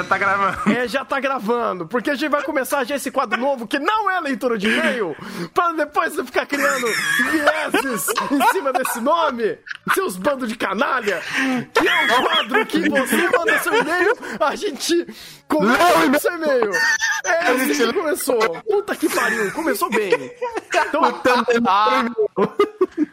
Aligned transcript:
Já 0.00 0.04
tá 0.04 0.18
gravando. 0.18 0.72
É, 0.72 0.88
já 0.88 1.04
tá 1.04 1.20
gravando, 1.20 1.86
porque 1.86 2.10
a 2.10 2.14
gente 2.14 2.30
vai 2.30 2.42
começar 2.42 2.84
já 2.84 2.96
esse 2.96 3.10
quadro 3.10 3.38
novo 3.38 3.66
que 3.66 3.78
não 3.78 4.10
é 4.10 4.18
leitura 4.20 4.56
de 4.56 4.68
e-mail, 4.68 5.14
pra 5.52 5.72
depois 5.72 6.14
você 6.14 6.24
ficar 6.24 6.46
criando 6.46 6.86
vieses 7.30 8.06
em 8.30 8.42
cima 8.50 8.72
desse 8.72 9.00
nome, 9.00 9.58
seus 9.92 10.16
bandos 10.16 10.48
de 10.48 10.56
canalha, 10.56 11.20
que 11.74 11.86
é 11.86 12.04
um 12.04 12.22
quadro 12.22 12.66
que 12.66 12.88
você 12.88 13.28
manda 13.28 13.58
seu 13.58 13.74
e-mail, 13.74 14.16
a 14.40 14.54
gente 14.56 15.06
comenta 15.50 16.18
seu 16.18 16.34
e-mail. 16.34 16.70
É 17.24 17.50
assim 17.50 17.86
que 17.86 17.92
começou. 17.92 18.38
Puta 18.62 18.96
que 18.96 19.08
pariu, 19.08 19.52
começou 19.52 19.90
bem. 19.90 20.32
Então, 20.88 21.02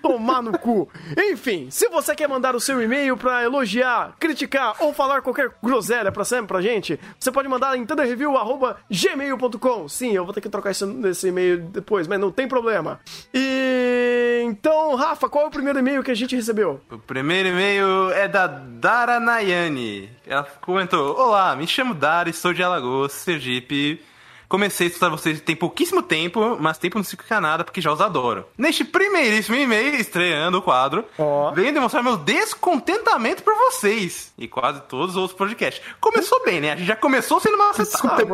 tomar 0.02 0.42
no 0.42 0.58
cu. 0.58 0.90
Enfim, 1.18 1.68
se 1.70 1.90
você 1.90 2.16
quer 2.16 2.30
mandar 2.30 2.56
o 2.56 2.60
seu 2.60 2.82
e-mail 2.82 3.18
pra 3.18 3.44
elogiar, 3.44 4.16
criticar 4.20 4.76
ou 4.80 4.94
falar 4.94 5.22
qualquer 5.22 5.52
groselha 5.62 6.12
pra 6.12 6.24
sempre 6.24 6.48
pra 6.48 6.62
gente, 6.62 7.00
você 7.20 7.32
pode 7.32 7.48
mandar 7.48 7.78
em 7.78 7.86
thunderreview.gmail.com. 7.86 9.90
Sim, 9.90 10.14
eu 10.14 10.24
vou 10.24 10.34
ter 10.34 10.42
que 10.42 10.50
trocar 10.50 10.72
esse, 10.72 10.86
esse 11.08 11.28
e-mail 11.28 11.60
depois, 11.60 12.08
mas 12.08 12.20
não 12.20 12.32
tem 12.32 12.48
problema. 12.48 13.00
E 13.34 14.44
então, 14.46 14.96
Rafa, 14.96 15.28
qual 15.28 15.46
é 15.46 15.48
o 15.48 15.52
primeiro 15.52 15.80
e-mail 15.80 16.04
que 16.04 16.12
a 16.12 16.16
gente 16.16 16.36
recebeu? 16.36 16.80
O 16.90 16.98
primeiro 16.98 17.50
e-mail 17.50 18.12
é 18.12 18.28
da 18.28 18.48
Dara 18.48 19.20
Nayane. 19.20 20.10
Ela 20.28 20.44
comentou: 20.62 21.16
Olá, 21.18 21.56
me 21.56 21.66
chamo 21.68 21.94
Dara, 21.94 22.30
estou 22.30 22.54
de 22.54 22.62
Alagoas, 22.62 23.14
Sergipe. 23.14 24.02
Comecei 24.50 24.88
a 24.88 24.90
escutar 24.90 25.10
vocês 25.10 25.42
tem 25.42 25.58
pouquíssimo 25.58 26.02
tempo, 26.02 26.58
mas 26.58 26.78
tempo 26.78 26.98
não 26.98 27.04
significa 27.04 27.42
nada 27.42 27.66
porque 27.66 27.82
já 27.82 27.92
os 27.92 28.00
adoro. 28.00 28.46
Neste 28.58 28.86
primeiríssimo 28.86 29.58
e-mail, 29.58 29.96
estreando 29.96 30.60
o 30.60 30.62
quadro, 30.62 31.04
Ó. 31.20 31.52
venho 31.52 31.74
demonstrar 31.74 32.02
meu 32.02 32.16
descontentamento 32.16 33.44
por 33.44 33.54
vocês 33.56 34.32
e 34.38 34.48
quase 34.48 34.80
todos 34.84 35.12
os 35.12 35.22
outros 35.22 35.38
podcasts. 35.38 35.84
Começou 36.00 36.42
bem, 36.46 36.62
né? 36.62 36.72
A 36.72 36.76
gente 36.78 36.88
já 36.88 36.96
começou 36.96 37.42
sendo 37.42 37.56
uma 37.56 37.74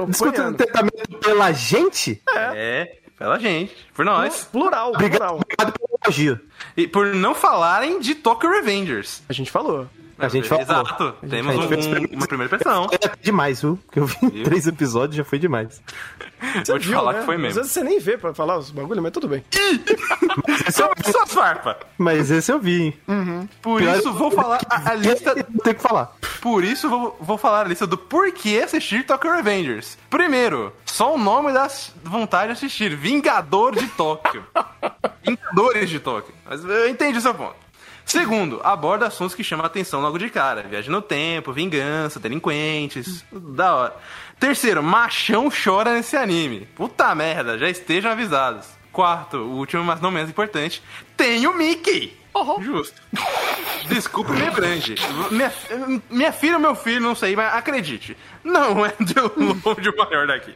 Descontentamento 0.05 1.17
pela 1.19 1.51
gente? 1.51 2.21
É, 2.35 2.97
pela 3.17 3.39
gente, 3.39 3.75
por 3.95 4.05
nós. 4.05 4.47
Plural, 4.51 4.89
Obrigado, 4.91 5.17
plural. 5.17 5.35
obrigado 5.43 5.73
pelo 5.73 5.99
elogio. 6.03 6.39
E 6.77 6.87
por 6.87 7.07
não 7.15 7.33
falarem 7.33 7.99
de 7.99 8.13
Tokyo 8.13 8.51
Revengers. 8.51 9.23
A 9.27 9.33
gente 9.33 9.49
falou. 9.49 9.87
A 10.17 10.27
gente 10.27 10.47
falou. 10.47 10.63
Exato, 10.63 11.11
temos 11.29 11.49
a 11.49 11.57
gente 11.57 11.65
um- 11.65 11.69
fez 11.69 11.85
um- 12.11 12.15
uma 12.15 12.27
primeira 12.27 12.55
impressão. 12.55 12.87
É 12.91 13.11
demais, 13.21 13.61
viu? 13.61 13.79
Porque 13.85 13.99
eu 13.99 14.05
vi 14.05 14.17
Viu? 14.31 14.43
três 14.45 14.67
episódios 14.67 15.15
já 15.17 15.23
foi 15.23 15.39
demais. 15.39 15.81
Vou 16.67 16.77
te 16.79 16.87
Viu, 16.87 16.97
falar 16.97 17.13
né? 17.13 17.19
que 17.19 17.25
foi 17.25 17.35
Às 17.35 17.41
mesmo. 17.41 17.55
vezes 17.61 17.71
você 17.71 17.83
nem 17.83 17.99
vê 17.99 18.17
pra 18.17 18.33
falar 18.33 18.57
os 18.57 18.69
bagulho, 18.69 19.01
mas 19.01 19.11
tudo 19.11 19.27
bem. 19.27 19.43
Só, 20.71 20.89
só 21.11 21.25
farpa. 21.27 21.77
Mas 21.97 22.29
esse 22.31 22.51
eu 22.51 22.59
vi. 22.59 22.81
hein? 23.07 23.49
Por 23.61 23.79
Pior- 23.81 23.97
isso 23.97 24.11
vou 24.13 24.31
falar 24.31 24.59
a, 24.69 24.91
a 24.91 24.93
lista. 24.95 25.35
Não 25.35 25.63
tem 25.63 25.73
o 25.73 25.75
que 25.75 25.81
falar. 25.81 26.11
Por 26.41 26.63
isso 26.63 26.89
vou, 26.89 27.17
vou 27.19 27.37
falar 27.37 27.61
a 27.61 27.69
lista 27.69 27.85
do 27.87 27.97
porquê 27.97 28.61
assistir 28.63 29.05
Tokyo 29.05 29.31
Revengers. 29.31 29.97
Primeiro, 30.09 30.73
só 30.85 31.13
o 31.15 31.17
nome 31.17 31.51
da 31.53 31.67
vontade 32.03 32.47
de 32.47 32.51
assistir: 32.53 32.95
Vingador 32.95 33.75
de 33.75 33.87
Tóquio. 33.87 34.43
Vingadores 35.25 35.89
de 35.89 35.99
Tóquio. 35.99 36.33
Mas 36.45 36.63
eu 36.63 36.89
entendi 36.89 37.17
o 37.17 37.21
seu 37.21 37.33
ponto. 37.33 37.55
Segundo, 38.05 38.61
aborda 38.63 39.07
assuntos 39.07 39.33
que 39.35 39.43
chamam 39.43 39.63
a 39.63 39.67
atenção 39.67 40.01
logo 40.01 40.17
de 40.17 40.29
cara. 40.29 40.63
Viagem 40.63 40.91
no 40.91 41.01
tempo, 41.01 41.53
vingança, 41.53 42.19
delinquentes. 42.19 43.25
Da 43.31 43.75
hora. 43.75 43.95
Terceiro, 44.39 44.83
machão 44.83 45.49
chora 45.49 45.93
nesse 45.93 46.15
anime. 46.17 46.67
Puta 46.75 47.13
merda, 47.15 47.57
já 47.57 47.69
estejam 47.69 48.11
avisados. 48.11 48.67
Quarto, 48.91 49.37
o 49.37 49.57
último, 49.57 49.83
mas 49.83 49.99
não 50.01 50.11
menos 50.11 50.29
importante, 50.29 50.83
tem 51.17 51.47
o 51.47 51.57
Mickey. 51.57 52.15
Justo. 52.61 53.01
Desculpa 53.87 54.33
me 54.33 54.47
abrange. 54.47 54.95
Minha, 55.29 55.53
minha 56.09 56.31
filha 56.31 56.55
ou 56.55 56.59
meu 56.59 56.75
filho, 56.75 56.99
não 56.99 57.15
sei, 57.15 57.35
mas 57.35 57.53
acredite. 57.53 58.17
Não 58.43 58.85
é 58.85 58.93
de 58.99 59.13
longe 59.19 59.89
o 59.89 59.97
maior 59.97 60.27
daqui. 60.27 60.53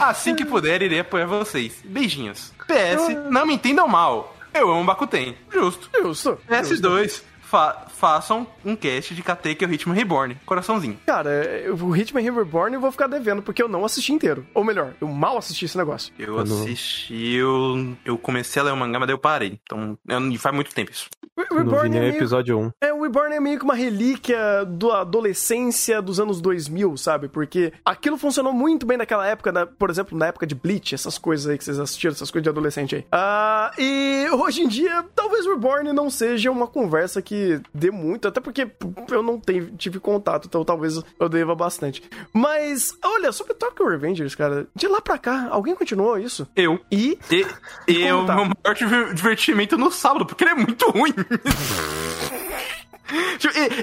Assim 0.00 0.34
que 0.34 0.44
puder, 0.44 0.82
irei 0.82 1.00
apoiar 1.00 1.26
vocês. 1.26 1.80
Beijinhos. 1.84 2.52
PS, 2.66 3.30
não 3.30 3.46
me 3.46 3.54
entendam 3.54 3.86
mal. 3.86 4.36
Eu 4.54 4.70
amo 4.70 4.84
Bakuten. 4.84 5.34
Justo. 5.52 5.88
Justo. 6.02 6.38
PS2, 6.48 7.22
fa 7.42 7.86
façam 7.96 8.46
um 8.64 8.74
cast 8.74 9.14
de 9.14 9.22
Kateki 9.22 9.64
o 9.64 9.68
Ritmo 9.68 9.92
Reborn. 9.94 10.36
Coraçãozinho. 10.44 10.98
Cara, 11.06 11.30
eu- 11.30 11.74
o 11.76 11.96
Hitman 11.96 12.22
Reborn 12.22 12.74
eu 12.74 12.80
vou 12.80 12.90
ficar 12.90 13.06
devendo, 13.06 13.42
porque 13.42 13.62
eu 13.62 13.68
não 13.68 13.84
assisti 13.84 14.12
inteiro. 14.12 14.44
Ou 14.54 14.64
melhor, 14.64 14.92
eu 15.00 15.06
mal 15.08 15.38
assisti 15.38 15.64
esse 15.66 15.76
negócio. 15.78 16.12
Eu 16.18 16.34
Quando- 16.34 16.52
assisti, 16.62 17.34
eu, 17.34 17.96
eu 18.04 18.18
comecei 18.18 18.60
a 18.60 18.64
ler 18.64 18.72
o 18.72 18.76
mangá, 18.76 18.98
mas 18.98 19.06
daí 19.06 19.14
eu 19.14 19.18
parei. 19.18 19.58
Então, 19.62 19.96
eu- 20.08 20.38
faz 20.38 20.54
muito 20.54 20.74
tempo 20.74 20.90
isso. 20.90 21.08
O 21.36 21.40
Não 21.40 21.46
vi 21.58 21.64
Reborn 21.64 21.86
é 21.86 21.88
nem 21.90 21.98
o 22.00 22.02
meio, 22.02 22.16
episódio 22.16 22.58
1. 22.58 22.72
é, 22.80 22.91
Reborn 23.02 23.34
é 23.34 23.40
meio 23.40 23.58
que 23.58 23.64
uma 23.64 23.74
relíquia 23.74 24.38
da 24.66 25.00
adolescência 25.00 26.00
dos 26.02 26.18
anos 26.20 26.40
2000, 26.40 26.96
sabe? 26.96 27.28
Porque 27.28 27.72
aquilo 27.84 28.16
funcionou 28.16 28.52
muito 28.52 28.86
bem 28.86 28.96
naquela 28.96 29.26
época, 29.26 29.50
na- 29.52 29.66
por 29.66 29.90
exemplo, 29.90 30.16
na 30.16 30.26
época 30.26 30.46
de 30.46 30.54
Bleach, 30.54 30.94
essas 30.94 31.18
coisas 31.18 31.46
aí 31.48 31.58
que 31.58 31.64
vocês 31.64 31.78
assistiram, 31.78 32.12
essas 32.12 32.30
coisas 32.30 32.42
de 32.44 32.48
adolescente 32.48 32.96
aí. 32.96 33.06
Ah, 33.12 33.70
e 33.78 34.26
hoje 34.32 34.62
em 34.62 34.68
dia, 34.68 35.04
talvez 35.14 35.46
Reborn 35.46 35.92
não 35.92 36.08
seja 36.10 36.50
uma 36.50 36.66
conversa 36.66 37.20
que 37.22 37.60
dê 37.74 37.90
muito, 37.90 38.28
até 38.28 38.40
porque 38.40 38.68
eu 39.10 39.22
não 39.22 39.38
tenho, 39.38 39.72
tive 39.76 39.98
contato, 40.00 40.46
então 40.48 40.64
talvez 40.64 41.00
eu 41.18 41.28
deva 41.28 41.54
bastante. 41.54 42.02
Mas, 42.32 42.96
olha, 43.04 43.32
sobre 43.32 43.54
Tokyo 43.54 43.88
Revengers, 43.88 44.34
cara, 44.34 44.66
de 44.74 44.86
lá 44.88 45.00
pra 45.00 45.18
cá, 45.18 45.48
alguém 45.50 45.74
continuou 45.74 46.18
isso? 46.18 46.46
Eu. 46.56 46.78
E 46.90 47.18
E, 47.30 47.46
e 47.88 48.02
é 48.04 48.12
Como 48.12 48.26
tá? 48.26 48.34
meu 48.36 48.44
maior 48.44 48.74
diver- 48.76 49.14
divertimento 49.14 49.76
no 49.78 49.90
sábado, 49.90 50.24
porque 50.26 50.44
ele 50.44 50.50
é 50.52 50.54
muito 50.54 50.88
ruim. 50.90 51.12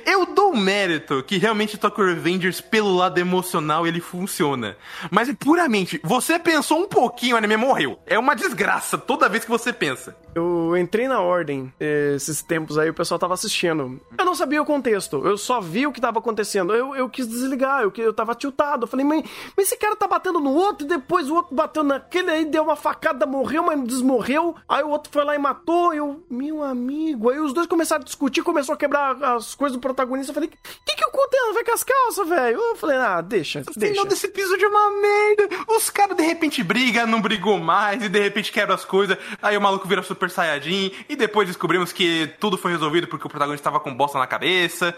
Eu 0.06 0.25
dou 0.28 0.56
mérito 0.56 1.23
que 1.23 1.38
realmente 1.38 1.78
Tokyo 1.78 2.06
Revengers, 2.06 2.62
pelo 2.62 2.95
lado 2.95 3.17
emocional, 3.17 3.85
ele 3.85 4.00
funciona. 4.00 4.78
Mas 5.12 5.31
puramente, 5.34 6.00
você 6.03 6.40
pensou 6.40 6.79
um 6.79 6.88
pouquinho, 6.88 7.35
o 7.35 7.38
anime 7.38 7.57
morreu. 7.57 8.00
É 8.06 8.18
uma 8.18 8.35
desgraça 8.35 8.97
toda 8.97 9.29
vez 9.29 9.44
que 9.44 9.51
você 9.51 9.72
pensa. 9.72 10.16
Eu 10.34 10.78
entrei 10.78 11.07
na 11.07 11.19
ordem 11.19 11.73
eh, 11.79 12.13
esses 12.16 12.41
tempos 12.41 12.78
aí, 12.78 12.89
o 12.89 12.94
pessoal 12.94 13.19
tava 13.19 13.34
assistindo. 13.34 14.00
Eu 14.18 14.25
não 14.25 14.35
sabia 14.35 14.62
o 14.62 14.66
contexto, 14.66 15.25
eu 15.25 15.38
só 15.38 15.59
vi 15.59 15.88
o 15.88 15.91
que 15.91 16.00
tava 16.00 16.19
acontecendo. 16.19 16.73
Eu, 16.73 16.95
eu 16.95 17.09
quis 17.09 17.28
desligar, 17.28 17.81
eu, 17.81 17.91
eu 17.97 18.13
tava 18.13 18.35
tiltado. 18.35 18.84
Eu 18.84 18.88
falei, 18.88 19.06
mas, 19.06 19.23
mas 19.57 19.68
esse 19.68 19.78
cara 19.78 19.95
tá 19.95 20.07
batendo 20.07 20.39
no 20.39 20.53
outro, 20.53 20.85
e 20.85 20.89
depois 20.89 21.29
o 21.29 21.35
outro 21.35 21.56
bateu 21.56 21.84
naquele, 21.84 22.29
aí 22.29 22.45
deu 22.45 22.63
uma 22.63 22.75
facada, 22.75 23.25
morreu, 23.25 23.63
mas 23.63 23.84
desmorreu. 23.84 24.56
Aí 24.68 24.84
o 24.84 24.89
outro 24.89 25.12
foi 25.12 25.23
lá 25.23 25.35
e 25.35 25.39
matou. 25.39 25.94
Eu, 25.94 26.23
meu 26.29 26.63
amigo. 26.63 27.29
Aí 27.29 27.39
os 27.39 27.53
dois 27.53 27.68
começaram 27.68 28.01
a 28.01 28.06
discutir, 28.06 28.44
começou 28.44 28.73
a 28.73 28.78
quebrar 28.78 29.19
as 29.24 29.56
coisas 29.56 29.78
do 29.78 29.81
protagonista. 29.81 30.31
Eu 30.31 30.34
falei, 30.35 30.50
o 30.50 30.85
que 30.85 30.96
que 30.96 31.03
aconteceu? 31.03 31.53
Vai 31.53 31.63
com 31.63 31.74
as 31.74 31.84
calças, 31.84 32.28
velho. 32.30 32.57
Eu 32.59 32.75
falei, 32.75 32.97
ah, 32.97 33.22
deixa, 33.22 33.59
O 33.62 33.63
deixa. 33.80 33.94
final 33.94 34.06
desse 34.06 34.28
episódio 34.28 34.66
é 34.66 34.68
uma 34.69 35.02
merda. 35.02 35.50
Os 35.68 35.90
caras 35.90 36.16
de 36.18 36.24
repente 36.24 36.63
brigam, 36.63 37.07
não 37.07 37.22
brigou 37.22 37.57
mais, 37.57 38.03
e 38.03 38.09
de 38.09 38.19
repente 38.19 38.52
quebram 38.52 38.75
as 38.75 38.85
coisas. 38.85 39.18
Aí 39.41 39.57
o 39.57 39.62
maluco 39.62 39.88
vira 39.88 40.02
Super 40.03 40.30
Saiyajin, 40.30 40.91
e 41.07 41.16
depois 41.16 41.47
descobrimos 41.47 41.91
que 41.91 42.34
tudo 42.40 42.57
foi 42.57 42.72
resolvido 42.72 43.07
porque 43.07 43.25
o 43.25 43.30
protagonista 43.30 43.69
tava 43.69 43.80
com 43.80 43.94
bosta 43.96 44.18
na 44.19 44.28
cabeça. 44.28 44.96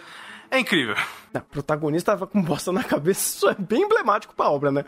É 0.49 0.59
incrível. 0.59 0.95
O 1.33 1.39
protagonista 1.41 2.11
tava 2.11 2.27
com 2.27 2.41
bosta 2.41 2.73
na 2.73 2.83
cabeça, 2.83 3.21
isso 3.37 3.49
é 3.49 3.55
bem 3.57 3.83
emblemático 3.83 4.33
pra 4.35 4.49
obra, 4.49 4.69
né? 4.69 4.83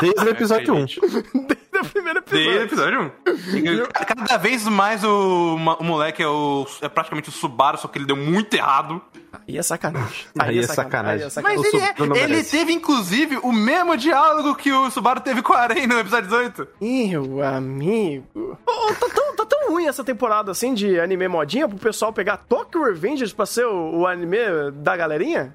Desde 0.00 0.24
o 0.24 0.28
episódio 0.30 0.74
1. 0.74 0.76
Desde 0.86 1.69
o 1.80 1.84
primeiro 1.88 2.22
Desde 2.28 2.48
o 2.58 2.62
episódio. 2.62 3.12
episódio 3.26 3.84
1. 3.84 3.88
Cada 4.06 4.36
vez 4.36 4.66
mais 4.66 5.02
o, 5.04 5.56
o 5.78 5.84
moleque 5.84 6.22
é, 6.22 6.26
o, 6.28 6.66
é 6.82 6.88
praticamente 6.88 7.28
o 7.28 7.32
Subaru, 7.32 7.78
só 7.78 7.88
que 7.88 7.98
ele 7.98 8.06
deu 8.06 8.16
muito 8.16 8.54
errado. 8.54 9.00
Aí 9.46 9.56
é 9.56 9.62
sacanagem. 9.62 10.26
Aí 10.38 10.58
é 10.58 10.62
sacanagem. 10.62 11.20
Aí 11.22 11.26
é 11.26 11.30
sacanagem. 11.30 11.62
Mas 11.64 11.72
O 11.72 11.76
ele, 11.76 12.18
é- 12.18 12.24
ele 12.24 12.44
teve, 12.44 12.72
inclusive, 12.72 13.38
o 13.42 13.52
mesmo 13.52 13.96
diálogo 13.96 14.54
que 14.56 14.72
o 14.72 14.90
Subaru 14.90 15.20
teve 15.20 15.40
com 15.42 15.52
a 15.52 15.60
Arém 15.60 15.86
no 15.86 15.98
episódio 15.98 16.28
18. 16.28 16.68
Meu 16.80 17.42
amigo. 17.44 18.58
Ô, 18.66 18.94
tá, 18.94 19.06
tão, 19.14 19.36
tá 19.36 19.46
tão 19.46 19.70
ruim 19.70 19.86
essa 19.86 20.02
temporada 20.02 20.50
assim 20.50 20.74
de 20.74 20.98
anime 20.98 21.28
modinha 21.28 21.68
pro 21.68 21.78
pessoal 21.78 22.12
pegar 22.12 22.38
Tokyo 22.38 22.82
Revengers 22.84 23.32
pra 23.32 23.46
ser 23.46 23.66
o, 23.66 24.00
o 24.00 24.06
anime 24.06 24.36
da 24.74 24.96
galerinha? 24.96 25.54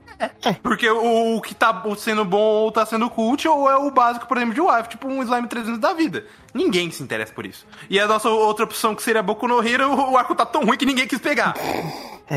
Porque 0.63 0.89
o, 0.89 1.35
o 1.35 1.41
que 1.41 1.53
tá 1.53 1.83
sendo 1.97 2.23
bom 2.23 2.37
ou 2.39 2.71
tá 2.71 2.85
sendo 2.85 3.09
cult, 3.09 3.45
ou 3.47 3.69
é 3.69 3.75
o 3.75 3.91
básico, 3.91 4.25
por 4.25 4.37
exemplo, 4.37 4.53
de 4.55 4.61
Wife, 4.61 4.89
tipo 4.89 5.07
um 5.07 5.21
Slime 5.21 5.47
300 5.49 5.79
da 5.79 5.91
vida. 5.93 6.14
Ninguém 6.53 6.89
se 6.91 7.03
interessa 7.03 7.33
por 7.33 7.45
isso. 7.45 7.65
E 7.89 7.99
a 7.99 8.07
nossa 8.07 8.29
outra 8.29 8.65
opção, 8.65 8.95
que 8.95 9.03
seria 9.03 9.21
Boku 9.21 9.47
no 9.47 9.65
Hero, 9.65 9.93
o 9.93 10.17
arco 10.17 10.35
tá 10.35 10.45
tão 10.45 10.63
ruim 10.63 10.77
que 10.77 10.85
ninguém 10.85 11.07
quis 11.07 11.19
pegar. 11.19 11.53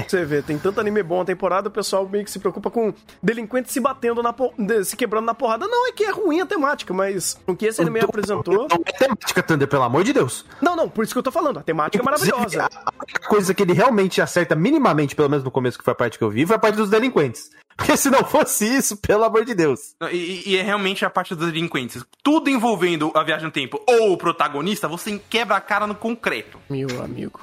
Você 0.07 0.25
vê, 0.25 0.43
tem 0.43 0.59
tanto 0.59 0.81
anime 0.81 1.03
bom 1.03 1.21
na 1.21 1.25
temporada, 1.25 1.69
o 1.69 1.71
pessoal 1.71 2.07
meio 2.07 2.25
que 2.25 2.31
se 2.31 2.39
preocupa 2.39 2.71
com 2.71 2.93
delinquentes 3.23 3.73
se 3.73 3.81
batendo 3.81 4.23
na 4.23 4.33
por... 4.33 4.53
se 4.85 4.97
quebrando 4.97 5.25
na 5.25 5.35
porrada. 5.35 5.67
Não, 5.67 5.89
é 5.89 5.93
que 5.93 6.05
é 6.05 6.11
ruim 6.11 6.41
a 6.41 6.47
temática, 6.47 6.93
mas 6.93 7.41
o 7.47 7.57
que 7.57 7.67
esse 7.67 7.81
anime 7.81 8.01
apresentou. 8.01 8.67
Não 8.69 8.83
é 8.85 8.93
temática, 8.93 9.43
Thunder, 9.43 9.67
pelo 9.67 9.83
amor 9.83 10.05
de 10.05 10.13
Deus. 10.13 10.45
Não, 10.61 10.77
não, 10.77 10.89
por 10.89 11.05
isso 11.05 11.15
que 11.15 11.19
eu 11.19 11.23
tô 11.23 11.33
falando. 11.33 11.59
A 11.59 11.63
temática 11.63 12.03
é 12.03 12.05
maravilhosa. 12.05 12.65
A 12.65 12.93
única 13.03 13.29
coisa 13.29 13.55
que 13.55 13.63
ele 13.63 13.73
realmente 13.73 14.21
acerta 14.21 14.55
minimamente, 14.55 15.17
pelo 15.17 15.31
menos 15.31 15.45
no 15.45 15.51
começo, 15.51 15.79
que 15.79 15.85
foi 15.85 15.93
a 15.93 15.97
parte 15.97 16.19
que 16.19 16.25
eu 16.25 16.31
vi, 16.31 16.45
foi 16.45 16.57
a 16.57 16.59
parte 16.59 16.77
dos 16.77 16.91
delinquentes. 16.91 17.51
Porque 17.79 17.97
se 17.97 18.11
não 18.11 18.25
fosse 18.25 18.67
isso, 18.67 18.97
pelo 18.97 19.23
amor 19.25 19.45
de 19.45 19.55
Deus. 19.55 19.95
E, 20.13 20.43
e 20.51 20.57
é 20.57 20.63
realmente 20.63 21.05
a 21.05 21.11
parte 21.11 21.35
dos 21.35 21.47
delinquentes. 21.47 22.05
Tudo 22.25 22.51
envolvendo 22.51 23.11
a 23.15 23.23
viagem 23.23 23.47
no 23.47 23.53
tempo 23.53 23.81
ou 23.87 24.13
o 24.13 24.19
protagonista, 24.19 24.89
você 24.89 25.19
quebra 25.31 25.57
a 25.57 25.61
cara 25.61 25.87
no 25.87 25.95
concreto. 25.95 26.59
Meu 26.69 26.89
amigo. 27.03 27.41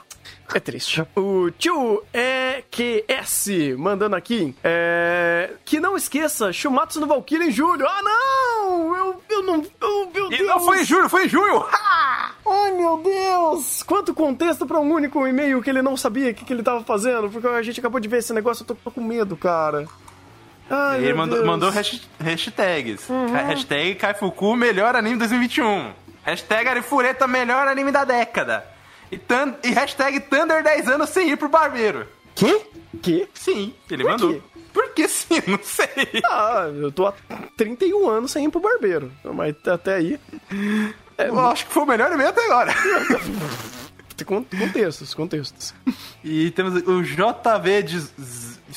É 0.54 0.60
triste. 0.60 1.02
O 1.16 1.50
tio 1.52 2.04
EQS 2.14 3.48
mandando 3.78 4.16
aqui. 4.16 4.54
É... 4.64 5.54
Que 5.64 5.80
não 5.80 5.96
esqueça, 5.96 6.52
Shumatsu 6.52 7.00
no 7.00 7.08
Valkyrie 7.08 7.48
em 7.48 7.52
julho. 7.52 7.88
Ah, 7.88 8.02
não! 8.04 8.96
Eu, 8.96 9.22
eu 9.30 9.44
não. 9.44 9.66
Oh, 9.82 10.06
meu 10.14 10.28
E 10.32 10.38
Deus! 10.38 10.48
não 10.50 10.60
foi 10.60 10.82
em 10.82 10.86
julho, 10.86 11.10
foi 11.10 11.26
em 11.26 11.30
junho! 11.30 11.58
Ha! 11.72 12.32
Ai, 12.48 12.72
meu 12.74 12.98
Deus! 12.98 13.82
Quanto 13.84 14.14
contexto 14.14 14.68
pra 14.68 14.80
um 14.80 14.92
único 14.92 15.26
e-mail 15.26 15.62
que 15.62 15.70
ele 15.70 15.82
não 15.82 15.96
sabia 15.98 16.30
o 16.32 16.34
que, 16.34 16.46
que 16.46 16.54
ele 16.54 16.62
tava 16.62 16.84
fazendo, 16.84 17.30
porque 17.30 17.48
a 17.48 17.62
gente 17.64 17.80
acabou 17.80 18.00
de 18.00 18.08
ver 18.08 18.18
esse 18.18 18.34
negócio, 18.34 18.64
eu 18.64 18.68
tô, 18.68 18.76
tô 18.76 18.92
com 18.92 19.02
medo, 19.02 19.36
cara. 19.36 19.88
Ai, 20.70 21.04
Ele 21.04 21.14
mandou, 21.14 21.38
Deus. 21.38 21.48
mandou 21.48 21.70
hash- 21.70 22.02
hashtags. 22.24 23.08
Hashtag 23.32 23.96
Kaifuku 23.96 24.56
melhor 24.56 24.96
anime 24.96 25.18
2021. 25.18 25.94
Hashtag 26.24 26.68
Arifureta 26.70 27.28
melhor 27.28 27.68
anime 27.68 27.92
da 27.92 28.04
década. 28.04 28.66
E, 29.12 29.18
tan- 29.18 29.56
e 29.64 29.70
hashtag 29.70 30.20
Thunder 30.22 30.64
10 30.64 30.88
anos 30.90 31.10
sem 31.12 31.30
ir 31.30 31.38
pro 31.38 31.48
barbeiro. 31.50 32.08
Que? 32.34 32.62
Que? 33.02 33.28
Sim, 33.34 33.74
ele 33.90 34.04
Por 34.04 34.12
mandou. 34.12 34.34
quê? 34.34 34.42
Por 34.74 34.90
que 34.94 35.08
sim? 35.08 35.42
Não 35.48 35.60
sei. 35.62 35.88
Ah, 36.30 36.68
eu 36.76 36.92
tô 36.92 37.06
há 37.06 37.14
31 37.56 38.10
anos 38.10 38.32
sem 38.32 38.46
ir 38.46 38.50
pro 38.50 38.60
barbeiro. 38.60 39.12
Mas 39.24 39.56
até 39.68 39.96
aí. 39.96 40.20
Eu 41.18 41.40
acho 41.48 41.68
que 41.68 41.72
foi 41.72 41.84
o 41.84 41.86
melhor 41.86 42.08
anime 42.12 42.26
até 42.28 42.44
agora. 42.46 42.74
Contextos, 44.26 45.14
contextos. 45.14 45.74
E 46.24 46.50
temos 46.52 46.82
o 46.88 47.04
JV 47.04 47.84
de 47.84 48.00
z- 48.00 48.12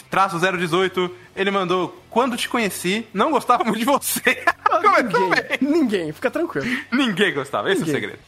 traço 0.04 0.38
018. 0.38 1.10
Ele 1.36 1.50
mandou: 1.50 2.02
Quando 2.10 2.36
te 2.36 2.48
conheci, 2.48 3.06
não 3.12 3.30
gostava 3.30 3.64
muito 3.64 3.78
de 3.78 3.84
você. 3.84 4.20
Como 4.68 4.96
é 4.96 5.02
ninguém, 5.02 5.32
é? 5.32 5.58
ninguém, 5.60 6.12
fica 6.12 6.30
tranquilo. 6.30 6.66
Ninguém 6.92 7.32
gostava, 7.34 7.70
esse 7.70 7.80
é 7.80 7.84
o 7.84 7.86
Ninguém. 7.86 8.00
segredo. 8.00 8.18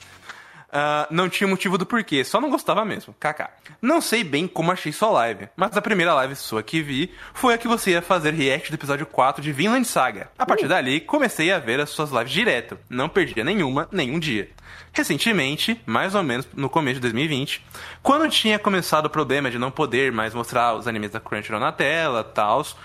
Ah, 0.73 1.07
não 1.11 1.29
tinha 1.29 1.49
motivo 1.49 1.77
do 1.77 1.85
porquê, 1.85 2.23
só 2.23 2.41
não 2.41 2.51
gostava 2.51 2.85
mesmo. 2.85 3.15
KK. 3.19 3.49
Não 3.83 4.01
sei 4.01 4.23
bem 4.23 4.47
como 4.47 4.71
achei 4.71 4.93
sua 4.93 5.11
live, 5.11 5.49
mas 5.57 5.77
a 5.77 5.83
primeira 5.83 6.15
live 6.15 6.37
sua 6.37 6.63
que 6.63 6.81
vi 6.81 7.13
foi 7.35 7.55
a 7.55 7.59
que 7.59 7.67
você 7.67 7.93
ia 7.93 8.03
fazer 8.03 8.33
react 8.33 8.71
do 8.71 8.75
episódio 8.75 9.07
4 9.07 9.43
de 9.43 9.53
Vinland 9.53 9.87
Saga. 9.87 10.31
A 10.39 10.47
partir 10.47 10.69
dali, 10.69 11.01
comecei 11.01 11.51
a 11.53 11.59
ver 11.59 11.81
as 11.81 11.91
suas 11.91 12.11
lives 12.11 12.33
direto. 12.33 12.79
Não 12.89 13.09
perdia 13.09 13.43
nenhuma, 13.43 13.89
nenhum 13.91 14.19
dia. 14.19 14.49
Recentemente, 14.93 15.81
mais 15.87 16.15
ou 16.15 16.23
menos 16.23 16.47
no 16.55 16.69
começo 16.69 16.97
de 16.97 17.01
2020, 17.01 17.65
quando 18.03 18.29
tinha 18.29 18.59
começado 18.59 19.07
o 19.07 19.11
problema 19.11 19.51
de 19.51 19.59
não 19.59 19.71
poder 19.71 20.13
mais 20.13 20.35
mostrar 20.35 20.75
os 20.75 20.87
animes 20.89 21.11
da 21.11 21.21
Crunchyroll 21.21 21.61
na 21.61 21.73
tela, 21.73 22.25
tals, 22.25 22.77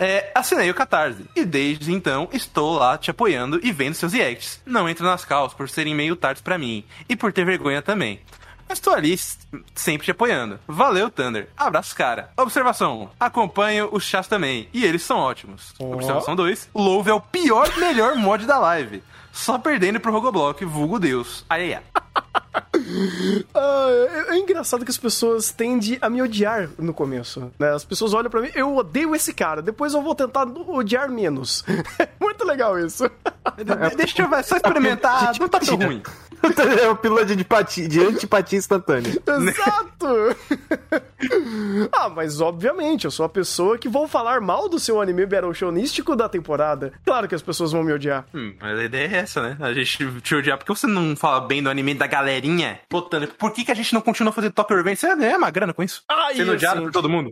é, 0.00 0.32
assinei 0.34 0.70
o 0.70 0.74
Catarse. 0.74 1.26
E 1.36 1.44
desde 1.44 1.92
então 1.92 2.26
estou 2.32 2.78
lá 2.78 2.96
te 2.96 3.10
apoiando 3.10 3.60
e 3.62 3.70
vendo 3.70 3.94
seus 3.94 4.14
reacts. 4.14 4.60
Não 4.64 4.88
entro 4.88 5.04
nas 5.04 5.26
calças 5.26 5.54
por 5.54 5.68
serem 5.68 5.94
meio 5.94 6.16
tardes 6.16 6.42
pra 6.42 6.56
mim. 6.56 6.82
E 7.06 7.14
por 7.14 7.32
ter 7.32 7.44
vergonha 7.44 7.82
também. 7.82 8.18
Mas 8.66 8.78
estou 8.78 8.94
ali 8.94 9.18
sempre 9.74 10.04
te 10.04 10.12
apoiando. 10.12 10.58
Valeu, 10.66 11.10
Thunder. 11.10 11.48
Abraço, 11.56 11.94
cara. 11.94 12.30
Observação 12.36 13.02
1. 13.02 13.08
Acompanho 13.18 13.88
os 13.92 14.04
chás 14.04 14.26
também. 14.26 14.68
E 14.72 14.84
eles 14.84 15.02
são 15.02 15.18
ótimos. 15.18 15.74
Observação 15.78 16.34
2. 16.34 16.70
Love 16.74 17.10
é 17.10 17.14
o 17.14 17.20
pior 17.20 17.68
melhor 17.78 18.14
mod 18.14 18.46
da 18.46 18.58
live. 18.58 19.02
Só 19.32 19.58
perdendo 19.58 20.00
pro 20.00 20.12
Rogoblock, 20.12 20.64
vulgo 20.64 20.98
Deus. 20.98 21.44
Ai, 21.48 21.74
ai, 21.74 21.82
ai. 21.94 22.02
Ah, 23.54 23.88
é, 24.28 24.34
é 24.34 24.38
engraçado 24.38 24.84
que 24.84 24.90
as 24.90 24.98
pessoas 24.98 25.52
tendem 25.52 25.98
a 26.00 26.10
me 26.10 26.20
odiar 26.22 26.68
no 26.78 26.92
começo. 26.92 27.50
Né? 27.58 27.70
As 27.72 27.84
pessoas 27.84 28.12
olham 28.14 28.30
pra 28.30 28.40
mim, 28.40 28.50
eu 28.54 28.74
odeio 28.76 29.14
esse 29.14 29.32
cara, 29.32 29.62
depois 29.62 29.94
eu 29.94 30.02
vou 30.02 30.14
tentar 30.14 30.44
odiar 30.68 31.08
menos. 31.10 31.64
É 31.98 32.08
muito 32.20 32.44
legal 32.44 32.78
isso. 32.78 33.04
De- 33.58 33.96
Deixa 33.96 34.22
eu 34.22 34.42
só 34.42 34.56
experimentar. 34.56 35.32
Não 35.38 35.48
tá 35.48 35.60
tão 35.60 35.76
ruim. 35.76 36.02
É 36.82 36.86
uma 36.86 36.96
pílula 36.96 37.24
de, 37.24 37.36
de 37.88 38.00
antipatia 38.04 38.58
instantânea. 38.58 39.10
Exato! 39.26 40.36
ah, 41.92 42.08
mas 42.08 42.40
obviamente, 42.40 43.04
eu 43.04 43.10
sou 43.10 43.24
a 43.24 43.28
pessoa 43.28 43.78
que 43.78 43.88
vou 43.88 44.06
falar 44.08 44.40
mal 44.40 44.68
do 44.68 44.78
seu 44.78 45.00
anime 45.00 45.26
battle 45.26 45.52
shownístico 45.54 46.16
da 46.16 46.28
temporada. 46.28 46.92
Claro 47.04 47.28
que 47.28 47.34
as 47.34 47.42
pessoas 47.42 47.72
vão 47.72 47.82
me 47.82 47.92
odiar. 47.92 48.24
Hum, 48.34 48.54
mas 48.60 48.78
a 48.78 48.84
ideia 48.84 49.06
é 49.08 49.16
essa, 49.18 49.42
né? 49.42 49.56
A 49.60 49.72
gente 49.72 50.20
te 50.22 50.34
odiar. 50.34 50.58
Por 50.58 50.64
que 50.64 50.70
você 50.74 50.86
não 50.86 51.14
fala 51.16 51.40
bem 51.40 51.62
do 51.62 51.70
anime 51.70 51.94
da 51.94 52.06
galerinha? 52.06 52.80
Botando. 52.90 53.28
Por 53.28 53.52
que, 53.52 53.64
que 53.64 53.72
a 53.72 53.74
gente 53.74 53.92
não 53.94 54.00
continua 54.00 54.32
fazendo 54.32 54.52
Tokyo 54.52 54.76
Revenge? 54.76 54.96
Você 55.00 55.16
ganha 55.16 55.36
uma 55.36 55.50
grana 55.50 55.72
com 55.72 55.82
isso? 55.82 56.02
Ah, 56.08 56.28
Sendo 56.34 56.52
odiado 56.52 56.76
assim- 56.78 56.86
por 56.86 56.92
todo 56.92 57.08
mundo? 57.08 57.30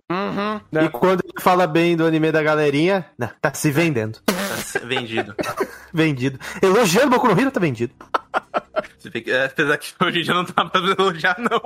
Né? 0.70 0.84
E 0.84 0.88
quando 0.88 1.20
ele 1.24 1.40
fala 1.40 1.66
bem 1.66 1.96
do 1.96 2.06
anime 2.06 2.30
da 2.32 2.42
galerinha, 2.42 3.06
não, 3.18 3.30
tá 3.40 3.52
se 3.54 3.70
vendendo. 3.70 4.18
Tá 4.24 4.80
vendido. 4.84 5.34
Vendido. 5.92 6.38
Elogiando 6.60 7.08
Boku 7.10 7.26
no 7.28 7.40
Hero, 7.40 7.50
tá 7.50 7.58
vendido. 7.58 7.94
Você 8.98 9.10
fica, 9.10 9.30
é, 9.30 9.46
apesar 9.46 9.78
que 9.78 9.92
hoje 10.04 10.20
em 10.20 10.22
dia 10.22 10.34
não 10.34 10.44
tá 10.44 10.64
pra 10.64 10.80
elogiar, 10.80 11.36
não. 11.38 11.60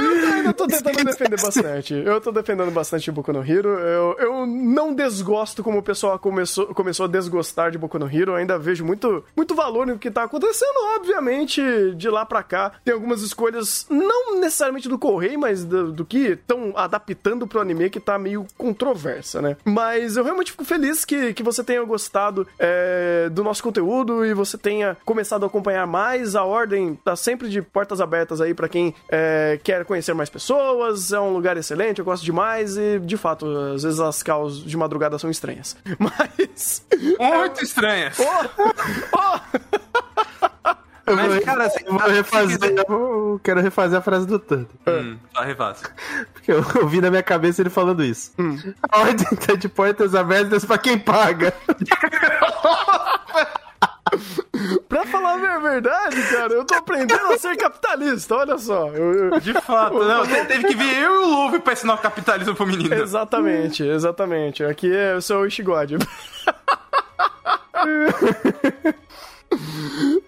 Eu 0.00 0.32
ainda 0.32 0.52
tô 0.52 0.66
tentando 0.66 1.04
defender 1.04 1.40
bastante. 1.40 1.94
Eu 1.94 2.20
tô 2.20 2.32
defendendo 2.32 2.70
bastante 2.70 3.10
Boku 3.10 3.32
no 3.32 3.44
Hero. 3.44 3.68
Eu, 3.68 4.16
eu 4.18 4.46
não 4.46 4.94
desgosto 4.94 5.62
como 5.62 5.78
o 5.78 5.82
pessoal 5.82 6.18
começou, 6.18 6.66
começou 6.68 7.04
a 7.04 7.08
desgostar 7.08 7.70
de 7.70 7.78
Boku 7.78 7.98
no 7.98 8.06
Hero. 8.06 8.32
Eu 8.32 8.36
ainda 8.36 8.58
vejo 8.58 8.84
muito, 8.84 9.24
muito 9.36 9.54
valor 9.54 9.86
no 9.86 9.98
que 9.98 10.10
tá 10.10 10.24
acontecendo. 10.24 10.96
Obviamente, 10.96 11.62
de 11.94 12.08
lá 12.08 12.24
pra 12.24 12.42
cá, 12.42 12.72
tem 12.84 12.94
algumas 12.94 13.22
escolhas, 13.22 13.86
não 13.90 14.40
necessariamente 14.40 14.88
do 14.88 14.98
Correio, 14.98 15.38
mas 15.38 15.64
do, 15.64 15.92
do 15.92 16.04
que 16.04 16.30
estão 16.32 16.72
adaptando 16.76 17.46
pro 17.46 17.60
anime 17.60 17.90
que 17.90 18.00
tá 18.00 18.18
meio 18.18 18.46
controversa, 18.56 19.42
né? 19.42 19.56
Mas 19.64 20.16
eu 20.16 20.24
realmente 20.24 20.52
fico 20.52 20.64
feliz 20.64 21.04
que, 21.04 21.34
que 21.34 21.42
você 21.42 21.62
tenha 21.62 21.82
gostado 21.84 22.46
é, 22.58 23.28
do 23.30 23.42
nosso 23.42 23.62
conteúdo 23.62 24.24
e 24.24 24.34
você 24.34 24.58
tenha 24.58 24.96
começado 25.04 25.44
a 25.44 25.46
acompanhar 25.46 25.86
mais. 25.86 26.34
A 26.36 26.44
Ordem 26.44 26.94
tá 26.94 27.16
sempre 27.16 27.48
de 27.48 27.62
portas 27.62 28.00
abertas 28.00 28.40
aí 28.40 28.54
pra 28.54 28.68
quem 28.68 28.94
é, 29.08 29.58
quer 29.62 29.84
conhecer 29.84 30.14
mais 30.14 30.28
pessoas. 30.28 31.12
É 31.12 31.20
um 31.20 31.32
lugar 31.32 31.56
excelente, 31.56 31.98
eu 31.98 32.04
gosto 32.04 32.24
demais 32.24 32.76
e, 32.76 32.98
de 32.98 33.16
fato, 33.16 33.46
às 33.74 33.82
vezes 33.82 34.00
as 34.00 34.22
causas 34.22 34.58
de 34.58 34.76
madrugada 34.76 35.18
são 35.18 35.30
estranhas. 35.30 35.76
Mas. 35.98 36.84
Muito 37.18 37.64
estranha. 37.64 38.12
Eu 41.10 41.16
Mas, 41.16 41.34
vou, 41.34 41.42
cara, 41.42 41.64
assim, 41.66 41.84
eu 41.84 41.92
vou 41.98 42.08
refazer. 42.08 42.58
quiser- 42.60 42.84
Eu 42.88 43.40
quero 43.42 43.60
refazer 43.60 43.98
a 43.98 44.02
frase 44.02 44.26
do 44.26 44.38
Thunder. 44.38 44.66
Hum, 44.86 45.16
só 45.34 45.42
refaz. 45.42 45.82
Porque 46.32 46.52
eu 46.52 46.64
ouvi 46.82 47.00
na 47.00 47.10
minha 47.10 47.22
cabeça 47.22 47.60
ele 47.62 47.70
falando 47.70 48.04
isso. 48.04 48.32
A 48.90 49.00
ordem 49.00 49.26
tá 49.38 49.54
de 49.54 49.68
portas 49.68 50.14
abertas 50.14 50.64
pra 50.64 50.78
quem 50.78 50.98
paga. 50.98 51.52
Pra 54.88 55.06
falar 55.06 55.34
a 55.34 55.58
verdade, 55.60 56.20
cara, 56.30 56.52
eu 56.52 56.64
tô 56.64 56.74
aprendendo 56.74 57.26
a 57.32 57.38
ser 57.38 57.56
capitalista, 57.56 58.34
olha 58.34 58.58
só. 58.58 58.88
Eu- 58.88 59.14
eu- 59.34 59.40
De 59.40 59.52
fato, 59.54 59.94
não, 60.02 60.26
te- 60.26 60.44
teve 60.46 60.64
que 60.66 60.74
vir 60.74 60.96
eu 60.98 61.12
e 61.14 61.24
o 61.24 61.44
Luffy 61.44 61.60
pra 61.60 61.72
ensinar 61.74 61.94
o 61.94 61.98
capitalismo 61.98 62.54
pro 62.56 62.66
menino. 62.66 62.92
Exatamente, 62.94 63.84
exatamente. 63.84 64.64
Aqui 64.64 64.92
é 64.94 65.14
o 65.14 65.22
seu 65.22 65.46
Ishigod. 65.46 65.96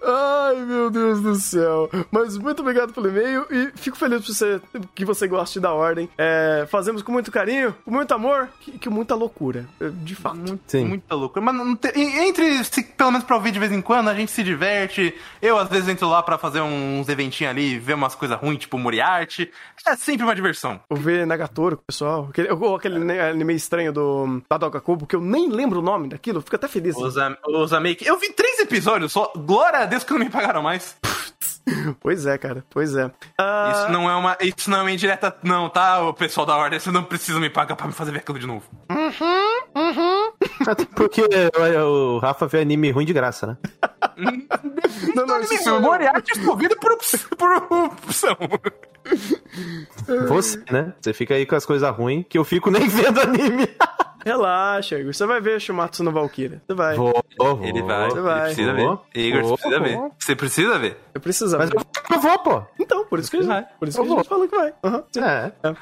Ai, 0.05 0.57
meu 0.65 0.91
Deus 0.91 1.21
do 1.21 1.35
céu. 1.37 1.89
Mas 2.11 2.37
muito 2.37 2.61
obrigado 2.61 2.93
pelo 2.93 3.09
e-mail 3.09 3.47
e 3.51 3.71
fico 3.77 3.97
feliz 3.97 4.25
por 4.25 4.35
você, 4.35 4.61
que 4.95 5.05
você 5.05 5.27
goste 5.29 5.61
da 5.61 5.73
ordem. 5.73 6.09
É, 6.19 6.67
fazemos 6.71 7.03
com 7.03 7.13
muito 7.13 7.31
carinho, 7.31 7.75
com 7.85 7.91
muito 7.91 8.13
amor 8.13 8.49
e 8.67 8.79
com 8.79 8.91
muita 8.91 9.15
loucura. 9.15 9.67
é, 9.81 9.89
De 9.89 10.15
fato. 10.15 10.59
Sim. 10.67 10.87
Muita 10.87 11.15
loucura. 11.15 11.45
Mas 11.45 11.55
não 11.55 11.77
tem- 11.77 11.93
entre, 12.29 12.63
se, 12.65 12.83
pelo 12.83 13.11
menos 13.13 13.25
pra 13.27 13.37
ouvir 13.37 13.53
de 13.53 13.59
vez 13.59 13.73
em 13.73 13.81
quando, 13.81 14.09
a 14.09 14.15
gente 14.15 14.31
se 14.31 14.43
diverte. 14.43 15.15
Eu, 15.41 15.59
às 15.59 15.69
vezes, 15.69 15.89
entro 15.89 16.09
lá 16.09 16.23
pra 16.23 16.37
fazer 16.39 16.61
uns 16.61 17.09
eventinhos 17.09 17.51
ali, 17.51 17.79
ver 17.79 17.95
umas 17.95 18.15
coisas 18.15 18.39
ruins, 18.39 18.59
tipo 18.59 18.79
Moriarty. 18.79 19.51
É 19.87 19.97
sempre 19.97 20.25
uma 20.25 20.35
diversão. 20.35 20.81
Eu 20.91 20.97
ver 20.97 21.27
Nagatoro 21.27 21.77
pessoal, 21.87 22.29
aquele, 22.31 22.51
ou 22.53 22.77
aquele 22.77 22.97
anime 23.21 23.55
estranho 23.55 23.93
do 23.93 24.41
Tadoka 24.49 24.81
Kubo, 24.81 25.07
que 25.07 25.17
eu 25.17 25.21
nem 25.21 25.49
lembro 25.49 25.81
o 25.81 25.83
nome 25.83 26.09
daquilo, 26.09 26.41
fico 26.41 26.57
até 26.57 26.69
feliz. 26.69 26.97
Os, 26.97 27.17
am- 27.17 27.37
os 27.49 27.73
Amake. 27.73 28.07
Eu 28.07 28.19
vi 28.19 28.33
três 28.33 28.59
episódios 28.61 29.12
só. 29.13 29.31
Glória 29.37 29.81
a 29.81 29.85
Deus 29.85 30.03
que 30.05 30.13
não 30.13 30.21
me 30.21 30.31
pagaram 30.31 30.63
mais. 30.63 30.97
Pois 32.01 32.27
é, 32.27 32.37
cara, 32.37 32.65
pois 32.71 32.97
é. 32.97 33.09
Ah, 33.39 33.73
Isso 33.73 33.93
não 33.93 34.11
é 34.11 34.17
uma. 34.17 34.37
Isso 34.41 34.69
não 34.69 34.79
é 34.79 34.81
uma 34.81 34.91
indireta, 34.91 35.37
não, 35.45 35.71
tá? 35.71 36.03
O 36.03 36.13
pessoal 36.13 36.45
da 36.45 36.57
ordem, 36.57 36.81
você 36.81 36.91
não 36.91 37.05
precisa 37.05 37.39
me 37.39 37.49
pagar 37.49 37.77
pra 37.77 37.87
me 37.87 37.93
fazer 37.93 38.11
ver 38.11 38.19
aquilo 38.19 38.37
de 38.41 38.49
novo. 38.49 38.65
Até 40.67 40.85
porque 40.85 41.23
o, 41.23 42.17
o 42.17 42.19
Rafa 42.19 42.49
vê 42.49 42.63
anime 42.63 42.91
ruim 42.91 43.07
de 43.07 43.13
graça, 43.13 43.47
né? 43.47 43.57
não, 45.15 45.25
não, 45.25 45.41
isso 45.41 45.53
Anime, 45.53 45.65
sou 45.65 45.75
eu. 45.75 45.81
Moriarty 45.81 46.33
escolhido 46.33 46.77
por, 46.81 46.99
por 47.39 47.53
opção. 47.85 48.37
Você, 50.29 50.65
né? 50.69 50.93
Você 51.01 51.13
fica 51.13 51.35
aí 51.35 51.47
com 51.47 51.55
as 51.55 51.65
coisas 51.65 51.89
ruins 51.95 52.25
que 52.29 52.39
eu 52.39 52.45
fico 52.45 52.73
nem 52.73 52.89
vendo 52.89 53.21
anime. 53.21 53.69
Relaxa, 54.25 54.99
Igor. 54.99 55.13
Você 55.13 55.27
vai 55.27 55.41
ver 55.41 55.61
Shumatsu 55.61 56.03
no 56.05 56.13
Valkyria. 56.13 56.63
Você 56.67 56.75
vai. 56.75 56.97
Vou, 56.97 57.13
vou, 57.39 57.61
Ele 57.65 57.83
vai, 57.83 58.11
Você 58.11 58.21
vai. 58.21 58.43
precisa 58.45 58.73
Vou, 58.75 59.05
ver. 59.15 59.21
Igor, 59.21 59.43
vou, 59.43 59.57
você 59.57 59.63
precisa 59.63 59.81
ver. 59.81 59.97
vou. 59.97 60.15
Você 60.19 60.37
precisa 60.37 60.79
ver. 60.79 60.97
Eu 61.15 61.21
preciso 61.21 61.59
Mas 61.59 61.71
ver. 61.71 61.77
eu, 61.77 61.83
eu 62.17 62.21
vou, 62.21 62.39
pô. 62.39 62.63
Então, 62.79 63.05
por 63.07 63.19
isso 63.19 63.31
que, 63.31 63.43
Vai. 63.43 63.67
por 63.79 63.89
isso 63.89 63.99
que 63.99 64.05
a 64.05 64.09
vou. 64.09 64.17
gente 64.19 64.29
falou 64.29 64.49
que 64.49 64.57
vai. 64.57 64.73
Sim. 65.13 65.21
É. 65.21 65.53
É. 65.63 65.75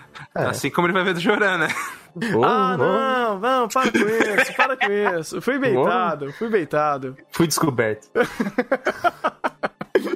É. 0.43 0.45
Assim 0.47 0.71
como 0.71 0.87
ele 0.87 0.95
vai 0.95 1.05
ver 1.05 1.15
do 1.15 1.21
Joran, 1.21 1.59
né? 1.59 1.69
Vou, 2.15 2.45
Ah, 2.45 2.77
vou. 2.77 2.87
não, 2.87 3.39
não, 3.39 3.69
para 3.69 3.91
com 3.93 3.99
isso, 3.99 4.55
para 4.57 4.77
com 4.77 4.91
isso. 5.21 5.41
Fui 5.41 5.59
beitado, 5.59 6.33
fui 6.33 6.49
beitado. 6.49 7.17
Fui 7.31 7.47
descoberto. 7.47 8.09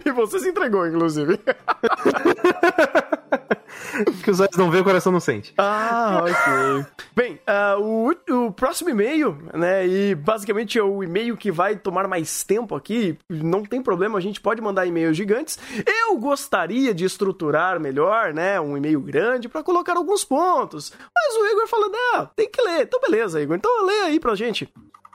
E 0.06 0.10
você 0.12 0.38
se 0.38 0.48
entregou, 0.48 0.86
inclusive. 0.86 1.38
que 4.22 4.30
os 4.30 4.40
olhos 4.40 4.56
não 4.56 4.70
vê, 4.70 4.80
o 4.80 4.84
coração 4.84 5.12
não 5.12 5.20
sente. 5.20 5.52
Ah, 5.58 6.22
ok. 6.22 6.86
Bem, 7.14 7.40
uh, 7.48 7.80
o, 7.80 8.46
o 8.46 8.52
próximo 8.52 8.90
e-mail, 8.90 9.38
né? 9.52 9.86
E 9.86 10.14
basicamente 10.14 10.78
é 10.78 10.82
o 10.82 11.02
e-mail 11.02 11.36
que 11.36 11.50
vai 11.50 11.76
tomar 11.76 12.08
mais 12.08 12.42
tempo 12.42 12.74
aqui. 12.74 13.18
Não 13.28 13.62
tem 13.62 13.82
problema, 13.82 14.18
a 14.18 14.22
gente 14.22 14.40
pode 14.40 14.60
mandar 14.60 14.86
e-mails 14.86 15.16
gigantes. 15.16 15.58
Eu 15.86 16.16
gostaria 16.18 16.94
de 16.94 17.04
estruturar 17.04 17.80
melhor, 17.80 18.32
né? 18.32 18.60
Um 18.60 18.76
e-mail 18.76 19.00
grande 19.00 19.48
para 19.48 19.62
colocar 19.62 19.96
alguns 19.96 20.24
pontos. 20.24 20.92
Mas 21.14 21.34
o 21.36 21.46
Igor 21.46 21.68
falou: 21.68 21.90
não, 21.90 22.26
tem 22.34 22.48
que 22.50 22.62
ler. 22.62 22.82
Então, 22.82 23.00
beleza, 23.00 23.40
Igor. 23.40 23.56
Então 23.56 23.84
lê 23.84 24.00
aí 24.02 24.20
pra 24.20 24.34
gente. 24.34 24.68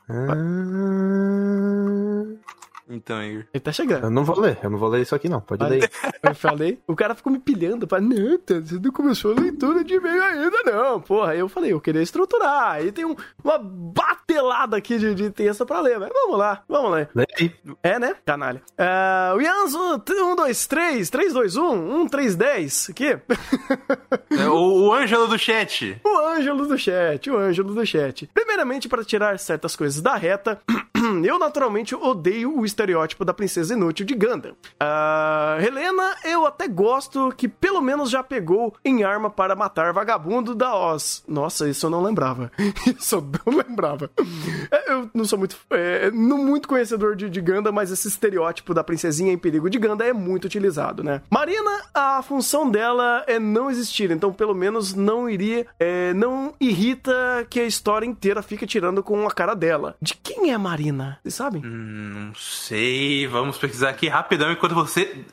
Ah, 0.10 0.34
Então, 2.90 3.22
Igor. 3.24 3.46
Ele 3.54 3.62
tá 3.62 3.72
chegando. 3.72 4.04
eu 4.06 4.10
não 4.10 4.24
vou 4.24 4.40
ler, 4.40 4.58
eu 4.64 4.70
não 4.70 4.78
vou 4.80 4.90
ler 4.90 5.02
isso 5.02 5.14
aqui 5.14 5.30
não, 5.30 5.40
pode 5.40 5.64
ler. 5.64 5.90
Eu 6.24 6.34
falei, 6.34 6.80
o 6.88 6.96
cara 6.96 7.14
ficou 7.14 7.32
me 7.32 7.40
pilhando, 7.40 7.88
pra 7.88 8.02
não, 8.02 8.38
tá, 8.40 8.56
você 8.60 8.80
não 8.80 8.92
começou 8.92 9.32
a 9.36 9.40
leitura 9.40 9.84
de 9.84 9.94
e-mail 9.94 10.24
ainda, 10.24 10.58
não. 10.66 11.00
Porra, 11.00 11.32
aí 11.34 11.40
eu 11.40 11.48
falei, 11.48 11.72
eu 11.72 11.80
queria 11.80 12.02
estruturar. 12.02 12.72
Aí 12.74 12.92
tem 12.92 13.06
um- 13.06 13.16
uma 13.44 13.60
batelada 13.60 14.76
aqui 14.78 14.98
de, 14.98 15.14
de 15.14 15.30
texto 15.30 15.66
pra 15.66 15.82
ler, 15.82 16.00
mas 16.00 16.10
vamos 16.12 16.38
lá, 16.38 16.64
vamos 16.68 16.92
lá. 16.92 17.08
Lê 17.14 17.26
aí. 17.40 17.52
É, 17.84 18.00
né? 18.00 18.16
Canalha. 18.26 18.62
Ah, 18.78 19.34
o 19.36 19.42
Yanzo, 19.42 20.02
1, 20.10 20.36
2, 20.36 20.68
3, 20.68 21.10
3, 21.10 21.34
2, 21.34 21.56
1, 21.58 22.02
1, 22.02 22.08
3, 22.08 22.36
10. 22.36 22.90
Aqui. 22.90 23.06
É, 24.32 24.48
O, 24.50 24.88
o 24.88 24.94
Ângelo 24.94 25.28
do 25.28 25.38
chat. 25.38 26.00
O 26.04 26.18
Ângelo 26.28 26.68
do 26.68 26.78
chat, 26.78 27.30
o 27.30 27.38
Ângelo 27.38 27.74
do 27.74 27.86
chat. 27.86 28.30
Primeiramente, 28.34 28.88
para 28.90 29.04
tirar 29.04 29.38
certas 29.40 29.76
coisas 29.76 30.02
da 30.02 30.16
reta, 30.16 30.60
eu 31.24 31.40
naturalmente 31.40 31.96
odeio 31.96 32.58
o 32.58 32.66
estereótipo 32.66 33.24
da 33.26 33.34
princesa 33.34 33.74
inútil 33.74 34.06
de 34.06 34.14
Gundam. 34.16 34.56
Ah, 34.80 35.58
Helena, 35.60 36.16
eu 36.24 36.46
até 36.46 36.68
gosto 36.68 37.34
que 37.36 37.48
pelo 37.48 37.82
menos 37.82 38.10
já 38.10 38.24
pegou 38.24 38.74
em 38.84 39.04
arma 39.04 39.30
para 39.30 39.56
matar 39.56 39.94
vagabundo 39.94 40.54
da 40.56 40.76
Oz. 40.76 41.24
Nossa, 41.28 41.70
isso 41.70 41.86
eu 41.86 41.90
não 41.90 42.02
lembrava. 42.02 42.52
Isso 43.00 43.16
eu 43.16 43.26
não 43.46 43.58
lembrava. 43.58 44.10
É, 44.72 44.92
Eu 44.94 45.10
não 45.14 45.26
sou 45.26 45.38
muito, 45.38 45.56
é, 45.70 46.12
não 46.12 46.38
muito 46.38 46.68
conhecedor 46.68 47.16
de, 47.16 47.30
de 47.30 47.42
mas 47.74 47.92
esse 47.92 48.08
estereótipo 48.08 48.74
da 48.74 48.84
princesinha 48.84 49.34
em 49.34 49.38
perigo 49.38 49.70
de 49.70 49.78
Gundam 49.80 50.08
é 50.08 50.14
muito 50.14 50.46
utilizado, 50.46 51.04
né? 51.04 51.22
Marina, 51.30 51.82
a 51.94 52.22
função 52.22 52.70
dela 52.70 53.24
é 53.28 53.40
não 53.40 53.72
existir, 53.72 54.12
então 54.12 54.32
pelo 54.32 54.54
menos 54.54 54.94
não 54.94 55.30
iria, 55.30 55.66
é, 55.80 56.14
não 56.14 56.54
irrita 56.60 57.46
que 57.50 57.60
a 57.60 57.66
história 57.66 58.06
inteira 58.06 58.42
fica 58.42 58.68
tirando 58.68 59.02
com 59.02 59.28
a 59.28 59.32
cara 59.32 59.56
dela. 59.56 59.96
De 60.02 60.14
quem 60.16 60.52
é 60.52 60.54
a 60.54 60.60
Vocês 60.92 61.36
sabem? 61.36 61.62
Hum, 61.66 62.28
Não 62.28 62.36
sei. 62.36 63.28
Vamos 63.28 63.58
pesquisar 63.58 63.90
aqui 63.90 64.08
rapidão 64.08 64.52
enquanto 64.52 64.76
você 64.76 65.24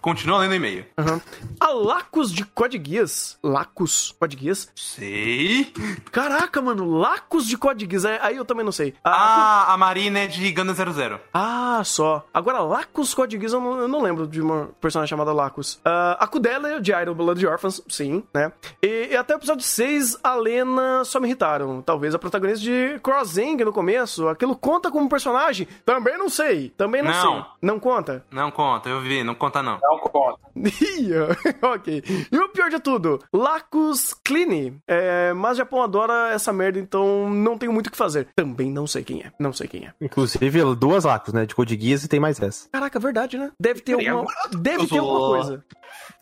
continua 0.00 0.38
lendo 0.38 0.52
o 0.52 0.54
e-mail. 0.54 0.84
Aham. 0.98 1.20
A 1.58 1.68
Lacos 1.70 2.32
de 2.32 2.44
Codiguias. 2.44 3.38
Lacos? 3.42 4.14
Codiguias? 4.18 4.70
Sei. 4.74 5.72
Caraca, 6.12 6.60
mano, 6.62 6.86
Lacos 6.98 7.46
de 7.46 7.56
Codiguias. 7.56 8.04
É, 8.04 8.18
Aí 8.22 8.36
eu 8.36 8.44
também 8.44 8.64
não 8.64 8.72
sei. 8.72 8.94
A- 9.04 9.10
Ah, 9.30 9.74
a 9.74 9.76
Marina 9.76 10.20
é 10.20 10.26
de 10.26 10.50
Gundam 10.52 10.74
00. 10.74 11.20
Ah, 11.32 11.82
só. 11.84 12.26
Agora, 12.32 12.60
Lacus 12.60 13.14
Codiguis, 13.14 13.52
eu 13.52 13.60
não, 13.60 13.78
eu 13.80 13.88
não 13.88 14.02
lembro 14.02 14.26
de 14.26 14.40
uma 14.40 14.68
personagem 14.80 15.10
chamada 15.10 15.32
Lacus. 15.32 15.80
Ah, 15.84 16.16
a 16.20 16.26
Kudela 16.26 16.80
de 16.80 16.92
Iron 16.92 17.14
Blood 17.14 17.46
Orphans, 17.46 17.82
sim, 17.88 18.22
né? 18.34 18.52
E, 18.82 19.08
e 19.12 19.16
até 19.16 19.34
o 19.34 19.38
episódio 19.38 19.64
6, 19.64 20.18
a 20.22 20.34
Lena 20.34 21.04
só 21.04 21.20
me 21.20 21.26
irritaram. 21.28 21.82
Talvez 21.82 22.14
a 22.14 22.18
protagonista 22.18 22.60
de 22.60 22.98
Crossing 23.02 23.56
no 23.56 23.72
começo. 23.72 24.28
Aquilo 24.28 24.56
conta 24.56 24.89
como 24.90 25.08
personagem? 25.08 25.66
Também 25.84 26.18
não 26.18 26.28
sei. 26.28 26.70
Também 26.70 27.02
não, 27.02 27.10
Não. 27.10 27.20
sei. 27.42 27.44
Não 27.62 27.80
conta? 27.80 28.24
Não 28.30 28.50
conta, 28.50 28.88
eu 28.88 29.00
vi, 29.00 29.22
não 29.24 29.34
conta 29.34 29.62
não. 29.62 29.78
Não 29.82 29.98
conta. 29.98 30.38
Ok. 31.62 32.02
E 32.30 32.38
o 32.38 32.48
pior 32.48 32.70
de 32.70 32.80
tudo, 32.80 33.18
Lacus 33.32 34.14
Clean. 34.24 34.74
É, 34.86 35.32
mas 35.32 35.56
Japão 35.56 35.82
adora 35.82 36.30
essa 36.32 36.52
merda, 36.52 36.78
então 36.78 37.30
não 37.30 37.56
tenho 37.58 37.72
muito 37.72 37.88
o 37.88 37.90
que 37.90 37.96
fazer. 37.96 38.28
Também 38.34 38.70
não 38.70 38.86
sei 38.86 39.04
quem 39.04 39.22
é. 39.22 39.32
Não 39.38 39.52
sei 39.52 39.68
quem 39.68 39.86
é. 39.86 39.92
Inclusive, 40.00 40.74
duas 40.74 41.04
lacos, 41.04 41.32
né? 41.32 41.46
De 41.46 41.54
code 41.54 41.76
guias 41.76 42.04
e 42.04 42.08
tem 42.08 42.20
mais 42.20 42.40
essa. 42.40 42.68
Caraca, 42.70 42.98
verdade, 42.98 43.38
né? 43.38 43.50
Deve 43.60 43.80
ter 43.80 43.94
alguma, 43.94 44.32
deve 44.52 44.86
ter 44.86 44.98
alguma 44.98 45.28
coisa. 45.28 45.64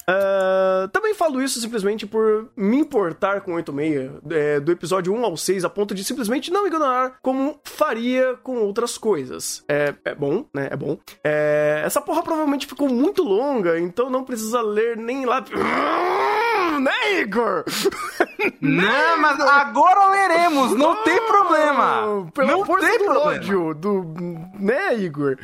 Ah, 0.09 0.89
também 0.91 1.13
falo 1.13 1.43
isso 1.43 1.61
simplesmente 1.61 2.07
por 2.07 2.51
me 2.57 2.79
importar 2.79 3.43
com 3.43 3.53
86, 3.53 4.11
é, 4.31 4.59
do 4.59 4.73
episódio 4.73 5.13
1 5.13 5.25
ao 5.25 5.37
6, 5.37 5.67
a 5.67 5.69
ponto 5.69 5.95
de 5.95 6.03
simplesmente 6.03 6.51
não 6.51 6.67
ignorar 6.67 7.19
como 7.21 7.61
faria 7.63 8.35
com 8.43 8.57
outras 8.57 8.97
coisas. 8.97 9.63
É, 9.69 9.95
é 10.07 10.15
bom, 10.15 10.47
né? 10.55 10.69
É 10.71 10.77
bom. 10.77 10.97
É, 11.23 11.83
essa 11.85 12.01
porra 12.01 12.23
provavelmente 12.23 12.67
ficou 12.67 12.89
muito 12.89 13.23
longa, 13.23 13.79
então 13.79 14.09
não 14.09 14.25
precisa 14.29 14.61
ler 14.63 14.97
nem 14.97 15.25
lá. 15.27 15.43
Né, 16.79 17.21
Igor? 17.23 17.65
Não, 18.61 19.19
mas 19.19 19.41
agora 19.41 20.11
leremos, 20.11 20.73
não 20.77 21.03
tem 21.03 21.19
problema. 21.27 22.31
Pela 22.33 22.53
não 22.53 22.65
força 22.65 22.87
tem 22.87 22.99
do 22.99 23.05
problema. 23.05 23.31
ódio, 23.33 23.75
do. 23.75 24.05
Né, 24.61 24.95
Igor? 24.97 25.37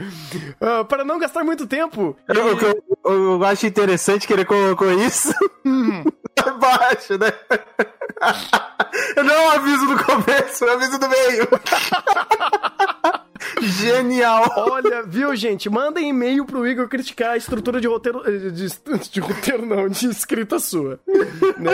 Ah, 0.61 0.85
para 0.85 1.03
não 1.05 1.19
gastar 1.19 1.43
muito 1.43 1.67
tempo. 1.67 2.17
Eu, 2.29 2.35
eu- 2.57 2.59
eu- 3.05 3.33
eu 3.33 3.45
acho 3.45 3.67
interessante 3.67 4.29
que 4.29 4.33
ele 4.33 4.45
colocou 4.45 4.93
isso 4.93 5.33
abaixo, 6.47 7.19
né? 7.19 7.33
Não 9.17 9.35
é 9.35 9.41
um 9.47 9.50
aviso 9.50 9.87
do 9.87 10.05
começo, 10.05 10.64
é 10.64 10.71
um 10.71 10.75
aviso 10.75 10.99
do 11.00 11.09
meio. 11.09 11.49
Genial. 13.61 14.45
Olha, 14.57 15.03
viu, 15.03 15.35
gente? 15.37 15.69
Mandem 15.71 16.09
e-mail 16.09 16.45
pro 16.45 16.67
Igor 16.67 16.89
criticar 16.89 17.31
a 17.31 17.37
estrutura 17.37 17.81
de 17.81 17.87
roteiro. 17.89 18.23
eh, 18.27 18.51
De, 18.51 18.67
de 19.11 19.21
roteiro, 19.21 19.65
não, 19.67 19.89
de 19.89 20.07
escrita 20.09 20.59
sua. 20.59 20.99
né? 21.59 21.73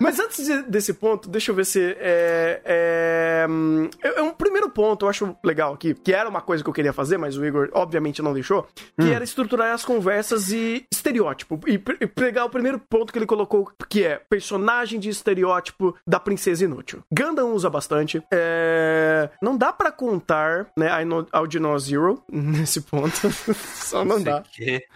Mas 0.00 0.18
antes 0.18 0.44
de- 0.46 0.62
desse 0.62 0.92
ponto, 0.94 1.28
deixa 1.28 1.50
eu 1.50 1.54
ver 1.54 1.64
se. 1.66 1.96
É, 1.98 2.60
é, 2.64 3.46
hum, 3.48 3.88
é- 4.02 4.18
é 4.18 4.22
um 4.22 4.32
primeiro 4.32 4.68
ponto, 4.70 5.04
eu 5.04 5.08
acho 5.10 5.36
legal 5.44 5.74
aqui, 5.74 5.94
que 5.94 6.12
era 6.12 6.28
uma 6.28 6.40
coisa 6.40 6.62
que 6.62 6.68
eu 6.70 6.74
queria 6.74 6.92
fazer, 6.92 7.16
mas 7.18 7.36
o 7.36 7.44
Igor, 7.44 7.68
obviamente, 7.72 8.22
não 8.22 8.32
deixou, 8.32 8.66
que 9.00 9.10
era 9.12 9.24
estruturar 9.24 9.72
as 9.72 9.84
conversas 9.84 10.50
e 10.52 10.84
estereótipo. 10.92 11.60
E, 11.66 11.74
e 12.00 12.06
pegar 12.06 12.44
o 12.44 12.50
primeiro 12.50 12.78
ponto 12.78 13.12
que 13.12 13.18
ele 13.18 13.26
colocou, 13.26 13.70
que 13.88 14.04
é 14.04 14.20
personagem 14.28 14.98
de 15.00 15.08
estereótipo 15.08 15.94
da 16.06 16.18
princesa 16.20 16.64
inútil. 16.64 17.02
Gundam 17.12 17.52
usa 17.52 17.68
bastante. 17.70 18.22
É, 18.32 19.28
não 19.42 19.56
dá 19.56 19.72
pra 19.72 19.90
contar, 19.92 20.66
né, 20.76 20.88
I 21.02 21.04
know- 21.04 21.26
Audino 21.32 21.78
Zero 21.78 22.22
nesse 22.30 22.80
ponto. 22.80 23.30
Só 23.74 24.04
não 24.04 24.22
dá. 24.22 24.42
Que- 24.52 24.86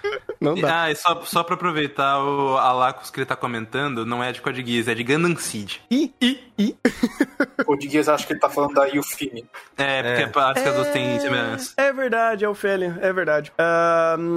Não 0.40 0.54
dá. 0.54 0.82
Ah, 0.84 0.90
e 0.90 0.96
só, 0.96 1.22
só 1.22 1.42
pra 1.42 1.54
aproveitar 1.54 2.18
o 2.22 2.56
Alacos 2.56 3.10
que 3.10 3.18
ele 3.20 3.26
tá 3.26 3.34
comentando, 3.36 4.04
não 4.06 4.22
é 4.22 4.32
de 4.32 4.40
Code 4.40 4.64
Geass, 4.64 4.88
é 4.88 4.94
de 4.94 5.02
Gundam 5.04 5.36
Seed. 5.36 5.76
E, 5.90 6.12
e, 6.20 6.38
e. 6.58 6.76
O 7.66 7.76
Digues 7.76 8.08
acho 8.08 8.26
que 8.26 8.32
ele 8.32 8.40
tá 8.40 8.48
falando 8.48 8.74
da 8.74 8.84
Yufine. 8.86 9.44
É, 9.76 10.26
porque 10.28 10.62
que 10.62 10.68
as 10.68 10.74
duas 10.74 10.88
têm 10.90 11.18
semelhança. 11.20 11.72
É 11.76 11.92
verdade, 11.92 12.44
é 12.44 12.48
Ofélia, 12.48 12.98
é 13.00 13.12
verdade. 13.12 13.52
Ahn, 13.58 14.34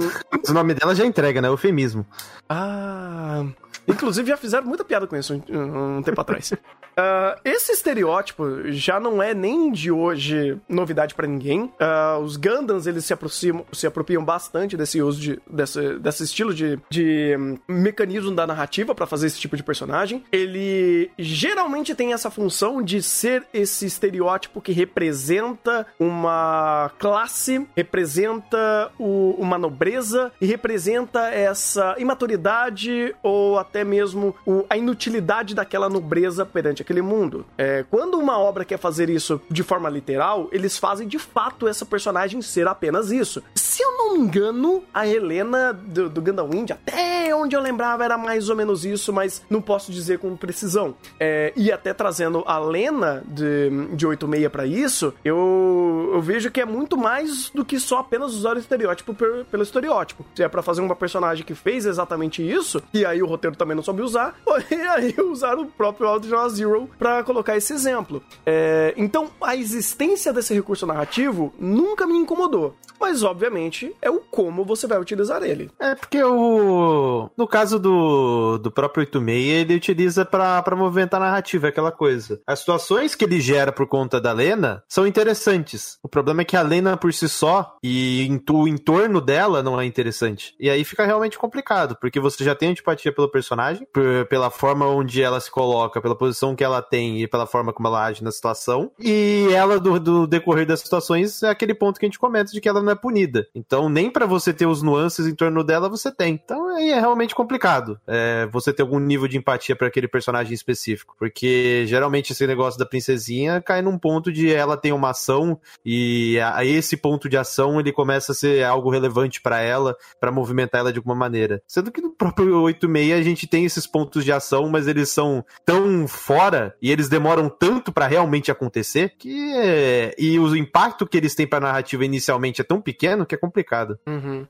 O 0.48 0.52
nome 0.52 0.74
dela 0.74 0.94
já 0.94 1.04
entrega, 1.04 1.40
né? 1.40 1.48
Eufemismo. 1.48 2.06
Ah. 2.48 3.44
Inclusive 3.86 4.28
já 4.28 4.36
fizeram 4.36 4.66
muita 4.66 4.84
piada 4.84 5.06
com 5.06 5.16
isso 5.16 5.42
um, 5.50 5.98
um 5.98 6.02
tempo 6.02 6.20
atrás. 6.20 6.52
Ah, 7.02 7.38
esse 7.44 7.72
estereótipo 7.72 8.44
já 8.72 9.00
não 9.00 9.22
é 9.22 9.32
nem 9.32 9.72
de 9.72 9.90
hoje 9.90 10.58
novidade 10.68 11.14
pra 11.14 11.26
ninguém. 11.26 11.72
Ah, 11.80 12.18
os 12.22 12.36
Gundams 12.36 12.86
eles 12.86 13.04
se 13.06 13.12
aproximam, 13.14 13.64
se 13.72 13.86
apropriam 13.86 14.22
bastante 14.24 14.76
desse 14.76 15.00
uso 15.00 15.18
de, 15.20 15.40
desse, 15.50 15.98
desse 15.98 16.24
estilo 16.24 16.52
de, 16.52 16.78
de 16.90 17.34
hum, 17.38 17.56
mecanismo 17.68 18.32
da 18.32 18.46
narrativa 18.46 18.94
pra 18.94 19.06
fazer 19.06 19.28
esse 19.28 19.40
tipo 19.40 19.56
de 19.56 19.62
personagem. 19.62 20.22
Ele 20.30 21.10
geralmente 21.18 21.94
tem 21.94 22.12
essa 22.12 22.30
função 22.30 22.82
de 22.82 23.02
ser 23.02 23.44
esse 23.54 23.86
estereótipo 23.86 24.60
que 24.60 24.72
representa 24.72 25.86
uma 25.98 26.90
classe, 26.98 27.66
representa 27.76 28.90
o- 28.98 29.34
uma 29.38 29.56
nobreza 29.56 30.30
e 30.40 30.46
representa 30.46 31.28
essa 31.28 31.94
imaturidade 31.98 33.14
ou 33.22 33.58
até 33.58 33.84
mesmo 33.84 34.34
o- 34.46 34.64
a 34.68 34.76
inutilidade 34.76 35.54
daquela 35.54 35.88
nobreza 35.88 36.44
perante 36.44 36.82
aquele 36.90 37.02
mundo. 37.02 37.46
É, 37.56 37.84
quando 37.88 38.18
uma 38.18 38.36
obra 38.38 38.64
quer 38.64 38.78
fazer 38.78 39.08
isso 39.08 39.40
de 39.48 39.62
forma 39.62 39.88
literal, 39.88 40.48
eles 40.50 40.76
fazem 40.76 41.06
de 41.06 41.18
fato 41.18 41.68
essa 41.68 41.86
personagem 41.86 42.42
ser 42.42 42.66
apenas 42.66 43.12
isso. 43.12 43.40
Se 43.54 43.82
eu 43.82 43.96
não 43.96 44.14
me 44.14 44.18
engano, 44.20 44.82
a 44.92 45.06
Helena 45.06 45.72
do, 45.72 46.08
do 46.10 46.20
Gundam 46.20 46.48
Wind, 46.50 46.70
até 46.72 47.34
onde 47.34 47.54
eu 47.54 47.60
lembrava, 47.60 48.04
era 48.04 48.18
mais 48.18 48.48
ou 48.50 48.56
menos 48.56 48.84
isso, 48.84 49.12
mas 49.12 49.42
não 49.48 49.62
posso 49.62 49.92
dizer 49.92 50.18
com 50.18 50.36
precisão. 50.36 50.94
É, 51.18 51.52
e 51.56 51.70
até 51.70 51.94
trazendo 51.94 52.42
a 52.46 52.58
Lena 52.58 53.22
de, 53.26 53.70
de 53.94 54.06
86 54.06 54.48
pra 54.50 54.66
isso, 54.66 55.14
eu, 55.24 56.10
eu 56.14 56.20
vejo 56.20 56.50
que 56.50 56.60
é 56.60 56.64
muito 56.64 56.96
mais 56.96 57.50
do 57.54 57.64
que 57.64 57.78
só 57.78 57.98
apenas 57.98 58.34
usar 58.34 58.56
o 58.56 58.58
estereótipo 58.58 59.14
per- 59.14 59.44
pelo 59.50 59.62
estereótipo. 59.62 60.24
Se 60.34 60.42
é 60.42 60.48
pra 60.48 60.62
fazer 60.62 60.80
uma 60.80 60.96
personagem 60.96 61.44
que 61.44 61.54
fez 61.54 61.86
exatamente 61.86 62.42
isso, 62.42 62.82
e 62.92 63.04
aí 63.06 63.22
o 63.22 63.26
roteiro 63.26 63.56
também 63.56 63.76
não 63.76 63.82
soube 63.82 64.02
usar, 64.02 64.34
e 64.70 64.74
aí 64.74 65.14
usaram 65.18 65.62
o 65.62 65.66
próprio 65.66 66.08
Audrey 66.08 66.30
Zero 66.50 66.69
Zero 66.70 66.88
pra 66.98 67.22
colocar 67.22 67.56
esse 67.56 67.72
exemplo. 67.72 68.22
É, 68.46 68.94
então, 68.96 69.30
a 69.40 69.56
existência 69.56 70.32
desse 70.32 70.54
recurso 70.54 70.86
narrativo 70.86 71.52
nunca 71.58 72.06
me 72.06 72.16
incomodou. 72.16 72.76
Mas, 73.00 73.22
obviamente, 73.22 73.94
é 74.02 74.10
o 74.10 74.20
como 74.20 74.62
você 74.62 74.86
vai 74.86 75.00
utilizar 75.00 75.42
ele. 75.42 75.70
É 75.80 75.94
porque 75.94 76.22
o. 76.22 77.30
No 77.36 77.48
caso 77.48 77.78
do, 77.78 78.58
do 78.58 78.70
próprio 78.70 79.00
86, 79.00 79.60
ele 79.60 79.74
utiliza 79.74 80.24
pra 80.24 80.62
movimentar 80.76 81.20
a 81.20 81.24
narrativa, 81.24 81.68
é 81.68 81.70
aquela 81.70 81.90
coisa. 81.90 82.40
As 82.46 82.58
situações 82.58 83.14
que 83.14 83.24
ele 83.24 83.40
gera 83.40 83.72
por 83.72 83.86
conta 83.86 84.20
da 84.20 84.32
Lena 84.32 84.84
são 84.86 85.06
interessantes. 85.06 85.98
O 86.02 86.08
problema 86.08 86.42
é 86.42 86.44
que 86.44 86.56
a 86.56 86.62
Lena 86.62 86.96
por 86.96 87.12
si 87.14 87.28
só 87.28 87.76
e 87.82 88.26
em, 88.26 88.42
o 88.50 88.68
entorno 88.68 89.20
dela 89.20 89.62
não 89.62 89.80
é 89.80 89.86
interessante. 89.86 90.54
E 90.60 90.68
aí 90.68 90.84
fica 90.84 91.06
realmente 91.06 91.38
complicado, 91.38 91.96
porque 91.98 92.20
você 92.20 92.44
já 92.44 92.54
tem 92.54 92.70
antipatia 92.70 93.12
pelo 93.12 93.30
personagem, 93.30 93.86
pela 94.28 94.50
forma 94.50 94.86
onde 94.86 95.22
ela 95.22 95.40
se 95.40 95.50
coloca, 95.50 96.02
pela 96.02 96.14
posição 96.14 96.54
que 96.60 96.64
ela 96.64 96.82
tem 96.82 97.22
e 97.22 97.26
pela 97.26 97.46
forma 97.46 97.72
como 97.72 97.88
ela 97.88 98.04
age 98.04 98.22
na 98.22 98.30
situação. 98.30 98.92
E 98.98 99.48
ela, 99.50 99.80
do, 99.80 99.98
do 99.98 100.26
decorrer 100.26 100.66
das 100.66 100.80
situações, 100.80 101.42
é 101.42 101.48
aquele 101.48 101.72
ponto 101.72 101.98
que 101.98 102.04
a 102.04 102.08
gente 102.08 102.18
comenta 102.18 102.52
de 102.52 102.60
que 102.60 102.68
ela 102.68 102.82
não 102.82 102.92
é 102.92 102.94
punida. 102.94 103.46
Então, 103.54 103.88
nem 103.88 104.10
pra 104.10 104.26
você 104.26 104.52
ter 104.52 104.66
os 104.66 104.82
nuances 104.82 105.26
em 105.26 105.34
torno 105.34 105.64
dela, 105.64 105.88
você 105.88 106.14
tem. 106.14 106.34
Então, 106.34 106.76
aí 106.76 106.90
é 106.90 107.00
realmente 107.00 107.34
complicado 107.34 107.98
é, 108.06 108.46
você 108.52 108.74
ter 108.74 108.82
algum 108.82 108.98
nível 108.98 109.26
de 109.26 109.38
empatia 109.38 109.74
pra 109.74 109.86
aquele 109.86 110.06
personagem 110.06 110.52
específico. 110.52 111.16
Porque 111.18 111.86
geralmente 111.86 112.34
esse 112.34 112.46
negócio 112.46 112.78
da 112.78 112.84
princesinha 112.84 113.62
cai 113.62 113.80
num 113.80 113.96
ponto 113.96 114.30
de 114.30 114.52
ela 114.52 114.76
tem 114.76 114.92
uma 114.92 115.10
ação 115.10 115.58
e 115.82 116.38
a, 116.40 116.62
esse 116.62 116.94
ponto 116.94 117.26
de 117.26 117.38
ação 117.38 117.80
ele 117.80 117.90
começa 117.90 118.32
a 118.32 118.34
ser 118.34 118.62
algo 118.64 118.90
relevante 118.90 119.40
pra 119.40 119.62
ela, 119.62 119.96
pra 120.20 120.30
movimentar 120.30 120.82
ela 120.82 120.92
de 120.92 120.98
alguma 120.98 121.14
maneira. 121.14 121.62
Sendo 121.66 121.90
que 121.90 122.02
no 122.02 122.10
próprio 122.10 122.60
86 122.60 123.18
a 123.18 123.22
gente 123.22 123.46
tem 123.46 123.64
esses 123.64 123.86
pontos 123.86 124.26
de 124.26 124.30
ação, 124.30 124.68
mas 124.68 124.86
eles 124.86 125.08
são 125.08 125.42
tão 125.64 126.06
fora 126.06 126.49
e 126.80 126.90
eles 126.90 127.08
demoram 127.08 127.48
tanto 127.48 127.92
pra 127.92 128.06
realmente 128.06 128.50
acontecer 128.50 129.14
que 129.18 129.52
é, 129.54 130.14
e 130.18 130.38
o 130.38 130.54
impacto 130.56 131.06
que 131.06 131.16
eles 131.16 131.34
têm 131.34 131.46
pra 131.46 131.60
narrativa 131.60 132.04
inicialmente 132.04 132.60
é 132.60 132.64
tão 132.64 132.80
pequeno 132.80 133.24
que 133.26 133.34
é 133.34 133.38
complicado. 133.38 133.98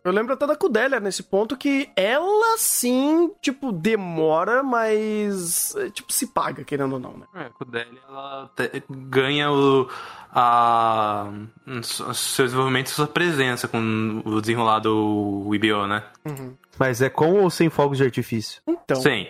Eu 0.05 0.13
lembro 0.13 0.33
até 0.35 0.47
da 0.47 0.57
Cudélia 0.57 0.99
nesse 1.01 1.23
ponto 1.23 1.57
que 1.57 1.89
ela 1.97 2.57
sim, 2.59 3.31
tipo, 3.41 3.73
demora, 3.73 4.63
mas. 4.63 5.75
é, 5.77 5.91
Tipo, 5.91 6.13
se 6.13 6.29
paga, 6.29 6.65
querendo 6.65 6.95
ou 6.95 6.99
não, 7.01 7.17
né? 7.17 7.27
É, 7.35 7.41
a 7.47 7.51
Kudelia, 7.51 8.01
ela 8.09 8.51
te- 8.57 8.83
ganha 8.89 9.51
o, 9.51 9.89
a, 10.33 11.29
seu 11.83 12.45
desenvolvimento 12.47 12.87
e 12.87 12.91
sua 12.91 13.07
presença 13.07 13.69
com 13.69 14.23
o 14.25 14.41
desenrolar 14.41 14.79
do 14.81 15.51
IBO, 15.55 15.87
né? 15.87 16.03
Mas 16.81 17.03
é 17.03 17.11
com 17.11 17.43
ou 17.43 17.51
sem 17.51 17.69
fogos 17.69 17.99
de 17.99 18.05
artifício? 18.05 18.63
Então, 18.67 19.03
Sim. 19.03 19.27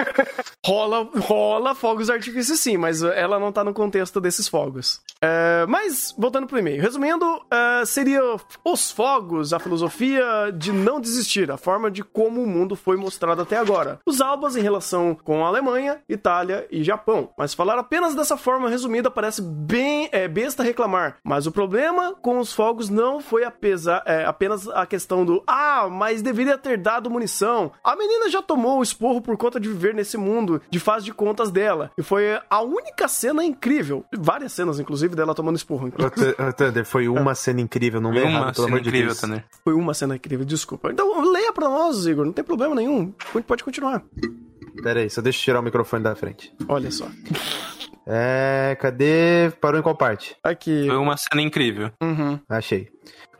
rola, 0.66 1.08
rola 1.16 1.74
fogos 1.74 2.08
de 2.08 2.12
artifício 2.12 2.54
sim, 2.54 2.76
mas 2.76 3.02
ela 3.02 3.38
não 3.38 3.50
tá 3.50 3.64
no 3.64 3.72
contexto 3.72 4.20
desses 4.20 4.46
fogos. 4.46 5.00
É, 5.18 5.64
mas, 5.66 6.14
voltando 6.18 6.46
pro 6.46 6.58
e-mail. 6.58 6.82
Resumindo, 6.82 7.24
é, 7.50 7.84
seria 7.86 8.20
os 8.62 8.90
fogos, 8.90 9.54
a 9.54 9.58
filosofia 9.58 10.52
de 10.54 10.70
não 10.70 11.00
desistir, 11.00 11.50
a 11.50 11.56
forma 11.56 11.90
de 11.90 12.02
como 12.02 12.42
o 12.42 12.46
mundo 12.46 12.76
foi 12.76 12.98
mostrado 12.98 13.40
até 13.40 13.56
agora. 13.56 13.98
Os 14.04 14.20
albas 14.20 14.54
em 14.54 14.62
relação 14.62 15.14
com 15.14 15.44
a 15.44 15.48
Alemanha, 15.48 16.02
Itália 16.08 16.66
e 16.70 16.84
Japão. 16.84 17.30
Mas 17.38 17.54
falar 17.54 17.78
apenas 17.78 18.14
dessa 18.14 18.36
forma 18.36 18.68
resumida 18.68 19.10
parece 19.10 19.40
bem 19.40 20.10
é, 20.12 20.28
besta 20.28 20.62
reclamar. 20.62 21.16
Mas 21.24 21.46
o 21.46 21.52
problema 21.52 22.14
com 22.20 22.38
os 22.38 22.52
fogos 22.52 22.90
não 22.90 23.18
foi 23.18 23.44
apesar, 23.44 24.02
é, 24.04 24.26
apenas 24.26 24.68
a 24.68 24.84
questão 24.84 25.24
do 25.24 25.42
ah, 25.46 25.88
mas 25.90 26.20
deveria 26.20 26.58
ter 26.58 26.81
dado 26.82 27.08
munição. 27.08 27.72
A 27.82 27.96
menina 27.96 28.28
já 28.28 28.42
tomou 28.42 28.80
o 28.80 28.82
esporro 28.82 29.22
por 29.22 29.36
conta 29.36 29.58
de 29.58 29.68
viver 29.68 29.94
nesse 29.94 30.16
mundo 30.18 30.60
de 30.68 30.78
faz 30.78 31.04
de 31.04 31.12
contas 31.12 31.50
dela. 31.50 31.90
E 31.96 32.02
foi 32.02 32.38
a 32.50 32.60
única 32.60 33.08
cena 33.08 33.44
incrível. 33.44 34.04
Várias 34.14 34.52
cenas, 34.52 34.78
inclusive, 34.78 35.14
dela 35.14 35.34
tomando 35.34 35.56
esporro. 35.56 35.90
Thunder, 36.56 36.84
foi 36.84 37.08
uma 37.08 37.34
cena 37.34 37.60
incrível, 37.60 38.00
não 38.00 38.10
lê 38.10 38.22
Uma 38.22 38.52
cena 38.52 38.68
amor 38.68 38.80
de 38.80 38.88
incrível, 38.88 39.08
Deus. 39.08 39.20
Tanner. 39.20 39.44
Foi 39.64 39.72
uma 39.74 39.94
cena 39.94 40.16
incrível, 40.16 40.44
desculpa. 40.44 40.90
Então 40.90 41.32
leia 41.32 41.52
pra 41.52 41.68
nós, 41.68 42.06
Igor, 42.06 42.24
não 42.24 42.32
tem 42.32 42.44
problema 42.44 42.74
nenhum. 42.74 43.12
Pode 43.46 43.64
continuar. 43.64 44.02
Pera 44.82 45.00
aí, 45.00 45.10
só 45.10 45.20
deixa 45.20 45.38
eu 45.38 45.42
tirar 45.44 45.60
o 45.60 45.62
microfone 45.62 46.02
da 46.02 46.14
frente. 46.16 46.52
Olha 46.68 46.90
só. 46.90 47.06
É, 48.06 48.76
cadê? 48.80 49.52
Parou 49.60 49.78
em 49.78 49.82
qual 49.82 49.94
parte? 49.94 50.36
Aqui. 50.42 50.86
Foi 50.88 50.96
uma 50.96 51.16
cena 51.16 51.40
incrível. 51.40 51.90
Uhum. 52.02 52.38
Achei. 52.48 52.88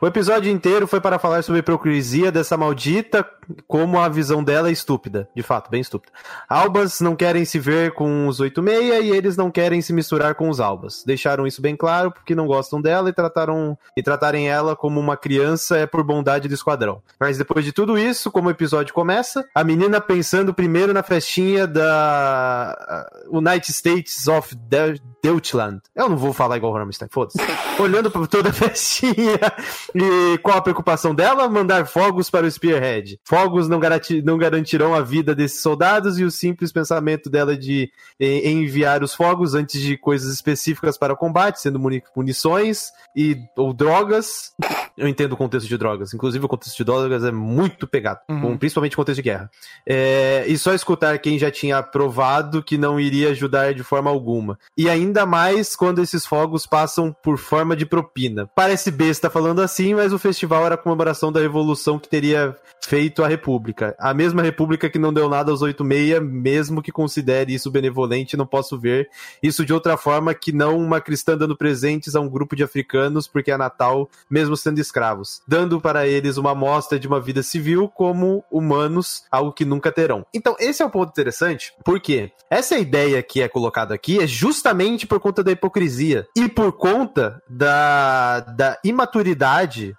O 0.01 0.05
episódio 0.07 0.51
inteiro 0.51 0.85
foi 0.85 0.99
para 0.99 1.17
falar 1.17 1.43
sobre 1.43 1.59
a 1.59 1.61
hipocrisia 1.61 2.29
dessa 2.29 2.57
maldita, 2.57 3.25
como 3.65 3.97
a 4.01 4.09
visão 4.09 4.43
dela 4.43 4.67
é 4.67 4.71
estúpida. 4.71 5.29
De 5.33 5.41
fato, 5.41 5.69
bem 5.71 5.79
estúpida. 5.79 6.11
Albas 6.49 6.99
não 6.99 7.15
querem 7.15 7.45
se 7.45 7.57
ver 7.57 7.93
com 7.93 8.27
os 8.27 8.41
86 8.41 9.05
e 9.05 9.09
eles 9.11 9.37
não 9.37 9.49
querem 9.49 9.81
se 9.81 9.93
misturar 9.93 10.35
com 10.35 10.49
os 10.49 10.59
Albas. 10.59 11.05
Deixaram 11.05 11.47
isso 11.47 11.61
bem 11.61 11.73
claro 11.77 12.11
porque 12.11 12.35
não 12.35 12.47
gostam 12.47 12.81
dela 12.81 13.09
e 13.09 13.13
trataram 13.13 13.77
e 13.95 14.03
tratarem 14.03 14.49
ela 14.49 14.75
como 14.75 14.99
uma 14.99 15.15
criança 15.15 15.77
é 15.77 15.85
por 15.85 16.03
bondade 16.03 16.49
do 16.49 16.53
esquadrão. 16.53 17.01
Mas 17.17 17.37
depois 17.37 17.63
de 17.63 17.71
tudo 17.71 17.97
isso, 17.97 18.29
como 18.29 18.49
o 18.49 18.51
episódio 18.51 18.93
começa, 18.93 19.45
a 19.55 19.63
menina 19.63 20.01
pensando 20.01 20.53
primeiro 20.53 20.93
na 20.93 21.01
festinha 21.03 21.65
da 21.65 23.09
uh, 23.31 23.37
United 23.37 23.71
States 23.71 24.27
of 24.27 24.53
De- 24.53 25.01
Deutschland. 25.23 25.79
Eu 25.95 26.09
não 26.09 26.17
vou 26.17 26.33
falar 26.33 26.57
igual 26.57 26.73
o 26.73 26.77
Rammstein, 26.77 27.07
foda-se. 27.09 27.37
Olhando 27.79 28.11
pra 28.11 28.27
toda 28.27 28.49
a 28.49 28.53
festinha 28.53 29.39
e 29.95 30.37
qual 30.39 30.57
a 30.57 30.61
preocupação 30.61 31.13
dela? 31.13 31.47
Mandar 31.49 31.85
fogos 31.85 32.29
para 32.29 32.45
o 32.45 32.51
Spearhead. 32.51 33.19
Fogos 33.23 33.67
não, 33.67 33.79
garanti- 33.79 34.21
não 34.21 34.37
garantirão 34.37 34.93
a 34.93 35.01
vida 35.01 35.33
desses 35.35 35.61
soldados 35.61 36.19
e 36.19 36.23
o 36.23 36.31
simples 36.31 36.71
pensamento 36.71 37.29
dela 37.29 37.55
de 37.57 37.91
eh, 38.19 38.49
enviar 38.49 39.03
os 39.03 39.13
fogos 39.13 39.53
antes 39.55 39.81
de 39.81 39.97
coisas 39.97 40.33
específicas 40.33 40.97
para 40.97 41.13
o 41.13 41.17
combate, 41.17 41.61
sendo 41.61 41.79
muni- 41.79 42.03
munições 42.15 42.91
e 43.15 43.37
ou 43.55 43.73
drogas. 43.73 44.53
Eu 44.97 45.07
entendo 45.07 45.33
o 45.33 45.37
contexto 45.37 45.67
de 45.67 45.77
drogas. 45.77 46.13
Inclusive, 46.13 46.45
o 46.45 46.47
contexto 46.49 46.77
de 46.77 46.83
drogas 46.83 47.23
é 47.23 47.31
muito 47.31 47.87
pegado, 47.87 48.19
com- 48.27 48.57
principalmente 48.57 48.93
o 48.93 48.97
contexto 48.97 49.17
de 49.17 49.23
guerra. 49.23 49.49
É, 49.87 50.45
e 50.47 50.57
só 50.57 50.73
escutar 50.73 51.17
quem 51.19 51.37
já 51.39 51.49
tinha 51.51 51.81
provado 51.81 52.61
que 52.63 52.77
não 52.77 52.99
iria 52.99 53.29
ajudar 53.29 53.73
de 53.73 53.83
forma 53.83 54.09
alguma. 54.09 54.57
E 54.77 54.89
ainda 54.89 55.25
mais 55.25 55.75
quando 55.75 56.01
esses 56.01 56.25
fogos 56.25 56.65
passam 56.65 57.15
por 57.23 57.37
forma 57.37 57.75
de 57.75 57.85
propina. 57.85 58.47
Parece 58.55 58.91
besta 58.91 59.29
falando 59.43 59.61
assim, 59.61 59.93
mas 59.93 60.13
o 60.13 60.17
festival 60.17 60.65
era 60.65 60.75
a 60.75 60.77
comemoração 60.77 61.29
da 61.29 61.41
revolução 61.41 61.99
que 61.99 62.07
teria 62.07 62.55
feito 62.87 63.23
a 63.23 63.27
República. 63.27 63.95
A 63.99 64.13
mesma 64.13 64.41
República 64.41 64.89
que 64.89 64.99
não 64.99 65.13
deu 65.13 65.29
nada 65.29 65.51
aos 65.51 65.61
86, 65.61 66.21
mesmo 66.21 66.81
que 66.81 66.93
considere 66.93 67.53
isso 67.53 67.69
benevolente, 67.69 68.37
não 68.37 68.45
posso 68.45 68.79
ver 68.79 69.09
isso 69.41 69.65
de 69.65 69.73
outra 69.73 69.97
forma 69.97 70.33
que 70.33 70.53
não 70.53 70.77
uma 70.77 71.01
cristã 71.01 71.37
dando 71.37 71.57
presentes 71.57 72.15
a 72.15 72.21
um 72.21 72.29
grupo 72.29 72.55
de 72.55 72.63
africanos 72.63 73.27
porque 73.27 73.51
é 73.51 73.57
Natal, 73.57 74.09
mesmo 74.29 74.55
sendo 74.55 74.79
escravos, 74.79 75.41
dando 75.47 75.81
para 75.81 76.07
eles 76.07 76.37
uma 76.37 76.51
amostra 76.51 76.97
de 76.97 77.07
uma 77.07 77.19
vida 77.19 77.43
civil 77.43 77.89
como 77.89 78.43
humanos, 78.49 79.23
algo 79.29 79.51
que 79.51 79.65
nunca 79.65 79.91
terão. 79.91 80.25
Então, 80.33 80.55
esse 80.57 80.81
é 80.81 80.85
um 80.85 80.89
ponto 80.89 81.09
interessante, 81.09 81.73
porque 81.83 82.31
essa 82.49 82.77
ideia 82.77 83.21
que 83.21 83.41
é 83.41 83.47
colocada 83.49 83.93
aqui 83.93 84.19
é 84.21 84.27
justamente 84.27 85.05
por 85.05 85.19
conta 85.19 85.43
da 85.43 85.51
hipocrisia 85.51 86.27
e 86.35 86.47
por 86.47 86.71
conta 86.73 87.41
da, 87.49 88.39
da 88.41 88.79
imaturidade. 88.83 89.32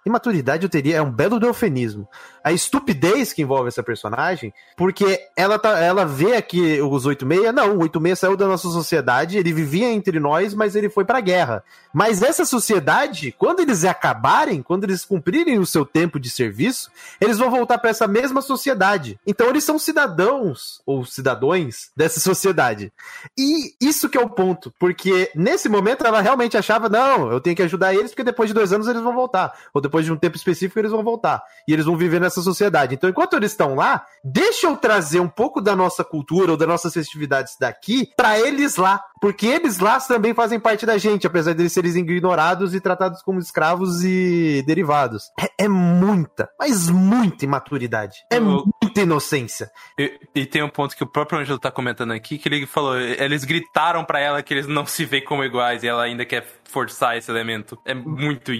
Imaturidade 0.04 0.64
eu 0.64 0.68
teria, 0.68 0.96
é 0.96 1.02
um 1.02 1.10
belo 1.10 1.38
eufemismo. 1.46 2.08
A 2.44 2.52
estupidez 2.52 3.32
que 3.32 3.42
envolve 3.42 3.68
essa 3.68 3.82
personagem, 3.82 4.52
porque 4.76 5.18
ela, 5.34 5.58
tá, 5.58 5.78
ela 5.78 6.04
vê 6.04 6.36
aqui 6.36 6.80
os 6.82 7.06
86, 7.06 7.54
não, 7.54 7.76
o 7.76 7.82
86 7.82 8.18
saiu 8.18 8.36
da 8.36 8.46
nossa 8.46 8.68
sociedade, 8.68 9.38
ele 9.38 9.52
vivia 9.52 9.90
entre 9.90 10.20
nós, 10.20 10.54
mas 10.54 10.76
ele 10.76 10.90
foi 10.90 11.04
pra 11.04 11.20
guerra. 11.20 11.64
Mas 11.92 12.22
essa 12.22 12.44
sociedade, 12.44 13.34
quando 13.38 13.60
eles 13.60 13.84
acabarem, 13.84 14.62
quando 14.62 14.84
eles 14.84 15.04
cumprirem 15.04 15.58
o 15.58 15.66
seu 15.66 15.86
tempo 15.86 16.20
de 16.20 16.28
serviço, 16.28 16.90
eles 17.20 17.38
vão 17.38 17.50
voltar 17.50 17.78
para 17.78 17.90
essa 17.90 18.06
mesma 18.06 18.42
sociedade. 18.42 19.18
Então 19.26 19.48
eles 19.48 19.64
são 19.64 19.78
cidadãos 19.78 20.82
ou 20.84 21.04
cidadãos 21.04 21.90
dessa 21.96 22.20
sociedade. 22.20 22.92
E 23.38 23.74
isso 23.80 24.08
que 24.08 24.18
é 24.18 24.20
o 24.20 24.28
ponto, 24.28 24.72
porque 24.78 25.30
nesse 25.34 25.68
momento 25.68 26.04
ela 26.04 26.20
realmente 26.20 26.56
achava, 26.56 26.88
não, 26.88 27.30
eu 27.32 27.40
tenho 27.40 27.56
que 27.56 27.62
ajudar 27.62 27.94
eles 27.94 28.10
porque 28.10 28.24
depois 28.24 28.48
de 28.48 28.54
dois 28.54 28.72
anos 28.72 28.88
eles 28.88 29.02
vão 29.02 29.14
voltar, 29.14 29.52
ou 29.72 29.80
depois 29.80 30.04
de 30.04 30.12
um 30.12 30.16
tempo 30.16 30.36
específico 30.36 30.78
eles 30.78 30.90
vão 30.90 31.02
voltar, 31.02 31.42
e 31.66 31.72
eles 31.72 31.86
vão 31.86 31.96
viver 31.96 32.20
nessa 32.20 32.33
sociedade. 32.42 32.94
Então 32.94 33.08
enquanto 33.10 33.34
eles 33.34 33.52
estão 33.52 33.74
lá, 33.74 34.04
deixa 34.24 34.66
eu 34.66 34.76
trazer 34.76 35.20
um 35.20 35.28
pouco 35.28 35.60
da 35.60 35.74
nossa 35.76 36.02
cultura 36.04 36.52
ou 36.52 36.56
das 36.56 36.68
nossas 36.68 36.92
festividades 36.92 37.56
daqui 37.58 38.08
para 38.16 38.38
eles 38.38 38.76
lá, 38.76 39.02
porque 39.20 39.46
eles 39.46 39.78
lá 39.78 40.00
também 40.00 40.34
fazem 40.34 40.58
parte 40.60 40.84
da 40.84 40.98
gente, 40.98 41.26
apesar 41.26 41.54
deles 41.54 41.72
serem 41.72 41.84
ignorados 41.96 42.74
e 42.74 42.80
tratados 42.80 43.22
como 43.22 43.38
escravos 43.38 44.04
e 44.04 44.62
derivados. 44.66 45.24
É, 45.40 45.64
é 45.64 45.68
muita, 45.68 46.48
mas 46.58 46.88
muita 46.90 47.44
imaturidade. 47.44 48.16
É 48.30 48.36
Eu- 48.38 48.64
muita 48.82 49.00
inocência. 49.00 49.70
E, 49.98 50.18
e 50.34 50.46
tem 50.46 50.62
um 50.62 50.68
ponto 50.68 50.96
que 50.96 51.02
o 51.04 51.06
próprio 51.06 51.38
Ângelo 51.38 51.58
tá 51.58 51.70
comentando 51.70 52.12
aqui, 52.12 52.38
que 52.38 52.48
ele 52.48 52.66
falou, 52.66 52.98
eles 52.98 53.44
gritaram 53.44 54.04
pra 54.04 54.20
ela 54.20 54.42
que 54.42 54.52
eles 54.54 54.66
não 54.66 54.86
se 54.86 55.04
veem 55.04 55.24
como 55.24 55.44
iguais, 55.44 55.82
e 55.82 55.88
ela 55.88 56.02
ainda 56.02 56.24
quer 56.24 56.46
forçar 56.64 57.16
esse 57.16 57.30
elemento. 57.30 57.78
É 57.84 57.94
muito. 57.94 58.52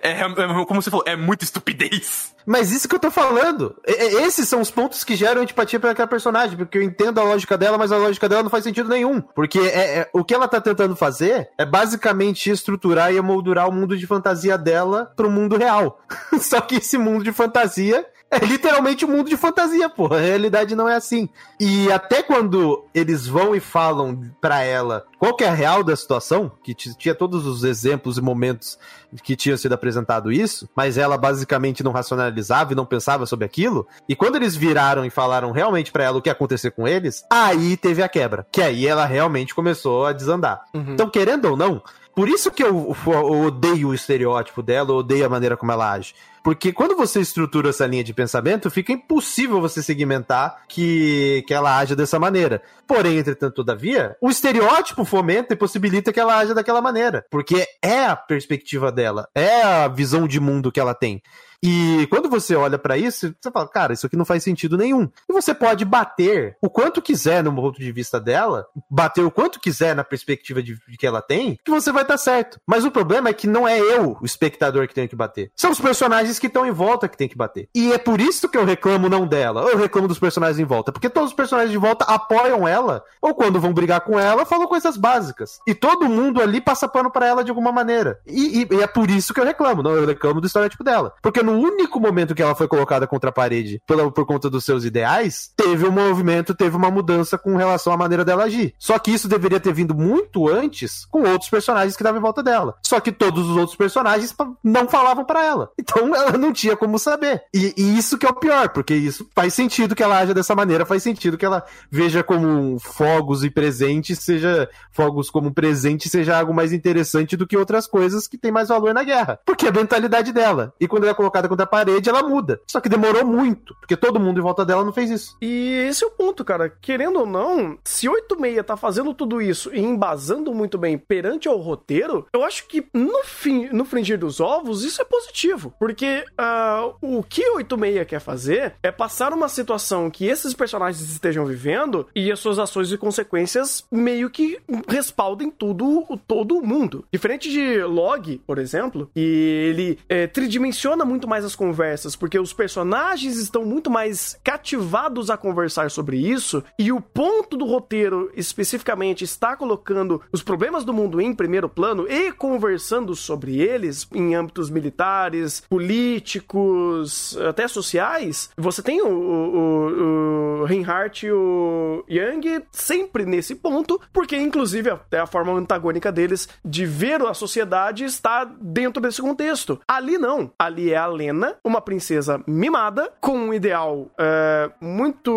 É, 0.00 0.12
é, 0.12 0.64
como 0.66 0.80
você 0.80 0.90
falou, 0.90 1.04
é 1.06 1.16
muita 1.16 1.44
estupidez. 1.44 2.34
Mas 2.46 2.70
isso 2.70 2.88
que 2.88 2.94
eu 2.94 3.00
tô 3.00 3.10
falando. 3.10 3.74
esses 3.84 4.48
são 4.48 4.60
os 4.60 4.70
pontos 4.70 5.02
que 5.02 5.16
geram 5.16 5.42
antipatia 5.42 5.80
pra 5.80 5.90
aquela 5.90 6.06
personagem, 6.06 6.56
porque 6.56 6.78
eu 6.78 6.82
entendo 6.82 7.20
a 7.20 7.24
lógica 7.24 7.58
dela, 7.58 7.76
mas 7.76 7.90
a 7.90 7.96
lógica 7.96 8.28
dela 8.28 8.44
não 8.44 8.50
faz 8.50 8.62
sentido 8.62 8.88
nenhum. 8.88 9.20
Porque 9.20 9.58
é, 9.58 9.98
é, 9.98 10.10
o 10.12 10.24
que 10.24 10.32
ela 10.32 10.46
tá 10.46 10.60
tentando 10.60 10.94
fazer 10.94 11.50
é 11.58 11.64
basicamente 11.64 12.48
estruturar 12.48 13.12
e 13.12 13.16
emoldurar 13.16 13.68
o 13.68 13.72
mundo 13.72 13.96
de 13.96 14.06
fantasia 14.06 14.56
dela 14.56 15.12
pro 15.16 15.30
mundo 15.30 15.56
real. 15.56 16.00
Só 16.40 16.60
que 16.60 16.76
esse 16.76 16.96
mundo 16.96 17.24
de 17.24 17.32
fantasia 17.32 18.06
é 18.30 18.38
literalmente 18.44 19.04
um 19.04 19.08
mundo 19.08 19.28
de 19.28 19.36
fantasia, 19.36 19.88
porra. 19.88 20.16
A 20.16 20.20
realidade 20.20 20.74
não 20.74 20.88
é 20.88 20.96
assim. 20.96 21.28
E 21.60 21.90
até 21.92 22.22
quando 22.22 22.84
eles 22.94 23.26
vão 23.26 23.54
e 23.54 23.60
falam 23.60 24.30
para 24.40 24.62
ela 24.62 25.06
qual 25.18 25.34
que 25.34 25.44
é 25.44 25.48
a 25.48 25.54
real 25.54 25.84
da 25.84 25.94
situação, 25.94 26.50
que 26.62 26.74
tinha 26.74 27.14
todos 27.14 27.46
os 27.46 27.64
exemplos 27.64 28.18
e 28.18 28.20
momentos 28.20 28.78
que 29.22 29.36
tinha 29.36 29.56
sido 29.56 29.72
apresentado 29.72 30.32
isso, 30.32 30.68
mas 30.74 30.98
ela 30.98 31.16
basicamente 31.16 31.82
não 31.82 31.92
racionalizava 31.92 32.72
e 32.72 32.76
não 32.76 32.84
pensava 32.84 33.26
sobre 33.26 33.44
aquilo. 33.44 33.86
E 34.08 34.16
quando 34.16 34.36
eles 34.36 34.56
viraram 34.56 35.04
e 35.04 35.10
falaram 35.10 35.52
realmente 35.52 35.92
para 35.92 36.04
ela 36.04 36.18
o 36.18 36.22
que 36.22 36.28
ia 36.28 36.32
acontecer 36.32 36.72
com 36.72 36.86
eles, 36.86 37.24
aí 37.30 37.76
teve 37.76 38.02
a 38.02 38.08
quebra. 38.08 38.46
Que 38.50 38.60
aí 38.60 38.86
ela 38.86 39.06
realmente 39.06 39.54
começou 39.54 40.04
a 40.04 40.12
desandar. 40.12 40.64
Uhum. 40.74 40.92
Então, 40.92 41.08
querendo 41.08 41.46
ou 41.46 41.56
não, 41.56 41.82
por 42.16 42.30
isso 42.30 42.50
que 42.50 42.64
eu, 42.64 42.96
eu, 43.06 43.40
odeio 43.42 43.88
o 43.88 43.94
estereótipo 43.94 44.62
dela, 44.62 44.90
eu 44.90 44.96
odeio 44.96 45.26
a 45.26 45.28
maneira 45.28 45.54
como 45.54 45.70
ela 45.70 45.92
age. 45.92 46.14
Porque 46.46 46.72
quando 46.72 46.96
você 46.96 47.18
estrutura 47.18 47.70
essa 47.70 47.84
linha 47.88 48.04
de 48.04 48.14
pensamento, 48.14 48.70
fica 48.70 48.92
impossível 48.92 49.60
você 49.60 49.82
segmentar 49.82 50.62
que, 50.68 51.42
que 51.44 51.52
ela 51.52 51.76
haja 51.76 51.96
dessa 51.96 52.20
maneira. 52.20 52.62
Porém, 52.86 53.18
entretanto, 53.18 53.56
todavia, 53.56 54.16
o 54.20 54.30
estereótipo 54.30 55.04
fomenta 55.04 55.54
e 55.54 55.56
possibilita 55.56 56.12
que 56.12 56.20
ela 56.20 56.38
haja 56.38 56.54
daquela 56.54 56.80
maneira. 56.80 57.26
Porque 57.32 57.66
é 57.82 58.04
a 58.04 58.14
perspectiva 58.14 58.92
dela, 58.92 59.28
é 59.34 59.60
a 59.60 59.88
visão 59.88 60.28
de 60.28 60.38
mundo 60.38 60.70
que 60.70 60.78
ela 60.78 60.94
tem. 60.94 61.20
E 61.62 62.06
quando 62.10 62.28
você 62.28 62.54
olha 62.54 62.78
para 62.78 62.96
isso, 62.96 63.34
você 63.40 63.50
fala, 63.50 63.68
cara, 63.68 63.92
isso 63.92 64.06
aqui 64.06 64.16
não 64.16 64.24
faz 64.24 64.42
sentido 64.42 64.76
nenhum. 64.76 65.08
E 65.28 65.32
você 65.32 65.54
pode 65.54 65.84
bater 65.84 66.56
o 66.60 66.70
quanto 66.70 67.02
quiser 67.02 67.42
no 67.42 67.54
ponto 67.54 67.78
de 67.78 67.92
vista 67.92 68.20
dela, 68.20 68.66
bater 68.90 69.24
o 69.24 69.30
quanto 69.30 69.60
quiser 69.60 69.94
na 69.94 70.04
perspectiva 70.04 70.62
de, 70.62 70.78
de 70.88 70.96
que 70.96 71.06
ela 71.06 71.22
tem, 71.22 71.58
que 71.64 71.70
você 71.70 71.92
vai 71.92 72.02
estar 72.02 72.14
tá 72.14 72.18
certo. 72.18 72.60
Mas 72.66 72.84
o 72.84 72.90
problema 72.90 73.28
é 73.28 73.32
que 73.32 73.46
não 73.46 73.66
é 73.66 73.78
eu, 73.78 74.16
o 74.20 74.24
espectador, 74.24 74.86
que 74.86 74.94
tenho 74.94 75.08
que 75.08 75.16
bater. 75.16 75.50
São 75.54 75.70
os 75.70 75.80
personagens 75.80 76.38
que 76.38 76.46
estão 76.46 76.66
em 76.66 76.70
volta 76.70 77.08
que 77.08 77.16
tem 77.16 77.28
que 77.28 77.36
bater. 77.36 77.68
E 77.74 77.92
é 77.92 77.98
por 77.98 78.20
isso 78.20 78.48
que 78.48 78.58
eu 78.58 78.64
reclamo 78.64 79.08
não 79.08 79.26
dela, 79.26 79.62
eu 79.62 79.78
reclamo 79.78 80.08
dos 80.08 80.18
personagens 80.18 80.58
em 80.58 80.64
volta. 80.64 80.92
Porque 80.92 81.10
todos 81.10 81.30
os 81.30 81.36
personagens 81.36 81.70
de 81.70 81.78
volta 81.78 82.04
apoiam 82.04 82.66
ela, 82.66 83.02
ou 83.20 83.34
quando 83.34 83.60
vão 83.60 83.72
brigar 83.72 84.00
com 84.00 84.18
ela, 84.18 84.46
falam 84.46 84.66
coisas 84.66 84.96
básicas. 84.96 85.58
E 85.66 85.74
todo 85.74 86.08
mundo 86.08 86.40
ali 86.40 86.60
passa 86.60 86.88
pano 86.88 87.10
para 87.10 87.26
ela 87.26 87.44
de 87.44 87.50
alguma 87.50 87.72
maneira. 87.72 88.20
E, 88.26 88.62
e, 88.62 88.68
e, 88.70 88.82
é 88.82 88.86
por 88.86 89.10
isso 89.10 89.32
que 89.32 89.40
eu 89.40 89.44
reclamo, 89.44 89.82
não 89.82 89.92
eu 89.92 90.06
reclamo 90.06 90.40
do 90.40 90.46
estereótipo 90.46 90.84
dela. 90.84 91.14
Porque 91.22 91.42
no 91.46 91.52
único 91.52 92.00
momento 92.00 92.34
que 92.34 92.42
ela 92.42 92.54
foi 92.54 92.66
colocada 92.66 93.06
contra 93.06 93.30
a 93.30 93.32
parede 93.32 93.80
por 93.86 94.26
conta 94.26 94.50
dos 94.50 94.64
seus 94.64 94.84
ideais, 94.84 95.52
teve 95.66 95.88
um 95.88 95.90
movimento, 95.90 96.54
teve 96.54 96.76
uma 96.76 96.90
mudança 96.90 97.36
com 97.36 97.56
relação 97.56 97.92
à 97.92 97.96
maneira 97.96 98.24
dela 98.24 98.44
agir. 98.44 98.72
Só 98.78 98.96
que 99.00 99.10
isso 99.10 99.28
deveria 99.28 99.58
ter 99.58 99.72
vindo 99.72 99.94
muito 99.96 100.48
antes 100.48 101.04
com 101.06 101.22
outros 101.22 101.50
personagens 101.50 101.96
que 101.96 102.02
estavam 102.02 102.20
em 102.20 102.22
volta 102.22 102.40
dela. 102.40 102.76
Só 102.84 103.00
que 103.00 103.10
todos 103.10 103.48
os 103.48 103.56
outros 103.56 103.76
personagens 103.76 104.34
não 104.62 104.86
falavam 104.88 105.24
para 105.24 105.44
ela. 105.44 105.70
Então 105.78 106.06
ela 106.14 106.38
não 106.38 106.52
tinha 106.52 106.76
como 106.76 107.00
saber. 107.00 107.42
E, 107.52 107.74
e, 107.76 107.98
isso 107.98 108.16
que 108.16 108.24
é 108.24 108.28
o 108.28 108.34
pior, 108.34 108.68
porque 108.68 108.94
isso 108.94 109.28
faz 109.34 109.54
sentido 109.54 109.96
que 109.96 110.02
ela 110.04 110.18
haja 110.18 110.32
dessa 110.32 110.54
maneira, 110.54 110.86
faz 110.86 111.02
sentido 111.02 111.36
que 111.36 111.44
ela 111.44 111.64
veja 111.90 112.22
como 112.22 112.78
fogos 112.78 113.42
e 113.42 113.50
presentes, 113.50 114.20
seja 114.20 114.68
fogos 114.92 115.30
como 115.30 115.52
presente, 115.52 116.08
seja 116.08 116.38
algo 116.38 116.54
mais 116.54 116.72
interessante 116.72 117.36
do 117.36 117.46
que 117.46 117.56
outras 117.56 117.88
coisas 117.88 118.28
que 118.28 118.38
tem 118.38 118.52
mais 118.52 118.68
valor 118.68 118.94
na 118.94 119.02
guerra. 119.02 119.40
Porque 119.44 119.66
é 119.66 119.70
a 119.70 119.72
mentalidade 119.72 120.32
dela. 120.32 120.72
E 120.78 120.86
quando 120.86 121.02
ela 121.04 121.12
é 121.12 121.14
colocada 121.14 121.48
contra 121.48 121.64
a 121.64 121.68
parede, 121.68 122.08
ela 122.08 122.22
muda. 122.22 122.60
Só 122.68 122.80
que 122.80 122.88
demorou 122.88 123.26
muito, 123.26 123.74
porque 123.80 123.96
todo 123.96 124.20
mundo 124.20 124.38
em 124.38 124.42
volta 124.42 124.64
dela 124.64 124.84
não 124.84 124.92
fez 124.92 125.10
isso. 125.10 125.36
E 125.42 125.55
esse 125.56 126.04
é 126.04 126.06
o 126.06 126.10
ponto, 126.10 126.44
cara. 126.44 126.68
Querendo 126.68 127.20
ou 127.20 127.26
não, 127.26 127.78
se 127.84 128.08
86 128.08 128.64
tá 128.64 128.76
fazendo 128.76 129.14
tudo 129.14 129.40
isso 129.40 129.74
e 129.74 129.80
embasando 129.80 130.54
muito 130.54 130.78
bem 130.78 130.98
perante 130.98 131.48
ao 131.48 131.58
roteiro, 131.58 132.26
eu 132.32 132.44
acho 132.44 132.66
que 132.66 132.86
no, 132.92 133.22
fim, 133.24 133.68
no 133.68 133.84
fringir 133.84 134.18
dos 134.18 134.40
ovos, 134.40 134.84
isso 134.84 135.00
é 135.00 135.04
positivo. 135.04 135.72
Porque 135.78 136.24
uh, 136.32 136.94
o 137.00 137.22
que 137.22 137.48
86 137.50 138.06
quer 138.06 138.20
fazer 138.20 138.74
é 138.82 138.90
passar 138.90 139.32
uma 139.32 139.48
situação 139.48 140.10
que 140.10 140.26
esses 140.26 140.54
personagens 140.54 141.08
estejam 141.10 141.44
vivendo 141.44 142.06
e 142.14 142.30
as 142.30 142.38
suas 142.38 142.58
ações 142.58 142.90
e 142.92 142.98
consequências 142.98 143.84
meio 143.90 144.30
que 144.30 144.58
respaldem 144.88 145.50
tudo, 145.50 146.18
todo 146.26 146.56
o 146.56 146.66
mundo. 146.66 147.04
Diferente 147.12 147.50
de 147.50 147.82
Log, 147.82 148.40
por 148.46 148.58
exemplo, 148.58 149.10
que 149.14 149.20
ele 149.20 149.98
é, 150.08 150.26
tridimensiona 150.26 151.04
muito 151.04 151.28
mais 151.28 151.44
as 151.44 151.54
conversas, 151.54 152.16
porque 152.16 152.38
os 152.38 152.52
personagens 152.52 153.36
estão 153.36 153.64
muito 153.64 153.90
mais 153.90 154.38
cativados 154.42 155.30
a 155.30 155.36
conversar 155.46 155.90
sobre 155.92 156.16
isso, 156.16 156.64
e 156.76 156.90
o 156.90 157.00
ponto 157.00 157.56
do 157.56 157.64
roteiro 157.64 158.32
especificamente 158.34 159.22
está 159.22 159.56
colocando 159.56 160.20
os 160.32 160.42
problemas 160.42 160.84
do 160.84 160.92
mundo 160.92 161.20
em 161.20 161.32
primeiro 161.32 161.68
plano 161.68 162.10
e 162.10 162.32
conversando 162.32 163.14
sobre 163.14 163.60
eles 163.60 164.08
em 164.12 164.34
âmbitos 164.34 164.68
militares, 164.70 165.62
políticos, 165.70 167.38
até 167.48 167.68
sociais. 167.68 168.50
Você 168.56 168.82
tem 168.82 169.00
o, 169.02 169.08
o, 169.08 170.62
o 170.62 170.64
Reinhardt 170.64 171.26
e 171.26 171.30
o 171.30 172.04
Young 172.10 172.64
sempre 172.72 173.24
nesse 173.24 173.54
ponto, 173.54 174.00
porque 174.12 174.36
inclusive 174.36 174.90
até 174.90 175.20
a 175.20 175.26
forma 175.26 175.52
antagônica 175.52 176.10
deles 176.10 176.48
de 176.64 176.84
ver 176.84 177.22
a 177.22 177.34
sociedade 177.34 178.04
está 178.04 178.44
dentro 178.60 179.00
desse 179.00 179.22
contexto. 179.22 179.78
Ali 179.86 180.18
não. 180.18 180.50
Ali 180.58 180.92
é 180.92 180.96
a 180.96 181.06
Lena 181.06 181.56
uma 181.64 181.80
princesa 181.80 182.42
mimada, 182.46 183.12
com 183.20 183.36
um 183.36 183.54
ideal 183.54 184.10
é, 184.18 184.70
muito 184.80 185.35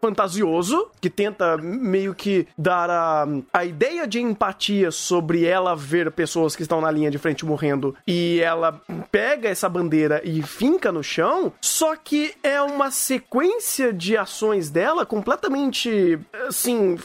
fantasioso, 0.00 0.88
que 1.00 1.10
tenta 1.10 1.56
meio 1.56 2.14
que 2.14 2.46
dar 2.56 2.90
a, 2.90 3.26
a 3.52 3.64
ideia 3.64 4.06
de 4.06 4.20
empatia 4.20 4.90
sobre 4.90 5.44
ela 5.44 5.74
ver 5.74 6.10
pessoas 6.12 6.56
que 6.56 6.62
estão 6.62 6.80
na 6.80 6.90
linha 6.90 7.10
de 7.10 7.18
frente 7.18 7.44
morrendo 7.44 7.94
e 8.06 8.40
ela 8.40 8.80
pega 9.10 9.48
essa 9.48 9.68
bandeira 9.68 10.20
e 10.24 10.42
finca 10.42 10.90
no 10.92 11.02
chão, 11.02 11.52
só 11.60 11.96
que 11.96 12.34
é 12.42 12.60
uma 12.60 12.90
sequência 12.90 13.92
de 13.92 14.16
ações 14.16 14.70
dela 14.70 15.04
completamente, 15.06 16.18
assim, 16.46 16.98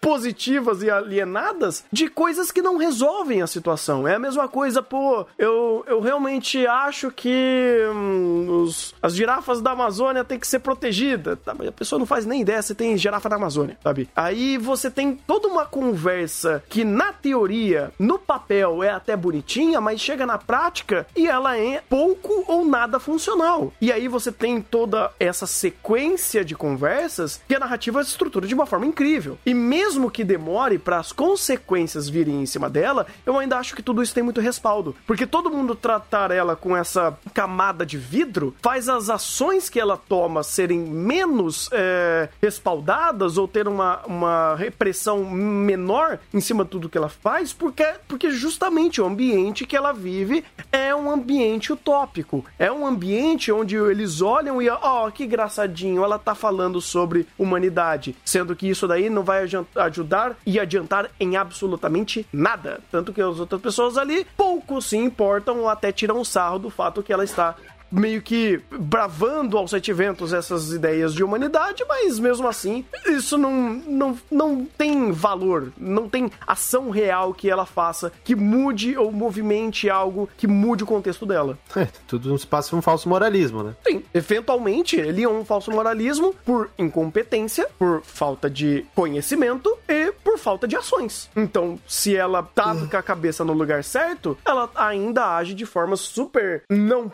positivas 0.00 0.82
e 0.82 0.90
alienadas 0.90 1.84
de 1.92 2.08
coisas 2.08 2.50
que 2.50 2.62
não 2.62 2.76
resolvem 2.76 3.42
a 3.42 3.46
situação. 3.46 4.06
É 4.06 4.14
a 4.14 4.18
mesma 4.18 4.48
coisa, 4.48 4.82
pô, 4.82 5.26
eu, 5.38 5.84
eu 5.86 6.00
realmente 6.00 6.66
acho 6.66 7.10
que 7.10 7.78
hum, 7.92 8.62
os, 8.62 8.94
as 9.02 9.14
girafas 9.14 9.60
da 9.60 9.72
Amazônia 9.72 10.24
têm 10.24 10.38
que 10.38 10.46
ser 10.46 10.60
protegidas. 10.60 11.38
Tá, 11.44 11.52
a 11.52 11.72
pessoa 11.76 11.98
não 11.98 12.06
faz 12.06 12.26
nem 12.26 12.40
ideia 12.40 12.60
se 12.62 12.74
tem 12.74 12.96
girafa 12.96 13.28
na 13.28 13.36
Amazônia, 13.36 13.78
sabe? 13.82 14.08
Aí 14.16 14.58
você 14.58 14.90
tem 14.90 15.14
toda 15.14 15.46
uma 15.46 15.64
conversa 15.64 16.62
que, 16.68 16.84
na 16.84 17.12
teoria, 17.12 17.92
no 17.98 18.18
papel 18.18 18.82
é 18.82 18.90
até 18.90 19.16
bonitinha, 19.16 19.80
mas 19.80 20.00
chega 20.00 20.26
na 20.26 20.38
prática 20.38 21.06
e 21.14 21.26
ela 21.26 21.56
é 21.56 21.82
pouco 21.88 22.44
ou 22.48 22.64
nada 22.64 22.98
funcional. 22.98 23.72
E 23.80 23.92
aí 23.92 24.08
você 24.08 24.32
tem 24.32 24.60
toda 24.60 25.12
essa 25.20 25.46
sequência 25.46 26.44
de 26.44 26.54
conversas 26.54 27.40
que 27.46 27.54
a 27.54 27.60
narrativa 27.60 28.02
se 28.02 28.10
estrutura 28.10 28.46
de 28.46 28.54
uma 28.54 28.66
forma 28.66 28.86
incrível. 28.86 29.38
E 29.44 29.52
mesmo 29.52 30.10
que 30.10 30.24
demore 30.24 30.78
para 30.78 30.98
as 30.98 31.12
consequências 31.12 32.08
virem 32.08 32.42
em 32.42 32.46
cima 32.46 32.70
dela, 32.70 33.06
eu 33.24 33.38
ainda 33.38 33.58
acho 33.58 33.74
que 33.76 33.82
tudo 33.82 34.02
isso 34.02 34.14
tem 34.14 34.22
muito 34.22 34.40
respaldo. 34.40 34.96
Porque 35.06 35.26
todo 35.26 35.50
mundo 35.50 35.74
tratar 35.74 36.30
ela 36.30 36.56
com 36.56 36.76
essa 36.76 37.18
camada 37.34 37.84
de 37.84 37.98
vidro 37.98 38.54
faz 38.62 38.88
as 38.88 39.10
ações 39.10 39.68
que 39.68 39.78
ela 39.78 39.96
toma 39.96 40.42
serem 40.42 40.78
menos 40.80 41.55
é, 41.72 42.28
respaldadas 42.40 43.38
ou 43.38 43.48
ter 43.48 43.66
uma, 43.68 44.00
uma 44.06 44.54
repressão 44.54 45.24
menor 45.24 46.18
em 46.32 46.40
cima 46.40 46.64
de 46.64 46.70
tudo 46.70 46.88
que 46.88 46.98
ela 46.98 47.08
faz, 47.08 47.52
porque, 47.52 47.86
porque 48.06 48.30
justamente 48.30 49.00
o 49.00 49.06
ambiente 49.06 49.66
que 49.66 49.76
ela 49.76 49.92
vive 49.92 50.44
é 50.70 50.94
um 50.94 51.10
ambiente 51.10 51.72
utópico. 51.72 52.44
É 52.58 52.70
um 52.70 52.86
ambiente 52.86 53.50
onde 53.50 53.76
eles 53.76 54.20
olham 54.20 54.60
e, 54.60 54.68
ó, 54.68 55.06
oh, 55.06 55.12
que 55.12 55.24
engraçadinho, 55.24 56.04
ela 56.04 56.18
tá 56.18 56.34
falando 56.34 56.80
sobre 56.80 57.26
humanidade, 57.38 58.16
sendo 58.24 58.54
que 58.54 58.68
isso 58.68 58.86
daí 58.86 59.08
não 59.08 59.22
vai 59.22 59.46
ajudar 59.76 60.36
e 60.44 60.58
adiantar 60.58 61.10
em 61.18 61.36
absolutamente 61.36 62.26
nada. 62.32 62.80
Tanto 62.90 63.12
que 63.12 63.20
as 63.20 63.38
outras 63.40 63.60
pessoas 63.60 63.96
ali 63.96 64.26
pouco 64.36 64.80
se 64.80 64.96
importam 64.96 65.60
ou 65.60 65.68
até 65.68 65.92
tiram 65.92 66.24
sarro 66.24 66.58
do 66.58 66.70
fato 66.70 67.02
que 67.02 67.12
ela 67.12 67.24
está 67.24 67.54
meio 67.90 68.22
que 68.22 68.60
bravando 68.70 69.56
aos 69.56 69.70
sete 69.70 69.92
ventos 69.92 70.32
essas 70.32 70.72
ideias 70.72 71.14
de 71.14 71.22
humanidade, 71.22 71.84
mas 71.88 72.18
mesmo 72.18 72.48
assim, 72.48 72.84
isso 73.06 73.38
não, 73.38 73.52
não, 73.86 74.18
não 74.30 74.64
tem 74.64 75.12
valor, 75.12 75.72
não 75.76 76.08
tem 76.08 76.30
ação 76.46 76.90
real 76.90 77.32
que 77.32 77.50
ela 77.50 77.66
faça 77.66 78.12
que 78.24 78.34
mude 78.34 78.96
ou 78.96 79.10
movimente 79.12 79.88
algo 79.88 80.28
que 80.36 80.46
mude 80.46 80.84
o 80.84 80.86
contexto 80.86 81.26
dela. 81.26 81.58
É, 81.74 81.86
tudo 82.06 82.36
se 82.38 82.46
passa 82.46 82.76
um 82.76 82.82
falso 82.82 83.08
moralismo, 83.08 83.62
né? 83.62 83.74
Sim, 83.86 84.02
eventualmente 84.12 84.96
ele 84.96 85.22
é 85.22 85.28
um 85.28 85.44
falso 85.44 85.70
moralismo 85.70 86.34
por 86.44 86.70
incompetência, 86.78 87.68
por 87.78 88.02
falta 88.02 88.48
de 88.50 88.84
conhecimento 88.94 89.76
e 89.88 90.12
por 90.24 90.38
falta 90.38 90.66
de 90.66 90.76
ações. 90.76 91.30
Então, 91.36 91.78
se 91.86 92.16
ela 92.16 92.42
tá 92.42 92.74
com 92.74 92.96
a 92.96 93.02
cabeça 93.02 93.44
no 93.44 93.52
lugar 93.52 93.82
certo, 93.84 94.36
ela 94.44 94.70
ainda 94.74 95.36
age 95.36 95.54
de 95.54 95.66
formas 95.66 96.00
super 96.00 96.62
não 96.68 97.08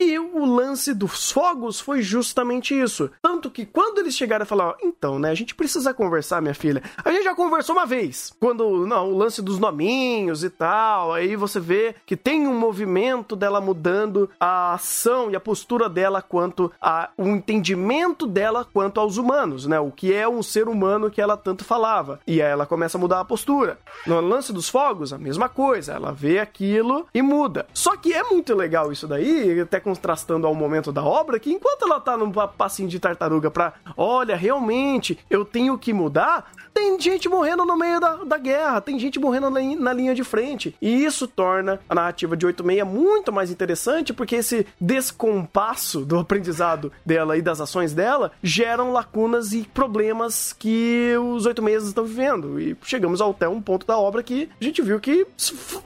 E 0.00 0.18
o 0.18 0.44
lance 0.44 0.92
dos 0.92 1.30
fogos 1.30 1.80
foi 1.80 2.02
justamente 2.02 2.78
isso. 2.78 3.10
Tanto 3.22 3.50
que 3.50 3.64
quando 3.64 3.98
eles 3.98 4.16
chegaram 4.16 4.44
e 4.44 4.48
falaram, 4.48 4.76
então, 4.82 5.18
né, 5.18 5.30
a 5.30 5.34
gente 5.34 5.54
precisa 5.54 5.94
conversar, 5.94 6.40
minha 6.40 6.54
filha. 6.54 6.82
A 7.04 7.10
gente 7.10 7.24
já 7.24 7.34
conversou 7.34 7.74
uma 7.74 7.86
vez. 7.86 8.32
Quando, 8.38 8.86
não, 8.86 9.12
o 9.12 9.16
lance 9.16 9.40
dos 9.42 9.58
nominhos 9.58 10.44
e 10.44 10.50
tal, 10.50 11.12
aí 11.12 11.36
você 11.36 11.60
vê 11.60 11.94
que 12.06 12.16
tem 12.16 12.46
um 12.46 12.58
movimento 12.58 13.36
dela 13.36 13.60
mudando 13.60 14.30
a 14.38 14.74
ação 14.74 15.30
e 15.30 15.36
a 15.36 15.40
postura 15.40 15.88
dela 15.88 16.20
quanto 16.22 16.70
a 16.80 17.10
o 17.16 17.28
entendimento 17.28 18.26
dela 18.26 18.64
quanto 18.64 19.00
aos 19.00 19.16
humanos, 19.16 19.66
né? 19.66 19.78
O 19.78 19.90
que 19.90 20.12
é 20.12 20.28
um 20.28 20.42
ser 20.42 20.68
humano 20.68 21.10
que 21.10 21.20
ela 21.20 21.36
tanto 21.36 21.64
falava. 21.64 22.20
E 22.26 22.42
aí 22.42 22.50
ela 22.50 22.66
começa 22.66 22.98
a 22.98 23.00
mudar 23.00 23.20
a 23.20 23.24
postura. 23.24 23.78
No 24.06 24.20
lance 24.20 24.52
dos 24.52 24.68
fogos, 24.68 25.12
a 25.12 25.18
mesma 25.18 25.48
coisa. 25.48 25.92
Ela 25.92 26.12
vê 26.12 26.38
aquilo 26.38 27.06
e 27.14 27.22
muda. 27.22 27.66
Só 27.72 27.96
que 27.96 28.12
é 28.12 28.22
muito 28.22 28.54
legal 28.54 28.92
isso 28.92 29.06
daí, 29.06 29.53
até 29.60 29.80
contrastando 29.80 30.46
ao 30.46 30.54
momento 30.54 30.92
da 30.92 31.02
obra, 31.02 31.38
que 31.38 31.52
enquanto 31.52 31.84
ela 31.84 32.00
tá 32.00 32.16
num 32.16 32.30
passinho 32.30 32.88
de 32.88 32.98
tartaruga 32.98 33.50
pra, 33.50 33.74
olha, 33.96 34.36
realmente, 34.36 35.18
eu 35.30 35.44
tenho 35.44 35.78
que 35.78 35.92
mudar, 35.92 36.50
tem 36.74 36.98
gente 37.00 37.28
morrendo 37.28 37.64
no 37.64 37.76
meio 37.76 38.00
da, 38.00 38.16
da 38.24 38.36
guerra, 38.36 38.80
tem 38.80 38.98
gente 38.98 39.20
morrendo 39.20 39.48
na, 39.48 39.60
na, 39.60 39.92
linha 39.92 40.14
de 40.14 40.24
frente. 40.24 40.74
E 40.82 41.04
isso 41.04 41.28
torna 41.28 41.80
a 41.88 41.94
narrativa 41.94 42.36
de 42.36 42.44
86 42.44 42.84
muito 42.84 43.32
mais 43.32 43.50
interessante, 43.50 44.12
porque 44.12 44.36
esse 44.36 44.66
descompasso 44.80 46.04
do 46.04 46.18
aprendizado 46.18 46.90
dela 47.06 47.36
e 47.36 47.42
das 47.42 47.60
ações 47.60 47.92
dela 47.92 48.32
geram 48.42 48.92
lacunas 48.92 49.52
e 49.52 49.62
problemas 49.72 50.52
que 50.52 51.14
os 51.16 51.46
86 51.46 51.84
estão 51.84 52.04
vivendo. 52.04 52.60
E 52.60 52.76
chegamos 52.82 53.20
até 53.20 53.48
um 53.48 53.62
ponto 53.62 53.86
da 53.86 53.96
obra 53.96 54.22
que 54.22 54.48
a 54.60 54.64
gente 54.64 54.82
viu 54.82 54.98
que 54.98 55.26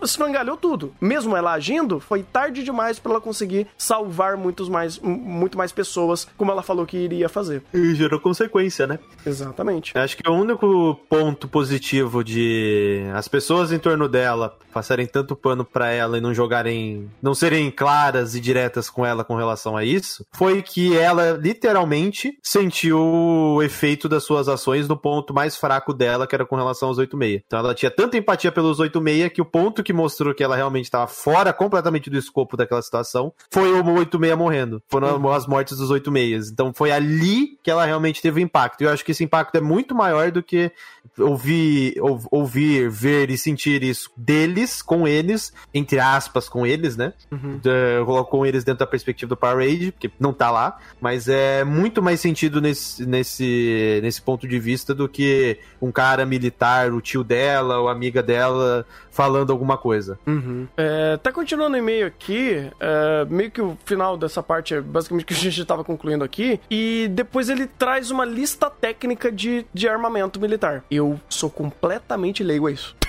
esfrangalhou 0.02 0.56
tudo. 0.56 0.94
Mesmo 1.00 1.36
ela 1.36 1.52
agindo, 1.52 2.00
foi 2.00 2.22
tarde 2.22 2.64
demais 2.64 2.98
para 2.98 3.12
ela 3.12 3.20
conseguir 3.20 3.57
salvar 3.76 4.36
muitos 4.36 4.68
mais, 4.68 4.98
muito 4.98 5.56
mais 5.56 5.72
pessoas, 5.72 6.26
como 6.36 6.50
ela 6.50 6.62
falou 6.62 6.86
que 6.86 6.96
iria 6.96 7.28
fazer. 7.28 7.62
E 7.72 7.94
gerou 7.94 8.20
consequência, 8.20 8.86
né? 8.86 8.98
Exatamente. 9.24 9.96
Acho 9.96 10.16
que 10.16 10.28
o 10.28 10.32
único 10.32 10.98
ponto 11.08 11.48
positivo 11.48 12.22
de 12.22 13.02
as 13.14 13.28
pessoas 13.28 13.72
em 13.72 13.78
torno 13.78 14.08
dela 14.08 14.56
passarem 14.72 15.06
tanto 15.06 15.34
pano 15.34 15.64
para 15.64 15.90
ela 15.90 16.18
e 16.18 16.20
não 16.20 16.32
jogarem, 16.32 17.10
não 17.20 17.34
serem 17.34 17.70
claras 17.70 18.34
e 18.34 18.40
diretas 18.40 18.88
com 18.88 19.04
ela 19.04 19.24
com 19.24 19.34
relação 19.34 19.76
a 19.76 19.84
isso, 19.84 20.24
foi 20.32 20.62
que 20.62 20.96
ela 20.96 21.32
literalmente 21.32 22.38
sentiu 22.42 22.98
o 22.98 23.62
efeito 23.62 24.08
das 24.08 24.24
suas 24.24 24.48
ações 24.48 24.86
no 24.86 24.96
ponto 24.96 25.34
mais 25.34 25.56
fraco 25.56 25.92
dela, 25.92 26.26
que 26.26 26.34
era 26.34 26.46
com 26.46 26.56
relação 26.56 26.88
aos 26.88 26.98
86. 26.98 27.42
Então 27.46 27.58
ela 27.58 27.74
tinha 27.74 27.90
tanta 27.90 28.16
empatia 28.16 28.52
pelos 28.52 28.78
86 28.78 29.32
que 29.32 29.42
o 29.42 29.44
ponto 29.44 29.82
que 29.82 29.92
mostrou 29.92 30.34
que 30.34 30.44
ela 30.44 30.56
realmente 30.56 30.84
estava 30.84 31.06
fora 31.06 31.52
completamente 31.52 32.08
do 32.08 32.16
escopo 32.16 32.56
daquela 32.56 32.82
situação 32.82 33.32
foi 33.50 33.72
o 33.72 33.84
86 33.98 34.36
morrendo. 34.36 34.82
Foram 34.88 35.16
uhum. 35.16 35.32
as 35.32 35.46
mortes 35.46 35.78
dos 35.78 35.90
86. 35.90 36.50
Então 36.50 36.72
foi 36.72 36.90
ali 36.90 37.58
que 37.62 37.70
ela 37.70 37.84
realmente 37.84 38.20
teve 38.20 38.40
impacto. 38.40 38.82
E 38.82 38.84
eu 38.84 38.90
acho 38.90 39.04
que 39.04 39.12
esse 39.12 39.24
impacto 39.24 39.54
é 39.56 39.60
muito 39.60 39.94
maior 39.94 40.30
do 40.30 40.42
que 40.42 40.70
ouvir, 41.18 41.94
ouvir, 42.30 42.88
ver 42.90 43.30
e 43.30 43.38
sentir 43.38 43.82
isso 43.82 44.10
deles, 44.16 44.82
com 44.82 45.06
eles, 45.06 45.52
entre 45.72 45.98
aspas, 45.98 46.48
com 46.48 46.66
eles, 46.66 46.96
né? 46.96 47.12
Uhum. 47.30 47.60
Eu 47.64 48.04
coloco 48.04 48.30
com 48.30 48.46
eles 48.46 48.64
dentro 48.64 48.80
da 48.80 48.86
perspectiva 48.86 49.28
do 49.28 49.36
Power 49.36 49.58
Rage, 49.58 49.92
porque 49.92 50.10
não 50.18 50.32
tá 50.32 50.50
lá, 50.50 50.78
mas 51.00 51.28
é 51.28 51.64
muito 51.64 52.02
mais 52.02 52.20
sentido 52.20 52.60
nesse, 52.60 53.06
nesse, 53.06 54.00
nesse 54.02 54.20
ponto 54.22 54.46
de 54.46 54.58
vista 54.58 54.94
do 54.94 55.08
que 55.08 55.58
um 55.80 55.90
cara 55.90 56.26
militar, 56.26 56.92
o 56.92 57.00
tio 57.00 57.24
dela, 57.24 57.78
ou 57.78 57.88
amiga 57.88 58.22
dela, 58.22 58.86
falando 59.10 59.50
alguma 59.50 59.76
coisa. 59.76 60.18
Uhum. 60.26 60.66
É, 60.76 61.16
tá 61.16 61.32
continuando 61.32 61.74
o 61.74 61.78
e-mail 61.78 62.06
aqui, 62.06 62.70
é, 62.78 63.26
meio 63.38 63.52
que 63.52 63.62
o 63.62 63.78
final 63.84 64.16
dessa 64.16 64.42
parte 64.42 64.74
é 64.74 64.80
basicamente 64.80 65.22
o 65.22 65.26
que 65.26 65.34
a 65.34 65.36
gente 65.36 65.60
estava 65.60 65.84
concluindo 65.84 66.24
aqui, 66.24 66.60
e 66.68 67.08
depois 67.12 67.48
ele 67.48 67.68
traz 67.68 68.10
uma 68.10 68.24
lista 68.24 68.68
técnica 68.68 69.30
de, 69.30 69.64
de 69.72 69.88
armamento 69.88 70.40
militar. 70.40 70.84
Eu 70.90 71.20
sou 71.28 71.48
completamente 71.48 72.42
leigo 72.42 72.66
a 72.66 72.72
isso. 72.72 72.96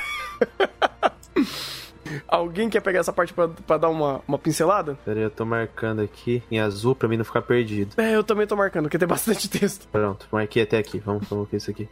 Alguém 2.27 2.69
quer 2.69 2.81
pegar 2.81 2.99
essa 2.99 3.13
parte 3.13 3.33
pra, 3.33 3.47
pra 3.47 3.77
dar 3.77 3.89
uma, 3.89 4.21
uma 4.27 4.37
pincelada? 4.37 4.97
Peraí, 5.05 5.23
eu 5.23 5.29
tô 5.29 5.45
marcando 5.45 6.01
aqui 6.01 6.43
em 6.49 6.59
azul 6.59 6.95
pra 6.95 7.07
mim 7.07 7.17
não 7.17 7.25
ficar 7.25 7.41
perdido. 7.41 7.93
É, 7.97 8.15
eu 8.15 8.23
também 8.23 8.47
tô 8.47 8.55
marcando, 8.55 8.83
porque 8.83 8.97
tem 8.97 9.07
bastante 9.07 9.49
texto. 9.49 9.87
Pronto, 9.91 10.27
marquei 10.31 10.63
até 10.63 10.77
aqui. 10.77 10.99
Vamos 10.99 11.27
colocar 11.27 11.57
isso 11.57 11.69
aqui. 11.69 11.87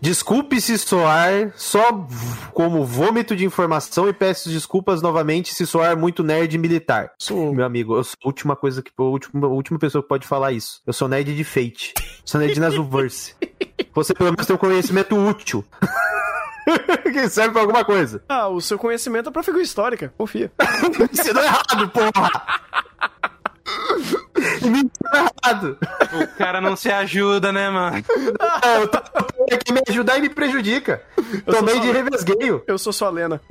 Desculpe 0.00 0.60
se 0.60 0.78
soar 0.78 1.52
só 1.56 2.06
como 2.54 2.84
vômito 2.84 3.36
de 3.36 3.44
informação 3.44 4.08
e 4.08 4.12
peço 4.12 4.48
desculpas 4.48 5.02
novamente 5.02 5.54
se 5.54 5.66
soar 5.66 5.96
muito 5.96 6.22
nerd 6.22 6.56
militar. 6.56 7.12
Sou. 7.18 7.54
Meu 7.54 7.66
amigo, 7.66 7.94
eu 7.94 8.04
sou 8.04 8.16
a 8.24 8.28
última 8.28 8.56
coisa 8.56 8.82
que. 8.82 8.90
A 8.96 9.02
última, 9.02 9.46
a 9.46 9.50
última 9.50 9.78
pessoa 9.78 10.02
que 10.02 10.08
pode 10.08 10.26
falar 10.26 10.52
isso. 10.52 10.80
Eu 10.86 10.92
sou 10.92 11.06
nerd 11.06 11.36
de 11.36 11.44
Fate. 11.44 11.92
Sou 12.24 12.40
nerd 12.40 12.54
de 12.54 12.60
Nazuverse. 12.60 13.34
Você 13.94 14.14
pelo 14.14 14.30
menos 14.30 14.46
tem 14.46 14.56
um 14.56 14.58
conhecimento 14.58 15.16
útil. 15.16 15.64
que 17.02 17.28
serve 17.28 17.52
pra 17.52 17.62
alguma 17.62 17.84
coisa. 17.84 18.22
Ah, 18.28 18.48
o 18.48 18.60
seu 18.60 18.78
conhecimento 18.78 19.28
é 19.28 19.32
pra 19.32 19.42
figura 19.42 19.62
histórica, 19.62 20.14
confia. 20.16 20.50
Ensinou 21.12 21.42
errado, 21.42 21.88
porra! 21.90 22.60
Me 24.62 24.90
errado. 25.14 25.78
O 26.12 26.38
cara 26.38 26.60
não 26.60 26.76
se 26.76 26.90
ajuda, 26.90 27.52
né, 27.52 27.70
mano? 27.70 28.04
É, 28.62 28.76
eu 28.76 28.88
tô 28.88 28.98
aqui 28.98 29.72
me 29.72 29.80
ajudar 29.88 30.18
e 30.18 30.22
me 30.22 30.28
prejudica. 30.28 31.02
Eu 31.46 31.54
Tomei 31.54 31.80
de 31.80 31.90
revesgueio. 31.90 32.62
Eu 32.66 32.78
sou 32.78 32.92
sua 32.92 33.10
Lena. 33.10 33.40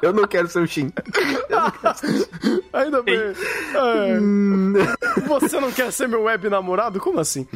Eu 0.00 0.12
não 0.12 0.28
quero 0.28 0.46
ser 0.48 0.60
o 0.60 0.66
Shin. 0.66 0.92
Ainda 2.72 3.02
bem. 3.02 3.18
É. 3.18 4.18
Você 5.26 5.58
não 5.58 5.72
quer 5.72 5.92
ser 5.92 6.08
meu 6.08 6.22
web 6.22 6.48
namorado? 6.48 7.00
Como 7.00 7.18
assim? 7.18 7.48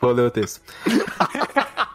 Vou 0.00 0.12
ler 0.12 0.26
o 0.26 0.30
texto. 0.30 0.60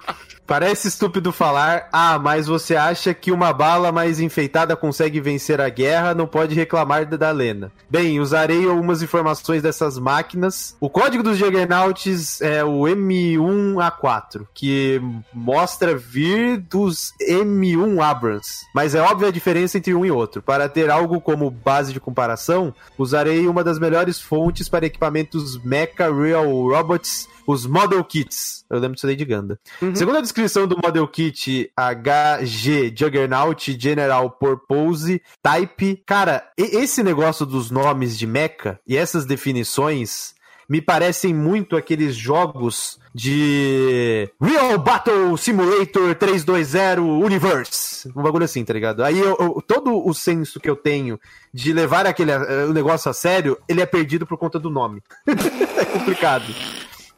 Parece 0.48 0.88
estúpido 0.88 1.34
falar, 1.34 1.90
ah, 1.92 2.18
mas 2.18 2.48
você 2.48 2.78
acha 2.78 3.14
que 3.14 3.34
uma 3.34 3.52
bala 3.52 3.92
mais 3.92 4.22
enfeitada 4.22 4.78
consegue 4.78 5.20
vencer 5.20 5.60
a 5.60 5.68
guerra, 5.68 6.14
não 6.14 6.26
pode 6.26 6.56
reclamar 6.56 7.06
da 7.06 7.32
Lena. 7.32 7.70
Bem, 7.90 8.22
usarei 8.22 8.66
algumas 8.66 9.02
informações 9.02 9.62
dessas 9.62 10.00
máquinas. 10.00 10.78
O 10.80 10.90
código 10.90 11.22
dos 11.22 11.38
Juggernauts 11.38 12.40
é 12.42 12.64
o 12.64 12.84
M1A4, 12.84 14.48
que 14.54 15.02
mostra 15.34 15.98
vir 15.98 16.58
dos 16.58 17.14
M1 17.22 18.02
Abrams, 18.02 18.66
mas 18.74 18.96
é 18.96 19.02
óbvia 19.02 19.28
a 19.28 19.32
diferença 19.32 19.78
entre 19.78 19.94
um 19.94 20.06
e 20.06 20.12
outro. 20.12 20.42
Para 20.42 20.70
ter 20.70 20.90
algo 20.90 21.20
como 21.20 21.52
base 21.52 21.92
de 21.92 22.00
comparação, 22.00 22.74
usarei 22.98 23.50
uma 23.50 23.66
das 23.66 23.78
melhores 23.80 24.22
fontes 24.22 24.70
para 24.70 24.86
equipamentos 24.86 25.62
Mecha 25.62 26.10
Real 26.10 26.46
Robots 26.46 27.28
os 27.48 27.66
Model 27.66 28.04
Kits. 28.04 28.66
Eu 28.70 28.78
lembro 28.78 28.96
disso 28.96 29.08
daí 29.08 29.16
de 29.16 29.24
Ganda. 29.24 29.58
Uhum. 29.82 29.96
Segundo 29.96 30.18
a 30.18 30.22
descrição 30.22 30.68
do 30.68 30.78
Model 30.84 31.08
Kit 31.08 31.72
HG 31.76 32.94
Juggernaut 32.94 33.78
General 33.80 34.30
Purpose 34.30 35.22
Type, 35.42 36.04
cara, 36.06 36.44
esse 36.58 37.02
negócio 37.02 37.46
dos 37.46 37.72
nomes 37.72 38.20
de 38.20 38.28
mecha 38.28 38.78
e 38.86 38.98
essas 38.98 39.26
definições 39.26 40.36
me 40.70 40.82
parecem 40.82 41.34
muito 41.34 41.78
aqueles 41.78 42.16
jogos 42.16 43.00
de 43.16 44.30
Real 44.40 44.78
Battle 44.78 45.36
Simulator 45.38 46.14
320 46.16 47.00
Universe. 47.00 48.12
Um 48.16 48.22
bagulho 48.22 48.46
assim, 48.46 48.64
tá 48.66 48.74
ligado? 48.74 49.04
Aí 49.04 49.18
eu, 49.18 49.36
eu, 49.40 49.64
todo 49.66 50.06
o 50.06 50.14
senso 50.14 50.60
que 50.60 50.70
eu 50.70 50.76
tenho 50.76 51.20
de 51.54 51.72
levar 51.72 52.06
aquele 52.06 52.36
uh, 52.36 52.74
negócio 52.74 53.10
a 53.10 53.14
sério, 53.14 53.58
ele 53.68 53.82
é 53.82 53.86
perdido 53.86 54.28
por 54.28 54.38
conta 54.38 54.60
do 54.60 54.70
nome. 54.70 55.02
é 55.26 55.86
complicado. 55.86 56.46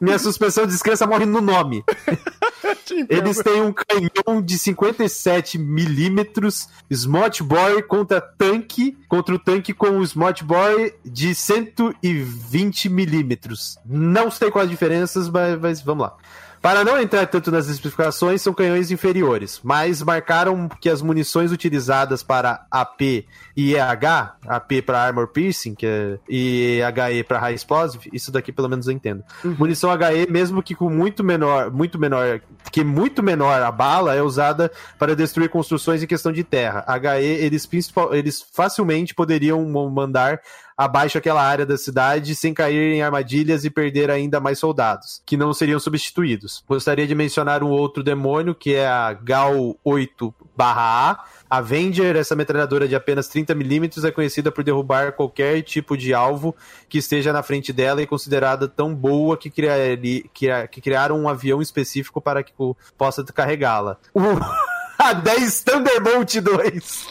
Minha 0.00 0.18
suspensão 0.18 0.64
de 0.64 0.72
descrença 0.72 1.06
morre 1.06 1.26
no 1.26 1.40
nome. 1.40 1.84
Eles 3.08 3.38
têm 3.38 3.62
um 3.62 3.72
canhão 3.72 4.42
de 4.42 4.58
57 4.58 5.58
milímetros, 5.58 6.68
Smart 6.88 7.42
Boy 7.42 7.82
contra 7.82 8.20
tanque, 8.20 8.96
contra 9.08 9.34
o 9.34 9.38
tanque 9.38 9.72
com 9.72 9.98
o 9.98 10.02
Smart 10.02 10.42
Boy 10.44 10.94
de 11.04 11.34
120 11.34 12.88
milímetros. 12.88 13.78
Não 13.84 14.30
sei 14.30 14.50
quais 14.50 14.66
as 14.66 14.70
diferenças, 14.70 15.28
mas, 15.28 15.58
mas 15.60 15.80
vamos 15.80 16.04
lá. 16.04 16.16
Para 16.60 16.84
não 16.84 17.00
entrar 17.00 17.26
tanto 17.26 17.50
nas 17.50 17.68
especificações, 17.68 18.42
são 18.42 18.52
canhões 18.52 18.90
inferiores, 18.90 19.60
mas 19.62 20.02
marcaram 20.02 20.68
que 20.68 20.90
as 20.90 21.00
munições 21.00 21.52
utilizadas 21.52 22.22
para 22.22 22.66
AP 22.70 23.24
e 23.56 23.74
EH, 23.74 24.34
AP 24.46 24.82
para 24.84 25.02
Armor 25.02 25.28
Piercing 25.28 25.74
que 25.74 25.86
é, 25.86 26.18
e 26.28 26.80
HE 26.80 27.24
para 27.24 27.38
High 27.38 27.54
Explosive, 27.54 28.10
isso 28.12 28.30
daqui 28.30 28.52
pelo 28.52 28.68
menos 28.68 28.86
eu 28.86 28.92
entendo. 28.92 29.22
Uhum. 29.44 29.56
Munição 29.58 29.90
HE, 29.90 30.30
mesmo 30.30 30.62
que 30.62 30.74
com 30.74 30.88
muito 30.88 31.22
menor, 31.24 31.70
muito 31.70 31.98
menor, 31.98 32.40
que 32.70 32.84
muito 32.84 33.22
menor 33.22 33.62
a 33.62 33.70
bala, 33.70 34.14
é 34.14 34.22
usada 34.22 34.70
para 34.98 35.16
destruir 35.16 35.48
construções 35.48 36.02
em 36.02 36.06
questão 36.06 36.32
de 36.32 36.44
terra. 36.44 36.84
HE, 36.88 37.24
eles, 37.24 37.68
eles 38.12 38.44
facilmente 38.52 39.14
poderiam 39.14 39.64
mandar 39.90 40.40
abaixo 40.80 41.18
aquela 41.18 41.42
área 41.42 41.66
da 41.66 41.76
cidade 41.76 42.34
sem 42.34 42.54
cair 42.54 42.94
em 42.94 43.02
armadilhas 43.02 43.66
e 43.66 43.70
perder 43.70 44.10
ainda 44.10 44.40
mais 44.40 44.58
soldados, 44.58 45.20
que 45.26 45.36
não 45.36 45.52
seriam 45.52 45.78
substituídos. 45.78 46.64
Gostaria 46.66 47.06
de 47.06 47.14
mencionar 47.14 47.62
um 47.62 47.68
outro 47.68 48.02
demônio, 48.02 48.54
que 48.54 48.74
é 48.74 48.86
a 48.88 49.12
Gal 49.12 49.76
8-A. 49.84 51.22
Avenger, 51.50 52.14
essa 52.14 52.36
metralhadora 52.36 52.86
de 52.86 52.94
apenas 52.94 53.28
30mm, 53.28 54.04
é 54.06 54.12
conhecida 54.12 54.52
por 54.52 54.62
derrubar 54.62 55.12
qualquer 55.12 55.62
tipo 55.62 55.96
de 55.96 56.14
alvo 56.14 56.54
que 56.88 56.98
esteja 56.98 57.32
na 57.32 57.42
frente 57.42 57.72
dela 57.72 58.00
e 58.00 58.06
considerada 58.06 58.68
tão 58.68 58.94
boa 58.94 59.36
que, 59.36 59.50
criaria, 59.50 60.22
que 60.32 60.80
criaram 60.80 61.18
um 61.18 61.28
avião 61.28 61.60
específico 61.60 62.20
para 62.20 62.44
que 62.44 62.52
possa 62.96 63.24
carregá-la. 63.24 63.98
A 64.96 65.14
10 65.14 65.62
Thunderbolt 65.62 66.40
2. 66.40 67.08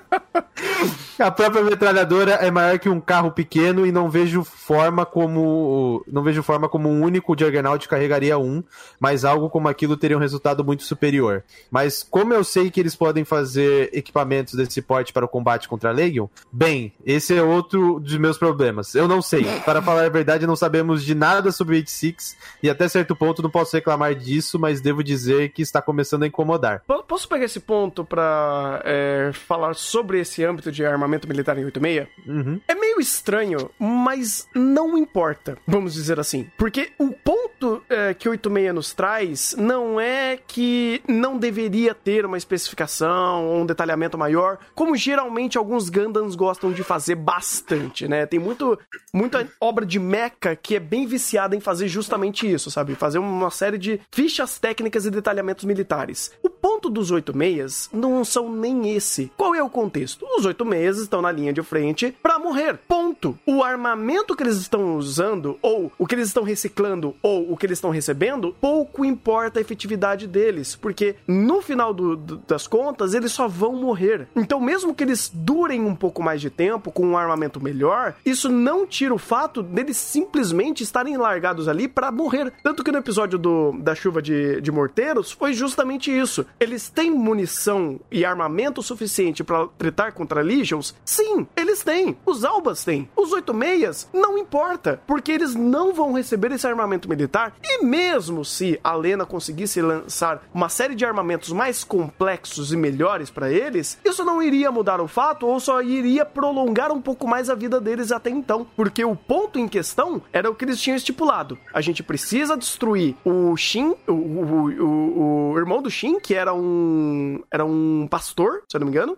A 1.20 1.30
própria 1.30 1.62
metralhadora 1.62 2.32
é 2.32 2.50
maior 2.50 2.78
que 2.78 2.88
um 2.88 2.98
carro 2.98 3.30
pequeno 3.30 3.86
e 3.86 3.92
não 3.92 4.08
vejo 4.08 4.42
forma 4.42 5.04
como 5.04 6.02
não 6.10 6.22
vejo 6.22 6.42
forma 6.42 6.66
como 6.66 6.88
um 6.88 7.02
único 7.02 7.38
Juggernaut 7.38 7.86
carregaria 7.86 8.38
um, 8.38 8.64
mas 8.98 9.22
algo 9.22 9.50
como 9.50 9.68
aquilo 9.68 9.98
teria 9.98 10.16
um 10.16 10.20
resultado 10.20 10.64
muito 10.64 10.82
superior. 10.82 11.44
Mas 11.70 12.02
como 12.02 12.32
eu 12.32 12.42
sei 12.42 12.70
que 12.70 12.80
eles 12.80 12.96
podem 12.96 13.22
fazer 13.22 13.90
equipamentos 13.92 14.54
desse 14.54 14.80
porte 14.80 15.12
para 15.12 15.26
o 15.26 15.28
combate 15.28 15.68
contra 15.68 15.90
a 15.90 15.92
Legion, 15.92 16.26
bem, 16.50 16.94
esse 17.04 17.36
é 17.36 17.42
outro 17.42 18.00
dos 18.00 18.16
meus 18.16 18.38
problemas. 18.38 18.94
Eu 18.94 19.06
não 19.06 19.20
sei. 19.20 19.44
Para 19.66 19.82
falar 19.82 20.06
a 20.06 20.08
verdade, 20.08 20.46
não 20.46 20.56
sabemos 20.56 21.04
de 21.04 21.14
nada 21.14 21.52
sobre 21.52 21.74
o 21.74 21.78
86 21.78 22.34
e 22.62 22.70
até 22.70 22.88
certo 22.88 23.14
ponto 23.14 23.42
não 23.42 23.50
posso 23.50 23.76
reclamar 23.76 24.14
disso, 24.14 24.58
mas 24.58 24.80
devo 24.80 25.04
dizer 25.04 25.50
que 25.50 25.60
está 25.60 25.82
começando 25.82 26.22
a 26.22 26.26
incomodar. 26.26 26.82
Posso 27.06 27.28
pegar 27.28 27.44
esse 27.44 27.60
ponto 27.60 28.06
para 28.06 28.80
é, 28.86 29.30
falar 29.34 29.74
sobre 29.74 29.99
esse 30.18 30.44
âmbito 30.44 30.70
de 30.70 30.84
armamento 30.84 31.28
militar 31.28 31.56
em 31.58 31.64
86? 31.64 32.08
Uhum. 32.26 32.60
É 32.66 32.74
meio 32.74 33.00
estranho, 33.00 33.70
mas 33.78 34.48
não 34.54 34.96
importa, 34.96 35.56
vamos 35.66 35.94
dizer 35.94 36.18
assim. 36.18 36.46
Porque 36.56 36.90
o 36.98 37.12
ponto 37.12 37.82
é, 37.88 38.14
que 38.14 38.28
86 38.28 38.74
nos 38.74 38.92
traz 38.92 39.54
não 39.58 40.00
é 40.00 40.38
que 40.46 41.02
não 41.06 41.38
deveria 41.38 41.94
ter 41.94 42.24
uma 42.24 42.38
especificação 42.38 43.46
ou 43.46 43.60
um 43.60 43.66
detalhamento 43.66 44.16
maior, 44.16 44.58
como 44.74 44.96
geralmente 44.96 45.58
alguns 45.58 45.88
Gundams 45.88 46.34
gostam 46.34 46.72
de 46.72 46.82
fazer 46.82 47.14
bastante, 47.14 48.08
né? 48.08 48.26
Tem 48.26 48.38
muito, 48.38 48.78
muita 49.12 49.46
obra 49.60 49.84
de 49.84 49.98
mecha 49.98 50.56
que 50.60 50.76
é 50.76 50.80
bem 50.80 51.06
viciada 51.06 51.56
em 51.56 51.60
fazer 51.60 51.88
justamente 51.88 52.50
isso, 52.50 52.70
sabe? 52.70 52.94
Fazer 52.94 53.18
uma 53.18 53.50
série 53.50 53.78
de 53.78 54.00
fichas 54.10 54.58
técnicas 54.58 55.06
e 55.06 55.10
detalhamentos 55.10 55.64
militares. 55.64 56.32
O 56.42 56.50
ponto 56.50 56.88
dos 56.88 57.10
86 57.10 57.90
não 57.92 58.24
são 58.24 58.52
nem 58.52 58.94
esse. 58.94 59.30
Qual 59.36 59.54
é 59.54 59.62
o 59.62 59.70
contexto? 59.90 60.24
Os 60.38 60.46
86 60.46 60.98
estão 60.98 61.20
na 61.20 61.32
linha 61.32 61.52
de 61.52 61.62
frente 61.62 62.14
para 62.22 62.38
morrer. 62.38 62.78
Ponto. 62.86 63.36
O 63.44 63.64
armamento 63.64 64.36
que 64.36 64.42
eles 64.44 64.56
estão 64.56 64.96
usando, 64.96 65.58
ou 65.60 65.92
o 65.98 66.06
que 66.06 66.14
eles 66.14 66.28
estão 66.28 66.44
reciclando, 66.44 67.14
ou 67.20 67.52
o 67.52 67.56
que 67.56 67.66
eles 67.66 67.78
estão 67.78 67.90
recebendo, 67.90 68.54
pouco 68.60 69.04
importa 69.04 69.58
a 69.58 69.60
efetividade 69.62 70.28
deles, 70.28 70.76
porque 70.76 71.16
no 71.26 71.60
final 71.60 71.92
do, 71.92 72.16
do, 72.16 72.36
das 72.46 72.68
contas 72.68 73.14
eles 73.14 73.32
só 73.32 73.48
vão 73.48 73.74
morrer. 73.74 74.28
Então, 74.36 74.60
mesmo 74.60 74.94
que 74.94 75.02
eles 75.02 75.30
durem 75.34 75.80
um 75.80 75.94
pouco 75.94 76.22
mais 76.22 76.40
de 76.40 76.50
tempo 76.50 76.92
com 76.92 77.04
um 77.04 77.16
armamento 77.16 77.60
melhor, 77.60 78.14
isso 78.24 78.48
não 78.48 78.86
tira 78.86 79.12
o 79.12 79.18
fato 79.18 79.62
deles 79.62 79.96
simplesmente 79.96 80.84
estarem 80.84 81.16
largados 81.16 81.66
ali 81.66 81.88
para 81.88 82.12
morrer. 82.12 82.52
Tanto 82.62 82.84
que 82.84 82.92
no 82.92 82.98
episódio 82.98 83.38
do, 83.38 83.72
da 83.72 83.94
chuva 83.94 84.22
de, 84.22 84.60
de 84.60 84.70
morteiros 84.70 85.32
foi 85.32 85.52
justamente 85.52 86.16
isso. 86.16 86.46
Eles 86.60 86.88
têm 86.88 87.10
munição 87.10 87.98
e 88.10 88.24
armamento 88.24 88.82
suficiente 88.82 89.42
para 89.42 89.66
tretar 89.80 90.12
contra 90.12 90.42
Legions? 90.42 90.94
Sim, 91.06 91.46
eles 91.56 91.82
têm. 91.82 92.14
Os 92.26 92.44
Albas 92.44 92.84
têm. 92.84 93.08
Os 93.16 93.32
86 93.32 94.10
não 94.12 94.36
importa, 94.36 95.00
porque 95.06 95.32
eles 95.32 95.54
não 95.54 95.94
vão 95.94 96.12
receber 96.12 96.52
esse 96.52 96.66
armamento 96.66 97.08
militar. 97.08 97.54
E 97.64 97.82
mesmo 97.82 98.44
se 98.44 98.78
a 98.84 98.94
Lena 98.94 99.24
conseguisse 99.24 99.80
lançar 99.80 100.42
uma 100.52 100.68
série 100.68 100.94
de 100.94 101.06
armamentos 101.06 101.50
mais 101.50 101.82
complexos 101.82 102.72
e 102.72 102.76
melhores 102.76 103.30
para 103.30 103.50
eles, 103.50 103.98
isso 104.04 104.22
não 104.22 104.42
iria 104.42 104.70
mudar 104.70 105.00
o 105.00 105.08
fato 105.08 105.46
ou 105.46 105.58
só 105.58 105.80
iria 105.80 106.26
prolongar 106.26 106.92
um 106.92 107.00
pouco 107.00 107.26
mais 107.26 107.48
a 107.48 107.54
vida 107.54 107.80
deles 107.80 108.12
até 108.12 108.28
então, 108.28 108.66
porque 108.76 109.02
o 109.02 109.16
ponto 109.16 109.58
em 109.58 109.66
questão 109.66 110.20
era 110.30 110.50
o 110.50 110.54
que 110.54 110.66
eles 110.66 110.80
tinham 110.80 110.96
estipulado. 110.96 111.58
A 111.72 111.80
gente 111.80 112.02
precisa 112.02 112.56
destruir 112.56 113.16
o 113.24 113.56
Shin, 113.56 113.94
o, 114.06 114.12
o, 114.12 114.68
o, 114.68 115.52
o 115.52 115.58
irmão 115.58 115.80
do 115.80 115.90
Shin, 115.90 116.20
que 116.20 116.34
era 116.34 116.52
um 116.52 117.42
era 117.50 117.64
um 117.64 118.06
pastor, 118.10 118.62
se 118.68 118.76
eu 118.76 118.80
não 118.80 118.86
me 118.86 118.92
engano. 118.92 119.16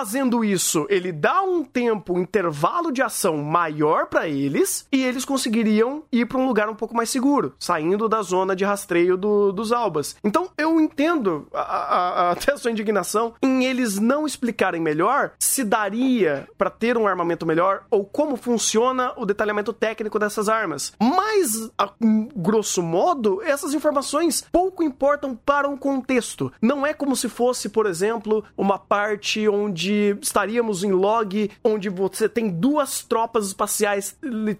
Fazendo 0.00 0.42
isso, 0.42 0.86
ele 0.88 1.12
dá 1.12 1.42
um 1.42 1.62
tempo, 1.62 2.14
um 2.14 2.20
intervalo 2.20 2.90
de 2.90 3.02
ação 3.02 3.36
maior 3.36 4.06
para 4.06 4.26
eles 4.26 4.86
e 4.90 5.04
eles 5.04 5.26
conseguiriam 5.26 6.04
ir 6.10 6.24
para 6.24 6.38
um 6.38 6.46
lugar 6.46 6.70
um 6.70 6.74
pouco 6.74 6.96
mais 6.96 7.10
seguro, 7.10 7.54
saindo 7.58 8.08
da 8.08 8.22
zona 8.22 8.56
de 8.56 8.64
rastreio 8.64 9.14
do, 9.18 9.52
dos 9.52 9.72
albas. 9.72 10.16
Então 10.24 10.48
eu 10.56 10.80
entendo 10.80 11.46
a, 11.52 11.60
a, 11.60 11.98
a, 11.98 12.30
até 12.32 12.54
a 12.54 12.56
sua 12.56 12.70
indignação 12.70 13.34
em 13.42 13.66
eles 13.66 13.98
não 13.98 14.26
explicarem 14.26 14.80
melhor 14.80 15.32
se 15.38 15.62
daria 15.62 16.48
para 16.56 16.70
ter 16.70 16.96
um 16.96 17.06
armamento 17.06 17.44
melhor 17.44 17.82
ou 17.90 18.02
como 18.02 18.38
funciona 18.38 19.12
o 19.18 19.26
detalhamento 19.26 19.70
técnico 19.70 20.18
dessas 20.18 20.48
armas. 20.48 20.94
Mas, 20.98 21.70
a 21.76 21.90
grosso 22.34 22.82
modo, 22.82 23.42
essas 23.42 23.74
informações 23.74 24.46
pouco 24.50 24.82
importam 24.82 25.36
para 25.36 25.68
um 25.68 25.76
contexto. 25.76 26.50
Não 26.62 26.86
é 26.86 26.94
como 26.94 27.14
se 27.14 27.28
fosse, 27.28 27.68
por 27.68 27.84
exemplo, 27.84 28.42
uma 28.56 28.78
parte 28.78 29.46
onde 29.46 29.89
estaríamos 30.20 30.84
em 30.84 30.92
log, 30.92 31.50
onde 31.62 31.88
você 31.88 32.28
tem 32.28 32.48
duas 32.48 33.02
tropas 33.02 33.46
espaciais 33.48 34.16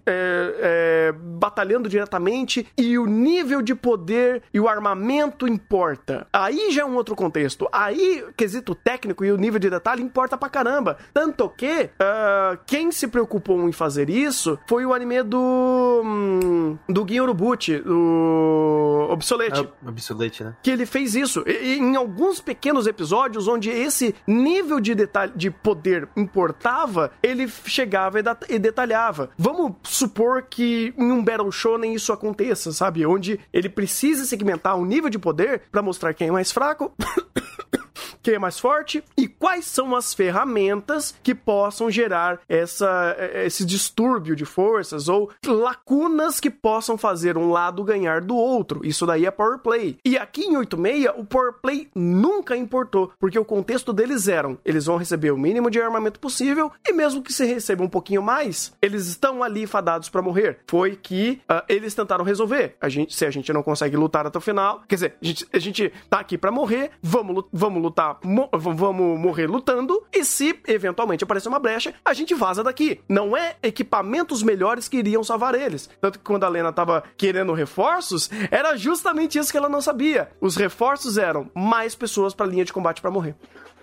é, 0.06 0.54
é, 0.60 1.12
batalhando 1.12 1.88
diretamente 1.88 2.66
e 2.76 2.98
o 2.98 3.06
nível 3.06 3.62
de 3.62 3.74
poder 3.74 4.42
e 4.52 4.60
o 4.60 4.68
armamento 4.68 5.46
importa. 5.46 6.26
Aí 6.32 6.70
já 6.70 6.82
é 6.82 6.84
um 6.84 6.94
outro 6.96 7.14
contexto. 7.14 7.68
Aí, 7.72 8.24
o 8.28 8.32
quesito 8.32 8.74
técnico 8.74 9.24
e 9.24 9.32
o 9.32 9.36
nível 9.36 9.58
de 9.58 9.70
detalhe 9.70 10.02
importa 10.02 10.36
pra 10.36 10.48
caramba. 10.48 10.96
Tanto 11.12 11.48
que 11.48 11.84
uh, 11.84 12.58
quem 12.66 12.90
se 12.90 13.08
preocupou 13.08 13.68
em 13.68 13.72
fazer 13.72 14.08
isso 14.10 14.58
foi 14.66 14.84
o 14.84 14.92
anime 14.92 15.22
do. 15.22 16.02
Hum, 16.04 16.78
do 16.88 17.06
Gin 17.06 17.20
Urubuchi, 17.20 17.78
do 17.78 19.08
Obsolete. 19.10 19.60
É, 19.60 19.88
obsolete, 19.88 20.44
né? 20.44 20.54
Que 20.62 20.70
ele 20.70 20.86
fez 20.86 21.14
isso. 21.14 21.44
E, 21.46 21.78
em 21.78 21.96
alguns 21.96 22.40
pequenos 22.40 22.86
episódios 22.86 23.48
onde 23.48 23.70
esse 23.70 24.14
nível 24.26 24.80
de 24.80 24.94
detalhe 24.94 25.19
de 25.26 25.50
poder 25.50 26.08
importava, 26.16 27.12
ele 27.22 27.48
chegava 27.48 28.18
e, 28.48 28.58
detalhava. 28.58 29.30
Vamos 29.36 29.76
supor 29.82 30.42
que 30.42 30.94
em 30.96 31.12
um 31.12 31.22
Battle 31.22 31.50
Shonen 31.52 31.94
isso 31.94 32.12
aconteça, 32.12 32.72
sabe? 32.72 33.04
Onde 33.06 33.40
ele 33.52 33.68
precisa 33.68 34.24
segmentar 34.24 34.76
o 34.76 34.84
nível 34.84 35.10
de 35.10 35.18
poder 35.18 35.62
para 35.70 35.82
mostrar 35.82 36.14
quem 36.14 36.28
é 36.28 36.32
mais 36.32 36.52
fraco. 36.52 36.92
Quem 38.22 38.34
é 38.34 38.38
mais 38.38 38.58
forte 38.58 39.02
e 39.16 39.26
quais 39.26 39.64
são 39.64 39.94
as 39.94 40.12
ferramentas 40.14 41.14
que 41.22 41.34
possam 41.34 41.90
gerar 41.90 42.40
essa, 42.48 43.16
esse 43.34 43.64
distúrbio 43.64 44.36
de 44.36 44.44
forças 44.44 45.08
ou 45.08 45.30
lacunas 45.46 46.40
que 46.40 46.50
possam 46.50 46.96
fazer 46.98 47.36
um 47.36 47.50
lado 47.50 47.84
ganhar 47.84 48.20
do 48.20 48.36
outro. 48.36 48.80
Isso 48.84 49.06
daí 49.06 49.26
é 49.26 49.30
power 49.30 49.58
play. 49.58 49.98
E 50.04 50.18
aqui 50.18 50.42
em 50.42 50.56
86, 50.56 51.12
o 51.16 51.24
power 51.24 51.54
play 51.60 51.88
nunca 51.94 52.56
importou, 52.56 53.12
porque 53.18 53.38
o 53.38 53.44
contexto 53.44 53.92
deles 53.92 54.28
eram, 54.28 54.58
eles 54.64 54.86
vão 54.86 54.96
receber 54.96 55.30
o 55.30 55.38
mínimo 55.38 55.70
de 55.70 55.80
armamento 55.80 56.20
possível 56.20 56.70
e 56.86 56.92
mesmo 56.92 57.22
que 57.22 57.32
se 57.32 57.44
receba 57.44 57.84
um 57.84 57.88
pouquinho 57.88 58.22
mais, 58.22 58.72
eles 58.82 59.06
estão 59.06 59.42
ali 59.42 59.66
fadados 59.66 60.08
para 60.08 60.22
morrer. 60.22 60.58
Foi 60.66 60.96
que 60.96 61.40
uh, 61.50 61.62
eles 61.68 61.94
tentaram 61.94 62.24
resolver. 62.24 62.76
A 62.80 62.88
gente, 62.88 63.14
se 63.14 63.24
a 63.24 63.30
gente 63.30 63.52
não 63.52 63.62
consegue 63.62 63.96
lutar 63.96 64.26
até 64.26 64.38
o 64.38 64.40
final, 64.40 64.82
quer 64.88 64.94
dizer, 64.96 65.14
a 65.20 65.24
gente, 65.24 65.48
a 65.52 65.58
gente 65.58 65.92
tá 66.08 66.20
aqui 66.20 66.36
para 66.36 66.50
morrer, 66.50 66.90
vamos, 67.02 67.44
vamos 67.52 67.82
lutar 67.82 68.09
mo 68.24 68.48
vamos 68.52 69.18
morrer 69.18 69.46
lutando, 69.46 70.02
e 70.12 70.24
se 70.24 70.58
eventualmente 70.66 71.24
aparecer 71.24 71.48
uma 71.48 71.58
brecha, 71.58 71.94
a 72.04 72.12
gente 72.12 72.34
vaza 72.34 72.62
daqui. 72.62 73.00
Não 73.08 73.36
é 73.36 73.56
equipamentos 73.62 74.42
melhores 74.42 74.88
que 74.88 74.98
iriam 74.98 75.22
salvar 75.22 75.54
eles. 75.54 75.88
Tanto 76.00 76.18
que 76.18 76.24
quando 76.24 76.44
a 76.44 76.48
Lena 76.48 76.72
tava 76.72 77.04
querendo 77.16 77.52
reforços, 77.52 78.30
era 78.50 78.76
justamente 78.76 79.38
isso 79.38 79.50
que 79.50 79.58
ela 79.58 79.68
não 79.68 79.80
sabia. 79.80 80.30
Os 80.40 80.56
reforços 80.56 81.18
eram 81.18 81.50
mais 81.54 81.94
pessoas 81.94 82.34
pra 82.34 82.46
linha 82.46 82.64
de 82.64 82.72
combate 82.72 83.00
para 83.00 83.10
morrer. 83.10 83.34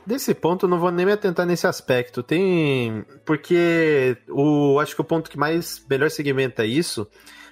Desse 0.06 0.34
ponto, 0.34 0.70
não 0.70 0.80
vou 0.80 0.90
nem 0.90 1.06
me 1.06 1.12
atentar 1.12 1.46
nesse 1.46 1.68
aspecto. 1.68 2.24
Tem. 2.24 3.06
Porque 3.26 4.16
o 4.30 4.80
acho 4.80 4.96
que 4.96 5.02
o 5.02 5.04
ponto 5.04 5.30
que 5.30 5.38
mais 5.38 5.84
melhor 5.90 6.10
segmenta 6.10 6.66
isso 6.66 7.06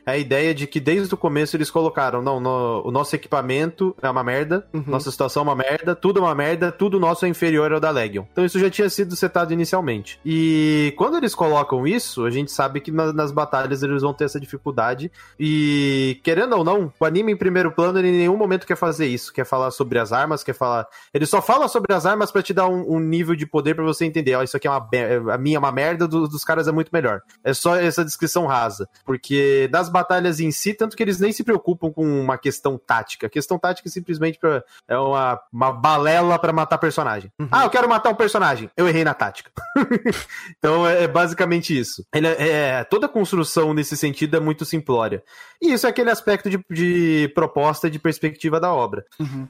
a 0.05 0.17
ideia 0.17 0.53
de 0.53 0.67
que 0.67 0.79
desde 0.79 1.13
o 1.13 1.17
começo 1.17 1.55
eles 1.55 1.71
colocaram, 1.71 2.21
não, 2.21 2.39
no- 2.39 2.81
o 2.85 2.91
nosso 2.91 3.15
equipamento 3.15 3.95
é 4.01 4.09
uma 4.09 4.23
merda, 4.23 4.65
Uhum. 4.73 4.83
nossa 4.87 5.09
situação 5.11 5.41
é 5.41 5.43
uma 5.45 5.55
merda, 5.55 5.95
tudo 5.95 6.19
é 6.19 6.21
uma 6.21 6.35
merda, 6.35 6.71
tudo 6.71 6.99
nosso 6.99 7.25
é 7.25 7.29
inferior 7.29 7.71
ao 7.73 7.79
da 7.79 7.89
Legion. 7.89 8.23
Então 8.31 8.45
isso 8.45 8.59
já 8.59 8.69
tinha 8.69 8.89
sido 8.89 9.15
setado 9.15 9.51
inicialmente. 9.53 10.19
E 10.25 10.93
quando 10.97 11.17
eles 11.17 11.33
colocam 11.33 11.87
isso, 11.87 12.25
a 12.25 12.29
gente 12.29 12.51
sabe 12.51 12.79
que 12.81 12.91
na- 12.91 13.13
nas 13.13 13.31
batalhas 13.31 13.81
eles 13.83 14.01
vão 14.01 14.13
ter 14.13 14.25
essa 14.25 14.39
dificuldade. 14.39 15.11
E 15.39 16.19
querendo 16.23 16.55
ou 16.55 16.63
não, 16.63 16.91
o 16.99 17.05
anime 17.05 17.31
em 17.31 17.37
primeiro 17.37 17.71
plano 17.71 17.99
ele 17.99 18.09
em 18.09 18.17
nenhum 18.17 18.37
momento 18.37 18.65
quer 18.67 18.75
fazer 18.77 19.07
isso, 19.07 19.31
quer 19.33 19.45
falar 19.45 19.71
sobre 19.71 19.99
as 19.99 20.11
armas, 20.11 20.43
quer 20.43 20.53
falar. 20.53 20.87
Ele 21.13 21.25
só 21.25 21.41
fala 21.41 21.67
sobre 21.67 21.93
as 21.93 22.05
armas 22.05 22.31
pra 22.31 22.41
te 22.41 22.53
dar 22.53 22.67
um, 22.67 22.95
um 22.95 22.99
nível 22.99 23.35
de 23.35 23.45
poder 23.45 23.75
pra 23.75 23.83
você 23.83 24.05
entender, 24.05 24.35
ó, 24.35 24.43
isso 24.43 24.57
aqui 24.57 24.67
é 24.67 24.71
uma 24.71 24.85
a 25.33 25.37
minha 25.37 25.55
é 25.57 25.59
uma 25.59 25.71
merda, 25.71 26.07
do- 26.07 26.27
dos 26.27 26.43
caras 26.43 26.67
é 26.67 26.71
muito 26.71 26.89
melhor. 26.91 27.21
É 27.43 27.53
só 27.53 27.75
essa 27.75 28.03
descrição 28.03 28.45
rasa, 28.45 28.87
porque 29.05 29.67
das 29.71 29.89
batalhas 29.95 30.41
em 30.41 30.51
si, 30.51 30.73
tanto 30.73 30.97
que 30.97 31.01
eles 31.01 31.21
nem 31.21 31.31
se 31.31 31.41
preocupam 31.41 31.89
com 31.89 32.05
uma 32.05 32.37
questão 32.37 32.77
tática. 32.77 33.27
A 33.27 33.29
questão 33.29 33.57
tática 33.57 33.87
é 33.87 33.91
simplesmente 33.91 34.37
pra, 34.37 34.61
é 34.89 34.97
uma, 34.97 35.39
uma 35.53 35.71
balela 35.71 36.37
pra 36.37 36.51
matar 36.51 36.77
personagem. 36.77 37.31
Ah, 37.49 37.63
eu 37.63 37.69
quero 37.69 37.87
matar 37.87 38.09
um 38.09 38.15
personagem. 38.15 38.69
Eu 38.75 38.89
errei 38.89 39.05
na 39.05 39.13
tática. 39.13 39.49
então 40.59 40.85
é, 40.85 41.03
é 41.03 41.07
basicamente 41.07 41.77
isso. 41.77 42.05
Ele 42.13 42.27
é, 42.27 42.79
é- 42.79 42.83
toda 42.83 43.05
a 43.05 43.09
construção 43.09 43.73
nesse 43.73 43.95
sentido 43.95 44.35
é 44.35 44.39
muito 44.39 44.65
simplória. 44.65 45.23
E 45.61 45.71
isso 45.71 45.87
é 45.87 45.89
aquele 45.89 46.11
aspecto 46.11 46.49
de, 46.49 46.59
de 46.69 47.31
proposta 47.33 47.89
de 47.89 47.97
perspectiva 47.97 48.59
da 48.59 48.73
obra. 48.73 49.05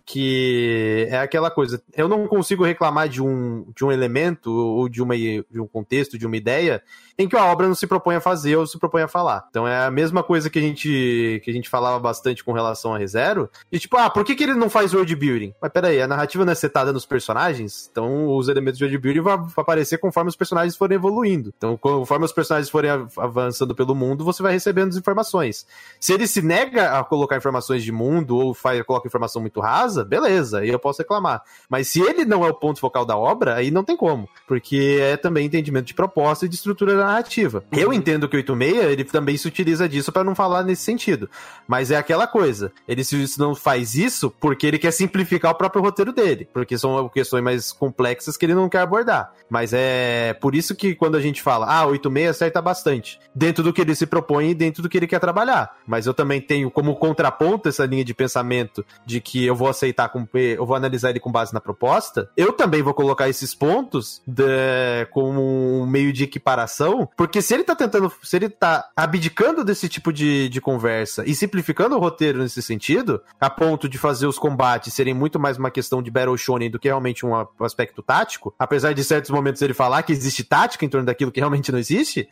Que 0.05 1.07
é 1.09 1.17
aquela 1.19 1.49
coisa. 1.49 1.81
Eu 1.95 2.07
não 2.07 2.27
consigo 2.27 2.63
reclamar 2.63 3.09
de 3.09 3.21
um, 3.21 3.71
de 3.75 3.83
um 3.83 3.91
elemento 3.91 4.51
ou 4.51 4.87
de, 4.87 5.01
uma, 5.01 5.15
de 5.17 5.59
um 5.59 5.67
contexto, 5.67 6.17
de 6.17 6.27
uma 6.27 6.37
ideia, 6.37 6.83
em 7.17 7.27
que 7.27 7.35
a 7.35 7.45
obra 7.45 7.67
não 7.67 7.75
se 7.75 7.87
propõe 7.87 8.15
a 8.15 8.21
fazer 8.21 8.55
ou 8.55 8.67
se 8.67 8.77
propõe 8.77 9.01
a 9.01 9.07
falar. 9.07 9.45
Então 9.49 9.67
é 9.67 9.85
a 9.85 9.91
mesma 9.91 10.21
coisa 10.21 10.34
que 10.49 10.59
a 10.59 10.61
gente, 10.61 11.41
que 11.43 11.49
a 11.49 11.53
gente 11.53 11.69
falava 11.69 11.99
bastante 11.99 12.43
com 12.43 12.51
relação 12.51 12.93
a 12.93 12.97
ReZero. 12.97 13.49
E 13.71 13.79
tipo, 13.79 13.97
ah, 13.97 14.09
por 14.09 14.23
que, 14.23 14.35
que 14.35 14.43
ele 14.43 14.53
não 14.53 14.69
faz 14.69 14.93
world 14.93 15.15
building? 15.15 15.53
Mas 15.61 15.71
peraí, 15.71 16.01
a 16.01 16.07
narrativa 16.07 16.43
não 16.45 16.51
é 16.51 16.55
setada 16.55 16.91
nos 16.91 17.05
personagens, 17.05 17.87
então 17.91 18.27
os 18.35 18.47
elementos 18.47 18.77
de 18.77 18.83
world 18.83 18.97
building 18.97 19.21
vão 19.21 19.47
aparecer 19.57 19.97
conforme 19.97 20.29
os 20.29 20.35
personagens 20.35 20.75
forem 20.75 20.95
evoluindo. 20.95 21.53
Então, 21.57 21.77
conforme 21.77 22.25
os 22.25 22.31
personagens 22.31 22.69
forem 22.69 22.91
av- 22.91 23.11
avançando 23.17 23.73
pelo 23.73 23.95
mundo, 23.95 24.23
você 24.23 24.43
vai 24.43 24.51
recebendo 24.53 24.89
as 24.89 24.97
informações. 24.97 25.65
Se 25.99 26.13
ele 26.13 26.27
se 26.27 26.41
nega 26.41 26.97
a 26.99 27.03
colocar 27.03 27.37
informações 27.37 27.83
de 27.83 27.91
mundo 27.91 28.37
ou 28.37 28.53
faz, 28.53 28.81
coloca 28.83 29.07
informação 29.07 29.41
muito 29.41 29.59
rasa, 29.59 30.03
beleza, 30.03 30.59
aí 30.59 30.69
eu 30.69 30.79
posso 30.79 30.99
reclamar. 31.01 31.41
Mas 31.69 31.87
se 31.87 32.01
ele 32.01 32.25
não 32.25 32.45
é 32.45 32.49
o 32.49 32.53
ponto 32.53 32.79
focal 32.79 33.05
da 33.05 33.17
obra, 33.17 33.55
aí 33.55 33.71
não 33.71 33.83
tem 33.83 33.95
como. 33.95 34.27
Porque 34.47 34.99
é 35.01 35.17
também 35.17 35.45
entendimento 35.45 35.85
de 35.85 35.93
proposta 35.93 36.45
e 36.45 36.49
de 36.49 36.55
estrutura 36.55 36.95
narrativa. 36.95 37.63
Eu 37.71 37.93
entendo 37.93 38.27
que 38.27 38.35
o 38.35 38.39
86, 38.39 38.91
ele 38.91 39.03
também 39.03 39.37
se 39.37 39.47
utiliza 39.47 39.87
disso 39.87 40.11
para 40.11 40.23
não 40.25 40.35
falar 40.35 40.63
nesse 40.63 40.81
sentido. 40.83 41.29
Mas 41.67 41.91
é 41.91 41.95
aquela 41.95 42.27
coisa. 42.27 42.71
Ele 42.87 43.03
se 43.03 43.39
não 43.39 43.55
faz 43.55 43.95
isso 43.95 44.29
porque 44.39 44.67
ele 44.67 44.77
quer 44.79 44.91
simplificar 44.91 45.51
o 45.51 45.55
próprio 45.55 45.81
roteiro 45.81 46.11
dele. 46.11 46.47
Porque 46.53 46.77
são 46.77 47.07
questões 47.09 47.43
mais 47.43 47.71
complexas 47.71 48.35
que 48.35 48.45
ele 48.45 48.53
não 48.55 48.67
quer 48.67 48.79
abordar. 48.79 49.31
Mas 49.49 49.71
é 49.73 50.33
por 50.41 50.53
isso 50.55 50.75
que 50.75 50.93
quando 50.95 51.15
a 51.15 51.21
gente 51.21 51.41
fala, 51.41 51.65
ah, 51.67 51.85
86 51.85 52.29
acerta 52.29 52.61
bastante. 52.61 53.19
Dentro 53.33 53.63
do 53.63 53.71
que 53.71 53.81
ele 53.81 53.95
se 53.95 54.05
propõe 54.05 54.49
e 54.49 54.55
dentro 54.55 54.81
do 54.83 54.89
que 54.89 54.97
ele 54.97 55.07
quer 55.07 55.19
trabalhar. 55.19 55.75
Mas 55.87 56.05
eu 56.07 56.13
também 56.13 56.41
tenho 56.41 56.69
como 56.71 56.95
contraponto 56.95 57.69
essa 57.69 57.85
linha 57.85 58.03
de 58.03 58.13
pensamento 58.13 58.85
de 59.05 59.21
que 59.21 59.45
eu 59.45 59.55
vou 59.55 59.67
aceitar, 59.69 60.09
com, 60.09 60.27
eu 60.33 60.65
vou 60.65 60.75
analisar 60.75 61.09
ele 61.11 61.19
com 61.19 61.31
base 61.31 61.53
na 61.53 61.61
proposta. 61.61 62.29
Eu 62.35 62.51
também 62.53 62.81
vou 62.81 62.93
colocar 62.93 63.29
esses 63.29 63.53
pontos 63.53 64.21
de- 64.27 65.05
como 65.11 65.81
um 65.81 65.85
meio 65.85 66.11
de 66.11 66.23
equiparação. 66.23 67.07
Porque 67.15 67.41
se 67.41 67.53
ele 67.53 67.63
tá 67.63 67.75
tentando, 67.75 68.11
se 68.23 68.35
ele 68.35 68.49
tá 68.49 68.89
abdicando 68.95 69.63
desse 69.63 69.87
tipo 69.89 70.04
de, 70.11 70.49
de 70.49 70.61
conversa. 70.61 71.23
E 71.25 71.33
simplificando 71.33 71.95
o 71.95 71.99
roteiro 71.99 72.39
nesse 72.39 72.61
sentido, 72.61 73.21
a 73.39 73.49
ponto 73.49 73.87
de 73.87 73.97
fazer 73.97 74.27
os 74.27 74.39
combates 74.39 74.93
serem 74.93 75.13
muito 75.13 75.39
mais 75.39 75.57
uma 75.57 75.71
questão 75.71 76.01
de 76.01 76.11
Battle 76.11 76.37
Shonen 76.37 76.69
do 76.69 76.79
que 76.79 76.87
realmente 76.87 77.25
um 77.25 77.33
aspecto 77.59 78.01
tático, 78.01 78.53
apesar 78.57 78.93
de 78.93 79.03
certos 79.03 79.31
momentos 79.31 79.61
ele 79.61 79.73
falar 79.73 80.03
que 80.03 80.11
existe 80.11 80.43
tática 80.43 80.85
em 80.85 80.89
torno 80.89 81.05
daquilo 81.05 81.31
que 81.31 81.39
realmente 81.39 81.71
não 81.71 81.79
existe, 81.79 82.27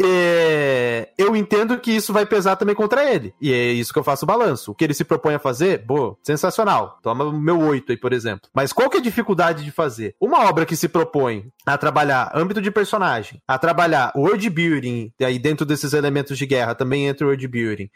é, 0.00 1.10
eu 1.18 1.34
entendo 1.34 1.78
que 1.78 1.90
isso 1.90 2.12
vai 2.12 2.24
pesar 2.24 2.56
também 2.56 2.74
contra 2.74 3.04
ele. 3.10 3.34
E 3.40 3.52
é 3.52 3.72
isso 3.72 3.92
que 3.92 3.98
eu 3.98 4.04
faço 4.04 4.24
o 4.24 4.26
balanço. 4.26 4.70
O 4.70 4.74
que 4.74 4.84
ele 4.84 4.94
se 4.94 5.04
propõe 5.04 5.34
a 5.34 5.38
fazer, 5.38 5.78
boa, 5.78 6.16
sensacional. 6.22 6.98
Toma 7.02 7.24
o 7.24 7.32
meu 7.32 7.58
8 7.60 7.92
aí, 7.92 7.98
por 7.98 8.12
exemplo. 8.12 8.48
Mas 8.54 8.72
qual 8.72 8.88
que 8.88 8.96
é 8.96 9.00
a 9.00 9.02
dificuldade 9.02 9.64
de 9.64 9.70
fazer? 9.70 10.14
Uma 10.20 10.48
obra 10.48 10.64
que 10.64 10.76
se 10.76 10.88
propõe 10.88 11.50
a 11.66 11.76
trabalhar 11.76 12.30
âmbito 12.34 12.62
de 12.62 12.70
personagem, 12.70 13.42
a 13.46 13.58
trabalhar 13.58 14.12
world 14.16 14.48
building, 14.48 15.12
aí 15.20 15.38
dentro 15.38 15.66
desses 15.66 15.92
elementos 15.92 16.38
de 16.38 16.46
guerra 16.46 16.74
também 16.74 17.06
entra 17.06 17.26
o 17.26 17.28
world 17.28 17.48
building, 17.48 17.90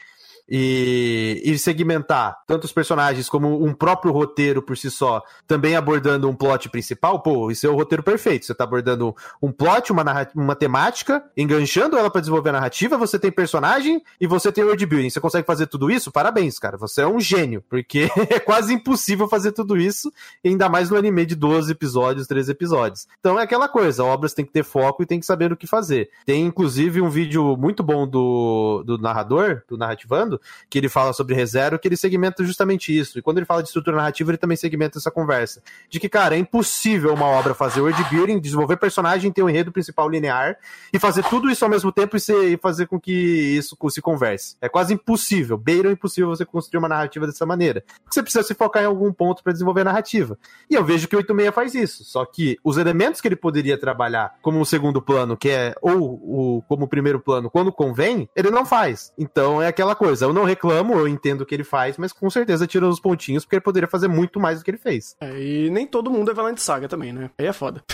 e, 0.47 1.41
e 1.43 1.57
segmentar 1.57 2.37
tanto 2.45 2.65
os 2.65 2.71
personagens 2.71 3.29
como 3.29 3.63
um 3.63 3.73
próprio 3.73 4.11
roteiro 4.11 4.61
por 4.61 4.77
si 4.77 4.91
só, 4.91 5.21
também 5.47 5.75
abordando 5.75 6.29
um 6.29 6.35
plot 6.35 6.69
principal, 6.69 7.21
pô, 7.21 7.49
isso 7.49 7.65
é 7.65 7.69
o 7.69 7.75
roteiro 7.75 8.03
perfeito. 8.03 8.45
Você 8.45 8.53
tá 8.53 8.63
abordando 8.63 9.15
um 9.41 9.51
plot, 9.51 9.91
uma, 9.91 10.03
uma 10.35 10.55
temática, 10.55 11.23
enganchando 11.35 11.97
ela 11.97 12.09
pra 12.09 12.21
desenvolver 12.21 12.49
a 12.49 12.53
narrativa, 12.53 12.97
você 12.97 13.17
tem 13.17 13.31
personagem 13.31 14.01
e 14.19 14.27
você 14.27 14.51
tem 14.51 14.63
world 14.63 14.85
building. 14.85 15.09
Você 15.09 15.19
consegue 15.19 15.47
fazer 15.47 15.67
tudo 15.67 15.89
isso? 15.89 16.11
Parabéns, 16.11 16.59
cara. 16.59 16.77
Você 16.77 17.01
é 17.01 17.07
um 17.07 17.19
gênio, 17.19 17.63
porque 17.69 18.09
é 18.29 18.39
quase 18.39 18.73
impossível 18.73 19.27
fazer 19.27 19.51
tudo 19.51 19.77
isso, 19.77 20.11
ainda 20.45 20.69
mais 20.69 20.89
no 20.89 20.97
anime 20.97 21.25
de 21.25 21.35
12 21.35 21.71
episódios, 21.71 22.27
13 22.27 22.51
episódios. 22.51 23.07
Então 23.19 23.39
é 23.39 23.43
aquela 23.43 23.67
coisa, 23.67 24.03
obras 24.03 24.33
tem 24.33 24.45
que 24.45 24.51
ter 24.51 24.63
foco 24.63 25.03
e 25.03 25.05
tem 25.05 25.19
que 25.19 25.25
saber 25.25 25.51
o 25.51 25.57
que 25.57 25.67
fazer. 25.67 26.09
Tem 26.25 26.45
inclusive 26.45 27.01
um 27.01 27.09
vídeo 27.09 27.55
muito 27.57 27.83
bom 27.83 28.07
do, 28.07 28.83
do 28.85 28.97
narrador, 28.97 29.63
do 29.67 29.77
narrativando, 29.77 30.32
que 30.69 30.77
ele 30.77 30.89
fala 30.89 31.13
sobre 31.13 31.35
ReZero, 31.35 31.77
que 31.79 31.87
ele 31.87 31.97
segmenta 31.97 32.43
justamente 32.43 32.97
isso. 32.97 33.17
E 33.19 33.21
quando 33.21 33.37
ele 33.37 33.45
fala 33.45 33.61
de 33.61 33.69
estrutura 33.69 33.97
narrativa, 33.97 34.31
ele 34.31 34.37
também 34.37 34.57
segmenta 34.57 34.97
essa 34.97 35.11
conversa. 35.11 35.61
De 35.89 35.99
que, 35.99 36.09
cara, 36.09 36.35
é 36.35 36.37
impossível 36.37 37.13
uma 37.13 37.25
obra 37.25 37.53
fazer 37.53 37.81
world 37.81 38.03
building, 38.09 38.39
desenvolver 38.39 38.77
personagem, 38.77 39.31
ter 39.31 39.43
um 39.43 39.49
enredo 39.49 39.71
principal 39.71 40.09
linear, 40.09 40.57
e 40.91 40.99
fazer 40.99 41.23
tudo 41.23 41.49
isso 41.49 41.63
ao 41.63 41.69
mesmo 41.71 41.91
tempo 41.91 42.15
e, 42.15 42.19
ser- 42.19 42.53
e 42.53 42.57
fazer 42.57 42.87
com 42.87 42.99
que 42.99 43.11
isso 43.11 43.77
se 43.89 44.01
converse. 44.01 44.55
É 44.61 44.69
quase 44.69 44.93
impossível, 44.93 45.57
beira 45.57 45.91
impossível 45.91 46.29
você 46.29 46.45
construir 46.45 46.79
uma 46.79 46.87
narrativa 46.89 47.25
dessa 47.27 47.45
maneira. 47.45 47.83
Você 48.09 48.21
precisa 48.21 48.43
se 48.43 48.53
focar 48.53 48.83
em 48.83 48.85
algum 48.85 49.11
ponto 49.11 49.43
para 49.43 49.53
desenvolver 49.53 49.81
a 49.81 49.85
narrativa. 49.85 50.37
E 50.69 50.75
eu 50.75 50.83
vejo 50.83 51.07
que 51.07 51.15
o 51.15 51.19
86 51.19 51.53
faz 51.53 51.75
isso. 51.75 52.03
Só 52.03 52.25
que 52.25 52.57
os 52.63 52.77
elementos 52.77 53.21
que 53.21 53.27
ele 53.27 53.35
poderia 53.35 53.77
trabalhar 53.77 54.35
como 54.41 54.59
um 54.59 54.65
segundo 54.65 55.01
plano, 55.01 55.35
que 55.37 55.49
é, 55.49 55.75
ou 55.81 55.97
o, 55.99 56.63
como 56.67 56.87
primeiro 56.87 57.19
plano, 57.19 57.49
quando 57.49 57.71
convém, 57.71 58.29
ele 58.35 58.49
não 58.49 58.65
faz. 58.65 59.11
Então 59.17 59.61
é 59.61 59.67
aquela 59.67 59.95
coisa. 59.95 60.22
Eu 60.25 60.33
não 60.33 60.43
reclamo, 60.43 60.93
eu 60.93 61.07
entendo 61.07 61.41
o 61.41 61.45
que 61.45 61.53
ele 61.55 61.63
faz, 61.63 61.97
mas 61.97 62.11
com 62.13 62.29
certeza 62.29 62.65
tira 62.67 62.87
os 62.87 62.99
pontinhos, 62.99 63.43
porque 63.45 63.55
ele 63.55 63.61
poderia 63.63 63.87
fazer 63.87 64.07
muito 64.07 64.39
mais 64.39 64.59
do 64.59 64.65
que 64.65 64.71
ele 64.71 64.77
fez. 64.77 65.15
É, 65.21 65.39
e 65.41 65.69
nem 65.69 65.85
todo 65.87 66.09
mundo 66.09 66.31
é 66.31 66.33
Valente 66.33 66.61
Saga 66.61 66.87
também, 66.87 67.11
né? 67.13 67.29
Aí 67.37 67.45
é 67.45 67.53
foda. 67.53 67.83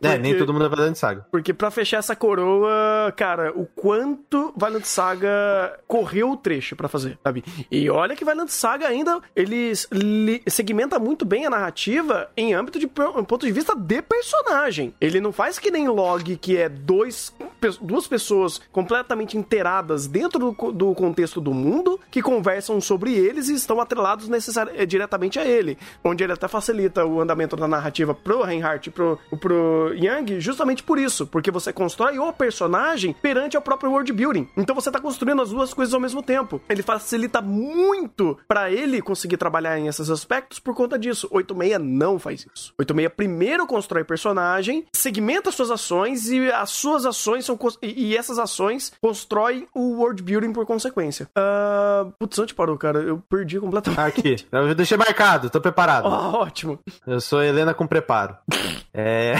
É, 0.00 0.18
nem 0.18 0.32
Porque- 0.32 0.38
todo 0.38 0.52
mundo 0.52 0.64
é 0.64 0.68
verdade 0.68 0.98
saga. 0.98 1.26
Porque 1.30 1.52
pra 1.52 1.70
fechar 1.70 1.98
essa 1.98 2.16
coroa, 2.16 3.12
cara, 3.16 3.52
o 3.54 3.66
quanto 3.66 4.52
Valiant 4.56 4.84
Saga 4.84 5.78
correu 5.86 6.30
o 6.32 6.36
trecho 6.36 6.74
pra 6.74 6.88
fazer, 6.88 7.18
sabe? 7.22 7.44
E 7.70 7.88
olha 7.88 8.16
que 8.16 8.24
Valiant 8.24 8.48
Saga 8.48 8.88
ainda, 8.88 9.20
eles 9.36 9.86
li- 9.92 10.42
segmenta 10.46 10.98
muito 10.98 11.24
bem 11.24 11.46
a 11.46 11.50
narrativa 11.50 12.28
em 12.36 12.52
âmbito 12.54 12.78
de 12.78 12.86
ponto 12.88 13.46
de 13.46 13.52
vista 13.52 13.76
de 13.76 14.02
personagem. 14.02 14.92
Ele 15.00 15.20
não 15.20 15.30
faz 15.32 15.58
que 15.58 15.70
nem 15.70 15.88
Log, 15.88 16.36
que 16.36 16.56
é 16.56 16.68
dois, 16.68 17.32
duas 17.80 18.06
pessoas 18.08 18.60
completamente 18.72 19.36
inteiradas 19.38 20.06
dentro 20.06 20.52
do, 20.62 20.66
co- 20.66 20.72
do 20.72 20.94
contexto 20.94 21.40
do 21.40 21.52
mundo, 21.52 21.98
que 22.10 22.22
conversam 22.22 22.80
sobre 22.80 23.14
eles 23.14 23.48
e 23.48 23.54
estão 23.54 23.80
atrelados 23.80 24.28
eh, 24.74 24.86
diretamente 24.86 25.38
a 25.38 25.44
ele. 25.44 25.76
Onde 26.04 26.22
ele 26.22 26.32
até 26.32 26.46
facilita 26.48 27.04
o 27.04 27.20
andamento 27.20 27.56
da 27.56 27.66
narrativa 27.66 28.14
pro 28.14 28.42
Reinhardt 28.42 28.88
e 28.88 28.92
pro, 28.92 29.18
pro 29.40 29.92
Yang, 29.94 30.40
justamente 30.40 30.82
por 30.82 30.98
isso. 30.98 31.26
Porque 31.26 31.50
você 31.50 31.72
constrói 31.72 32.18
o 32.18 32.32
personagem 32.32 33.14
perante 33.20 33.56
ao 33.56 33.62
próprio 33.62 33.90
world 33.90 34.12
building. 34.12 34.48
Então 34.56 34.74
você 34.74 34.90
tá 34.90 35.00
construindo 35.00 35.42
as 35.42 35.50
duas 35.50 35.72
coisas 35.74 35.94
ao 35.94 36.00
mesmo 36.00 36.22
tempo. 36.22 36.60
Ele 36.68 36.82
facilita 36.82 37.40
muito 37.40 38.38
pra 38.46 38.70
ele 38.70 39.00
conseguir 39.00 39.36
trabalhar 39.36 39.78
em 39.78 39.86
esses 39.88 40.10
aspectos 40.10 40.58
por 40.58 40.74
conta 40.74 40.98
disso. 40.98 41.28
86 41.30 41.78
não 41.80 42.18
faz 42.18 42.46
isso. 42.54 42.72
86 42.78 43.12
primeiro 43.16 43.66
constrói 43.66 44.04
personagem, 44.04 44.84
segmenta 44.92 45.50
suas 45.50 45.70
ações 45.70 46.28
e 46.28 46.50
as 46.50 46.70
suas 46.70 47.04
ações 47.06 47.44
são. 47.44 47.58
e 47.82 48.16
essas 48.16 48.38
ações 48.38 48.92
constroem 49.00 49.66
o 49.74 49.96
world 49.98 50.22
building 50.22 50.51
por 50.52 50.66
consequência. 50.66 51.28
Ah. 51.36 52.06
putz, 52.18 52.38
onde 52.38 52.54
parou, 52.54 52.76
cara? 52.76 53.00
Eu 53.00 53.18
perdi 53.28 53.58
completamente. 53.58 54.00
Aqui, 54.00 54.36
eu 54.50 54.74
deixei 54.74 54.96
marcado, 54.96 55.50
tô 55.50 55.60
preparado. 55.60 56.02
Ah, 56.12 56.36
ótimo. 56.36 56.78
Eu 57.06 57.20
sou 57.20 57.42
Helena 57.42 57.72
com 57.74 57.86
preparo. 57.86 58.36
É. 58.94 59.32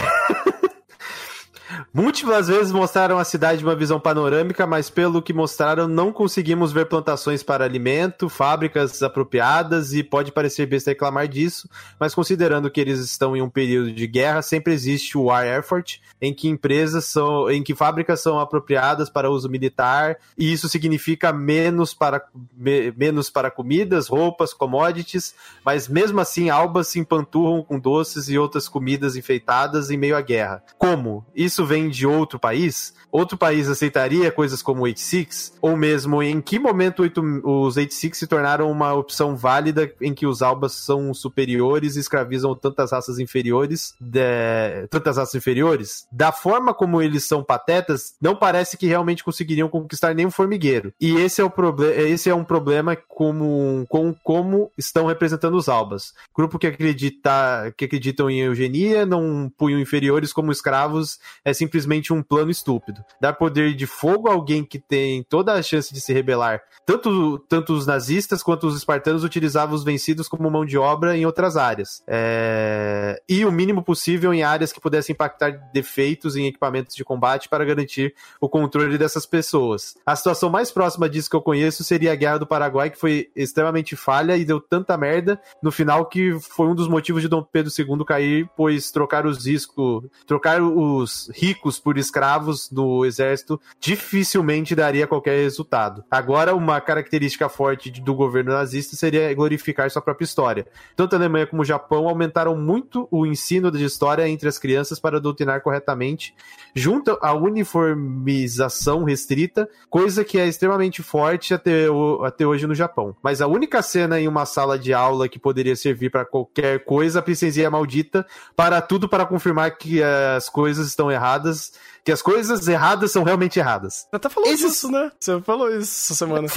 Múltiplas 1.93 2.49
vezes 2.49 2.73
mostraram 2.73 3.18
a 3.18 3.25
cidade 3.25 3.59
de 3.59 3.64
uma 3.64 3.75
visão 3.75 4.01
panorâmica, 4.01 4.66
mas 4.66 4.91
pelo 4.91 5.23
que 5.23 5.33
mostraram, 5.33 5.87
não 5.87 6.12
conseguimos 6.12 6.73
ver 6.73 6.87
plantações 6.87 7.43
para 7.43 7.64
alimento, 7.64 8.29
fábricas 8.29 9.03
apropriadas 9.03 9.93
e 9.93 10.03
pode 10.03 10.33
parecer 10.33 10.66
besta 10.66 10.91
reclamar 10.91 11.29
disso, 11.29 11.68
mas 11.99 12.14
considerando 12.14 12.70
que 12.70 12.81
eles 12.81 13.01
estão 13.01 13.37
em 13.37 13.43
um 13.43 13.51
período 13.51 13.93
de 13.93 14.07
guerra, 14.07 14.43
sempre 14.43 14.73
existe 14.73 15.16
o 15.16 15.25
war 15.25 15.47
effort, 15.47 16.01
em 16.20 16.33
que 16.33 16.49
empresas 16.49 17.05
são, 17.05 17.51
em 17.51 17.62
que 17.62 17.75
fábricas 17.75 18.20
são 18.20 18.39
apropriadas 18.39 19.11
para 19.11 19.31
uso 19.31 19.49
militar, 19.49 20.16
e 20.37 20.53
isso 20.53 20.68
significa 20.68 21.33
menos 21.33 21.95
para, 21.95 22.23
me, 22.57 22.93
menos 22.93 23.31
para 23.31 23.51
comidas, 23.51 24.09
roupas, 24.09 24.55
commodities, 24.55 25.35
mas 25.64 25.89
mesmo 25.89 26.20
assim 26.20 26.51
albas 26.51 26.89
se 26.89 26.99
empanturram 26.99 27.62
com 27.62 27.79
doces 27.79 28.29
e 28.29 28.39
outras 28.39 28.68
comidas 28.68 29.16
enfeitadas 29.16 29.91
em 29.91 29.97
meio 29.97 30.16
à 30.16 30.20
guerra. 30.20 30.62
Como? 30.79 31.25
Isso 31.35 31.62
vem 31.65 31.89
de 31.89 32.07
outro 32.07 32.39
país? 32.39 32.95
Outro 33.11 33.37
país 33.37 33.69
aceitaria 33.69 34.33
coisas 34.33 34.63
como 34.63 34.81
o 34.81 34.85
86? 34.85 35.55
Ou 35.61 35.77
mesmo 35.77 36.23
em 36.23 36.41
que 36.41 36.59
momento 36.59 37.03
os 37.45 37.77
86 37.77 38.17
se 38.17 38.27
tornaram 38.27 38.71
uma 38.71 38.95
opção 38.95 39.37
válida 39.37 39.93
em 40.01 40.15
que 40.15 40.27
os 40.27 40.43
albas 40.43 40.73
são 40.73 41.13
superiores 41.13 41.97
e 41.97 42.01
escravizam 42.01 42.55
tantas 42.55 42.93
raças 42.93 43.19
inferiores, 43.19 43.95
de... 44.01 44.87
tantas 44.89 45.17
raças 45.17 45.35
inferiores? 45.35 46.07
Da 46.11 46.33
forma 46.33 46.73
como 46.73 47.03
eles 47.03 47.25
são 47.25 47.43
patetas, 47.45 48.15
não 48.21 48.35
parece 48.35 48.77
que 48.77 48.87
realmente 48.87 49.25
conseguiriam 49.25 49.69
conquistar 49.69 50.15
nenhum 50.15 50.31
formigueiro. 50.31 50.93
E 51.01 51.17
esse 51.17 51.41
é, 51.41 51.45
o 51.45 51.51
problema, 51.51 51.95
esse 51.95 52.31
é 52.31 52.35
um 52.35 52.45
problema 52.45 52.97
como, 52.97 53.85
com 53.89 54.15
como 54.23 54.71
estão 54.77 55.07
representando 55.07 55.57
os 55.57 55.69
albas. 55.69 56.15
Grupo 56.35 56.59
que, 56.59 56.67
acredita, 56.67 57.73
que 57.77 57.85
acreditam 57.85 58.31
em 58.31 58.41
eugenia, 58.41 59.05
não 59.05 59.51
punham 59.57 59.81
inferiores 59.81 60.33
como 60.33 60.53
escravos, 60.53 61.19
é 61.45 61.51
simplesmente 61.55 62.12
um 62.12 62.22
plano 62.22 62.50
estúpido. 62.50 63.05
Dar 63.20 63.32
poder 63.32 63.74
de 63.74 63.86
fogo 63.86 64.28
a 64.28 64.32
alguém 64.32 64.64
que 64.64 64.78
tem 64.78 65.22
toda 65.22 65.53
a 65.53 65.62
chance 65.62 65.92
de 65.92 66.00
se 66.00 66.12
rebelar. 66.12 66.61
Tanto, 66.84 67.38
tanto 67.48 67.72
os 67.72 67.86
nazistas 67.86 68.42
quanto 68.42 68.66
os 68.66 68.76
espartanos 68.76 69.24
utilizavam 69.24 69.74
os 69.74 69.84
vencidos 69.84 70.28
como 70.28 70.50
mão 70.50 70.64
de 70.64 70.76
obra 70.76 71.16
em 71.16 71.24
outras 71.24 71.57
áreas. 71.57 72.03
É... 72.07 73.20
E 73.28 73.44
o 73.44 73.53
mínimo 73.53 73.82
possível 73.82 74.32
em 74.32 74.42
áreas 74.42 74.72
que 74.72 74.80
pudessem 74.80 75.12
impactar 75.12 75.50
defeitos 75.72 76.36
em 76.36 76.46
equipamentos 76.46 76.94
de 76.94 77.05
combate 77.05 77.48
para 77.48 77.64
garantir 77.64 78.14
o 78.40 78.48
controle 78.48 78.98
dessas 78.98 79.26
pessoas. 79.26 79.94
A 80.05 80.16
situação 80.16 80.50
mais 80.50 80.70
próxima 80.70 81.09
disso 81.09 81.30
que 81.30 81.36
eu 81.36 81.42
conheço 81.42 81.84
seria 81.84 82.12
a 82.12 82.16
Guerra 82.16 82.38
do 82.38 82.46
Paraguai, 82.46 82.90
que 82.90 82.98
foi 82.98 83.30
extremamente 83.34 83.96
falha 83.96 84.36
e 84.36 84.44
deu 84.44 84.61
tanta 84.61 84.96
merda 84.96 85.40
no 85.62 85.70
final 85.70 86.07
que 86.07 86.38
foi 86.40 86.66
um 86.66 86.74
dos 86.74 86.88
motivos 86.88 87.22
de 87.22 87.28
Dom 87.28 87.42
Pedro 87.42 87.72
II 87.76 88.05
cair, 88.05 88.48
pois 88.57 88.90
trocar 88.90 89.26
os 89.26 89.46
riscos, 89.46 90.05
trocar 90.26 90.62
os 90.62 91.30
ricos 91.43 91.80
por 91.80 91.99
escravos 91.99 92.70
no 92.70 93.05
exército 93.05 93.61
dificilmente 93.80 94.76
daria 94.76 95.09
qualquer 95.09 95.43
resultado. 95.43 96.05
Agora, 96.09 96.55
uma 96.55 96.80
característica 96.80 97.49
forte 97.49 97.90
do 98.01 98.14
governo 98.14 98.53
nazista 98.53 98.95
seria 98.95 99.34
glorificar 99.34 99.90
sua 99.90 100.01
própria 100.01 100.24
história. 100.24 100.68
Tanto 100.95 101.16
a 101.16 101.18
Alemanha 101.18 101.49
como 101.49 101.62
o 101.62 101.64
Japão 101.64 102.09
aumentaram 102.09 102.57
muito 102.57 103.09
o 103.11 103.26
ensino 103.26 103.72
de 103.72 103.84
história 103.84 104.28
entre 104.28 104.49
as 104.49 104.57
crianças 104.57 105.01
para 105.01 105.20
doutrinar 105.20 105.62
corretamente, 105.62 106.32
junto 106.76 107.18
à 107.20 107.34
uniformização 107.34 109.03
restrita, 109.03 109.68
coisa 109.90 110.24
que 110.24 110.38
é 110.38 110.47
extremamente 110.47 111.03
forte 111.03 111.53
até, 111.53 111.86
até 112.24 112.47
hoje 112.47 112.68
no 112.68 112.74
Japão. 112.74 113.16
Mas 113.20 113.40
a 113.40 113.49
única 113.49 113.82
cena 113.82 114.20
em 114.20 114.28
uma 114.28 114.47
sala 114.47 114.78
de 114.78 114.95
aula 114.95 115.28
que 115.28 115.40
poderia 115.40 115.74
servir 115.74 116.11
para 116.11 116.24
qualquer 116.24 116.84
coisa, 116.84 117.18
a 117.18 117.22
princesinha 117.22 117.68
maldita, 117.68 118.24
para 118.55 118.80
tudo 118.80 119.09
para 119.09 119.26
confirmar 119.26 119.76
que 119.76 120.01
as 120.01 120.49
coisas 120.49 120.86
estão 120.86 121.11
erradas 121.11 121.32
temporadas 121.39 121.72
que 122.05 122.12
as 122.12 122.22
coisas 122.22 122.66
erradas 122.68 123.12
são 123.12 123.22
realmente 123.22 123.59
erradas. 123.59 124.07
Você 124.11 124.16
até 124.16 124.28
falou 124.28 124.50
Esses... 124.50 124.72
isso, 124.72 124.90
né? 124.90 125.11
Você 125.18 125.40
falou 125.42 125.68
isso 125.68 126.05
essa 126.05 126.14
semana. 126.14 126.48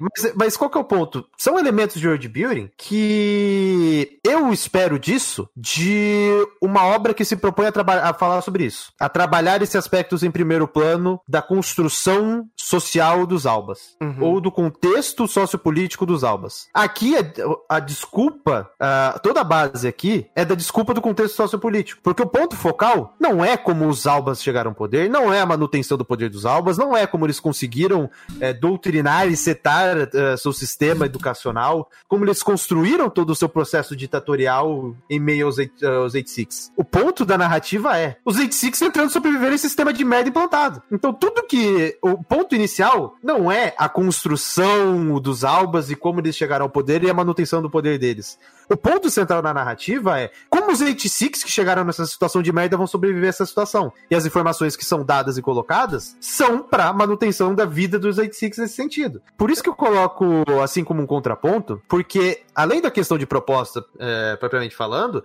Mas, 0.00 0.34
mas 0.34 0.56
qual 0.56 0.70
que 0.70 0.78
é 0.78 0.80
o 0.80 0.84
ponto? 0.84 1.26
São 1.36 1.58
elementos 1.58 2.00
de 2.00 2.06
world 2.06 2.28
building 2.28 2.70
que 2.76 4.18
eu 4.24 4.52
espero 4.52 4.98
disso 4.98 5.48
de 5.56 6.30
uma 6.60 6.84
obra 6.84 7.14
que 7.14 7.24
se 7.24 7.36
propõe 7.36 7.66
a, 7.66 8.10
a 8.10 8.14
falar 8.14 8.40
sobre 8.42 8.64
isso. 8.64 8.92
A 8.98 9.08
trabalhar 9.08 9.62
esses 9.62 9.76
aspectos 9.76 10.22
em 10.22 10.30
primeiro 10.30 10.68
plano 10.68 11.20
da 11.28 11.42
construção 11.42 12.46
social 12.56 13.26
dos 13.26 13.46
albas. 13.46 13.96
Uhum. 14.00 14.16
Ou 14.20 14.40
do 14.40 14.52
contexto 14.52 15.26
sociopolítico 15.26 16.06
dos 16.06 16.22
albas. 16.24 16.68
Aqui, 16.72 17.16
a, 17.16 17.76
a 17.76 17.80
desculpa, 17.80 18.70
a, 18.78 19.18
toda 19.22 19.40
a 19.40 19.44
base 19.44 19.88
aqui 19.88 20.26
é 20.34 20.44
da 20.44 20.54
desculpa 20.54 20.94
do 20.94 21.00
contexto 21.00 21.34
sociopolítico. 21.34 22.00
Porque 22.02 22.22
o 22.22 22.28
ponto 22.28 22.56
focal 22.56 23.14
não 23.18 23.44
é 23.44 23.56
como 23.56 23.88
os 23.88 24.06
albas 24.06 24.42
chegaram 24.42 24.74
poder, 24.82 25.08
não 25.08 25.32
é 25.32 25.40
a 25.40 25.46
manutenção 25.46 25.96
do 25.96 26.04
poder 26.04 26.28
dos 26.28 26.44
albas, 26.44 26.76
não 26.76 26.96
é 26.96 27.06
como 27.06 27.24
eles 27.24 27.38
conseguiram 27.38 28.10
é, 28.40 28.52
doutrinar 28.52 29.28
e 29.28 29.36
setar 29.36 29.96
uh, 29.96 30.36
seu 30.36 30.52
sistema 30.52 31.06
educacional, 31.06 31.88
como 32.08 32.24
eles 32.24 32.42
construíram 32.42 33.08
todo 33.08 33.30
o 33.30 33.36
seu 33.36 33.48
processo 33.48 33.94
ditatorial 33.94 34.96
em 35.08 35.20
meio 35.20 35.46
aos, 35.46 35.58
uh, 35.58 35.70
aos 36.02 36.14
86. 36.14 36.72
O 36.76 36.82
ponto 36.82 37.24
da 37.24 37.38
narrativa 37.38 37.96
é 37.96 38.16
os 38.24 38.36
86 38.36 38.80
tentando 38.80 39.12
sobreviver 39.12 39.52
em 39.52 39.58
sistema 39.58 39.92
de 39.92 40.04
merda 40.04 40.30
implantado. 40.30 40.82
Então 40.90 41.12
tudo 41.12 41.46
que... 41.46 41.96
O 42.02 42.24
ponto 42.24 42.56
inicial 42.56 43.14
não 43.22 43.52
é 43.52 43.74
a 43.78 43.88
construção 43.88 45.20
dos 45.20 45.44
albas 45.44 45.92
e 45.92 45.94
como 45.94 46.18
eles 46.18 46.34
chegaram 46.34 46.64
ao 46.64 46.70
poder 46.70 47.04
e 47.04 47.10
a 47.10 47.14
manutenção 47.14 47.62
do 47.62 47.70
poder 47.70 48.00
deles. 48.00 48.36
O 48.72 48.76
ponto 48.76 49.10
central 49.10 49.42
da 49.42 49.52
narrativa 49.52 50.18
é 50.18 50.30
como 50.48 50.72
os 50.72 50.80
86 50.80 51.44
que 51.44 51.50
chegaram 51.50 51.84
nessa 51.84 52.06
situação 52.06 52.40
de 52.40 52.50
merda 52.50 52.74
vão 52.74 52.86
sobreviver 52.86 53.26
a 53.26 53.28
essa 53.28 53.44
situação. 53.44 53.92
E 54.10 54.14
as 54.14 54.24
informações 54.24 54.74
que 54.74 54.82
são 54.82 55.04
dadas 55.04 55.36
e 55.36 55.42
colocadas 55.42 56.16
são 56.18 56.62
para 56.62 56.90
manutenção 56.90 57.54
da 57.54 57.66
vida 57.66 57.98
dos 57.98 58.16
86 58.16 58.56
nesse 58.56 58.74
sentido. 58.74 59.20
Por 59.36 59.50
isso 59.50 59.62
que 59.62 59.68
eu 59.68 59.74
coloco 59.74 60.24
assim 60.62 60.82
como 60.82 61.02
um 61.02 61.06
contraponto, 61.06 61.82
porque 61.86 62.44
além 62.54 62.80
da 62.80 62.90
questão 62.90 63.18
de 63.18 63.26
proposta 63.26 63.84
é, 63.98 64.36
propriamente 64.36 64.74
falando, 64.74 65.22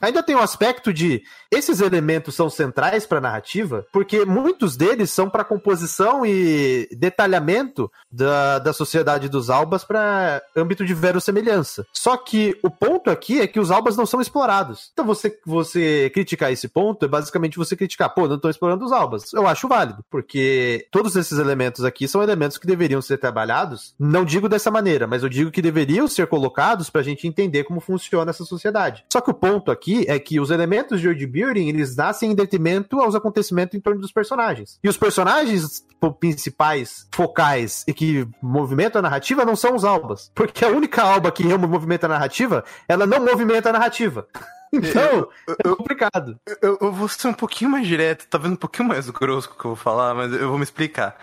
ainda 0.00 0.22
tem 0.22 0.34
o 0.34 0.38
um 0.38 0.42
aspecto 0.42 0.92
de 0.92 1.22
esses 1.50 1.80
elementos 1.80 2.34
são 2.34 2.50
centrais 2.50 3.06
para 3.06 3.18
a 3.18 3.20
narrativa, 3.20 3.86
porque 3.92 4.24
muitos 4.24 4.76
deles 4.76 5.10
são 5.10 5.30
para 5.30 5.44
composição 5.44 6.26
e 6.26 6.88
detalhamento 6.92 7.90
da, 8.10 8.58
da 8.58 8.72
sociedade 8.72 9.28
dos 9.28 9.48
albas 9.48 9.84
para 9.84 10.42
âmbito 10.56 10.84
de 10.84 10.92
verossemelhança. 10.92 11.86
Só 11.92 12.16
que 12.16 12.58
o 12.62 12.70
ponto 12.70 13.10
aqui 13.10 13.40
é 13.40 13.46
que 13.46 13.60
os 13.60 13.70
albas 13.70 13.96
não 13.96 14.06
são 14.06 14.20
explorados. 14.20 14.90
Então 14.92 15.04
você, 15.04 15.38
você 15.46 16.10
criticar 16.12 16.52
esse 16.52 16.68
ponto 16.68 17.04
é 17.04 17.08
basicamente 17.08 17.56
você 17.56 17.76
criticar, 17.76 18.12
pô, 18.12 18.26
não 18.26 18.36
estão 18.36 18.50
explorando 18.50 18.84
os 18.84 18.92
albas. 18.92 19.32
Eu 19.32 19.46
acho 19.46 19.68
válido, 19.68 20.04
porque 20.10 20.86
todos 20.90 21.14
esses 21.16 21.38
elementos 21.38 21.84
aqui 21.84 22.08
são 22.08 22.22
elementos 22.22 22.58
que 22.58 22.66
deveriam 22.66 23.00
ser 23.00 23.18
trabalhados. 23.18 23.94
Não 23.98 24.24
digo 24.24 24.48
dessa 24.48 24.70
maneira, 24.70 25.06
mas 25.06 25.22
eu 25.22 25.28
digo 25.28 25.50
que 25.50 25.62
deveriam 25.62 26.08
ser 26.08 26.26
colocados 26.26 26.90
para 26.90 27.00
a 27.00 27.04
gente 27.04 27.26
entender 27.26 27.64
como 27.64 27.80
funciona 27.80 28.30
essa 28.30 28.44
sociedade. 28.44 29.04
Só 29.12 29.20
que 29.20 29.30
o 29.30 29.34
ponto 29.34 29.70
aqui 29.70 29.85
é 30.08 30.18
que 30.18 30.40
os 30.40 30.50
elementos 30.50 31.00
de 31.00 31.06
world 31.06 31.26
building 31.26 31.68
eles 31.68 31.96
nascem 31.96 32.32
em 32.32 32.34
detrimento 32.34 33.00
aos 33.00 33.14
acontecimentos 33.14 33.74
em 33.76 33.80
torno 33.80 34.00
dos 34.00 34.12
personagens. 34.12 34.78
E 34.82 34.88
os 34.88 34.96
personagens 34.96 35.84
principais, 36.20 37.06
focais 37.12 37.84
e 37.86 37.92
que 37.92 38.28
movimentam 38.40 38.98
a 39.00 39.02
narrativa 39.02 39.44
não 39.44 39.56
são 39.56 39.74
os 39.74 39.84
albas. 39.84 40.30
Porque 40.34 40.64
a 40.64 40.68
única 40.68 41.02
alba 41.02 41.32
que 41.32 41.44
movimenta 41.44 42.06
a 42.06 42.08
narrativa, 42.08 42.64
ela 42.88 43.06
não 43.06 43.24
movimenta 43.24 43.70
a 43.70 43.72
narrativa. 43.72 44.26
Então, 44.72 45.28
é 45.48 45.68
complicado. 45.68 46.38
Eu, 46.44 46.56
eu, 46.60 46.78
eu, 46.82 46.92
vou 46.92 47.08
ser 47.08 47.28
um 47.28 47.32
pouquinho 47.32 47.70
mais 47.70 47.86
direto, 47.86 48.26
tá 48.26 48.36
vendo 48.36 48.54
um 48.54 48.56
pouquinho 48.56 48.88
mais 48.88 49.08
grosso 49.08 49.48
que 49.48 49.64
eu 49.64 49.70
vou 49.70 49.76
falar, 49.76 50.12
mas 50.12 50.32
eu 50.32 50.48
vou 50.48 50.58
me 50.58 50.64
explicar. 50.64 51.16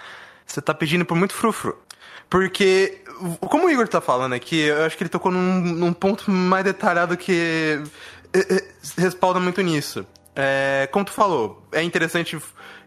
Você 0.45 0.61
tá 0.61 0.73
pedindo 0.73 1.05
por 1.05 1.15
muito 1.15 1.33
frufru. 1.33 1.77
Porque, 2.29 3.01
como 3.41 3.67
o 3.67 3.69
Igor 3.69 3.87
tá 3.87 4.01
falando 4.01 4.33
aqui, 4.33 4.61
eu 4.61 4.85
acho 4.85 4.97
que 4.97 5.03
ele 5.03 5.09
tocou 5.09 5.31
num, 5.31 5.59
num 5.59 5.93
ponto 5.93 6.31
mais 6.31 6.63
detalhado 6.63 7.15
que 7.15 7.83
respalda 8.97 9.39
muito 9.39 9.61
nisso. 9.61 10.05
É, 10.35 10.89
como 10.91 11.05
tu 11.05 11.11
falou, 11.11 11.67
é 11.71 11.83
interessante 11.83 12.37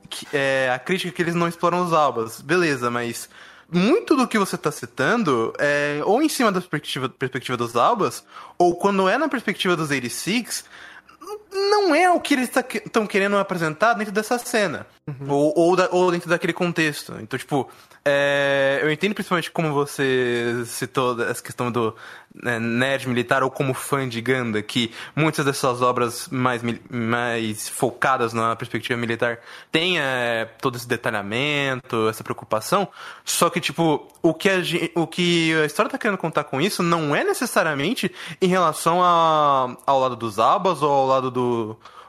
que, 0.08 0.26
é, 0.32 0.70
a 0.74 0.78
crítica 0.78 1.12
que 1.12 1.22
eles 1.22 1.34
não 1.34 1.48
exploram 1.48 1.84
os 1.84 1.92
albas. 1.92 2.40
Beleza, 2.40 2.90
mas 2.90 3.28
muito 3.70 4.16
do 4.16 4.28
que 4.28 4.38
você 4.38 4.56
está 4.56 4.70
citando 4.70 5.52
é 5.58 6.00
ou 6.04 6.22
em 6.22 6.28
cima 6.28 6.52
da 6.52 6.60
perspectiva, 6.60 7.08
perspectiva 7.08 7.56
dos 7.56 7.76
albas, 7.76 8.24
ou 8.58 8.76
quando 8.76 9.08
é 9.08 9.18
na 9.18 9.28
perspectiva 9.28 9.76
dos 9.76 9.90
86, 9.90 10.64
não 11.56 11.94
é 11.94 12.10
o 12.10 12.20
que 12.20 12.34
eles 12.34 12.50
estão 12.54 13.02
tá, 13.02 13.08
querendo 13.08 13.36
apresentar 13.36 13.94
dentro 13.94 14.12
dessa 14.12 14.38
cena. 14.38 14.86
Uhum. 15.06 15.30
Ou, 15.30 15.52
ou, 15.56 15.76
da, 15.76 15.88
ou, 15.92 16.10
dentro 16.10 16.28
daquele 16.28 16.52
contexto. 16.52 17.14
Então, 17.20 17.38
tipo, 17.38 17.70
é, 18.04 18.80
eu 18.82 18.90
entendo 18.90 19.14
principalmente 19.14 19.50
como 19.50 19.72
você 19.72 20.62
citou 20.66 21.20
essa 21.22 21.42
questão 21.42 21.70
do 21.70 21.94
né, 22.42 22.58
nerd 22.58 23.08
militar 23.08 23.42
ou 23.42 23.50
como 23.50 23.72
fã 23.72 24.08
de 24.08 24.20
Ganda, 24.20 24.62
que 24.62 24.92
muitas 25.14 25.44
dessas 25.44 25.80
obras 25.80 26.28
mais, 26.28 26.60
mais 26.90 27.68
focadas 27.68 28.32
na 28.32 28.54
perspectiva 28.56 28.98
militar 28.98 29.38
têm 29.72 29.98
é, 29.98 30.44
todo 30.60 30.76
esse 30.76 30.86
detalhamento, 30.86 32.08
essa 32.08 32.22
preocupação. 32.22 32.88
Só 33.24 33.48
que, 33.48 33.60
tipo, 33.60 34.06
o 34.22 34.34
que 34.34 34.48
a, 34.48 34.56
o 34.94 35.06
que 35.06 35.54
a 35.54 35.64
história 35.64 35.88
está 35.88 35.98
querendo 35.98 36.18
contar 36.18 36.44
com 36.44 36.60
isso 36.60 36.82
não 36.82 37.14
é 37.14 37.24
necessariamente 37.24 38.12
em 38.40 38.46
relação 38.46 39.02
a, 39.02 39.76
ao 39.86 40.00
lado 40.00 40.16
dos 40.16 40.38
abas 40.38 40.82
ou 40.82 40.90
ao 40.90 41.06
lado 41.06 41.30
do 41.30 41.45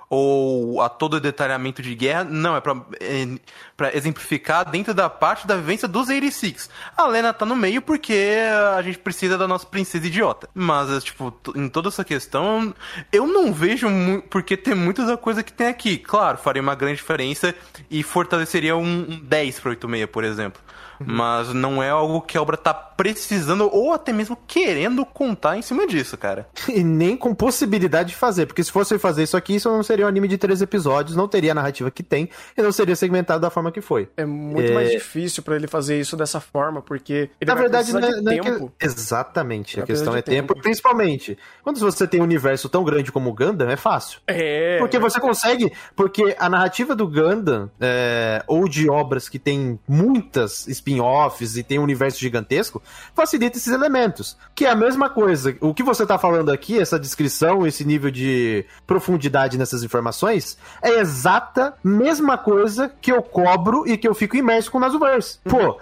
ou 0.09 0.81
a 0.81 0.89
todo 0.89 1.19
detalhamento 1.19 1.81
de 1.81 1.93
guerra. 1.93 2.23
Não, 2.23 2.55
é 2.55 2.61
pra, 2.61 2.75
é, 2.99 3.27
pra 3.75 3.95
exemplificar 3.95 4.69
dentro 4.69 4.93
da 4.93 5.09
parte 5.09 5.45
da 5.45 5.55
vivência 5.55 5.88
dos 5.88 6.07
86. 6.07 6.69
A 6.95 7.07
Lena 7.07 7.33
tá 7.33 7.45
no 7.45 7.55
meio 7.55 7.81
porque 7.81 8.38
a 8.75 8.81
gente 8.81 8.99
precisa 8.99 9.38
da 9.38 9.47
nossa 9.47 9.65
princesa 9.65 10.07
idiota. 10.07 10.49
Mas, 10.53 10.89
é, 10.91 10.99
tipo, 11.01 11.33
em 11.55 11.67
toda 11.67 11.89
essa 11.89 12.03
questão, 12.03 12.73
eu 13.11 13.27
não 13.27 13.53
vejo 13.53 13.88
porque 14.29 14.55
tem 14.55 14.75
muita 14.75 15.05
da 15.05 15.17
coisa 15.17 15.43
que 15.43 15.51
tem 15.51 15.67
aqui. 15.67 15.97
Claro, 15.97 16.38
faria 16.38 16.61
uma 16.61 16.75
grande 16.75 16.97
diferença 16.97 17.53
e 17.89 18.01
fortaleceria 18.03 18.75
um, 18.75 19.11
um 19.11 19.19
10 19.19 19.59
pra 19.59 19.69
86, 19.71 20.09
por 20.11 20.23
exemplo. 20.23 20.61
Mas 21.05 21.53
não 21.53 21.81
é 21.81 21.89
algo 21.89 22.21
que 22.21 22.37
a 22.37 22.41
obra 22.41 22.57
tá 22.57 22.73
precisando 22.73 23.69
ou 23.71 23.93
até 23.93 24.11
mesmo 24.11 24.37
querendo 24.47 25.05
contar 25.05 25.57
em 25.57 25.61
cima 25.61 25.85
disso, 25.85 26.17
cara. 26.17 26.47
E 26.67 26.83
nem 26.83 27.15
com 27.15 27.33
possibilidade 27.35 28.09
de 28.09 28.15
fazer, 28.15 28.45
porque 28.47 28.63
se 28.63 28.71
fosse 28.71 28.97
fazer 28.97 29.23
isso 29.23 29.37
aqui, 29.37 29.55
isso 29.55 29.69
não 29.69 29.83
seria 29.83 30.05
um 30.05 30.07
anime 30.09 30.27
de 30.27 30.37
três 30.37 30.61
episódios, 30.61 31.15
não 31.15 31.27
teria 31.27 31.51
a 31.51 31.55
narrativa 31.55 31.91
que 31.91 32.01
tem, 32.03 32.29
e 32.57 32.61
não 32.61 32.71
seria 32.71 32.95
segmentado 32.95 33.39
da 33.41 33.49
forma 33.49 33.71
que 33.71 33.81
foi. 33.81 34.09
É 34.17 34.25
muito 34.25 34.71
É. 34.71 34.73
mais 34.73 34.91
difícil 34.91 35.43
pra 35.43 35.55
ele 35.55 35.67
fazer 35.67 35.99
isso 35.99 36.17
dessa 36.17 36.39
forma, 36.39 36.81
porque 36.81 37.29
ele 37.39 37.47
Na 37.47 37.53
vai 37.53 37.63
verdade, 37.63 37.93
não 37.93 37.99
é, 37.99 38.11
de 38.13 38.21
não 38.21 38.31
é 38.31 38.39
tempo. 38.41 38.73
que... 38.77 38.85
Exatamente, 38.85 39.79
a 39.79 39.83
questão 39.83 40.15
é 40.15 40.21
tempo. 40.21 40.53
tempo. 40.53 40.61
Principalmente, 40.63 41.37
quando 41.63 41.79
você 41.79 42.07
tem 42.07 42.19
um 42.19 42.23
universo 42.23 42.67
tão 42.69 42.83
grande 42.83 43.11
como 43.11 43.29
o 43.29 43.33
Gundam, 43.33 43.69
é 43.69 43.75
fácil. 43.75 44.19
É. 44.27 44.77
Porque 44.79 44.97
você 44.99 45.19
consegue. 45.19 45.71
Porque 45.95 46.35
a 46.39 46.49
narrativa 46.49 46.95
do 46.95 47.07
Gundam, 47.07 47.69
é, 47.79 48.43
ou 48.47 48.67
de 48.67 48.89
obras 48.89 49.29
que 49.29 49.37
tem 49.39 49.79
muitas 49.87 50.67
spin-offs 50.88 51.57
e 51.57 51.63
tem 51.63 51.77
um 51.77 51.83
universo 51.83 52.19
gigantesco, 52.19 52.81
facilita 53.13 53.57
esses 53.57 53.71
elementos. 53.71 54.38
Que 54.55 54.65
é 54.65 54.69
a 54.69 54.75
mesma 54.75 55.09
coisa. 55.09 55.55
O 55.59 55.73
que 55.73 55.83
você 55.83 56.05
tá 56.05 56.17
falando 56.17 56.49
aqui, 56.49 56.79
essa 56.79 56.97
descrição, 56.99 57.67
esse 57.67 57.83
nível 57.83 58.09
de 58.09 58.65
profundidade 58.85 59.57
nessas 59.57 59.83
informações, 59.83 60.57
é 60.81 60.99
exata 60.99 61.73
mesma 61.83 62.38
coisa 62.38 62.91
que 63.01 63.11
eu 63.11 63.21
cobro 63.21 63.88
e 63.88 63.97
que 63.97 64.07
eu 64.07 64.15
fico 64.15 64.38
imerso 64.38 64.71
com 64.71 64.77
o 64.77 64.81
Nasuverse. 64.81 65.39
Pô. 65.43 65.77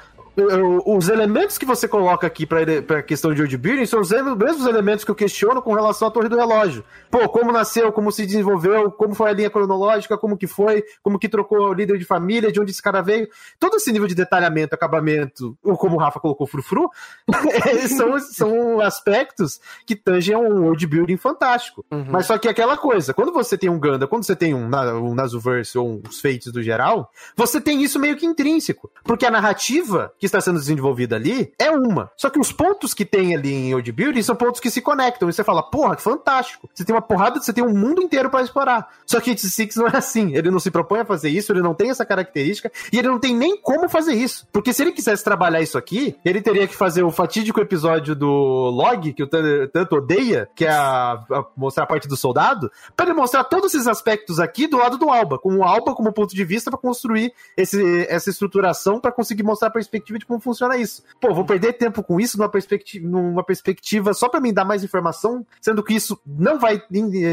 Os 0.85 1.07
elementos 1.09 1.57
que 1.57 1.65
você 1.65 1.87
coloca 1.87 2.27
aqui 2.27 2.45
pra, 2.45 2.61
ele- 2.61 2.81
pra 2.81 3.01
questão 3.01 3.33
de 3.33 3.41
world 3.41 3.57
building 3.57 3.85
são 3.85 4.01
os 4.01 4.09
mesmos 4.09 4.65
elementos 4.65 5.05
que 5.05 5.11
eu 5.11 5.15
questiono 5.15 5.61
com 5.61 5.73
relação 5.73 6.07
à 6.07 6.11
Torre 6.11 6.27
do 6.29 6.35
Relógio. 6.35 6.83
Pô, 7.09 7.27
como 7.29 7.51
nasceu, 7.51 7.91
como 7.91 8.11
se 8.11 8.25
desenvolveu, 8.25 8.91
como 8.91 9.15
foi 9.15 9.29
a 9.29 9.33
linha 9.33 9.49
cronológica, 9.49 10.17
como 10.17 10.37
que 10.37 10.47
foi, 10.47 10.83
como 11.01 11.17
que 11.17 11.29
trocou 11.29 11.69
o 11.69 11.73
líder 11.73 11.97
de 11.97 12.05
família, 12.05 12.51
de 12.51 12.59
onde 12.59 12.71
esse 12.71 12.81
cara 12.81 13.01
veio. 13.01 13.27
Todo 13.59 13.77
esse 13.77 13.91
nível 13.91 14.07
de 14.07 14.15
detalhamento, 14.15 14.75
acabamento, 14.75 15.57
ou 15.63 15.77
como 15.77 15.95
o 15.95 15.99
Rafa 15.99 16.19
colocou, 16.19 16.45
frufru, 16.47 16.89
são, 17.87 18.19
são 18.19 18.79
aspectos 18.81 19.59
que 19.85 19.95
tangem 19.95 20.35
a 20.35 20.39
um 20.39 20.63
world 20.63 20.85
building 20.87 21.17
fantástico. 21.17 21.85
Uhum. 21.91 22.07
Mas 22.09 22.25
só 22.25 22.37
que 22.37 22.47
é 22.47 22.51
aquela 22.51 22.77
coisa, 22.77 23.13
quando 23.13 23.31
você 23.31 23.57
tem 23.57 23.69
um 23.69 23.79
Ganda, 23.79 24.07
quando 24.07 24.23
você 24.23 24.35
tem 24.35 24.53
um, 24.53 24.65
um 24.67 25.13
Nasuverse 25.15 25.77
ou 25.77 26.01
uns 26.05 26.19
Fates 26.19 26.51
do 26.51 26.61
geral, 26.61 27.09
você 27.35 27.61
tem 27.61 27.81
isso 27.83 27.99
meio 27.99 28.15
que 28.17 28.25
intrínseco. 28.25 28.89
Porque 29.03 29.25
a 29.25 29.31
narrativa 29.31 30.11
que 30.19 30.24
está 30.25 30.41
sendo 30.41 30.59
desenvolvida 30.59 31.15
ali 31.15 31.51
é 31.59 31.69
uma. 31.71 32.11
Só 32.17 32.29
que 32.29 32.39
os 32.39 32.51
pontos 32.51 32.93
que 32.93 33.05
tem 33.05 33.35
ali 33.35 33.53
em 33.53 33.73
World 33.73 33.91
Building 33.91 34.21
são 34.21 34.35
pontos 34.35 34.59
que 34.59 34.69
se 34.69 34.81
conectam. 34.81 35.29
E 35.29 35.33
você 35.33 35.43
fala, 35.43 35.63
porra, 35.63 35.95
que 35.95 36.01
fantástico. 36.01 36.69
Você 36.73 36.83
tem 36.83 36.95
uma 36.95 37.01
porrada, 37.01 37.41
você 37.41 37.53
tem 37.53 37.63
um 37.63 37.73
mundo 37.77 38.01
inteiro 38.01 38.29
para 38.29 38.41
explorar. 38.43 38.87
Só 39.05 39.19
que 39.19 39.37
Six 39.37 39.75
não 39.75 39.87
é 39.87 39.97
assim. 39.97 40.35
Ele 40.35 40.49
não 40.51 40.59
se 40.59 40.71
propõe 40.71 40.99
a 40.99 41.05
fazer 41.05 41.29
isso, 41.29 41.51
ele 41.51 41.61
não 41.61 41.73
tem 41.73 41.89
essa 41.89 42.05
característica 42.05 42.71
e 42.91 42.97
ele 42.97 43.07
não 43.07 43.19
tem 43.19 43.35
nem 43.35 43.59
como 43.59 43.87
fazer 43.89 44.13
isso. 44.13 44.47
Porque 44.51 44.73
se 44.73 44.81
ele 44.81 44.91
quisesse 44.91 45.23
trabalhar 45.23 45.61
isso 45.61 45.77
aqui, 45.77 46.15
ele 46.25 46.41
teria 46.41 46.67
que 46.67 46.75
fazer 46.75 47.03
o 47.03 47.11
fatídico 47.11 47.59
episódio 47.59 48.15
do 48.15 48.27
Log, 48.29 49.13
que 49.13 49.23
o 49.23 49.27
tanto 49.27 49.95
odeia, 49.95 50.49
que 50.55 50.65
é 50.65 50.69
a, 50.69 51.13
a- 51.13 51.45
mostrar 51.55 51.83
a 51.83 51.87
parte 51.87 52.07
do 52.07 52.17
soldado, 52.17 52.71
para 52.95 53.07
ele 53.07 53.15
mostrar 53.15 53.43
todos 53.43 53.73
esses 53.73 53.87
aspectos 53.87 54.39
aqui 54.39 54.67
do 54.67 54.77
lado 54.77 54.97
do 54.97 55.09
Alba, 55.09 55.37
com 55.37 55.57
o 55.57 55.63
Alba 55.63 55.93
como 55.93 56.11
ponto 56.11 56.35
de 56.35 56.43
vista 56.43 56.69
para 56.71 56.79
construir 56.79 57.33
esse, 57.55 58.05
essa 58.09 58.29
estruturação 58.29 58.99
para 58.99 59.11
conseguir 59.11 59.43
mostrar 59.43 59.67
a 59.67 59.71
perspectiva 59.71 60.14
de 60.19 60.25
como 60.25 60.39
funciona 60.39 60.77
isso. 60.77 61.03
Pô, 61.19 61.33
vou 61.33 61.45
perder 61.45 61.73
tempo 61.73 62.03
com 62.03 62.19
isso 62.19 62.37
numa 62.37 62.49
perspectiva, 62.49 63.07
numa 63.07 63.43
perspectiva 63.43 64.13
só 64.13 64.29
para 64.29 64.39
me 64.39 64.51
dar 64.51 64.65
mais 64.65 64.83
informação, 64.83 65.45
sendo 65.61 65.83
que 65.83 65.93
isso 65.93 66.19
não 66.25 66.59
vai 66.59 66.81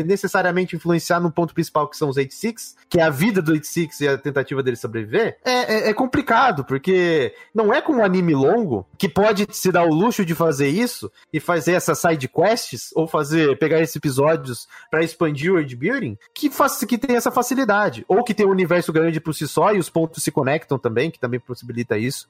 necessariamente 0.06 0.76
influenciar 0.76 1.20
no 1.20 1.30
ponto 1.30 1.54
principal 1.54 1.88
que 1.88 1.96
são 1.96 2.08
os 2.08 2.16
86, 2.16 2.76
que 2.88 3.00
é 3.00 3.02
a 3.02 3.10
vida 3.10 3.40
do 3.42 3.52
86 3.52 4.00
e 4.00 4.08
a 4.08 4.18
tentativa 4.18 4.62
dele 4.62 4.76
sobreviver. 4.76 5.38
É, 5.44 5.52
é- 5.52 5.90
é 5.90 5.94
complicado, 5.94 6.64
porque 6.64 7.34
não 7.54 7.72
é 7.72 7.80
com 7.80 7.94
um 7.94 8.04
anime 8.04 8.34
longo 8.34 8.86
que 8.98 9.08
pode 9.08 9.46
se 9.50 9.70
dar 9.72 9.84
o 9.84 9.94
luxo 9.94 10.24
de 10.24 10.34
fazer 10.34 10.68
isso 10.68 11.10
e 11.32 11.40
fazer 11.40 11.72
essas 11.72 11.98
side 11.98 12.28
quests 12.28 12.90
ou 12.94 13.06
fazer 13.06 13.58
pegar 13.58 13.80
esses 13.80 13.96
episódios 13.96 14.66
para 14.90 15.02
expandir 15.02 15.50
o 15.50 15.54
world 15.54 15.74
building 15.76 16.16
que 16.34 16.50
faz 16.50 16.78
que 16.84 16.98
tem 16.98 17.16
essa 17.16 17.30
facilidade 17.30 18.04
ou 18.08 18.22
que 18.24 18.34
tem 18.34 18.46
um 18.46 18.50
universo 18.50 18.92
grande 18.92 19.20
por 19.20 19.34
si 19.34 19.46
só 19.46 19.72
e 19.72 19.78
os 19.78 19.88
pontos 19.90 20.22
se 20.22 20.30
conectam 20.30 20.78
também 20.78 21.10
que 21.10 21.18
também 21.18 21.38
possibilita 21.40 21.96
isso. 21.98 22.28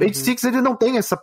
Uhum. 0.00 0.06
86 0.06 0.44
ele 0.44 0.60
não 0.62 0.74
tem 0.76 0.98
essa, 0.98 1.20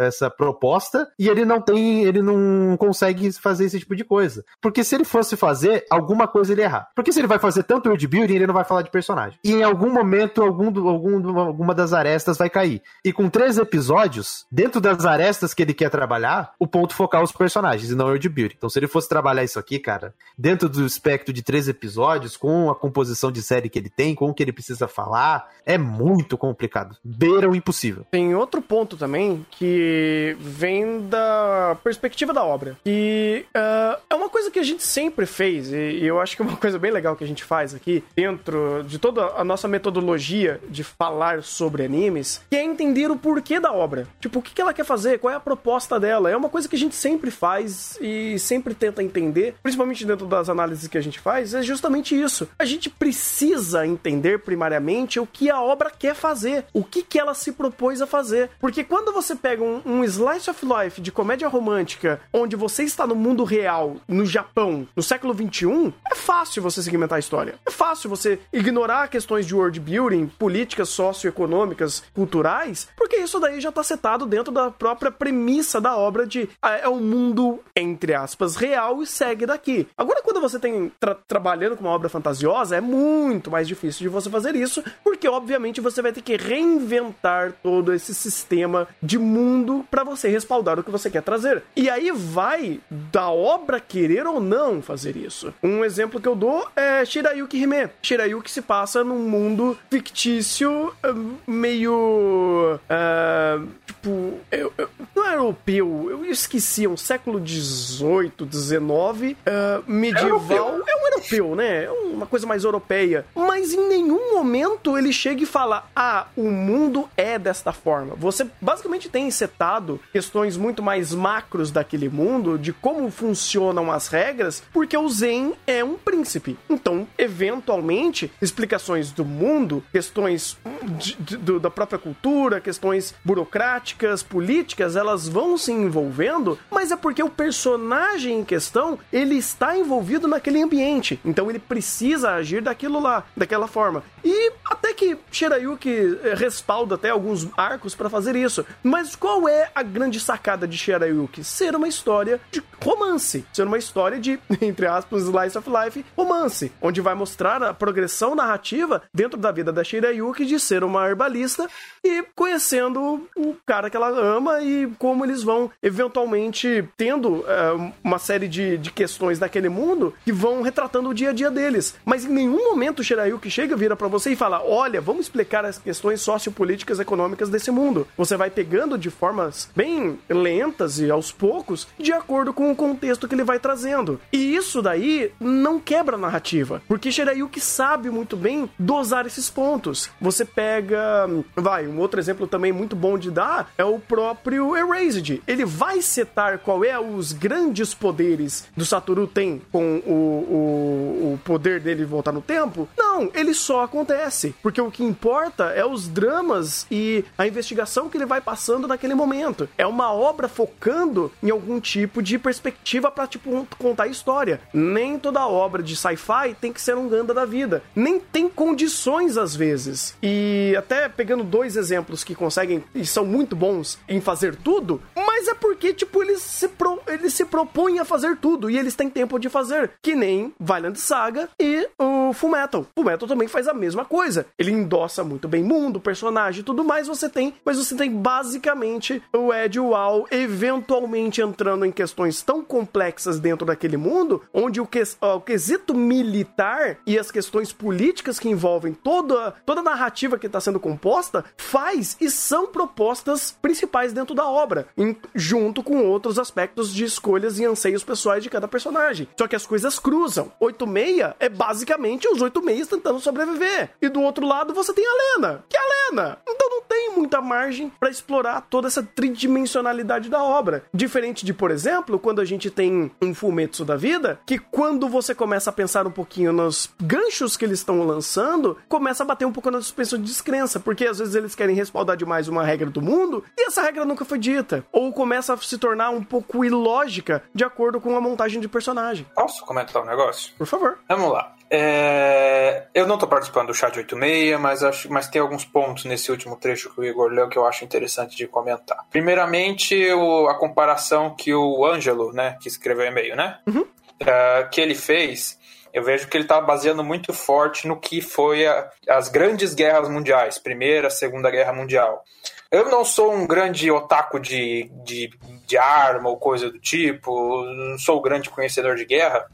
essa 0.00 0.30
proposta 0.30 1.08
e 1.18 1.28
ele 1.28 1.44
não 1.44 1.60
tem 1.60 2.04
ele 2.04 2.22
não 2.22 2.76
consegue 2.78 3.30
fazer 3.32 3.64
esse 3.66 3.78
tipo 3.78 3.94
de 3.96 4.04
coisa. 4.04 4.44
Porque 4.60 4.82
se 4.84 4.94
ele 4.94 5.04
fosse 5.04 5.36
fazer 5.36 5.84
alguma 5.90 6.26
coisa 6.26 6.52
ele 6.52 6.60
ia 6.62 6.66
errar. 6.66 6.88
Porque 6.94 7.12
se 7.12 7.20
ele 7.20 7.26
vai 7.26 7.38
fazer 7.38 7.62
tanto 7.64 7.86
world 7.88 8.06
building 8.06 8.34
ele 8.34 8.46
não 8.46 8.54
vai 8.54 8.64
falar 8.64 8.82
de 8.82 8.90
personagem. 8.90 9.38
E 9.44 9.52
em 9.52 9.62
algum 9.62 9.90
momento 9.92 10.42
algum, 10.42 10.70
do- 10.70 10.88
algum 10.88 11.38
alguma 11.38 11.74
das 11.74 11.92
arestas 11.92 12.38
vai 12.38 12.48
cair. 12.50 12.82
E 13.04 13.12
com 13.12 13.28
três 13.28 13.58
episódios 13.58 14.46
dentro 14.50 14.80
das 14.80 15.04
arestas 15.04 15.52
que 15.54 15.62
ele 15.62 15.74
quer 15.74 15.90
trabalhar 15.90 16.52
o 16.58 16.66
ponto 16.66 16.94
focal 16.94 17.20
é 17.20 17.24
os 17.24 17.32
personagens 17.32 17.90
e 17.90 17.94
não 17.94 18.06
o 18.06 18.08
world 18.08 18.28
building. 18.28 18.54
Então 18.56 18.70
se 18.70 18.78
ele 18.78 18.88
fosse 18.88 19.08
trabalhar 19.08 19.44
isso 19.44 19.58
aqui 19.58 19.78
cara 19.78 20.14
dentro 20.38 20.68
do 20.68 20.84
espectro 20.86 21.32
de 21.32 21.42
três 21.42 21.68
episódios 21.68 22.36
com 22.36 22.70
a 22.70 22.74
composição 22.74 23.30
de 23.30 23.42
série 23.42 23.68
que 23.68 23.78
ele 23.78 23.90
tem 23.90 24.14
com 24.14 24.28
o 24.30 24.34
que 24.34 24.42
ele 24.42 24.52
precisa 24.52 24.86
falar 24.88 25.48
é 25.64 25.76
muito 25.78 26.36
complicado. 26.38 26.96
Beira 27.04 27.48
o 27.50 27.54
impossível 27.54 28.05
Tem 28.10 28.34
outro 28.34 28.62
ponto 28.62 28.96
também 28.96 29.44
que 29.50 30.36
vem 30.40 31.06
da 31.08 31.76
perspectiva 31.82 32.32
da 32.32 32.44
obra. 32.44 32.76
E 32.84 33.44
ah, 33.54 33.98
é 34.10 34.14
uma 34.14 34.28
coisa 34.28 34.50
que 34.50 34.58
a 34.58 34.62
gente 34.62 34.82
sempre 34.82 35.26
fez, 35.26 35.72
e, 35.72 35.76
e 35.76 36.06
eu 36.06 36.20
acho 36.20 36.36
que 36.36 36.42
é 36.42 36.44
uma 36.44 36.56
coisa 36.58 36.78
bem 36.78 36.90
legal 36.90 37.16
que 37.16 37.24
a 37.24 37.26
gente 37.26 37.44
faz 37.44 37.74
aqui, 37.74 38.02
dentro 38.14 38.84
de 38.84 38.98
toda 38.98 39.26
a 39.36 39.44
nossa 39.44 39.68
metodologia 39.68 40.60
de 40.68 40.84
falar 40.84 41.42
sobre 41.42 41.84
animes, 41.84 42.42
que 42.50 42.56
é 42.56 42.62
entender 42.62 43.10
o 43.10 43.16
porquê 43.16 43.60
da 43.60 43.72
obra. 43.72 44.06
Tipo, 44.20 44.38
o 44.38 44.42
que 44.42 44.54
que 44.54 44.60
ela 44.60 44.74
quer 44.74 44.84
fazer, 44.84 45.18
qual 45.18 45.32
é 45.32 45.36
a 45.36 45.40
proposta 45.40 46.00
dela. 46.00 46.30
É 46.30 46.36
uma 46.36 46.48
coisa 46.48 46.68
que 46.68 46.76
a 46.76 46.78
gente 46.78 46.94
sempre 46.94 47.30
faz 47.30 47.98
e 48.00 48.38
sempre 48.38 48.74
tenta 48.74 49.02
entender, 49.02 49.54
principalmente 49.62 50.04
dentro 50.04 50.26
das 50.26 50.48
análises 50.48 50.88
que 50.88 50.98
a 50.98 51.00
gente 51.00 51.18
faz, 51.18 51.54
é 51.54 51.62
justamente 51.62 52.18
isso. 52.18 52.48
A 52.58 52.64
gente 52.64 52.88
precisa 52.88 53.86
entender 53.86 54.40
primariamente 54.40 55.20
o 55.20 55.26
que 55.26 55.50
a 55.50 55.60
obra 55.60 55.90
quer 55.90 56.14
fazer, 56.14 56.64
o 56.72 56.82
que, 56.82 57.02
que 57.02 57.18
ela 57.18 57.34
se 57.34 57.52
propôs 57.52 57.95
a 58.00 58.06
fazer. 58.06 58.50
Porque 58.60 58.84
quando 58.84 59.12
você 59.12 59.34
pega 59.34 59.62
um, 59.62 59.80
um 59.84 60.04
slice 60.04 60.50
of 60.50 60.64
life 60.64 61.00
de 61.00 61.12
comédia 61.12 61.48
romântica, 61.48 62.20
onde 62.32 62.56
você 62.56 62.82
está 62.82 63.06
no 63.06 63.14
mundo 63.14 63.44
real, 63.44 63.96
no 64.08 64.24
Japão, 64.26 64.86
no 64.94 65.02
século 65.02 65.34
XXI, 65.34 65.92
é 66.10 66.14
fácil 66.14 66.62
você 66.62 66.82
segmentar 66.82 67.16
a 67.16 67.20
história. 67.20 67.54
É 67.66 67.70
fácil 67.70 68.08
você 68.10 68.38
ignorar 68.52 69.08
questões 69.08 69.46
de 69.46 69.54
world 69.54 69.78
building, 69.80 70.26
políticas 70.38 70.88
socioeconômicas, 70.88 72.02
culturais, 72.14 72.88
porque 72.96 73.16
isso 73.16 73.38
daí 73.40 73.60
já 73.60 73.68
está 73.68 73.82
setado 73.82 74.26
dentro 74.26 74.52
da 74.52 74.70
própria 74.70 75.10
premissa 75.10 75.80
da 75.80 75.96
obra 75.96 76.26
de 76.26 76.48
ah, 76.62 76.72
é 76.76 76.88
um 76.88 77.00
mundo, 77.00 77.60
entre 77.74 78.14
aspas, 78.14 78.56
real 78.56 79.02
e 79.02 79.06
segue 79.06 79.46
daqui. 79.46 79.86
Agora, 79.96 80.22
quando 80.22 80.40
você 80.40 80.58
tem 80.58 80.90
tra- 81.00 81.16
trabalhando 81.26 81.76
com 81.76 81.84
uma 81.84 81.92
obra 81.92 82.08
fantasiosa, 82.08 82.76
é 82.76 82.80
muito 82.80 83.50
mais 83.50 83.66
difícil 83.68 84.02
de 84.02 84.08
você 84.08 84.30
fazer 84.30 84.54
isso, 84.54 84.82
porque 85.02 85.28
obviamente 85.28 85.80
você 85.80 86.00
vai 86.02 86.12
ter 86.12 86.22
que 86.22 86.36
reinventar 86.36 87.52
todo 87.62 87.75
esse 87.92 88.14
sistema 88.14 88.88
de 89.02 89.18
mundo 89.18 89.84
para 89.90 90.04
você 90.04 90.28
respaldar 90.28 90.78
o 90.78 90.84
que 90.84 90.90
você 90.90 91.10
quer 91.10 91.22
trazer. 91.22 91.62
E 91.74 91.88
aí 91.90 92.10
vai 92.12 92.80
da 92.90 93.28
obra 93.30 93.80
querer 93.80 94.26
ou 94.26 94.40
não 94.40 94.80
fazer 94.82 95.16
isso. 95.16 95.52
Um 95.62 95.84
exemplo 95.84 96.20
que 96.20 96.28
eu 96.28 96.34
dou 96.36 96.68
é 96.76 97.04
Shirayuki 97.04 97.58
Hime. 97.62 97.88
Shirayuki 98.02 98.50
se 98.50 98.62
passa 98.62 99.02
num 99.04 99.18
mundo 99.28 99.76
fictício 99.90 100.92
ah, 101.02 101.14
meio 101.46 102.78
ah, 102.88 103.60
tipo 103.86 104.38
eu- 104.50 104.72
eu- 104.78 104.88
não 105.14 105.26
é 105.26 105.34
europeu, 105.34 106.08
eu 106.10 106.24
esqueci, 106.24 106.84
é 106.84 106.88
um 106.88 106.96
século 106.96 107.40
18, 107.40 108.44
19, 108.46 109.36
ah, 109.46 109.82
medieval. 109.86 110.56
É 110.56 110.62
um 110.62 111.06
europeu, 111.12 111.54
né? 111.54 111.84
É 111.84 111.90
uma 111.90 112.26
coisa 112.26 112.46
mais 112.46 112.64
europeia. 112.64 113.24
Mas 113.34 113.72
em 113.72 113.88
nenhum 113.88 114.34
momento 114.34 114.96
ele 114.96 115.12
chega 115.12 115.42
e 115.42 115.46
fala: 115.46 115.88
"Ah, 115.94 116.26
o 116.36 116.50
mundo 116.50 117.08
é 117.16 117.38
desta 117.38 117.65
forma". 117.72 118.14
Você 118.16 118.46
basicamente 118.60 119.08
tem 119.08 119.30
setado 119.30 120.00
questões 120.12 120.56
muito 120.56 120.82
mais 120.82 121.12
macros 121.14 121.70
daquele 121.70 122.08
mundo, 122.08 122.58
de 122.58 122.72
como 122.72 123.10
funcionam 123.10 123.90
as 123.90 124.08
regras, 124.08 124.62
porque 124.72 124.96
o 124.96 125.08
Zen 125.08 125.54
é 125.66 125.82
um 125.84 125.94
príncipe. 125.94 126.56
Então, 126.68 127.06
eventualmente, 127.18 128.30
explicações 128.40 129.10
do 129.12 129.24
mundo, 129.24 129.82
questões 129.92 130.56
de- 130.84 131.16
de- 131.16 131.58
da 131.58 131.70
própria 131.70 131.98
cultura, 131.98 132.60
questões 132.60 133.14
burocráticas, 133.24 134.22
políticas, 134.22 134.96
elas 134.96 135.28
vão 135.28 135.56
se 135.56 135.72
envolvendo, 135.72 136.58
mas 136.70 136.90
é 136.90 136.96
porque 136.96 137.22
o 137.22 137.30
personagem 137.30 138.40
em 138.40 138.44
questão, 138.44 138.98
ele 139.12 139.36
está 139.36 139.76
envolvido 139.76 140.26
naquele 140.28 140.62
ambiente. 140.62 141.18
Então 141.24 141.48
ele 141.50 141.58
precisa 141.58 142.32
agir 142.32 142.60
daquilo 142.62 143.00
lá, 143.00 143.24
daquela 143.36 143.66
forma. 143.66 144.02
E 144.24 144.52
até 144.64 144.92
que 144.92 145.16
Shirayuki 145.30 146.18
eh, 146.22 146.34
respalda 146.34 146.94
até 146.96 147.10
alguns 147.10 147.46
arcos 147.56 147.94
para 147.94 148.10
fazer 148.10 148.36
isso. 148.36 148.64
Mas 148.82 149.16
qual 149.16 149.48
é 149.48 149.70
a 149.74 149.82
grande 149.82 150.20
sacada 150.20 150.66
de 150.66 150.76
Shirayuki? 150.76 151.42
Ser 151.42 151.74
uma 151.74 151.88
história 151.88 152.40
de 152.50 152.62
romance. 152.82 153.44
Ser 153.52 153.66
uma 153.66 153.78
história 153.78 154.18
de, 154.18 154.38
entre 154.60 154.86
aspas, 154.86 155.22
slice 155.22 155.58
of 155.58 155.68
life, 155.68 156.04
romance. 156.16 156.72
Onde 156.80 157.00
vai 157.00 157.14
mostrar 157.14 157.62
a 157.62 157.74
progressão 157.74 158.34
narrativa 158.34 159.02
dentro 159.12 159.38
da 159.38 159.50
vida 159.50 159.72
da 159.72 159.84
Shirayuki 159.84 160.44
de 160.44 160.58
ser 160.60 160.84
uma 160.84 161.06
herbalista 161.08 161.68
e 162.04 162.24
conhecendo 162.34 163.26
o 163.36 163.56
cara 163.64 163.90
que 163.90 163.96
ela 163.96 164.08
ama 164.08 164.60
e 164.60 164.86
como 164.98 165.24
eles 165.24 165.42
vão 165.42 165.70
eventualmente 165.82 166.88
tendo 166.96 167.38
uh, 167.38 167.92
uma 168.02 168.18
série 168.18 168.48
de, 168.48 168.78
de 168.78 168.90
questões 168.90 169.38
naquele 169.38 169.68
mundo 169.68 170.14
que 170.24 170.32
vão 170.32 170.62
retratando 170.62 171.08
o 171.08 171.14
dia 171.14 171.30
a 171.30 171.32
dia 171.32 171.50
deles. 171.50 171.96
Mas 172.04 172.24
em 172.24 172.28
nenhum 172.28 172.70
momento 172.70 173.00
o 173.00 173.04
Shirayuki 173.04 173.50
chega, 173.50 173.76
vira 173.76 173.96
para 173.96 174.08
você 174.08 174.32
e 174.32 174.36
fala: 174.36 174.62
Olha, 174.62 175.00
vamos 175.00 175.26
explicar 175.26 175.64
as 175.64 175.78
questões 175.78 176.20
sociopolíticas 176.20 177.00
econômicas 177.00 177.45
desse 177.48 177.70
mundo. 177.70 178.06
Você 178.16 178.36
vai 178.36 178.50
pegando 178.50 178.98
de 178.98 179.10
formas 179.10 179.68
bem 179.74 180.18
lentas 180.28 180.98
e 180.98 181.10
aos 181.10 181.32
poucos, 181.32 181.88
de 181.98 182.12
acordo 182.12 182.52
com 182.52 182.70
o 182.70 182.76
contexto 182.76 183.28
que 183.28 183.34
ele 183.34 183.44
vai 183.44 183.58
trazendo. 183.58 184.20
E 184.32 184.54
isso 184.54 184.82
daí 184.82 185.32
não 185.40 185.78
quebra 185.78 186.16
a 186.16 186.18
narrativa, 186.18 186.82
porque 186.88 187.12
Shirayuki 187.12 187.60
sabe 187.60 188.10
muito 188.10 188.36
bem 188.36 188.68
dosar 188.78 189.26
esses 189.26 189.50
pontos. 189.50 190.10
Você 190.20 190.44
pega, 190.44 191.28
vai, 191.54 191.86
um 191.86 191.98
outro 191.98 192.20
exemplo 192.20 192.46
também 192.46 192.72
muito 192.72 192.96
bom 192.96 193.18
de 193.18 193.30
dar 193.30 193.72
é 193.76 193.84
o 193.84 193.98
próprio 193.98 194.76
Erased. 194.76 195.42
Ele 195.46 195.64
vai 195.64 196.00
setar 196.02 196.58
qual 196.58 196.84
é 196.84 196.98
os 196.98 197.32
grandes 197.32 197.94
poderes 197.94 198.66
do 198.76 198.84
Satoru 198.84 199.26
tem 199.26 199.60
com 199.70 199.96
o, 200.06 200.12
o, 200.12 201.32
o 201.34 201.40
poder 201.44 201.80
dele 201.80 202.04
voltar 202.04 202.32
no 202.32 202.42
tempo. 202.42 202.88
Não, 202.96 203.30
ele 203.34 203.54
só 203.54 203.84
acontece, 203.84 204.54
porque 204.62 204.80
o 204.80 204.90
que 204.90 205.04
importa 205.04 205.64
é 205.70 205.84
os 205.84 206.08
dramas 206.08 206.86
e 206.90 207.24
a 207.36 207.46
investigação 207.46 208.08
que 208.08 208.16
ele 208.16 208.26
vai 208.26 208.40
passando 208.40 208.88
naquele 208.88 209.14
momento. 209.14 209.68
É 209.76 209.86
uma 209.86 210.12
obra 210.12 210.48
focando 210.48 211.32
em 211.42 211.50
algum 211.50 211.80
tipo 211.80 212.22
de 212.22 212.38
perspectiva 212.38 213.10
para 213.10 213.26
tipo 213.26 213.66
contar 213.78 214.04
a 214.04 214.08
história. 214.08 214.60
Nem 214.72 215.18
toda 215.18 215.46
obra 215.46 215.82
de 215.82 215.96
sci-fi 215.96 216.54
tem 216.60 216.72
que 216.72 216.80
ser 216.80 216.96
um 216.96 217.08
Ganda 217.08 217.32
da 217.32 217.44
vida. 217.44 217.82
Nem 217.94 218.18
tem 218.18 218.48
condições 218.48 219.36
às 219.36 219.54
vezes. 219.54 220.16
E 220.22 220.74
até 220.76 221.08
pegando 221.08 221.44
dois 221.44 221.76
exemplos 221.76 222.24
que 222.24 222.34
conseguem 222.34 222.82
e 222.94 223.06
são 223.06 223.24
muito 223.24 223.54
bons 223.54 223.98
em 224.08 224.20
fazer 224.20 224.56
tudo, 224.56 225.00
mas 225.14 225.48
é 225.48 225.54
porque 225.54 225.92
tipo 225.92 226.22
eles 226.22 226.42
se 226.42 226.68
pro, 226.68 227.00
eles 227.06 227.34
se 227.34 227.44
propõem 227.44 227.98
a 227.98 228.04
fazer 228.04 228.36
tudo 228.36 228.70
e 228.70 228.78
eles 228.78 228.94
têm 228.94 229.08
tempo 229.08 229.38
de 229.38 229.48
fazer, 229.48 229.92
que 230.02 230.14
nem 230.14 230.52
Violent 230.58 230.96
Saga 230.96 231.48
e 231.60 231.88
o 231.98 232.32
Fullmetal. 232.32 232.86
Fullmetal 232.94 233.28
também 233.28 233.48
faz 233.48 233.68
a 233.68 233.74
mesma 233.74 234.04
coisa. 234.04 234.46
Ele 234.58 234.72
endossa 234.72 235.22
muito 235.22 235.48
bem 235.48 235.62
mundo, 235.62 236.00
personagem 236.00 236.64
tudo 236.64 236.84
mais, 236.84 237.06
você 237.06 237.25
tem, 237.28 237.54
mas 237.64 237.78
você 237.78 237.94
tem 237.94 238.10
basicamente 238.10 239.22
o 239.32 239.52
Ed 239.52 239.78
Wall 239.78 240.26
eventualmente 240.30 241.40
entrando 241.40 241.84
em 241.84 241.92
questões 241.92 242.42
tão 242.42 242.62
complexas 242.62 243.38
dentro 243.38 243.66
daquele 243.66 243.96
mundo, 243.96 244.42
onde 244.52 244.80
o, 244.80 244.86
que, 244.86 245.02
o 245.20 245.40
quesito 245.40 245.94
militar 245.94 246.98
e 247.06 247.18
as 247.18 247.30
questões 247.30 247.72
políticas 247.72 248.38
que 248.38 248.48
envolvem 248.48 248.92
toda, 248.92 249.52
toda 249.64 249.80
a 249.80 249.84
narrativa 249.84 250.38
que 250.38 250.46
está 250.46 250.60
sendo 250.60 250.80
composta 250.80 251.44
faz 251.56 252.16
e 252.20 252.30
são 252.30 252.66
propostas 252.66 253.56
principais 253.60 254.12
dentro 254.12 254.34
da 254.34 254.46
obra, 254.46 254.88
em, 254.96 255.16
junto 255.34 255.82
com 255.82 256.04
outros 256.04 256.38
aspectos 256.38 256.92
de 256.92 257.04
escolhas 257.04 257.58
e 257.58 257.64
anseios 257.64 258.04
pessoais 258.04 258.42
de 258.42 258.50
cada 258.50 258.68
personagem. 258.68 259.28
Só 259.36 259.46
que 259.46 259.56
as 259.56 259.66
coisas 259.66 259.98
cruzam. 259.98 260.52
86 260.60 261.34
é 261.38 261.48
basicamente 261.48 262.28
os 262.28 262.40
86 262.40 262.88
tentando 262.88 263.20
sobreviver. 263.20 263.90
E 264.00 264.08
do 264.08 264.20
outro 264.20 264.46
lado 264.46 264.74
você 264.74 264.92
tem 264.92 265.04
a 265.06 265.36
Lena, 265.36 265.64
que 265.68 265.76
é 265.76 265.80
a 265.80 266.10
Lena. 266.10 266.38
Então 266.48 266.68
não 266.70 266.82
tem 266.82 267.15
muita 267.16 267.40
margem 267.40 267.90
para 267.98 268.10
explorar 268.10 268.60
toda 268.62 268.88
essa 268.88 269.02
tridimensionalidade 269.02 270.28
da 270.28 270.42
obra. 270.42 270.84
Diferente 270.92 271.44
de, 271.44 271.52
por 271.52 271.70
exemplo, 271.70 272.18
quando 272.18 272.40
a 272.40 272.44
gente 272.44 272.70
tem 272.70 273.10
um 273.20 273.34
Fumetsu 273.34 273.84
da 273.84 273.96
vida, 273.96 274.38
que 274.46 274.58
quando 274.58 275.08
você 275.08 275.34
começa 275.34 275.70
a 275.70 275.72
pensar 275.72 276.06
um 276.06 276.10
pouquinho 276.10 276.52
nos 276.52 276.90
ganchos 277.00 277.56
que 277.56 277.64
eles 277.64 277.80
estão 277.80 278.06
lançando, 278.06 278.76
começa 278.88 279.22
a 279.22 279.26
bater 279.26 279.44
um 279.44 279.52
pouco 279.52 279.70
na 279.70 279.80
suspensão 279.80 280.18
de 280.18 280.24
descrença, 280.24 280.78
porque 280.78 281.06
às 281.06 281.18
vezes 281.18 281.34
eles 281.34 281.54
querem 281.54 281.74
respaldar 281.74 282.16
demais 282.16 282.48
uma 282.48 282.64
regra 282.64 282.90
do 282.90 283.02
mundo 283.02 283.44
e 283.56 283.66
essa 283.66 283.82
regra 283.82 284.04
nunca 284.04 284.24
foi 284.24 284.38
dita. 284.38 284.84
Ou 284.92 285.12
começa 285.12 285.54
a 285.54 285.56
se 285.56 285.78
tornar 285.78 286.10
um 286.10 286.22
pouco 286.22 286.64
ilógica 286.64 287.42
de 287.54 287.64
acordo 287.64 288.00
com 288.00 288.16
a 288.16 288.20
montagem 288.20 288.60
de 288.60 288.68
personagem. 288.68 289.26
Posso 289.34 289.64
comentar 289.64 290.02
um 290.02 290.06
negócio? 290.06 290.52
Por 290.56 290.66
favor. 290.66 290.98
Vamos 291.08 291.32
lá. 291.32 291.55
É... 291.70 292.84
Eu 292.94 293.06
não 293.06 293.14
estou 293.14 293.28
participando 293.28 293.68
do 293.68 293.74
chat 293.74 293.96
86, 293.96 294.58
mas, 294.60 294.82
acho... 294.82 295.12
mas 295.12 295.28
tem 295.28 295.40
alguns 295.40 295.64
pontos 295.64 296.04
nesse 296.04 296.30
último 296.30 296.56
trecho 296.56 296.92
que 296.94 297.00
o 297.00 297.04
Igor 297.04 297.30
leu 297.30 297.48
que 297.48 297.58
eu 297.58 297.66
acho 297.66 297.84
interessante 297.84 298.36
de 298.36 298.46
comentar. 298.46 298.98
Primeiramente, 299.10 299.94
o... 300.12 300.48
a 300.48 300.58
comparação 300.58 301.34
que 301.34 301.54
o 301.54 301.84
Ângelo, 301.84 302.32
né, 302.32 302.56
que 302.60 302.68
escreveu 302.68 303.04
o 303.04 303.08
e-mail, 303.08 303.36
né? 303.36 303.58
Uhum. 303.66 303.82
Uh, 303.82 304.70
que 304.70 304.80
ele 304.80 304.94
fez 304.94 305.58
eu 305.96 306.02
vejo 306.02 306.28
que 306.28 306.36
ele 306.36 306.44
está 306.44 306.60
baseando 306.60 307.02
muito 307.02 307.32
forte 307.32 307.88
no 307.88 307.98
que 307.98 308.20
foi 308.20 308.66
a, 308.66 308.90
as 309.08 309.30
grandes 309.30 309.72
guerras 309.72 310.10
mundiais, 310.10 310.58
Primeira, 310.58 311.08
Segunda 311.08 311.50
Guerra 311.50 311.72
Mundial. 311.72 312.22
Eu 312.70 312.90
não 312.90 313.02
sou 313.02 313.32
um 313.32 313.46
grande 313.46 313.90
otaku 313.90 314.38
de, 314.38 314.90
de, 315.02 315.30
de 315.66 315.78
arma 315.78 316.28
ou 316.28 316.36
coisa 316.36 316.70
do 316.70 316.78
tipo, 316.78 317.64
não 317.64 317.98
sou 317.98 318.18
um 318.18 318.22
grande 318.22 318.50
conhecedor 318.50 318.94
de 318.96 319.06
guerra, 319.06 319.46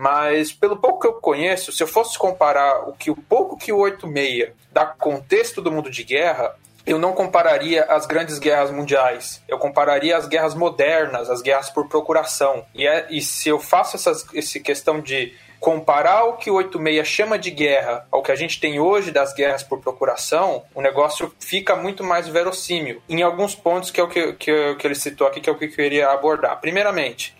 mas 0.00 0.50
pelo 0.50 0.78
pouco 0.78 1.00
que 1.00 1.06
eu 1.06 1.12
conheço, 1.12 1.72
se 1.72 1.82
eu 1.82 1.86
fosse 1.86 2.18
comparar 2.18 2.88
o 2.88 2.94
que 2.94 3.10
o 3.10 3.14
pouco 3.14 3.54
que 3.54 3.70
o 3.70 3.80
86 3.80 4.48
dá 4.72 4.86
contexto 4.86 5.60
do 5.60 5.70
mundo 5.70 5.90
de 5.90 6.02
guerra, 6.02 6.56
eu 6.86 6.98
não 6.98 7.12
compararia 7.12 7.84
as 7.84 8.06
grandes 8.06 8.38
guerras 8.38 8.70
mundiais. 8.70 9.42
Eu 9.46 9.58
compararia 9.58 10.16
as 10.16 10.26
guerras 10.26 10.54
modernas, 10.54 11.28
as 11.28 11.42
guerras 11.42 11.68
por 11.68 11.86
procuração. 11.86 12.64
E, 12.74 12.86
é, 12.86 13.08
e 13.10 13.20
se 13.20 13.50
eu 13.50 13.58
faço 13.58 13.96
essas, 13.96 14.24
essa 14.34 14.58
questão 14.58 15.00
de 15.02 15.34
comparar 15.60 16.24
o 16.24 16.38
que 16.38 16.50
o 16.50 16.54
86 16.54 17.06
chama 17.06 17.38
de 17.38 17.50
guerra 17.50 18.06
ao 18.10 18.22
que 18.22 18.32
a 18.32 18.36
gente 18.36 18.58
tem 18.58 18.80
hoje 18.80 19.10
das 19.10 19.34
guerras 19.34 19.62
por 19.62 19.80
procuração, 19.80 20.64
o 20.74 20.80
negócio 20.80 21.30
fica 21.38 21.76
muito 21.76 22.02
mais 22.02 22.26
verossímil. 22.26 23.02
Em 23.06 23.20
alguns 23.20 23.54
pontos 23.54 23.90
que 23.90 24.00
é 24.00 24.02
o 24.02 24.08
que, 24.08 24.32
que, 24.32 24.74
que 24.76 24.86
ele 24.86 24.94
citou 24.94 25.26
aqui, 25.26 25.42
que 25.42 25.50
é 25.50 25.52
o 25.52 25.58
que 25.58 25.66
eu 25.66 25.70
queria 25.70 26.08
abordar. 26.08 26.58
Primeiramente, 26.58 27.38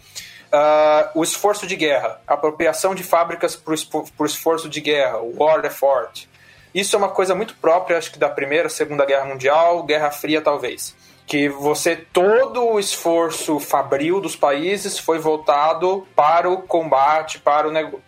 Uh, 0.53 1.21
o 1.21 1.23
esforço 1.23 1.67
de 1.67 1.77
guerra, 1.77 2.21
a 2.27 2.35
apropriação 2.35 2.93
de 2.95 3.05
fábricas 3.05 3.55
por, 3.55 4.27
esforço 4.27 4.69
de 4.69 4.81
guerra, 4.81 5.19
o 5.19 5.37
war 5.39 5.65
effort. 5.65 6.27
Isso 6.75 6.97
é 6.97 6.99
uma 6.99 7.09
coisa 7.09 7.35
muito 7.35 7.55
própria, 7.55 7.97
acho 7.97 8.13
que 8.13 8.19
da 8.19 8.29
Primeira, 8.29 8.69
Segunda 8.69 9.05
Guerra 9.05 9.27
Mundial, 9.27 9.83
Guerra 9.85 10.11
Fria 10.11 10.41
talvez 10.41 10.95
que 11.31 11.49
você 11.49 11.95
todo 11.95 12.67
o 12.67 12.81
esforço 12.81 13.61
fabril 13.61 14.21
dos 14.21 14.35
países 14.35 14.99
foi 14.99 15.21
voltado 15.21 16.05
para 16.17 16.51
o 16.51 16.63
combate, 16.63 17.39
para, 17.39 17.69
o, 17.69 18.03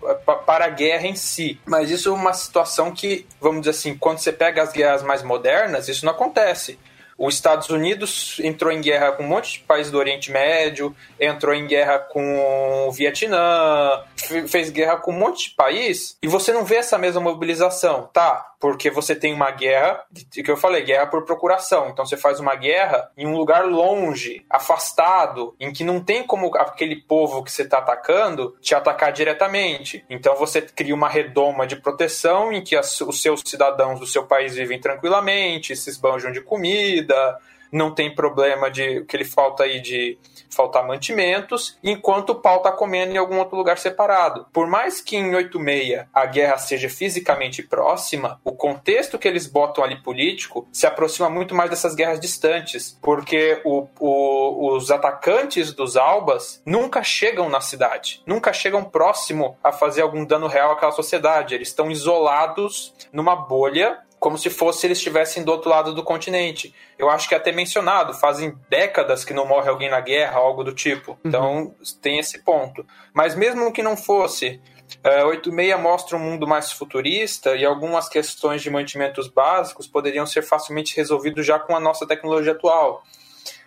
para 0.44 0.64
a 0.64 0.68
guerra 0.68 1.06
em 1.06 1.14
si. 1.14 1.60
Mas 1.64 1.88
isso 1.88 2.08
é 2.08 2.12
uma 2.12 2.32
situação 2.32 2.90
que, 2.90 3.24
vamos 3.40 3.60
dizer 3.60 3.70
assim, 3.70 3.96
quando 3.96 4.18
você 4.18 4.32
pega 4.32 4.60
as 4.60 4.72
guerras 4.72 5.04
mais 5.04 5.22
modernas, 5.22 5.86
isso 5.88 6.04
não 6.04 6.12
acontece. 6.12 6.80
Os 7.24 7.36
Estados 7.36 7.70
Unidos 7.70 8.40
entrou 8.42 8.72
em 8.72 8.80
guerra 8.80 9.12
com 9.12 9.22
um 9.22 9.28
monte 9.28 9.52
de 9.52 9.58
países 9.60 9.92
do 9.92 9.98
Oriente 9.98 10.32
Médio, 10.32 10.92
entrou 11.20 11.54
em 11.54 11.68
guerra 11.68 12.00
com 12.00 12.88
o 12.88 12.90
Vietnã, 12.90 14.02
fez 14.48 14.70
guerra 14.70 14.96
com 14.96 15.12
um 15.12 15.18
monte 15.20 15.50
de 15.50 15.54
país, 15.54 16.18
e 16.20 16.26
você 16.26 16.52
não 16.52 16.64
vê 16.64 16.78
essa 16.78 16.98
mesma 16.98 17.20
mobilização, 17.20 18.10
tá? 18.12 18.51
Porque 18.62 18.92
você 18.92 19.16
tem 19.16 19.34
uma 19.34 19.50
guerra, 19.50 20.04
que 20.32 20.48
eu 20.48 20.56
falei, 20.56 20.84
guerra 20.84 21.08
por 21.08 21.24
procuração. 21.24 21.88
Então 21.88 22.06
você 22.06 22.16
faz 22.16 22.38
uma 22.38 22.54
guerra 22.54 23.10
em 23.18 23.26
um 23.26 23.36
lugar 23.36 23.66
longe, 23.66 24.46
afastado, 24.48 25.56
em 25.58 25.72
que 25.72 25.82
não 25.82 25.98
tem 25.98 26.22
como 26.22 26.56
aquele 26.56 26.94
povo 26.94 27.42
que 27.42 27.50
você 27.50 27.62
está 27.62 27.78
atacando 27.78 28.56
te 28.60 28.72
atacar 28.72 29.12
diretamente. 29.12 30.04
Então 30.08 30.36
você 30.36 30.62
cria 30.62 30.94
uma 30.94 31.08
redoma 31.08 31.66
de 31.66 31.74
proteção 31.74 32.52
em 32.52 32.62
que 32.62 32.76
as, 32.76 33.00
os 33.00 33.20
seus 33.20 33.42
cidadãos 33.44 33.98
do 33.98 34.06
seu 34.06 34.28
país 34.28 34.54
vivem 34.54 34.78
tranquilamente, 34.78 35.74
se 35.74 35.90
esbanjam 35.90 36.30
de 36.30 36.40
comida, 36.40 37.36
não 37.72 37.94
tem 37.94 38.14
problema 38.14 38.70
de 38.70 39.02
que 39.04 39.16
ele 39.16 39.24
falta 39.24 39.64
aí 39.64 39.80
de 39.80 40.18
faltar 40.50 40.86
mantimentos, 40.86 41.78
enquanto 41.82 42.30
o 42.30 42.34
pau 42.34 42.60
tá 42.60 42.70
comendo 42.70 43.14
em 43.14 43.16
algum 43.16 43.38
outro 43.38 43.56
lugar 43.56 43.78
separado. 43.78 44.46
Por 44.52 44.66
mais 44.66 45.00
que 45.00 45.16
em 45.16 45.34
86 45.34 46.04
a 46.12 46.26
guerra 46.26 46.58
seja 46.58 46.88
fisicamente 46.88 47.62
próxima, 47.62 48.38
o 48.44 48.52
contexto 48.52 49.18
que 49.18 49.26
eles 49.26 49.46
botam 49.46 49.82
ali 49.82 50.02
político 50.02 50.68
se 50.70 50.86
aproxima 50.86 51.30
muito 51.30 51.54
mais 51.54 51.70
dessas 51.70 51.94
guerras 51.94 52.20
distantes, 52.20 52.98
porque 53.00 53.60
o, 53.64 53.88
o, 53.98 54.74
os 54.74 54.90
atacantes 54.90 55.72
dos 55.72 55.96
albas 55.96 56.62
nunca 56.66 57.02
chegam 57.02 57.48
na 57.48 57.60
cidade, 57.60 58.22
nunca 58.26 58.52
chegam 58.52 58.84
próximo 58.84 59.56
a 59.64 59.72
fazer 59.72 60.02
algum 60.02 60.24
dano 60.24 60.46
real 60.46 60.72
àquela 60.72 60.92
sociedade. 60.92 61.54
Eles 61.54 61.68
estão 61.68 61.90
isolados 61.90 62.94
numa 63.12 63.34
bolha 63.34 63.98
como 64.22 64.38
se 64.38 64.48
fosse 64.48 64.86
eles 64.86 64.98
estivessem 64.98 65.42
do 65.42 65.50
outro 65.50 65.68
lado 65.68 65.92
do 65.92 66.04
continente. 66.04 66.72
Eu 66.96 67.10
acho 67.10 67.28
que 67.28 67.34
é 67.34 67.38
até 67.38 67.50
mencionado, 67.50 68.14
fazem 68.14 68.56
décadas 68.70 69.24
que 69.24 69.34
não 69.34 69.44
morre 69.44 69.68
alguém 69.68 69.90
na 69.90 70.00
guerra, 70.00 70.38
algo 70.38 70.62
do 70.62 70.72
tipo. 70.72 71.10
Uhum. 71.12 71.18
Então 71.24 71.74
tem 72.00 72.20
esse 72.20 72.38
ponto. 72.44 72.86
Mas 73.12 73.34
mesmo 73.34 73.72
que 73.72 73.82
não 73.82 73.96
fosse, 73.96 74.60
Uh, 75.02 75.24
86 75.28 75.80
mostra 75.80 76.18
um 76.18 76.20
mundo 76.20 76.46
mais 76.46 76.70
futurista 76.70 77.56
e 77.56 77.64
algumas 77.64 78.10
questões 78.10 78.60
de 78.60 78.68
mantimentos 78.68 79.26
básicos 79.26 79.86
poderiam 79.86 80.26
ser 80.26 80.42
facilmente 80.42 80.94
resolvidos 80.94 81.46
já 81.46 81.58
com 81.58 81.74
a 81.74 81.80
nossa 81.80 82.06
tecnologia 82.06 82.52
atual 82.52 83.02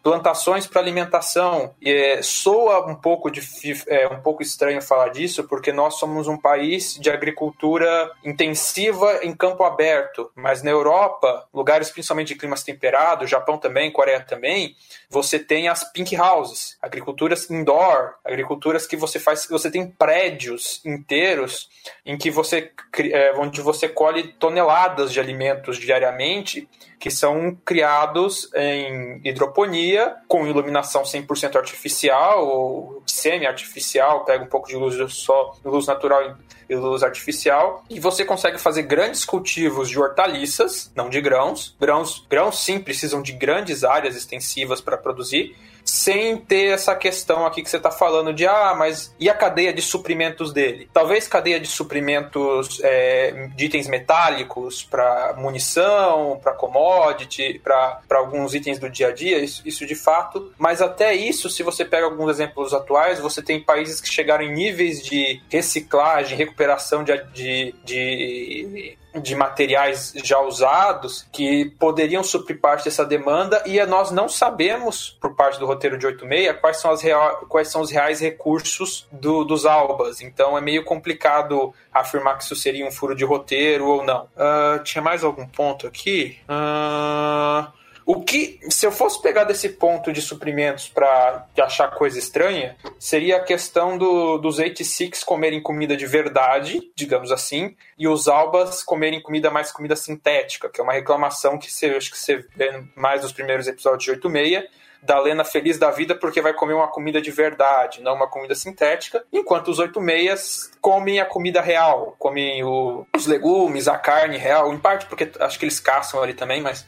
plantações 0.06 0.68
para 0.68 0.80
alimentação. 0.80 1.74
É, 1.84 2.22
soa 2.22 2.86
um 2.86 2.94
pouco, 2.94 3.32
de, 3.32 3.42
é, 3.88 4.08
um 4.08 4.22
pouco 4.22 4.44
estranho 4.44 4.80
falar 4.80 5.10
disso, 5.10 5.46
porque 5.46 5.72
nós 5.72 5.96
somos 5.96 6.28
um 6.28 6.38
país 6.38 6.94
de 6.94 7.10
agricultura 7.10 8.12
intensiva 8.24 9.22
em 9.24 9.36
campo 9.36 9.64
aberto, 9.64 10.32
mas 10.36 10.62
na 10.62 10.70
Europa, 10.70 11.48
lugares 11.52 11.90
principalmente 11.90 12.28
de 12.28 12.36
climas 12.36 12.62
temperados, 12.62 13.32
Japão 13.32 13.58
também, 13.58 13.92
Coreia 13.92 14.20
também, 14.20 14.76
você 15.10 15.40
tem 15.40 15.68
as 15.68 15.92
pink 15.92 16.16
houses, 16.16 16.78
agriculturas 16.84 17.50
indoor, 17.50 18.14
agriculturas 18.24 18.86
que 18.86 18.96
você 18.96 19.18
faz, 19.18 19.48
você 19.50 19.72
tem 19.72 19.88
prédios 19.88 20.82
inteiros 20.86 21.68
em 22.06 22.16
que 22.16 22.30
você, 22.30 22.72
é, 23.00 23.34
onde 23.38 23.60
você 23.60 23.90
colhe 23.90 24.34
toneladas 24.34 25.12
de 25.12 25.20
alimentos 25.20 25.80
diariamente 25.80 26.70
que 27.00 27.12
são 27.12 27.56
criados 27.66 28.50
em 28.56 29.22
hidroponia, 29.24 30.16
com 30.28 30.48
iluminação 30.48 31.04
100% 31.04 31.56
artificial 31.56 32.48
ou 32.48 33.04
semi-artificial, 33.06 34.26
pega 34.26 34.44
um 34.44 34.48
pouco 34.48 34.68
de 34.68 34.76
luz 34.76 34.96
só, 35.14 35.56
luz 35.64 35.88
natural 35.88 36.38
e 36.68 36.76
luz 36.76 37.04
artificial, 37.04 37.84
e 37.90 38.00
você 38.00 38.26
consegue 38.26 38.58
fazer 38.58 38.84
grandes 38.84 39.24
cultivos 39.24 39.90
de 39.90 40.00
hortaliças, 40.00 40.92
não 40.96 41.10
de 41.10 41.22
grãos. 41.22 41.76
Grãos, 41.80 42.26
grãos 42.30 42.64
sim 42.64 42.80
precisam 42.80 43.22
de 43.22 43.34
grandes 43.34 43.84
áreas 43.84 44.16
extensivas 44.16 44.82
para 44.82 44.98
produzir, 44.98 45.56
sem 45.86 46.38
ter 46.38 46.74
essa 46.74 46.96
questão 46.96 47.46
aqui 47.46 47.62
que 47.62 47.70
você 47.70 47.78
está 47.78 47.92
falando 47.92 48.34
de 48.34 48.48
ah, 48.48 48.74
mas 48.76 49.14
e 49.20 49.30
a 49.30 49.34
cadeia 49.36 49.72
de 49.72 49.82
suprimentos 49.82 50.52
dele? 50.52 50.90
Talvez 50.92 51.28
cadeia 51.28 51.60
de 51.60 51.68
suprimentos 51.68 52.82
é, 52.84 53.50
de 53.56 53.66
itens 53.66 53.88
metálicos 53.88 54.84
para 54.84 55.36
munição, 55.38 56.40
para 56.42 56.54
commodity, 56.54 57.62
para 57.64 58.02
alguns 58.12 58.56
itens 58.56 58.80
do 58.80 58.90
dia 58.90 59.10
a 59.10 59.12
dia, 59.12 59.38
isso, 59.38 59.62
isso 59.64 59.86
de 59.86 59.96
fato. 59.96 60.52
Mas 60.58 60.82
até 60.82 61.14
isso, 61.14 61.50
se 61.50 61.62
você 61.62 61.86
pega 61.86 62.06
alguns 62.06 62.32
exemplos 62.32 62.74
atuais, 62.74 63.20
você 63.20 63.42
tem 63.42 63.64
países 63.64 64.02
que 64.02 64.10
chegaram 64.10 64.44
em 64.44 64.52
níveis 64.52 65.04
de 65.04 65.42
reciclagem, 65.50 66.38
recuperação 66.38 67.04
de, 67.04 67.16
de, 67.32 67.76
de 67.84 68.98
de 69.22 69.36
materiais 69.36 70.14
já 70.24 70.40
usados 70.40 71.28
que 71.32 71.66
poderiam 71.80 72.24
suprir 72.24 72.60
parte 72.60 72.86
dessa 72.86 73.06
demanda 73.06 73.64
e 73.66 73.84
nós 73.86 74.12
não 74.12 74.28
sabemos, 74.28 75.18
por 75.22 75.36
parte 75.36 75.60
do 75.60 75.66
roteiro 75.66 75.98
de 75.98 76.06
86, 76.06 76.60
quais 76.60 76.78
são, 76.78 76.92
as 76.92 77.02
quais 77.48 77.68
são 77.70 77.82
os 77.82 77.92
reais 77.92 78.20
recursos 78.20 79.08
do, 79.12 79.44
dos 79.44 79.66
albas. 79.66 80.22
Então 80.22 80.58
é 80.58 80.62
meio 80.62 80.84
complicado 80.84 81.74
afirmar 81.94 82.38
que 82.38 82.44
isso 82.44 82.56
seria 82.56 82.86
um 82.86 82.92
furo 82.92 83.16
de 83.16 83.24
roteiro 83.24 83.88
ou 83.88 84.04
não. 84.04 84.24
Uh, 84.36 84.84
tinha 84.84 85.02
mais 85.02 85.24
algum 85.24 85.48
ponto 85.48 85.88
aqui? 85.88 86.38
Uh... 86.50 87.85
O 88.06 88.22
que, 88.22 88.60
se 88.70 88.86
eu 88.86 88.92
fosse 88.92 89.20
pegar 89.20 89.46
desse 89.46 89.68
ponto 89.70 90.14
de 90.14 90.22
suprimentos 90.22 90.88
para 90.88 91.48
achar 91.60 91.90
coisa 91.90 92.20
estranha, 92.20 92.78
seria 93.00 93.38
a 93.38 93.44
questão 93.44 93.98
do, 93.98 94.38
dos 94.38 94.60
86 94.60 95.24
comerem 95.24 95.60
comida 95.60 95.98
de 95.98 96.06
verdade, 96.06 96.92
digamos 96.96 97.32
assim, 97.32 97.76
e 97.98 98.08
os 98.08 98.28
albas 98.28 98.84
comerem 98.84 99.22
comida 99.22 99.50
mais 99.50 99.72
comida 99.72 99.96
sintética, 99.96 100.70
que 100.70 100.80
é 100.80 100.84
uma 100.84 100.94
reclamação 100.94 101.58
que 101.58 101.72
você, 101.72 101.88
acho 101.88 102.12
que 102.12 102.20
você 102.20 102.46
vê 102.56 102.84
mais 102.96 103.24
nos 103.24 103.34
primeiros 103.34 103.68
episódios 103.68 104.04
de 104.04 104.12
86, 104.12 104.66
da 105.02 105.20
Lena 105.20 105.44
feliz 105.44 105.78
da 105.78 105.92
vida 105.92 106.16
porque 106.16 106.42
vai 106.42 106.54
comer 106.54 106.74
uma 106.74 106.88
comida 106.88 107.22
de 107.22 107.32
verdade, 107.32 108.02
não 108.02 108.16
uma 108.16 108.28
comida 108.28 108.56
sintética, 108.56 109.24
enquanto 109.32 109.70
os 109.70 109.80
86 109.80 110.72
comem 110.82 111.20
a 111.20 111.26
comida 111.26 111.62
real, 111.62 112.16
comem 112.20 112.64
o, 112.64 113.06
os 113.16 113.26
legumes, 113.26 113.88
a 113.88 113.98
carne 113.98 114.38
real, 114.38 114.74
em 114.74 114.78
parte 114.78 115.06
porque 115.06 115.32
acho 115.40 115.58
que 115.58 115.66
eles 115.66 115.80
caçam 115.80 116.22
ali 116.22 116.34
também, 116.34 116.62
mas 116.62 116.86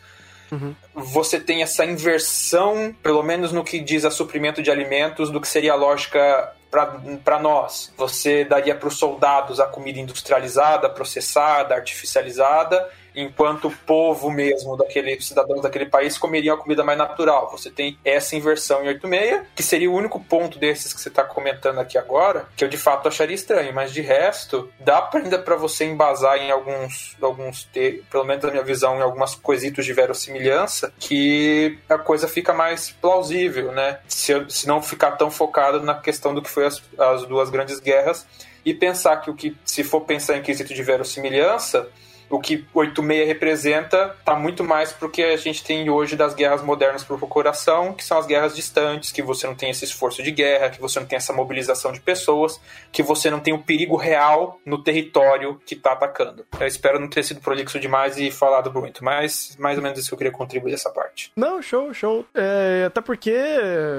Você 0.94 1.40
tem 1.40 1.62
essa 1.62 1.86
inversão, 1.86 2.96
pelo 3.04 3.24
menos 3.24 3.52
no 3.52 3.64
que 3.64 3.80
diz 3.80 4.06
a 4.06 4.12
suprimento 4.12 4.62
de 4.62 4.72
alimentos, 4.72 5.30
do 5.30 5.42
que 5.42 5.48
seria 5.48 5.74
a 5.74 5.76
lógica 5.76 6.54
para 7.24 7.40
nós. 7.40 7.94
Você 7.98 8.44
daria 8.44 8.76
para 8.76 8.88
os 8.88 8.98
soldados 8.98 9.60
a 9.60 9.66
comida 9.66 10.00
industrializada, 10.00 10.90
processada, 10.90 11.76
artificializada, 11.76 12.88
enquanto 13.18 13.68
o 13.68 13.72
povo 13.72 14.30
mesmo 14.30 14.78
daquele 14.78 15.20
cidadãos 15.20 15.62
daquele 15.62 15.88
país 15.88 16.18
comeriam 16.18 16.56
a 16.56 16.58
comida 16.58 16.84
mais 16.84 16.98
natural. 16.98 17.50
Você 17.52 17.72
tem 17.72 17.98
essa 18.06 18.36
inversão 18.36 18.84
em 18.84 18.90
86, 18.90 19.42
que 19.56 19.64
seria 19.64 19.90
o 19.90 19.96
único 19.96 20.20
ponto 20.24 20.60
desses 20.60 20.94
que 20.94 21.02
você 21.02 21.10
está 21.10 21.24
comentando 21.24 21.80
aqui 21.80 21.98
agora, 21.98 22.48
que 22.56 22.64
eu 22.64 22.68
de 22.68 22.78
fato 22.78 23.08
acharia 23.08 23.36
estranho, 23.36 23.74
mas 23.74 23.92
de 23.92 24.02
resto, 24.02 24.70
dá 24.80 25.10
ainda 25.14 25.40
para 25.40 25.56
você 25.56 25.86
embasar 25.86 26.38
em 26.38 26.52
alguns, 26.52 27.18
alguns 27.22 27.68
pelo 28.12 28.24
menos 28.24 28.44
na 28.44 28.52
minha 28.52 28.64
visão, 28.64 28.98
em 28.98 29.02
algumas 29.02 29.34
coisitos 29.34 29.84
de 29.84 29.94
verossimilhança, 29.94 30.94
que 31.00 31.80
a 31.90 31.98
coisa 31.98 32.28
fica 32.28 32.54
mais 32.54 32.92
plausível, 32.92 33.72
né? 33.72 34.00
Se, 34.08 34.34
se 34.48 34.68
não 34.68 34.82
ficar 34.82 35.12
tão 35.12 35.32
focado 35.32 35.82
na 35.82 35.96
questão 35.96 36.36
do 36.36 36.42
que 36.42 36.50
foi 36.50 36.68
as, 36.68 36.82
as 37.00 37.26
duas 37.26 37.50
grandes 37.50 37.80
guerras 37.80 38.28
e 38.64 38.74
pensar 38.74 39.18
que 39.18 39.30
o 39.30 39.34
que, 39.34 39.56
se 39.64 39.84
for 39.84 40.02
pensar 40.02 40.38
em 40.38 40.42
quesito 40.42 40.74
de 40.74 40.84
verossimilhança, 40.84 41.90
o 42.30 42.40
que 42.40 42.66
86 42.74 43.28
representa 43.28 44.16
está 44.20 44.36
muito 44.36 44.64
mais 44.64 44.92
pro 44.92 45.10
que 45.10 45.24
a 45.24 45.38
gente 45.38 45.64
tem 45.64 45.90
hoje 45.90 46.16
das 46.16 46.34
guerras 46.34 46.62
modernas 46.62 47.04
por 47.04 47.18
procuração, 47.18 47.94
que 47.94 48.04
são 48.04 48.18
as 48.18 48.26
guerras 48.26 48.56
distantes, 48.56 49.12
que 49.12 49.22
você 49.22 49.48
não 49.48 49.56
tem 49.56 49.70
esse 49.70 49.86
esforço 49.86 50.22
de 50.22 50.32
guerra, 50.32 50.70
que 50.70 50.82
você 50.82 51.00
não 51.00 51.08
tem 51.08 51.18
essa 51.18 51.34
mobilização 51.34 51.92
de 51.92 52.00
pessoas, 52.00 52.60
que 52.92 53.02
você 53.02 53.30
não 53.30 53.40
tem 53.40 53.54
o 53.54 53.60
perigo 53.60 53.96
real 53.96 54.60
no 54.66 54.84
território 54.84 55.60
que 55.66 55.76
está 55.76 55.94
atacando. 55.94 56.46
Eu 56.60 56.68
espero 56.68 57.00
não 57.00 57.10
ter 57.10 57.24
sido 57.24 57.40
prolixo 57.42 57.80
demais 57.80 58.18
e 58.18 58.32
falado 58.32 58.72
muito, 58.74 59.04
mas 59.04 59.56
mais 59.60 59.78
ou 59.78 59.84
menos 59.84 60.00
isso 60.00 60.10
que 60.10 60.14
eu 60.14 60.18
queria 60.18 60.34
contribuir 60.34 60.74
essa 60.74 60.90
parte. 60.90 61.32
Não, 61.36 61.62
show, 61.62 61.94
show. 61.94 62.26
É, 62.34 62.86
até 62.88 63.02
porque, 63.02 63.36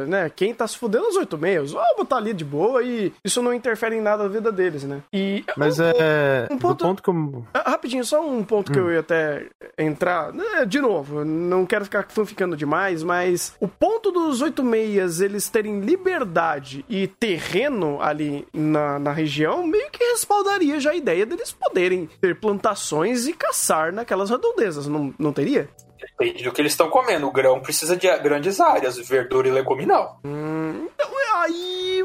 né, 0.06 0.30
quem 0.34 0.54
tá 0.54 0.66
se 0.66 0.76
fudendo 0.76 1.06
é 1.06 1.08
os 1.08 1.16
86, 1.16 1.74
ó, 1.74 1.82
botar 1.96 2.16
ali 2.16 2.32
de 2.32 2.44
boa 2.44 2.82
e 2.82 3.12
isso 3.24 3.42
não 3.42 3.52
interfere 3.52 3.96
em 3.96 4.00
nada 4.00 4.24
na 4.24 4.28
vida 4.28 4.52
deles, 4.52 4.84
né? 4.84 5.02
E 5.12 5.44
mas 5.56 5.78
é 5.80 6.48
um 6.50 6.58
ponto, 6.58 6.84
ponto 6.84 7.02
que 7.02 7.08
eu... 7.08 7.44
Ah, 7.54 7.70
rapidinho, 7.70 8.04
só 8.04 8.17
um 8.20 8.42
ponto 8.44 8.72
que 8.72 8.78
hum. 8.78 8.88
eu 8.88 8.92
ia 8.92 9.00
até 9.00 9.46
entrar. 9.76 10.32
Né, 10.32 10.64
de 10.66 10.80
novo, 10.80 11.24
não 11.24 11.66
quero 11.66 11.84
ficar 11.84 12.06
ficando 12.26 12.56
demais, 12.56 13.02
mas 13.02 13.54
o 13.60 13.68
ponto 13.68 14.10
dos 14.10 14.40
86 14.40 15.20
eles 15.20 15.48
terem 15.48 15.80
liberdade 15.80 16.84
e 16.88 17.06
terreno 17.06 18.00
ali 18.00 18.46
na, 18.52 18.98
na 18.98 19.12
região 19.12 19.66
meio 19.66 19.90
que 19.90 20.02
respaldaria 20.04 20.80
já 20.80 20.90
a 20.90 20.96
ideia 20.96 21.26
deles 21.26 21.52
poderem 21.52 22.08
ter 22.20 22.38
plantações 22.38 23.26
e 23.26 23.32
caçar 23.32 23.92
naquelas 23.92 24.30
redondezas, 24.30 24.86
não, 24.86 25.14
não 25.18 25.32
teria? 25.32 25.68
Depende 26.10 26.44
do 26.44 26.52
que 26.52 26.60
eles 26.60 26.72
estão 26.72 26.90
comendo. 26.90 27.26
O 27.26 27.32
grão 27.32 27.60
precisa 27.60 27.96
de 27.96 28.08
grandes 28.18 28.60
áreas, 28.60 28.98
verdura 28.98 29.48
e 29.48 29.52
leguminal. 29.52 30.20
Hum, 30.24 30.88
então, 30.94 31.08
aí 31.42 32.04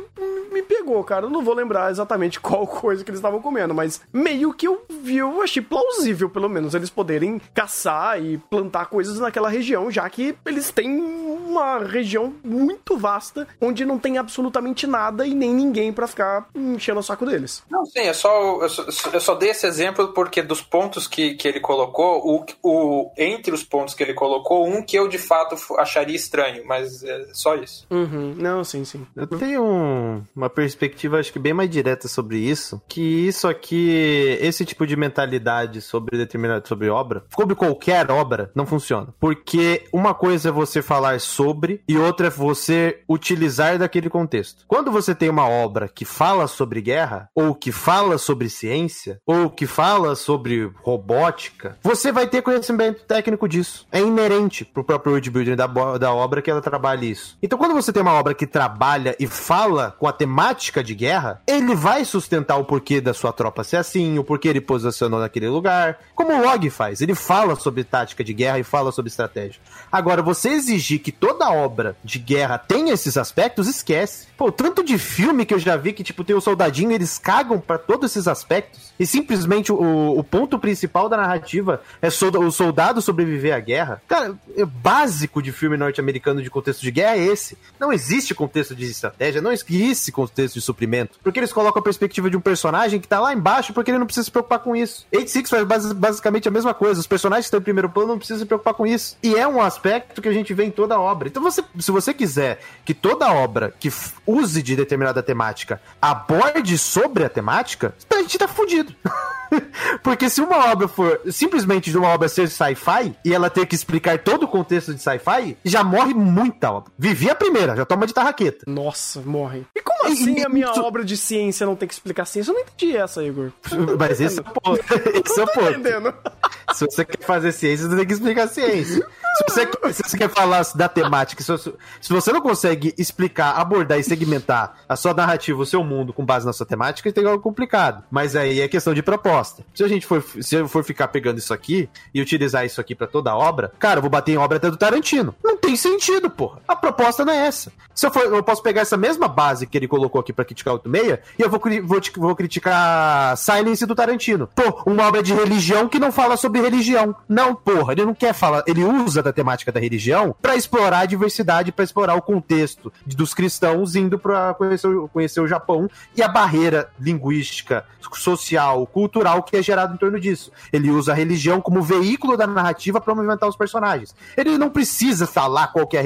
me 0.51 0.62
pegou, 0.62 1.04
cara. 1.04 1.26
Eu 1.26 1.30
não 1.30 1.43
vou 1.43 1.54
lembrar 1.54 1.91
exatamente 1.91 2.39
qual 2.39 2.66
coisa 2.68 3.04
que 3.04 3.10
eles 3.10 3.20
estavam 3.20 3.41
comendo, 3.41 3.74
mas 3.74 4.01
meio 4.12 4.54
que 4.54 4.68
eu 4.68 4.84
vi, 4.89 5.18
eu 5.18 5.41
achei 5.41 5.62
plausível, 5.62 6.30
pelo 6.30 6.49
menos, 6.49 6.74
eles 6.74 6.89
poderem 6.89 7.41
caçar 7.54 8.22
e 8.22 8.38
plantar 8.38 8.86
coisas 8.86 9.20
naquela 9.20 9.49
região, 9.49 9.89
já 9.89 10.08
que 10.10 10.36
eles 10.45 10.72
têm 10.72 10.89
uma 10.89 11.80
região 11.80 12.34
muito 12.43 12.97
vasta 12.97 13.47
onde 13.62 13.86
não 13.86 13.99
tem 13.99 14.18
absolutamente 14.18 14.88
nada 14.88 15.26
e 15.26 15.34
nem 15.34 15.54
ninguém 15.54 15.91
para 15.93 16.08
ficar 16.08 16.47
enchendo 16.56 16.99
o 16.99 17.04
saco 17.04 17.26
deles. 17.26 17.64
Não, 17.70 17.86
sim, 17.86 18.01
é 18.01 18.14
só, 18.14 18.62
eu, 18.62 18.70
só, 18.70 19.10
eu 19.12 19.22
só 19.22 19.36
dei 19.36 19.49
esse 19.49 19.66
exemplo 19.66 20.14
porque 20.14 20.41
dos 20.41 20.62
pontos 20.62 21.08
que, 21.08 21.36
que 21.36 21.47
ele 21.47 21.60
colocou, 21.60 22.22
o, 22.26 22.45
o, 22.64 23.12
entre 23.18 23.54
os 23.54 23.64
pontos 23.64 23.93
que 23.96 24.04
ele 24.04 24.14
colocou, 24.14 24.68
um 24.68 24.82
que 24.82 24.98
eu 24.98 25.08
de 25.08 25.18
fato 25.18 25.56
acharia 25.78 26.16
estranho, 26.16 26.64
mas 26.66 27.04
é 27.04 27.26
só 27.34 27.56
isso. 27.56 27.86
Uhum. 27.89 28.36
Não, 28.38 28.64
sim, 28.64 28.86
sim. 28.86 29.06
Eu 29.16 29.28
tenho 29.28 29.64
um, 29.64 30.24
uma 30.36 30.50
perspectiva, 30.50 31.20
acho 31.20 31.32
que 31.32 31.39
bem 31.39 31.54
mais 31.54 31.70
direta 31.70 32.08
sobre 32.08 32.38
isso, 32.38 32.82
que 32.88 33.02
isso 33.02 33.48
aqui, 33.48 34.38
esse 34.41 34.66
tipo 34.66 34.86
de 34.86 34.96
mentalidade 34.96 35.82
sobre 35.82 36.18
determinada, 36.18 36.66
sobre 36.68 36.89
obra, 36.89 37.24
sobre 37.34 37.56
qualquer 37.56 38.10
obra, 38.12 38.52
não 38.56 38.66
funciona. 38.66 39.14
Porque 39.20 39.84
uma 39.91 40.14
coisa 40.14 40.50
é 40.50 40.52
você 40.52 40.82
falar 40.82 41.20
sobre 41.20 41.82
e 41.88 41.98
outra 41.98 42.28
é 42.28 42.30
você 42.30 43.02
utilizar 43.10 43.78
daquele 43.78 44.10
contexto. 44.10 44.66
Quando 44.68 44.91
você 44.91 45.14
tem 45.16 45.30
uma 45.30 45.48
obra 45.48 45.88
que 45.88 46.06
fala 46.06 46.48
sobre 46.48 46.82
guerra, 46.82 47.30
ou 47.36 47.56
que 47.56 47.72
fala 47.72 48.18
sobre 48.18 48.50
ciência, 48.50 49.20
ou 49.26 49.50
que 49.50 49.66
fala 49.66 50.16
sobre 50.16 50.72
robótica, 50.82 51.78
você 51.82 52.12
vai 52.12 52.28
ter 52.28 52.41
conhecimento 52.41 53.04
técnico 53.06 53.48
disso. 53.48 53.73
É 53.92 54.00
inerente 54.00 54.64
pro 54.64 54.84
próprio 54.84 55.14
world 55.14 55.30
building 55.30 55.56
da, 55.56 55.68
da 55.68 56.14
obra 56.14 56.42
que 56.42 56.50
ela 56.50 56.62
trabalha 56.62 57.06
isso. 57.06 57.38
Então 57.42 57.58
quando 57.58 57.74
você 57.74 57.92
tem 57.92 58.02
uma 58.02 58.14
obra 58.14 58.34
que 58.34 58.48
trabalha 58.48 59.16
e 59.20 59.28
fala 59.28 59.96
com 60.00 60.08
a 60.08 60.14
temática 60.14 60.84
de 60.84 60.96
guerra, 60.96 61.42
ele 61.48 61.76
vai 61.76 62.06
sustentar 62.06 62.58
o 62.58 62.66
porquê 62.66 63.02
da 63.02 63.14
sua 63.14 63.32
tropa 63.32 63.64
ser 63.64 63.78
assim, 63.78 64.18
o 64.18 64.24
porquê 64.24 64.50
ele 64.50 64.62
posicionou 64.62 65.20
naquele 65.20 65.50
lugar. 65.50 66.00
Como 66.16 66.34
o 66.34 66.42
Log 66.42 66.70
faz, 66.70 67.02
ele 67.02 67.16
fala 67.16 67.56
sobre 67.56 67.84
tática 67.84 68.24
de 68.24 68.34
guerra 68.34 68.60
e 68.60 68.64
fala 68.64 68.92
sobre 68.92 69.10
estratégia. 69.10 69.62
Agora, 69.92 70.22
você 70.22 70.50
exigir 70.50 71.00
que 71.00 71.12
toda 71.12 71.52
obra 71.52 71.96
de 72.04 72.20
guerra 72.20 72.58
tem 72.58 72.90
esses 72.90 73.18
aspectos, 73.18 73.68
esquece. 73.68 74.28
Pô, 74.38 74.52
tanto 74.52 74.84
de 74.84 74.98
filme 74.98 75.46
que 75.46 75.54
eu 75.54 75.60
já 75.60 75.76
vi 75.76 75.94
que, 75.94 76.04
tipo, 76.04 76.24
tem 76.24 76.36
o 76.36 76.42
soldadinho, 76.42 76.92
eles 76.92 77.18
cagam 77.18 77.60
para 77.60 77.78
todos 77.78 78.12
esses 78.12 78.28
aspectos. 78.28 78.94
E 79.00 79.06
simplesmente 79.06 79.72
o, 79.72 80.18
o 80.18 80.24
ponto 80.24 80.60
principal 80.60 81.10
da 81.10 81.18
narrativa 81.18 81.82
é 82.02 82.08
o 82.08 82.52
soldado 82.52 83.02
sobreviver 83.02 83.56
à 83.56 83.60
guerra. 83.64 84.01
Cara, 84.07 84.36
básico 84.82 85.41
de 85.41 85.51
filme 85.51 85.78
norte-americano 85.78 86.41
de 86.41 86.49
contexto 86.49 86.82
de 86.82 86.91
guerra 86.91 87.18
é 87.18 87.26
esse. 87.26 87.57
Não 87.80 87.91
existe 87.91 88.36
contexto 88.36 88.76
de 88.76 88.86
estratégia, 88.86 89.41
não 89.41 89.51
existe 89.51 90.11
contexto 90.11 90.55
de 90.55 90.61
suprimento. 90.61 91.20
Porque 91.24 91.39
eles 91.39 91.53
colocam 91.53 91.80
a 91.80 91.84
perspectiva 91.84 92.30
de 92.30 92.38
um 92.38 92.41
personagem 92.41 92.99
que 92.99 93.07
tá 93.07 93.20
lá 93.20 93.34
embaixo 93.34 93.74
porque 93.74 93.91
ele 93.91 93.97
não 93.97 94.05
precisa 94.05 94.26
se 94.26 94.32
preocupar 94.32 94.59
com 94.59 94.76
isso. 94.76 95.05
86 95.14 95.49
faz 95.49 95.93
basicamente 95.93 96.47
a 96.47 96.51
mesma 96.51 96.74
coisa. 96.74 96.99
Os 96.99 97.07
personagens 97.07 97.45
que 97.45 97.47
estão 97.47 97.59
em 97.59 97.64
primeiro 97.64 97.89
plano 97.89 98.09
não 98.09 98.18
precisam 98.18 98.39
se 98.39 98.45
preocupar 98.45 98.74
com 98.74 98.86
isso. 98.86 99.18
E 99.24 99.36
é 99.36 99.47
um 99.47 99.61
aspecto 99.61 100.22
que 100.22 100.28
a 100.28 100.34
gente 100.34 100.53
vê 100.53 100.66
em 100.66 100.72
toda 100.72 100.95
a 100.95 100.99
obra. 100.99 101.28
Então, 101.28 101.41
você, 101.41 101.64
se 101.80 101.91
você 101.91 102.14
quiser 102.14 102.59
que 102.86 102.93
toda 102.93 103.32
obra 103.32 103.74
que 103.80 103.91
use 104.26 104.61
de 104.61 104.76
determinada 104.76 105.24
temática 105.24 105.82
aborde 106.01 106.78
sobre 106.78 107.24
a 107.24 107.30
temática, 107.30 107.95
a 108.09 108.22
gente 108.22 108.38
tá 108.38 108.47
fudido. 108.47 108.93
Porque 110.01 110.30
se 110.30 110.41
uma 110.41 110.72
obra 110.72 110.88
for 110.88 111.22
simplesmente 111.30 111.91
de 111.91 111.97
uma 111.97 112.09
obra 112.09 112.28
ser 112.28 112.49
sci-fi 112.49 113.16
e 113.24 113.34
ela 113.34 113.49
ter 113.54 113.66
que 113.66 113.76
explicar 113.76 114.20
todo 114.20 114.43
o 114.43 114.47
contexto 114.47 114.93
de 114.93 115.01
sci-fi, 115.01 115.58
já 115.64 115.84
morre 115.84 116.14
muita 116.14 116.72
obra. 116.72 116.91
Vivi 116.97 117.30
a 117.30 117.36
primeira, 117.36 117.76
já 117.76 117.86
toma 117.86 118.06
de 118.06 118.14
tarraqueta. 118.14 118.66
Nossa, 118.68 119.22
morre. 119.22 119.66
E 119.76 119.82
como 120.04 120.14
assim 120.14 120.43
a 120.43 120.49
minha 120.49 120.72
obra 120.82 121.04
de 121.04 121.16
ciência 121.16 121.66
não 121.66 121.76
tem 121.76 121.88
que 121.88 121.93
explicar 121.93 122.26
ciência? 122.26 122.51
Eu 122.51 122.56
não 122.56 122.62
entendi 122.62 122.95
essa, 122.95 123.24
Igor. 123.24 123.51
Mas 123.97 124.20
esse 124.20 124.39
é 124.39 124.41
o 124.41 124.45
ponto. 124.45 124.84
Esse 125.26 125.39
é 125.39 125.43
o 125.43 125.47
ponto. 125.47 126.34
Se 126.74 126.86
você 126.86 127.06
quer 127.06 127.24
fazer 127.26 127.51
ciência, 127.51 127.88
você 127.88 127.95
tem 127.95 128.06
que 128.06 128.14
explicar 128.14 128.47
ciência. 128.47 129.06
Se 129.36 129.43
você, 129.47 129.93
se 129.93 130.04
você 130.04 130.18
quer 130.18 130.30
falar 130.30 130.64
da 130.76 130.88
temática, 130.88 131.41
se, 131.41 131.74
se 132.01 132.14
você 132.14 132.32
não 132.32 132.41
consegue 132.41 132.93
explicar, 132.97 133.58
abordar 133.58 133.99
e 133.99 134.04
segmentar 134.04 134.84
a 134.88 134.95
sua 134.95 135.14
narrativa, 135.14 135.62
o 135.62 135.66
seu 135.66 135.84
mundo 135.84 136.14
com 136.14 136.26
base 136.26 136.45
na 136.45 136.54
sua 136.54 136.66
temática, 136.66 137.12
tem 137.12 137.26
algo 137.26 137.41
complicado. 137.41 138.04
Mas 138.12 138.36
aí 138.36 138.62
é 138.62 138.68
questão 138.68 138.93
de 138.93 139.01
proposta. 139.01 139.64
Se 139.74 139.84
a 139.84 139.88
gente 139.88 140.06
for, 140.06 140.24
se 140.41 140.56
eu 140.56 140.68
for 140.68 140.84
ficar 140.84 141.08
pegando 141.08 141.38
isso 141.38 141.54
aqui 141.54 141.89
e 142.14 142.22
utilizar 142.22 142.66
isso 142.66 142.80
aqui 142.80 142.93
para 142.95 143.08
toda 143.08 143.32
a 143.32 143.36
obra, 143.36 143.72
cara, 143.80 143.97
eu 143.97 144.01
vou 144.01 144.12
bater 144.12 144.34
em 144.34 144.38
obra 144.38 144.58
até 144.58 144.70
do 144.70 144.78
Tarantino. 144.78 145.36
Não 145.43 145.58
tem 145.58 145.76
sentido, 145.76 146.30
porra. 146.30 146.60
A 146.68 146.76
proposta 146.76 147.26
não 147.26 147.34
é 147.34 147.47
essa. 147.47 147.72
Se 147.93 148.06
eu 148.06 148.12
for, 148.12 148.24
eu 148.24 148.43
posso 148.43 148.62
pegar 148.62 148.82
essa 148.82 148.97
mesma 148.97 149.28
base 149.28 149.66
que 149.68 149.78
ele 149.78 149.88
colocou 149.94 150.20
aqui 150.20 150.34
para 150.34 150.44
criticar 150.44 150.74
o 150.74 150.78
86 150.78 151.20
e 151.38 151.41
eu 151.44 151.50
vou, 151.52 151.62
vou, 151.84 152.02
vou 152.18 152.36
criticar 152.36 153.38
Silence 153.38 153.86
do 153.86 153.94
Tarantino. 153.94 154.50
Pô, 154.56 154.82
uma 154.88 155.08
obra 155.08 155.22
de 155.22 155.36
religião 155.36 155.88
que 155.88 156.00
não 156.00 156.12
fala 156.12 156.36
sobre 156.36 156.62
religião. 156.62 157.16
Não, 157.30 157.54
porra, 157.54 157.94
ele 157.94 158.04
não 158.04 158.16
quer 158.16 158.34
falar, 158.34 158.64
ele 158.66 158.84
usa 158.84 159.22
da 159.22 159.32
temática 159.32 159.72
da 159.72 159.80
religião 159.80 160.36
para 160.41 160.56
explorar 160.56 161.02
a 161.02 161.06
diversidade, 161.06 161.72
para 161.72 161.84
explorar 161.84 162.16
o 162.16 162.24
contexto 162.24 162.91
dos 163.06 163.36
cristãos 163.36 163.96
indo 163.96 164.18
para 164.18 164.56
conhecer, 164.56 164.89
conhecer 165.14 165.41
o 165.41 165.48
Japão 165.48 165.88
e 166.16 166.24
a 166.24 166.28
barreira 166.28 166.89
linguística, 167.00 167.86
social, 168.16 168.88
cultural 168.88 169.44
que 169.44 169.56
é 169.56 169.62
gerado 169.62 169.94
em 169.94 169.98
torno 169.98 170.20
disso. 170.20 170.52
Ele 170.72 170.89
usa 170.89 171.12
a 171.12 171.16
religião 171.16 171.62
como 171.62 171.84
veículo 171.84 172.36
da 172.36 172.48
narrativa 172.48 173.00
para 173.00 173.14
movimentar 173.14 173.48
os 173.48 173.56
personagens. 173.56 174.16
Ele 174.36 174.58
não 174.58 174.72
precisa 174.72 175.28
falar 175.28 175.68
qual 175.68 175.86
que 175.86 175.98
é, 175.98 176.04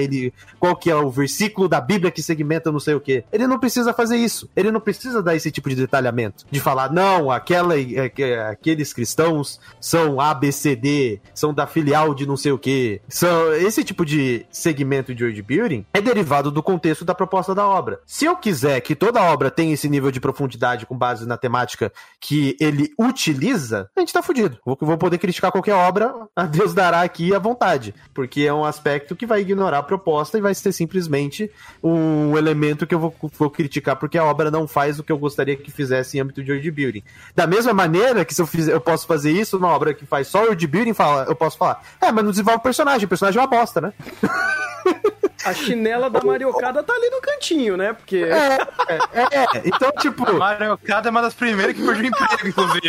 qual 0.59 0.75
que 0.75 0.91
é 0.91 0.95
o 0.95 1.09
versículo 1.09 1.69
da 1.69 1.79
Bíblia 1.79 2.11
que 2.11 2.21
segmenta 2.21 2.69
não 2.69 2.79
sei 2.79 2.95
o 2.95 2.99
que. 2.99 3.23
Ele 3.31 3.47
não 3.47 3.59
precisa 3.59 3.76
fazer 3.93 4.17
isso. 4.17 4.49
Ele 4.55 4.71
não 4.71 4.80
precisa 4.80 5.21
dar 5.21 5.36
esse 5.36 5.51
tipo 5.51 5.69
de 5.69 5.75
detalhamento. 5.75 6.45
De 6.49 6.59
falar, 6.59 6.91
não, 6.91 7.32
aquela, 7.32 7.80
é, 7.80 8.49
aqueles 8.49 8.93
cristãos 8.93 9.59
são 9.80 10.19
ABCD, 10.19 11.21
são 11.34 11.53
da 11.53 11.67
filial 11.67 12.13
de 12.13 12.25
não 12.25 12.38
sei 12.38 12.51
o 12.51 12.57
que, 12.57 13.01
são, 13.07 13.53
esse 13.53 13.84
tipo 13.84 14.05
de 14.05 14.45
segmento 14.51 15.13
de 15.13 15.23
world 15.23 15.41
building 15.41 15.86
é 15.93 16.01
derivado 16.01 16.51
do 16.51 16.63
contexto 16.63 17.05
da 17.05 17.15
proposta 17.15 17.53
da 17.53 17.67
obra. 17.67 17.99
Se 18.05 18.25
eu 18.25 18.36
quiser 18.36 18.80
que 18.82 18.95
toda 18.95 19.21
obra 19.21 19.51
tenha 19.51 19.73
esse 19.73 19.89
nível 19.89 20.11
de 20.11 20.19
profundidade 20.19 20.86
com 20.86 20.97
base 20.97 21.28
na 21.28 21.38
temática 21.38 21.91
que 22.19 22.55
ele 22.59 22.93
utiliza, 22.99 23.89
a 23.95 23.99
gente 23.99 24.13
tá 24.13 24.21
fudido. 24.21 24.57
Vou, 24.65 24.78
vou 24.80 24.97
poder 24.97 25.17
criticar 25.17 25.51
qualquer 25.51 25.73
obra, 25.73 26.13
a 26.36 26.43
Deus 26.43 26.73
dará 26.73 27.01
aqui 27.01 27.34
à 27.34 27.39
vontade. 27.39 27.93
Porque 28.13 28.41
é 28.41 28.53
um 28.53 28.65
aspecto 28.65 29.15
que 29.15 29.25
vai 29.25 29.41
ignorar 29.41 29.80
a 29.80 29.84
proposta 29.84 30.38
e 30.38 30.41
vai 30.41 30.53
ser 30.53 30.71
simplesmente 30.71 31.51
um 31.84 32.38
elemento 32.38 32.86
que 32.86 32.95
eu 32.95 32.99
vou, 32.99 33.15
vou 33.38 33.49
criticar 33.49 33.66
porque 33.95 34.18
a 34.18 34.24
obra 34.24 34.49
não 34.49 34.68
faz 34.68 34.99
o 34.99 35.03
que 35.03 35.11
eu 35.11 35.18
gostaria 35.18 35.55
que 35.55 35.72
fizesse 35.72 36.18
em 36.18 36.22
âmbito 36.22 36.43
de 36.43 36.51
world 36.51 36.72
building. 36.72 37.03
Da 37.36 37.45
mesma 37.45 37.74
maneira 37.74 38.24
que 38.24 38.34
se 38.34 38.41
eu, 38.41 38.47
fizer, 38.47 38.74
eu 38.74 38.82
posso 38.82 39.05
fazer 39.07 39.32
isso 39.32 39.57
numa 39.59 39.74
obra 39.74 39.93
que 39.93 40.05
faz 40.05 40.28
só 40.28 40.43
world 40.43 40.68
building, 40.68 40.93
fala, 40.93 41.26
eu 41.28 41.36
posso 41.36 41.57
falar, 41.57 41.84
é, 42.01 42.11
mas 42.11 42.24
não 42.24 42.32
desenvolve 42.32 42.59
o 42.59 42.63
personagem 42.63 43.05
o 43.05 43.09
personagem 43.09 43.39
é 43.39 43.41
uma 43.41 43.47
bosta, 43.47 43.82
né? 43.82 43.93
A 45.45 45.53
chinela 45.53 46.09
da 46.09 46.23
Mariocada 46.23 46.83
tá 46.83 46.93
ali 46.93 47.09
no 47.09 47.21
cantinho, 47.21 47.77
né? 47.77 47.93
Porque. 47.93 48.17
É, 48.17 48.57
é, 48.89 49.43
é. 49.43 49.61
Então, 49.65 49.91
tipo. 49.99 50.27
A 50.29 50.33
Mariocada 50.33 51.09
é 51.09 51.11
uma 51.11 51.21
das 51.21 51.33
primeiras 51.33 51.75
que 51.75 51.85
perdeu 51.85 52.05
emprego, 52.05 52.47
inclusive. 52.47 52.88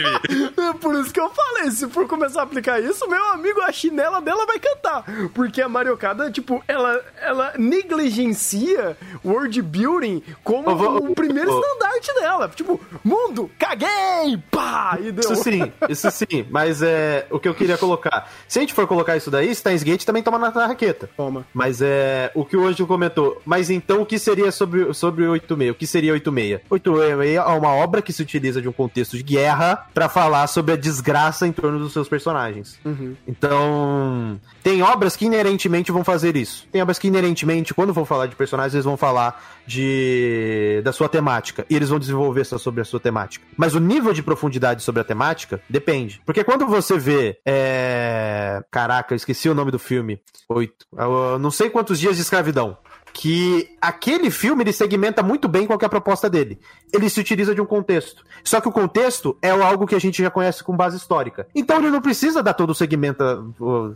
É 0.68 0.72
por 0.74 0.94
isso 0.96 1.12
que 1.12 1.20
eu 1.20 1.30
falei: 1.30 1.70
se 1.70 1.88
for 1.88 2.06
começar 2.06 2.40
a 2.40 2.44
aplicar 2.44 2.80
isso, 2.80 3.08
meu 3.08 3.24
amigo, 3.30 3.60
a 3.62 3.72
chinela 3.72 4.20
dela 4.20 4.46
vai 4.46 4.58
cantar. 4.58 5.04
Porque 5.34 5.62
a 5.62 5.68
Mariocada, 5.68 6.30
tipo, 6.30 6.62
ela, 6.66 7.02
ela 7.20 7.52
negligencia 7.56 8.96
world 9.24 9.60
building 9.62 10.22
como 10.42 10.74
vou, 10.76 11.10
o 11.10 11.14
primeiro 11.14 11.50
vou. 11.50 11.60
estandarte 11.60 12.14
dela. 12.14 12.48
Tipo, 12.48 12.80
mundo, 13.04 13.50
caguei! 13.58 14.38
Pá! 14.50 14.98
E 15.00 15.12
deu. 15.12 15.32
Isso 15.32 15.42
sim, 15.42 15.72
isso 15.88 16.10
sim. 16.10 16.46
Mas 16.50 16.82
é 16.82 17.26
o 17.30 17.38
que 17.38 17.48
eu 17.48 17.54
queria 17.54 17.78
colocar. 17.78 18.30
Se 18.46 18.58
a 18.58 18.62
gente 18.62 18.74
for 18.74 18.86
colocar 18.86 19.16
isso 19.16 19.30
daí, 19.30 19.54
Steins 19.54 19.82
Gate 19.82 20.04
também 20.04 20.22
toma 20.22 20.38
na 20.38 20.66
raqueta. 20.66 21.08
Toma. 21.16 21.46
Mas 21.52 21.80
é 21.82 22.30
o 22.40 22.44
que 22.44 22.56
o 22.56 22.66
Anjo 22.66 22.86
comentou. 22.86 23.40
Mas 23.44 23.70
então 23.70 24.02
o 24.02 24.06
que 24.06 24.18
seria 24.18 24.50
sobre, 24.52 24.92
sobre 24.94 25.26
86? 25.26 25.72
O 25.72 25.74
que 25.74 25.86
seria 25.86 26.12
86? 26.12 26.60
86 26.70 27.36
é 27.36 27.40
uma 27.42 27.74
obra 27.74 28.00
que 28.00 28.12
se 28.12 28.22
utiliza 28.22 28.62
de 28.62 28.68
um 28.68 28.72
contexto 28.72 29.16
de 29.16 29.22
guerra 29.22 29.86
para 29.92 30.08
falar 30.08 30.46
sobre 30.46 30.72
a 30.72 30.76
desgraça 30.76 31.46
em 31.46 31.52
torno 31.52 31.78
dos 31.78 31.92
seus 31.92 32.08
personagens. 32.08 32.78
Uhum. 32.84 33.14
Então, 33.26 34.40
tem 34.68 34.82
obras 34.82 35.16
que 35.16 35.24
inerentemente 35.24 35.90
vão 35.90 36.04
fazer 36.04 36.36
isso. 36.36 36.68
Tem 36.70 36.82
obras 36.82 36.98
que 36.98 37.08
inerentemente, 37.08 37.72
quando 37.72 37.90
vão 37.90 38.04
falar 38.04 38.26
de 38.26 38.36
personagens, 38.36 38.74
eles 38.74 38.84
vão 38.84 38.98
falar 38.98 39.42
de 39.66 40.82
da 40.84 40.92
sua 40.92 41.08
temática. 41.08 41.64
E 41.70 41.74
eles 41.74 41.88
vão 41.88 41.98
desenvolver 41.98 42.44
sobre 42.44 42.82
a 42.82 42.84
sua 42.84 43.00
temática. 43.00 43.46
Mas 43.56 43.74
o 43.74 43.80
nível 43.80 44.12
de 44.12 44.22
profundidade 44.22 44.82
sobre 44.82 45.00
a 45.00 45.04
temática 45.04 45.58
depende. 45.70 46.20
Porque 46.26 46.44
quando 46.44 46.66
você 46.66 46.98
vê. 46.98 47.40
É... 47.46 48.62
Caraca, 48.70 49.14
eu 49.14 49.16
esqueci 49.16 49.48
o 49.48 49.54
nome 49.54 49.70
do 49.70 49.78
filme. 49.78 50.20
Oito. 50.50 50.84
Eu 50.94 51.38
não 51.38 51.50
sei 51.50 51.70
quantos 51.70 51.98
dias 51.98 52.16
de 52.16 52.22
escravidão 52.22 52.76
que 53.12 53.76
aquele 53.80 54.30
filme 54.30 54.62
ele 54.62 54.72
segmenta 54.72 55.24
muito 55.24 55.48
bem 55.48 55.66
qual 55.66 55.78
é 55.80 55.84
a 55.84 55.88
proposta 55.88 56.30
dele. 56.30 56.60
Ele 56.92 57.08
se 57.08 57.20
utiliza 57.20 57.54
de 57.54 57.60
um 57.60 57.66
contexto. 57.66 58.24
Só 58.44 58.60
que 58.60 58.68
o 58.68 58.72
contexto 58.72 59.36
é 59.42 59.50
algo 59.50 59.86
que 59.86 59.94
a 59.94 60.00
gente 60.00 60.22
já 60.22 60.30
conhece 60.30 60.62
com 60.62 60.76
base 60.76 60.96
histórica. 60.96 61.46
Então 61.54 61.78
ele 61.78 61.90
não 61.90 62.00
precisa 62.00 62.42
dar 62.42 62.54
todo 62.54 62.70
o 62.70 62.74
segmenta, 62.74 63.42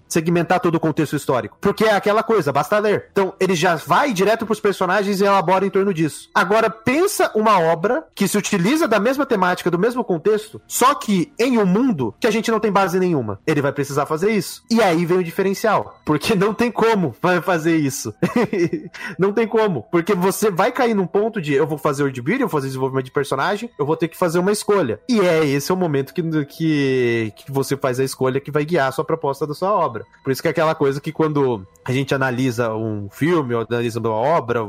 segmentar 0.08 0.60
todo 0.60 0.74
o 0.74 0.80
contexto 0.80 1.16
histórico, 1.16 1.56
porque 1.60 1.84
é 1.84 1.94
aquela 1.94 2.22
coisa, 2.22 2.52
basta 2.52 2.78
ler. 2.78 3.08
Então 3.12 3.34
ele 3.38 3.54
já 3.54 3.76
vai 3.76 4.12
direto 4.12 4.44
para 4.44 4.52
os 4.52 4.60
personagens 4.60 5.20
e 5.20 5.24
elabora 5.24 5.64
em 5.64 5.70
torno 5.70 5.94
disso. 5.94 6.28
Agora 6.34 6.68
pensa 6.68 7.30
uma 7.34 7.58
obra 7.58 8.04
que 8.14 8.28
se 8.28 8.36
utiliza 8.36 8.86
da 8.88 9.00
mesma 9.00 9.24
temática, 9.24 9.70
do 9.70 9.78
mesmo 9.78 10.04
contexto, 10.04 10.60
só 10.66 10.94
que 10.94 11.32
em 11.38 11.58
um 11.58 11.66
mundo 11.66 12.14
que 12.20 12.26
a 12.26 12.30
gente 12.30 12.50
não 12.50 12.60
tem 12.60 12.72
base 12.72 12.98
nenhuma. 12.98 13.38
Ele 13.46 13.62
vai 13.62 13.72
precisar 13.72 14.06
fazer 14.06 14.30
isso. 14.32 14.62
E 14.70 14.82
aí 14.82 15.06
vem 15.06 15.18
o 15.18 15.24
diferencial, 15.24 16.00
porque 16.04 16.34
não 16.34 16.52
tem 16.52 16.70
como 16.70 17.14
fazer 17.42 17.76
isso. 17.76 18.14
Não 19.18 19.32
tem 19.32 19.46
como. 19.46 19.82
Porque 19.90 20.14
você 20.14 20.50
vai 20.50 20.72
cair 20.72 20.94
num 20.94 21.06
ponto 21.06 21.40
de 21.40 21.54
eu 21.54 21.66
vou 21.66 21.78
fazer 21.78 22.02
world 22.02 22.20
building, 22.20 22.42
eu 22.42 22.48
vou 22.48 22.60
fazer 22.60 22.68
desenvolvimento 22.82 23.06
de 23.06 23.12
personagem, 23.12 23.70
eu 23.78 23.86
vou 23.86 23.96
ter 23.96 24.08
que 24.08 24.16
fazer 24.16 24.38
uma 24.38 24.52
escolha. 24.52 25.00
E 25.08 25.20
é 25.20 25.44
esse 25.44 25.70
é 25.70 25.74
o 25.74 25.76
momento 25.76 26.12
que, 26.12 26.22
que, 26.46 27.32
que 27.36 27.52
você 27.52 27.76
faz 27.76 27.98
a 28.00 28.04
escolha 28.04 28.40
que 28.40 28.50
vai 28.50 28.64
guiar 28.64 28.88
a 28.88 28.92
sua 28.92 29.04
proposta 29.04 29.46
da 29.46 29.54
sua 29.54 29.72
obra. 29.72 30.04
Por 30.22 30.32
isso 30.32 30.42
que 30.42 30.48
é 30.48 30.50
aquela 30.50 30.74
coisa 30.74 31.00
que 31.00 31.12
quando 31.12 31.66
a 31.84 31.92
gente 31.92 32.14
analisa 32.14 32.74
um 32.74 33.08
filme 33.10 33.54
ou 33.54 33.62
analisa 33.62 34.00
uma 34.00 34.10
obra, 34.10 34.62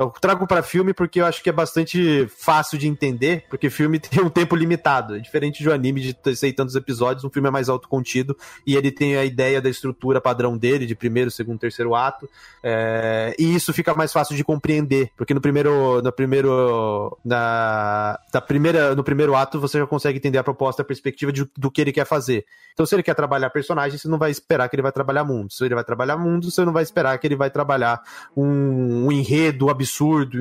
eu 0.00 0.10
trago 0.10 0.46
para 0.46 0.62
filme 0.62 0.94
porque 0.94 1.20
eu 1.20 1.26
acho 1.26 1.42
que 1.42 1.50
é 1.50 1.52
bastante 1.52 2.26
fácil 2.28 2.78
de 2.78 2.88
entender, 2.88 3.44
porque 3.50 3.68
filme 3.68 3.98
tem 4.00 4.22
um 4.22 4.30
tempo 4.30 4.56
limitado. 4.56 5.14
É 5.14 5.18
diferente 5.18 5.62
de 5.62 5.68
um 5.68 5.72
anime 5.72 6.00
de 6.00 6.36
sei 6.36 6.52
tantos 6.52 6.74
episódios, 6.74 7.22
um 7.22 7.30
filme 7.30 7.48
é 7.48 7.50
mais 7.50 7.68
autocontido 7.68 8.36
e 8.66 8.76
ele 8.76 8.90
tem 8.90 9.16
a 9.16 9.24
ideia 9.24 9.60
da 9.60 9.68
estrutura 9.68 10.20
padrão 10.20 10.56
dele, 10.56 10.86
de 10.86 10.94
primeiro, 10.94 11.30
segundo, 11.30 11.58
terceiro 11.58 11.94
ato. 11.94 12.28
É... 12.62 13.34
e 13.38 13.54
isso 13.54 13.72
fica 13.72 13.94
mais 13.94 14.12
fácil 14.12 14.34
de 14.34 14.42
compreender, 14.42 15.10
porque 15.16 15.34
no 15.34 15.40
primeiro, 15.40 16.00
no 16.02 16.12
primeiro, 16.12 17.18
na, 17.22 18.18
da 18.32 18.40
primeira, 18.40 18.94
no 18.94 19.04
primeiro 19.04 19.34
ato, 19.34 19.60
você 19.60 19.78
já 19.78 19.86
consegue 19.86 20.18
entender 20.18 20.38
a 20.38 20.44
proposta, 20.44 20.80
a 20.80 20.84
perspectiva 20.84 21.30
de, 21.30 21.46
do 21.56 21.70
que 21.70 21.80
ele 21.80 21.92
quer 21.92 22.06
fazer. 22.06 22.46
Então, 22.72 22.86
se 22.86 22.94
ele 22.94 23.02
quer 23.02 23.14
trabalhar 23.14 23.50
personagem, 23.50 23.98
você 23.98 24.08
não 24.08 24.18
vai 24.18 24.30
esperar 24.30 24.68
que 24.68 24.74
ele 24.74 24.82
vai 24.82 24.92
trabalhar 24.92 25.24
mundo. 25.24 25.52
Se 25.52 25.64
ele 25.64 25.74
vai 25.74 25.84
trabalhar 25.84 26.16
mundo, 26.16 26.50
você 26.50 26.64
não 26.64 26.72
vai 26.72 26.82
esperar 26.82 27.18
que 27.18 27.26
ele 27.26 27.36
vai 27.36 27.50
trabalhar 27.50 28.00
um, 28.36 29.06
um 29.06 29.12
enredo 29.12 29.68
absurdo, 29.68 29.89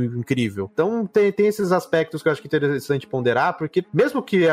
incrível. 0.06 0.70
Então, 0.74 1.06
tem, 1.06 1.32
tem 1.32 1.48
esses 1.48 1.72
aspectos 1.72 2.22
que 2.22 2.28
eu 2.28 2.32
acho 2.32 2.42
que 2.42 2.48
é 2.48 2.58
interessante 2.58 3.08
ponderar, 3.08 3.58
porque 3.58 3.84
mesmo 3.94 4.22
que 4.22 4.46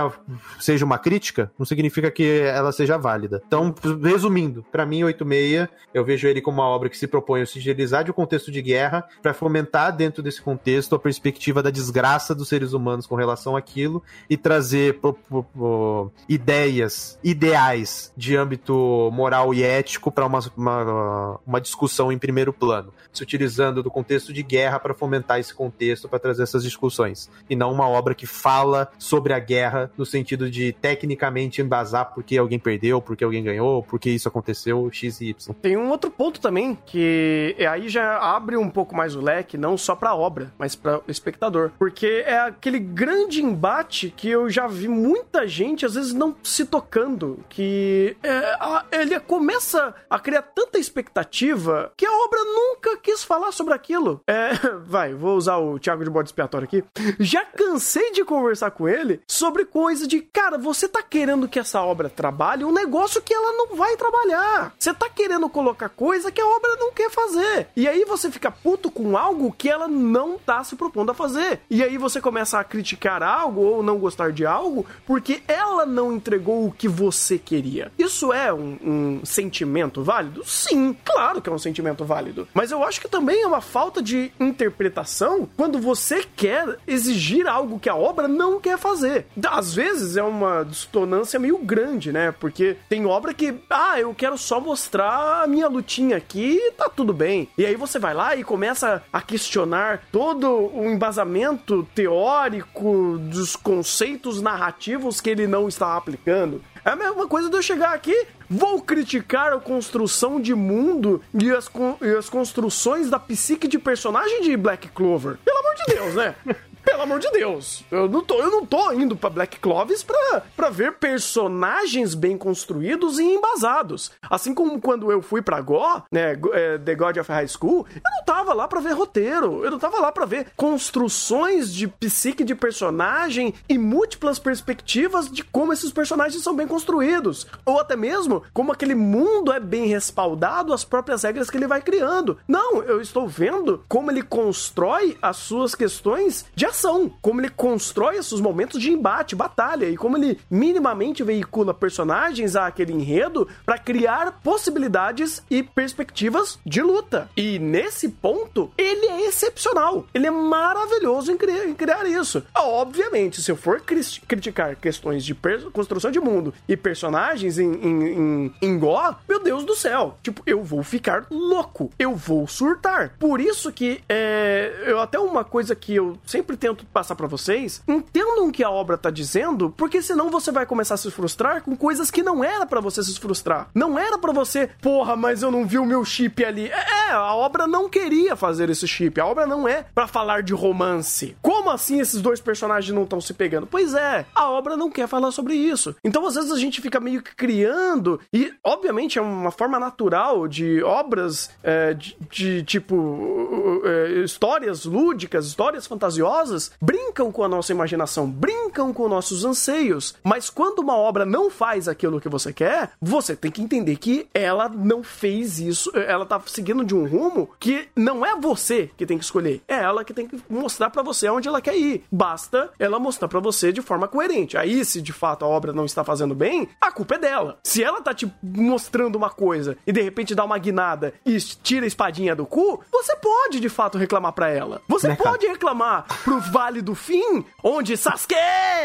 seja 0.61 0.85
uma 0.85 0.99
crítica, 0.99 1.51
não 1.59 1.67
significa 1.67 2.11
que 2.11 2.41
ela 2.41 2.73
seja 2.73 2.97
válida. 2.97 3.43
Então, 3.47 3.75
resumindo, 4.03 4.65
para 4.71 4.87
mim, 4.87 5.05
86, 5.05 5.69
eu 5.93 6.05
vejo 6.05 6.27
ele 6.29 6.41
como 6.41 6.61
uma 6.61 6.69
obra 6.69 6.89
que 6.89 6.97
se 6.97 7.07
propõe 7.07 7.43
a 7.43 7.47
sigilizar 7.47 8.05
de 8.05 8.11
um 8.11 8.15
contexto 8.15 8.51
de 8.51 8.63
guerra 8.63 9.07
para 9.23 9.35
fomentar 9.35 9.95
dentro 9.95 10.23
desse 10.23 10.41
contexto 10.41 10.95
a 10.95 10.99
perspectiva 10.99 11.63
da 11.63 11.71
desgraça 11.71 12.35
dos 12.35 12.49
seres 12.49 12.73
humanos 12.73 13.07
com 13.07 13.15
relação 13.15 13.57
àquilo 13.57 14.03
e 14.29 14.37
trazer 14.37 14.99
pro, 15.01 15.15
pro, 15.15 15.43
pro, 15.45 16.13
ideias, 16.29 17.19
ideais 17.23 18.13
de 18.17 18.37
âmbito 18.37 19.11
moral 19.13 19.53
e 19.53 19.63
ético 19.63 20.11
para 20.11 20.27
uma, 20.27 20.41
uma, 20.57 21.41
uma 21.47 21.61
discussão 21.61 22.11
em 22.11 22.19
primeiro 22.19 22.53
plano, 22.53 22.93
se 23.13 23.23
utilizando 23.23 23.83
do 23.83 23.91
contexto 23.91 24.33
de 24.33 24.43
guerra 24.43 24.79
para 24.87 24.95
fomentar 24.95 25.41
esse 25.41 25.53
contexto, 25.53 26.09
para 26.09 26.21
trazer 26.21 26.45
essas 26.45 26.63
discussões, 26.63 27.29
e 27.51 27.57
não 27.57 27.73
uma 27.73 27.89
obra 27.89 28.15
que 28.15 28.25
fala 28.25 28.89
sobre 28.97 29.33
a 29.33 29.39
guerra 29.41 29.91
no 29.99 30.07
sentido 30.07 30.49
de 30.49 30.73
tecnicamente 30.81 31.61
embasar 31.61 32.13
porque 32.15 32.39
alguém 32.39 32.57
perdeu, 32.57 33.03
porque 33.03 33.25
alguém 33.25 33.43
ganhou, 33.43 33.83
porque 33.83 34.11
isso 34.11 34.29
aconteceu, 34.29 34.89
X 34.93 35.21
e 35.21 35.31
Y. 35.31 35.55
Tem 35.61 35.77
um 35.77 35.91
outro 35.91 36.09
ponto 36.09 36.41
também 36.41 36.79
que 36.87 37.57
aí 37.69 37.89
já 37.89 38.17
abre 38.19 38.57
um 38.57 38.71
pouco 38.71 38.95
mais 38.95 39.17
o 39.17 39.21
leque, 39.21 39.59
não 39.59 39.77
só 39.77 39.97
para 39.97 40.11
a 40.11 40.15
obra, 40.15 40.53
mas 40.57 40.77
para 40.77 40.99
o 40.99 41.03
espectador, 41.09 41.73
porque 41.77 42.23
é 42.25 42.39
aquele 42.39 42.79
grande 42.79 43.43
embate 43.43 44.15
que 44.17 44.31
eu 44.31 44.49
já 44.49 44.69
vi 44.69 44.87
muita 44.87 45.49
gente 45.49 45.85
às 45.85 45.95
vezes 45.95 46.13
não 46.13 46.37
se 46.45 46.65
tocando, 46.65 47.45
que 47.49 48.17
é, 48.23 48.37
a, 48.61 48.85
ele 48.93 49.19
começa 49.19 49.93
a 50.09 50.19
criar 50.21 50.43
tanta 50.43 50.79
expectativa 50.79 51.91
que 51.97 52.07
a 52.07 52.13
obra 52.13 52.39
nunca 52.45 52.97
quis 52.99 53.25
falar 53.25 53.51
sobre 53.51 53.75
aquilo. 53.75 54.21
É, 54.29 54.51
vai, 54.87 55.15
vou 55.15 55.37
usar 55.37 55.57
o 55.59 55.79
Thiago 55.79 56.05
de 56.05 56.11
bode 56.11 56.29
expiatório 56.29 56.67
aqui. 56.67 56.85
Já 57.21 57.45
cansei 57.45 58.13
de 58.13 58.25
conversar 58.25 58.71
com 58.71 58.89
ele 58.89 59.21
sobre 59.27 59.65
coisa 59.65 60.07
de, 60.07 60.21
cara, 60.21 60.59
você 60.59 60.89
tá 60.89 61.03
querendo 61.03 61.49
que 61.49 61.59
essa 61.59 61.81
obra 61.83 62.09
trabalhe 62.09 62.65
um 62.65 62.73
negócio 62.73 63.23
que 63.23 63.35
ela 63.35 63.53
não 63.53 63.77
vai 63.77 63.97
trabalhar. 63.97 64.75
Você 64.79 64.93
tá 64.93 65.09
querendo 65.09 65.49
colocar 65.49 65.89
coisa 65.89 66.31
que 66.31 66.41
a 66.41 66.47
obra 66.47 66.77
não 66.77 66.93
quer 66.93 67.11
fazer. 67.11 67.69
E 67.77 67.89
aí 67.89 68.05
você 68.05 68.31
fica 68.31 68.51
puto 68.51 68.91
com 68.91 69.17
algo 69.17 69.55
que 69.57 69.69
ela 69.69 69.89
não 69.89 70.39
tá 70.39 70.63
se 70.65 70.77
propondo 70.77 71.11
a 71.11 71.15
fazer. 71.15 71.61
E 71.71 71.83
aí 71.83 71.99
você 71.99 72.21
começa 72.21 72.59
a 72.59 72.65
criticar 72.65 73.23
algo 73.23 73.61
ou 73.61 73.83
não 73.83 73.99
gostar 73.99 74.33
de 74.33 74.45
algo 74.45 74.87
porque 75.07 75.43
ela 75.47 75.87
não 75.87 76.13
entregou 76.13 76.67
o 76.67 76.73
que 76.73 76.89
você 76.89 77.39
queria. 77.39 77.93
Isso 77.99 78.33
é 78.33 78.53
um, 78.53 78.79
um 78.83 79.21
sentimento 79.25 80.03
válido? 80.03 80.43
Sim, 80.45 80.97
claro 81.05 81.41
que 81.41 81.49
é 81.49 81.53
um 81.53 81.59
sentimento 81.59 82.05
válido. 82.05 82.49
Mas 82.55 82.71
eu 82.71 82.83
acho 82.83 83.01
que 83.01 83.09
também 83.09 83.43
é 83.43 83.47
uma 83.47 83.61
falta 83.61 84.03
de 84.03 84.33
interpretação 84.57 85.47
quando 85.57 85.79
você 85.79 86.25
quer 86.35 86.79
exigir 86.87 87.47
algo 87.47 87.79
que 87.79 87.89
a 87.89 87.95
obra 87.95 88.27
não 88.27 88.59
quer 88.59 88.79
fazer. 88.79 89.27
Às 89.47 89.75
vezes 89.75 90.17
é 90.17 90.23
uma 90.23 90.65
dissonância 90.65 91.39
meio 91.39 91.59
grande, 91.59 92.11
né? 92.11 92.33
Porque 92.33 92.77
tem 92.89 93.05
obra 93.07 93.35
que, 93.35 93.55
ah, 93.69 94.01
eu 94.01 94.15
quero 94.15 94.39
só 94.39 94.59
mostrar 94.59 95.43
a 95.43 95.47
minha 95.47 95.69
lutinha 95.69 96.17
aqui 96.17 96.57
e 96.57 96.73
tá 96.73 96.89
tudo 96.89 97.13
bem. 97.13 97.49
E 97.59 97.67
aí 97.67 97.77
você 97.77 97.99
vai 97.99 98.15
lá 98.15 98.35
e 98.35 98.43
começa 98.43 99.03
a 99.13 99.21
questionar 99.21 100.03
todo 100.11 100.71
o 100.75 100.87
embasamento 100.87 101.87
teórico 101.95 103.19
dos 103.19 103.55
conceitos 103.55 104.41
narrativos 104.41 105.21
que 105.21 105.31
ele 105.31 105.47
não 105.47 105.69
está 105.69 105.97
aplicando. 105.97 106.63
É 106.87 106.91
a 106.91 106.97
mesma 106.97 107.27
coisa 107.27 107.51
de 107.51 107.57
eu 107.57 107.63
chegar 107.63 107.93
aqui, 107.93 108.17
vou 108.49 108.81
criticar 108.81 109.53
a 109.53 109.59
construção 109.59 110.41
de 110.41 110.55
mundo 110.55 111.23
e 111.35 111.51
as, 111.51 111.71
e 112.03 112.17
as 112.17 112.29
construções 112.29 113.11
da 113.11 113.19
psique 113.19 113.69
de 113.69 113.79
personagem 113.79 114.43
de 114.43 114.57
Black 114.57 114.89
Clover. 114.89 115.37
Pelo 115.45 115.59
amor 115.59 115.75
de 115.75 115.95
Deus, 115.95 116.15
né? 116.15 116.35
Pelo 116.87 117.03
amor 117.03 117.19
de 117.19 117.29
Deus. 117.33 117.83
Eu 117.91 118.09
não 118.09 118.23
tô, 118.23 118.41
eu 118.41 118.49
não 118.49 118.65
tô 118.65 118.93
indo 118.93 119.17
pra 119.17 119.29
Black 119.29 119.59
Clovis 119.59 120.05
pra, 120.05 120.43
pra 120.57 120.71
ver 120.71 120.93
personagens 120.93 122.15
bem 122.15 122.39
construídos 122.39 123.19
e 123.19 123.25
embasados. 123.25 124.13
Assim 124.31 124.55
como 124.55 124.81
quando 124.81 125.11
eu 125.11 125.21
fui 125.21 125.43
pra 125.43 125.61
Go, 125.61 126.03
né, 126.13 126.37
The 126.85 126.95
God 126.95 127.17
of 127.17 127.31
High 127.31 127.49
School, 127.49 127.87
eu 127.93 128.11
não 128.17 128.25
tava 128.25 128.55
lá 128.55 128.69
pra 128.69 128.81
ver 128.81 128.93
roteiro. 128.93 129.65
Eu 129.65 129.73
não 129.73 129.81
tava 129.81 129.99
lá 129.99 130.13
pra 130.13 130.25
ver 130.25 130.47
construções 130.57 131.75
de 131.75 131.89
psique 131.89 132.45
de 132.45 132.55
personagem 132.55 133.53
e 133.69 133.77
múltiplas 133.77 134.39
perspectivas 134.39 135.29
de 135.29 135.43
como 135.43 135.73
esses 135.73 135.91
personagens 135.91 136.43
são 136.43 136.55
bem 136.55 136.69
construídos. 136.69 137.49
Ou 137.65 137.81
até 137.81 137.97
mesmo 137.97 138.45
como 138.55 138.71
aquele 138.71 138.95
mundo 138.95 139.53
é 139.53 139.59
bem 139.59 139.87
respaldado, 139.87 140.73
as 140.73 140.85
próprias 140.85 141.25
regras 141.25 141.51
que 141.51 141.57
ele 141.57 141.67
vai 141.67 141.83
criando. 141.83 142.39
Não, 142.47 142.81
eu 142.85 143.01
estou 143.01 143.27
vendo 143.27 143.85
como 143.89 144.09
ele 144.09 144.23
constrói 144.23 145.19
as 145.21 145.37
suas 145.37 145.75
questões 145.75 146.47
de 146.55 146.65
ação, 146.77 147.11
como 147.23 147.41
ele 147.41 147.49
constrói 147.49 148.19
esses 148.19 148.39
momentos 148.39 148.81
de 148.81 148.93
embate, 148.93 149.35
batalha 149.35 149.87
e 149.87 149.97
como 149.97 150.19
ele 150.19 150.39
minimamente 150.51 151.25
veicula 151.25 151.73
personagens 151.73 152.55
àquele 152.55 152.93
enredo 152.93 153.49
para 153.65 153.79
criar 153.79 154.41
possibilidades 154.43 155.43
e 155.51 155.63
perspectivas 155.63 156.59
de 156.65 156.83
luta. 156.83 157.31
E 157.35 157.59
nesse 157.59 158.11
ponto, 158.11 158.71
ele 158.77 159.07
é 159.07 159.27
excepcional. 159.27 160.07
Ele 160.13 160.27
é 160.27 160.31
maravilhoso 160.31 161.33
em 161.33 161.37
criar, 161.37 161.67
em 161.67 161.75
criar 161.75 162.05
isso. 162.07 162.43
Obviamente, 162.55 163.41
se 163.41 163.51
eu 163.51 163.57
for 163.57 163.81
criticar 163.81 164.77
questões 164.77 165.25
de 165.25 165.35
construção 165.73 166.11
de 166.11 166.21
mundo 166.21 166.53
e 166.69 166.77
personagens 166.77 167.59
em, 167.59 167.73
em, 167.73 168.05
em, 168.05 168.55
em 168.61 168.79
Go, 168.79 169.17
meu 169.29 169.43
Deus 169.43 169.65
do 169.65 169.75
céu, 169.75 170.19
tipo, 170.23 170.43
eu 170.47 170.63
vou 170.63 170.83
ficar 170.83 171.27
louco, 171.31 171.91
eu 171.99 172.15
vou 172.15 172.47
surtar. 172.47 173.15
Por 173.19 173.41
isso 173.41 173.73
que 173.73 174.01
é, 174.09 174.85
eu 174.87 175.01
até 175.01 175.19
uma 175.19 175.45
coisa 175.45 175.75
que 175.75 175.95
eu 175.95 176.19
sempre 176.27 176.57
tento 176.67 176.85
passar 176.87 177.15
para 177.15 177.29
vocês, 177.29 177.81
entendam 177.87 178.49
o 178.49 178.53
que 178.53 178.65
a 178.65 178.71
obra 178.71 178.99
tá 178.99 179.09
dizendo, 179.09 179.73
porque 179.77 180.03
senão 180.03 180.31
você 180.31 180.51
vai 180.51 180.67
começar 180.67 180.95
a 180.95 180.99
se 180.99 181.11
frustrar 181.11 181.63
com 181.63 181.77
coisas 181.77 182.11
que 182.11 182.23
não 182.23 182.43
era 182.43 182.67
para 182.67 182.81
você 182.81 183.03
se 183.03 183.19
frustrar. 183.21 183.69
Não 183.73 183.97
era 183.97 184.19
para 184.19 184.33
você, 184.33 184.69
porra, 184.83 185.15
mas 185.15 185.43
eu 185.43 185.51
não 185.51 185.65
vi 185.65 185.79
o 185.79 185.85
meu 185.85 186.05
chip 186.05 186.45
ali. 186.45 186.69
É, 186.69 186.97
é, 187.07 187.13
a 187.13 187.35
obra 187.35 187.67
não 187.69 187.89
queria 187.89 188.35
fazer 188.35 188.69
esse 188.69 188.89
chip. 188.89 189.21
A 189.21 189.27
obra 189.27 189.47
não 189.47 189.69
é 189.69 189.85
para 189.95 190.09
falar 190.09 190.43
de 190.43 190.53
romance. 190.53 191.37
Como 191.41 191.71
assim 191.71 192.01
esses 192.01 192.21
dois 192.21 192.41
personagens 192.41 192.93
não 192.93 193.05
estão 193.05 193.21
se 193.21 193.33
pegando? 193.33 193.67
Pois 193.67 193.95
é, 193.95 194.27
a 194.35 194.51
obra 194.51 194.77
não 194.77 194.91
quer 194.91 195.07
falar 195.07 195.31
sobre 195.31 195.55
isso. 195.55 195.95
Então 196.03 196.27
às 196.27 196.35
vezes 196.35 196.51
a 196.51 196.59
gente 196.59 196.81
fica 196.81 196.99
meio 196.99 197.23
que 197.23 197.35
criando 197.35 198.21
e 198.33 198.53
obviamente 198.65 199.19
é 199.19 199.23
uma 199.23 199.53
forma 199.53 199.79
natural 199.79 200.49
de 200.49 200.83
obras 200.83 201.51
é, 201.63 201.95
de, 201.95 202.17
de, 202.31 202.63
tipo 202.65 203.83
é, 203.85 204.25
histórias 204.25 204.85
lúdicas, 204.85 205.47
histórias 205.47 205.87
fantasiosas 205.87 206.56
brincam 206.81 207.31
com 207.31 207.43
a 207.45 207.49
nossa 207.49 207.73
imaginação, 207.73 208.29
brincam 208.29 208.93
com 208.93 209.09
nossos 209.09 209.45
anseios. 209.45 210.15
Mas 210.23 210.51
quando 210.51 210.81
uma 210.81 210.97
obra 210.97 211.25
não 211.25 211.51
faz 211.51 211.89
aquilo 211.89 212.21
que 212.21 212.29
você 212.29 212.53
quer, 212.53 212.91
você 213.01 213.37
tem 213.37 213.51
que 213.51 213.63
entender 213.63 213.97
que 213.97 214.29
ela 214.35 214.69
não 214.69 215.03
fez 215.03 215.59
isso, 215.59 215.91
ela 215.95 216.27
tá 216.27 216.41
seguindo 216.47 216.85
de 216.85 216.95
um 216.95 217.07
rumo 217.07 217.49
que 217.59 217.89
não 217.95 218.25
é 218.25 218.35
você 218.37 218.91
que 218.97 219.07
tem 219.07 219.19
que 219.19 219.25
escolher, 219.25 219.63
é 219.67 219.75
ela 219.75 220.05
que 220.05 220.15
tem 220.15 220.27
que 220.27 220.41
mostrar 220.49 220.91
para 220.91 221.03
você 221.03 221.29
onde 221.29 221.49
ela 221.49 221.61
quer 221.61 221.77
ir. 221.77 222.05
Basta 222.11 222.71
ela 222.79 222.99
mostrar 222.99 223.29
para 223.29 223.41
você 223.41 223.73
de 223.73 223.83
forma 223.83 224.09
coerente. 224.09 224.57
Aí, 224.57 224.85
se 224.85 225.01
de 225.01 225.13
fato 225.13 225.45
a 225.45 225.49
obra 225.49 225.73
não 225.73 225.85
está 225.85 226.05
fazendo 226.05 226.35
bem, 226.35 226.69
a 226.81 226.91
culpa 226.91 227.15
é 227.15 227.19
dela. 227.19 227.59
Se 227.63 227.83
ela 227.83 228.01
tá 228.01 228.15
te 228.15 228.31
mostrando 228.43 229.17
uma 229.17 229.31
coisa 229.31 229.77
e 229.87 229.93
de 229.93 230.01
repente 230.01 230.35
dá 230.35 230.45
uma 230.45 230.59
guinada 230.59 231.15
e 231.25 231.37
tira 231.39 231.85
a 231.85 231.89
espadinha 231.89 232.35
do 232.35 232.47
cu, 232.47 232.83
você 232.91 233.17
pode 233.17 233.61
de 233.61 233.69
fato 233.69 233.99
reclamar 233.99 234.33
para 234.33 234.51
ela. 234.51 234.83
Você 234.89 235.15
pode 235.15 235.47
reclamar 235.47 236.07
pro 236.25 236.36
Vale 236.41 236.83
do 236.83 236.95
Fim, 236.95 237.45
onde 237.63 237.97
Sasuke, 237.97 238.35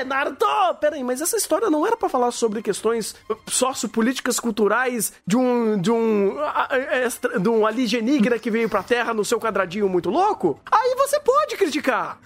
Naruto... 0.05 0.45
Peraí, 0.79 1.03
mas 1.03 1.21
essa 1.21 1.37
história 1.37 1.69
não 1.69 1.85
era 1.85 1.97
para 1.97 2.09
falar 2.09 2.31
sobre 2.31 2.61
questões 2.61 3.15
sociopolíticas 3.47 4.39
culturais 4.39 5.13
de 5.25 5.37
um... 5.37 5.79
de 5.79 5.91
um... 5.91 6.37
de 7.41 7.49
um 7.49 7.65
alienígena 7.65 8.39
que 8.39 8.51
veio 8.51 8.69
pra 8.69 8.83
Terra 8.83 9.13
no 9.13 9.25
seu 9.25 9.39
quadradinho 9.39 9.87
muito 9.89 10.09
louco? 10.09 10.59
Aí 10.71 10.95
você 10.95 11.19
pode 11.19 11.55
criticar. 11.55 12.19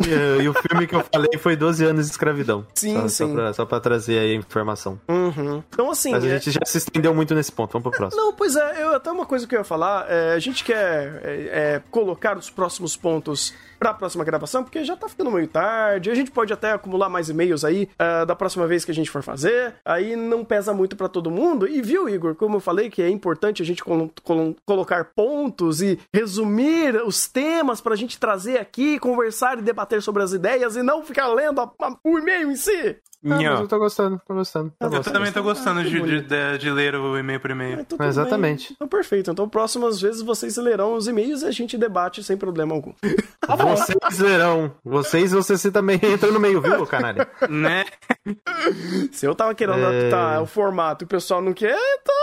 E, 0.00 0.42
e, 0.42 0.48
o 0.48 0.54
filme 0.54 0.86
que 0.86 0.94
eu 0.94 1.04
falei 1.04 1.38
foi 1.38 1.54
12 1.54 1.84
anos 1.84 2.06
de 2.06 2.12
escravidão. 2.12 2.66
Sim, 2.74 2.94
só, 2.94 3.08
sim. 3.08 3.28
Só 3.28 3.34
pra, 3.34 3.52
só 3.52 3.66
pra 3.66 3.80
trazer 3.80 4.18
aí 4.18 4.32
a 4.32 4.34
informação. 4.34 5.00
Uhum. 5.08 5.62
Então, 5.68 5.90
assim. 5.90 6.10
Mas 6.10 6.24
a 6.24 6.26
é... 6.26 6.30
gente 6.30 6.50
já 6.50 6.60
se 6.64 6.78
estendeu 6.78 7.14
muito 7.14 7.34
nesse 7.34 7.52
ponto. 7.52 7.72
Vamos 7.72 7.88
pro 7.88 7.96
próximo. 7.96 8.20
Não, 8.20 8.32
pois 8.32 8.56
é, 8.56 8.82
eu, 8.82 8.94
até 8.94 9.10
uma 9.10 9.26
coisa 9.26 9.46
que 9.46 9.54
eu 9.54 9.60
ia 9.60 9.64
falar. 9.64 10.06
É, 10.10 10.34
a 10.34 10.38
gente 10.38 10.64
quer 10.64 11.20
é, 11.22 11.48
é, 11.52 11.82
colocar 11.90 12.36
os 12.36 12.50
próximos 12.50 12.96
pontos 12.96 13.54
pra 13.78 13.94
próxima 13.94 14.24
gravação, 14.24 14.62
porque 14.62 14.84
já 14.84 14.96
tá 14.96 15.08
ficando 15.08 15.30
meio 15.30 15.48
tarde. 15.48 16.10
A 16.10 16.14
gente 16.14 16.30
pode 16.30 16.52
até 16.52 16.72
acumular 16.72 17.08
mais 17.08 17.28
e-mails 17.28 17.64
aí 17.64 17.88
uh, 17.94 18.26
da 18.26 18.34
próxima 18.34 18.66
vez 18.66 18.84
que 18.84 18.90
a 18.90 18.94
gente 18.94 19.10
for 19.10 19.22
fazer. 19.22 19.74
Aí 19.84 20.16
não 20.16 20.44
pesa 20.44 20.72
muito 20.72 20.96
para 20.96 21.08
todo 21.08 21.30
mundo. 21.30 21.66
E 21.68 21.80
viu, 21.82 22.08
Igor, 22.08 22.34
como 22.34 22.56
eu 22.56 22.60
falei 22.60 22.90
que 22.90 23.02
é 23.02 23.08
importante 23.08 23.62
a 23.62 23.64
gente 23.64 23.82
col 23.82 24.10
col 24.22 24.56
colocar 24.66 25.04
pontos 25.14 25.80
e 25.80 25.98
resumir 26.12 26.96
os 26.96 27.28
temas 27.28 27.80
pra 27.80 27.96
gente 27.96 28.18
trazer 28.18 28.58
aqui, 28.58 28.98
conversar 28.98 29.58
e 29.58 29.62
debater 29.62 30.02
sobre 30.02 30.22
as 30.22 30.32
ideias 30.32 30.76
e 30.76 30.82
não 30.82 31.02
ficar 31.02 31.28
lendo 31.28 31.60
a, 31.60 31.64
a, 31.64 31.96
o 32.04 32.18
e-mail 32.18 32.50
em 32.50 32.56
si. 32.56 32.96
Ah, 33.26 33.36
mas 33.36 33.60
eu 33.60 33.68
tô 33.68 33.78
gostando, 33.78 34.20
tô 34.26 34.34
gostando. 34.34 34.72
Tô 34.78 34.86
eu 34.86 34.90
gostando. 34.90 35.16
também 35.16 35.32
tô 35.32 35.42
gostando 35.42 35.80
Ah, 35.80 35.82
de, 35.84 36.00
de, 36.02 36.20
de- 36.22 36.58
de 36.58 36.70
ler 36.70 36.94
o 36.94 37.16
e-mail 37.18 37.40
por 37.40 37.50
e-mail. 37.50 37.80
Então, 37.80 37.96
tudo 37.98 38.04
Exatamente. 38.04 38.68
bem. 38.68 38.72
Então, 38.76 38.88
perfeito. 38.88 39.30
Então, 39.30 39.48
próximas 39.48 40.00
vezes 40.00 40.20
vocês 40.22 40.56
lerão 40.56 40.94
os 40.94 41.08
e-mails 41.08 41.42
e 41.42 41.46
a 41.46 41.50
gente 41.50 41.78
debate 41.78 42.22
sem 42.22 42.36
problema 42.36 42.74
algum. 42.74 42.92
Vocês 43.46 44.18
verão. 44.18 44.72
Vocês, 44.84 45.32
você 45.32 45.70
também 45.70 45.98
entra 46.02 46.30
no 46.30 46.40
meio, 46.40 46.60
viu, 46.60 46.86
canalha? 46.86 47.28
Né? 47.48 47.84
Se 49.12 49.26
eu 49.26 49.34
tava 49.34 49.54
querendo 49.54 49.78
É. 49.80 49.84
adaptar 49.86 50.42
o 50.42 50.46
formato 50.46 51.04
e 51.04 51.06
o 51.06 51.08
pessoal 51.08 51.42
não 51.42 51.52
quer, 51.52 51.76
então. 52.00 52.14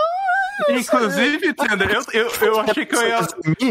Inclusive, 0.68 1.52
Thunder, 1.54 1.90
eu, 1.90 2.02
eu, 2.22 2.30
eu 2.46 2.60
achei 2.60 2.84
que 2.86 2.94
eu 2.94 3.02
ia. 3.06 3.18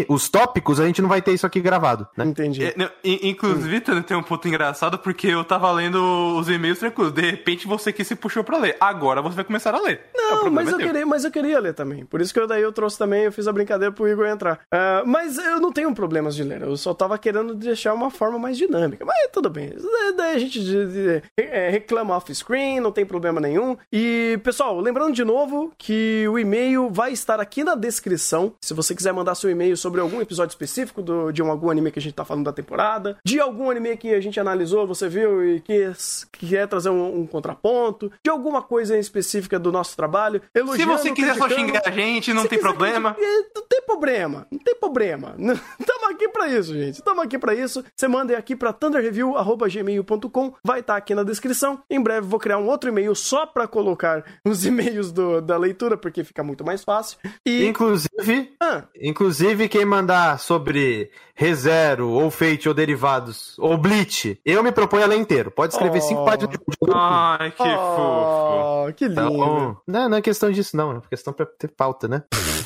Os 0.08 0.30
tópicos, 0.30 0.80
a 0.80 0.86
gente 0.86 1.02
não 1.02 1.10
vai 1.10 1.22
ter 1.22 1.34
isso 1.34 1.46
aqui 1.46 1.60
gravado, 1.60 2.08
né? 2.18 2.26
Entendi. 2.26 2.64
É, 2.66 2.74
não, 2.76 2.90
in- 3.04 3.20
Inclusive, 3.30 3.82
Thunder, 3.82 4.04
tem 4.04 4.18
um 4.18 4.24
ponto 4.24 4.48
engraçado 4.48 4.98
porque 5.00 5.28
eu 5.28 5.44
tava 5.44 5.72
lendo 5.72 6.38
os 6.38 6.50
e-mails 6.50 6.80
tranquilos. 6.80 7.12
De 7.14 7.22
repente 7.22 7.68
você 7.68 7.92
que 7.94 8.04
se 8.04 8.16
puxou 8.16 8.44
pra 8.44 8.58
ler. 8.58 8.76
Agora 8.80 9.22
você 9.22 9.36
vai 9.36 9.46
começar 9.46 9.74
a 9.74 9.80
ler. 9.82 10.02
É, 10.14 10.18
Não, 10.22 10.50
mas 10.52 10.70
eu, 10.72 10.78
teu. 10.78 10.88
queria, 10.88 11.06
mas 11.06 11.24
eu 11.26 11.32
queria 11.32 11.60
ler 11.60 11.74
também. 11.74 12.06
Por 12.06 12.22
isso 12.22 12.34
que 12.34 12.40
eu 12.40 12.48
daí 12.48 12.62
eu 12.62 12.72
trouxe 12.72 12.98
também, 12.98 13.24
eu 13.24 13.32
fiz 13.32 13.48
a 13.48 13.52
brincadeira 13.54 13.92
pro 13.94 14.08
Igor 14.08 14.26
entrar. 14.28 14.60
Ah, 14.74 15.04
mas 15.06 15.38
eu 15.38 15.60
não 15.60 15.72
tenho 15.72 15.94
problemas 15.94 16.36
de 16.36 16.44
ler, 16.44 16.62
eu 16.62 16.76
só 16.78 16.94
tava 16.94 17.18
querendo 17.18 17.54
deixar 17.56 17.94
uma 17.94 18.10
forma 18.10 18.38
mais 18.40 18.58
dinâmica. 18.58 19.06
Mas 19.06 19.18
tudo 19.32 19.50
bem. 19.50 19.74
Daí- 20.18 20.32
a 20.36 20.40
gente 20.40 20.62
de- 20.64 20.88
de- 20.88 21.24
é, 21.38 21.70
reclama 21.70 22.16
off-screen, 22.16 22.80
não 22.80 22.92
tem 22.92 23.06
problema 23.06 23.42
nenhum. 23.42 23.76
E, 23.92 24.40
pessoal, 24.44 24.80
lembrando 24.80 25.14
de 25.14 25.26
novo 25.26 25.74
que 25.78 26.26
o 26.30 26.40
e-mail 26.40 26.81
vai 26.90 27.12
estar 27.12 27.40
aqui 27.40 27.64
na 27.64 27.76
descrição. 27.76 28.54
Se 28.62 28.74
você 28.74 28.96
quiser 28.96 29.14
mandar 29.14 29.36
seu 29.36 29.50
e-mail 29.50 29.76
sobre 29.78 30.02
algum 30.02 30.22
episódio 30.22 30.52
específico 30.52 31.02
do- 31.02 31.32
de 31.32 31.42
um, 31.44 31.52
algum 31.52 31.70
anime 31.70 31.92
que 31.92 32.00
a 32.00 32.02
gente 32.02 32.14
tá 32.14 32.24
falando 32.26 32.46
da 32.46 32.54
temporada, 32.54 33.18
de 33.26 33.40
algum 33.40 33.70
anime 33.70 33.96
que 33.98 34.14
a 34.14 34.22
gente 34.22 34.40
analisou, 34.40 34.88
você 34.88 35.08
viu 35.10 35.46
e 35.46 35.60
que, 35.62 35.92
que 36.32 36.48
quer 36.50 36.68
trazer 36.68 36.90
um, 36.90 37.22
um 37.22 37.28
contraponto, 37.28 38.12
de 38.24 38.30
alguma 38.30 38.62
coisa 38.62 38.98
específica 38.98 39.60
do 39.60 39.72
nosso 39.72 39.96
trabalho. 39.96 40.42
Se 40.54 40.60
elogiando, 40.62 40.92
você 40.98 41.12
quiser 41.12 41.36
só 41.36 41.50
xingar 41.50 41.82
a 41.86 41.92
gente, 41.92 42.34
não 42.34 42.44
Se 42.44 42.48
tem 42.50 42.60
problema. 42.60 43.14
criticar, 43.14 43.52
Não 43.56 43.64
tem 43.68 43.82
problema, 43.86 44.48
não 44.52 44.60
tem 44.60 44.76
problema. 44.76 45.36
Tamo 45.86 46.10
aqui 46.12 46.30
pra 46.30 46.48
isso, 46.48 46.74
gente. 46.74 47.02
Tamo 47.02 47.22
aqui 47.22 47.38
pra 47.38 47.54
isso. 47.54 47.84
Você 47.96 48.08
manda 48.08 48.38
aqui 48.38 48.56
pra 48.56 48.72
thunderreview.gmail.com. 48.74 50.54
Vai 50.64 50.80
estar 50.80 50.96
aqui 50.96 51.14
na 51.16 51.24
descrição. 51.24 51.82
Em 51.90 52.02
breve 52.02 52.28
vou 52.28 52.40
criar 52.40 52.58
um 52.58 52.68
outro 52.68 52.90
e-mail 52.90 53.14
só 53.16 53.46
pra 53.46 53.68
colocar 53.68 54.24
os 54.46 54.66
e-mails 54.66 55.12
do- 55.12 55.42
da 55.42 55.58
leitura, 55.58 55.98
porque 55.98 56.24
fica 56.24 56.44
muito 56.44 56.61
mais 56.64 56.84
fácil. 56.84 57.18
E. 57.46 57.66
Inclusive, 57.66 58.54
Ah, 58.62 58.84
inclusive 59.02 59.68
quem 59.70 59.86
mandar 59.86 60.40
sobre 60.40 61.12
ReZero, 61.36 62.10
ou 62.10 62.30
Fate, 62.30 62.68
ou 62.68 62.74
derivados, 62.74 63.58
ou 63.60 63.78
Bleach, 63.78 64.40
eu 64.46 64.62
me 64.64 64.72
proponho 64.72 65.04
a 65.04 65.08
ler 65.08 65.18
inteiro. 65.18 65.50
Pode 65.52 65.74
escrever 65.74 66.00
Oh. 66.00 66.02
cinco 66.02 66.26
páginas 66.26 66.52
de 66.52 66.60
Ai, 66.94 67.52
que 67.52 67.58
fofo. 67.58 67.70
oh, 67.70 68.94
que 68.96 69.08
lindo. 69.08 69.22
Então, 69.22 69.78
não, 69.88 70.10
não 70.10 70.18
é 70.18 70.22
questão 70.22 70.52
disso, 70.52 70.76
não. 70.78 70.98
É 70.98 71.02
questão 71.10 71.34
pra 71.34 71.46
ter 71.46 71.68
pauta, 71.70 72.08
né? 72.08 72.24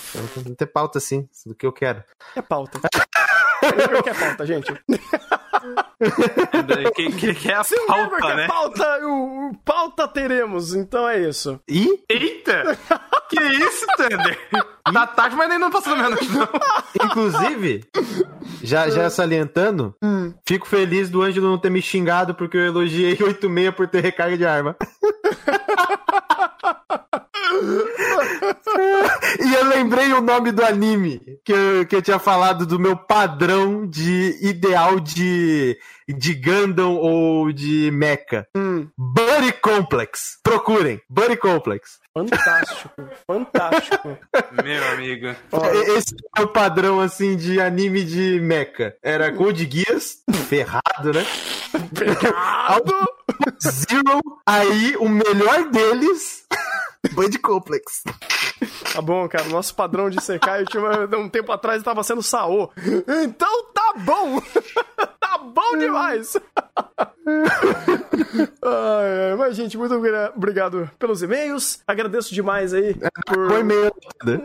Então, 0.10 0.28
tem 0.36 0.44
que 0.44 0.56
ter 0.56 0.66
pauta, 0.68 1.00
sim, 1.00 1.28
do 1.46 1.54
que 1.56 1.66
eu 1.66 1.72
quero. 1.74 2.04
É 2.36 2.42
pauta. 2.42 2.80
Eu 3.66 4.04
quero 4.04 4.20
pauta, 4.20 4.46
gente. 4.46 4.72
Que, 6.96 7.12
que, 7.12 7.34
que 7.34 7.50
é 7.50 7.56
a 7.56 7.64
Se 7.64 7.76
o 7.76 7.92
Weber 7.92 8.20
pauta, 8.20 8.28
quer 8.28 8.36
né? 8.36 8.48
pauta, 8.48 9.00
o, 9.06 9.50
o 9.50 9.58
pauta 9.64 10.08
teremos. 10.08 10.74
Então 10.74 11.08
é 11.08 11.20
isso. 11.20 11.60
E, 11.68 12.04
Eita! 12.10 12.78
Que 13.30 13.42
isso, 13.42 13.86
Thunder? 13.98 14.40
Tá 14.84 15.08
tarde, 15.08 15.36
mas 15.36 15.50
nem 15.50 15.58
não 15.58 15.72
passou 15.72 15.96
da 15.96 16.04
meia-noite, 16.04 16.30
não. 16.30 16.48
inclusive, 17.04 17.84
já, 18.62 18.88
já 18.90 19.10
salientando, 19.10 19.96
fico 20.48 20.68
feliz 20.68 21.10
do 21.10 21.24
Ângelo 21.24 21.48
não 21.48 21.58
ter 21.58 21.72
me 21.72 21.82
xingado 21.82 22.36
porque 22.36 22.56
eu 22.56 22.66
elogiei 22.66 23.18
86 23.20 23.74
por 23.74 23.88
ter 23.88 24.02
recarga 24.02 24.38
de 24.38 24.46
arma. 24.46 24.76
E 29.40 29.54
eu 29.54 29.66
lembrei 29.66 30.12
o 30.14 30.22
nome 30.22 30.52
do 30.52 30.64
anime 30.64 31.40
que 31.44 31.52
eu, 31.52 31.86
que 31.86 31.96
eu 31.96 32.02
tinha 32.02 32.20
falado 32.20 32.66
do 32.66 32.80
meu 32.80 32.96
padrão 32.96 33.86
de 33.88 34.38
ideal 34.42 35.00
de, 35.00 35.78
de 36.08 36.34
Gundam 36.34 36.96
ou 36.96 37.52
de 37.52 37.92
Mecha. 37.92 38.48
Hum, 38.56 38.88
Buddy 38.98 39.54
Complex. 39.62 40.40
Procurem. 40.44 41.02
Buddy 41.10 41.38
Complex. 41.38 42.00
fantástico, 42.14 42.90
fantástico. 43.28 44.18
Meu 44.64 44.88
amigo. 44.94 45.36
Ó, 45.52 45.66
Esse 45.98 46.16
é 46.38 46.42
o 46.42 46.48
padrão, 46.48 47.00
assim, 47.02 47.36
de 47.36 47.60
anime 47.60 48.04
de 48.04 48.40
mecha. 48.40 48.96
Era 49.04 49.32
Code 49.34 49.70
Geass, 49.70 50.24
ferrado, 50.48 51.12
né? 51.14 51.26
Zero, 53.62 54.22
aí 54.46 54.96
o 54.98 55.10
melhor 55.10 55.70
deles, 55.70 56.46
Buddy 57.14 57.40
Complex. 57.40 58.04
Tá 58.94 59.02
bom, 59.02 59.28
cara. 59.28 59.46
Nosso 59.46 59.76
padrão 59.76 60.10
de 60.10 60.22
secar, 60.22 60.60
eu 60.60 60.66
tinha 60.66 60.82
um 61.18 61.30
tempo 61.30 61.52
atrás 61.52 61.80
estava 61.80 62.04
sendo 62.04 62.24
Saô. 62.24 62.72
Então 63.24 63.66
tá 63.74 63.94
bom! 63.98 64.42
bom 65.46 65.78
demais! 65.78 66.36
Ai, 68.62 69.30
ai, 69.32 69.36
mas, 69.38 69.56
gente, 69.56 69.78
muito 69.78 69.94
obri- 69.96 70.12
obrigado 70.36 70.90
pelos 71.00 71.22
e-mails. 71.22 71.80
Agradeço 71.88 72.34
demais 72.34 72.74
aí 72.74 72.96
por. 73.26 73.48
Foi 73.50 73.64
meia 73.64 73.92
né? 74.24 74.42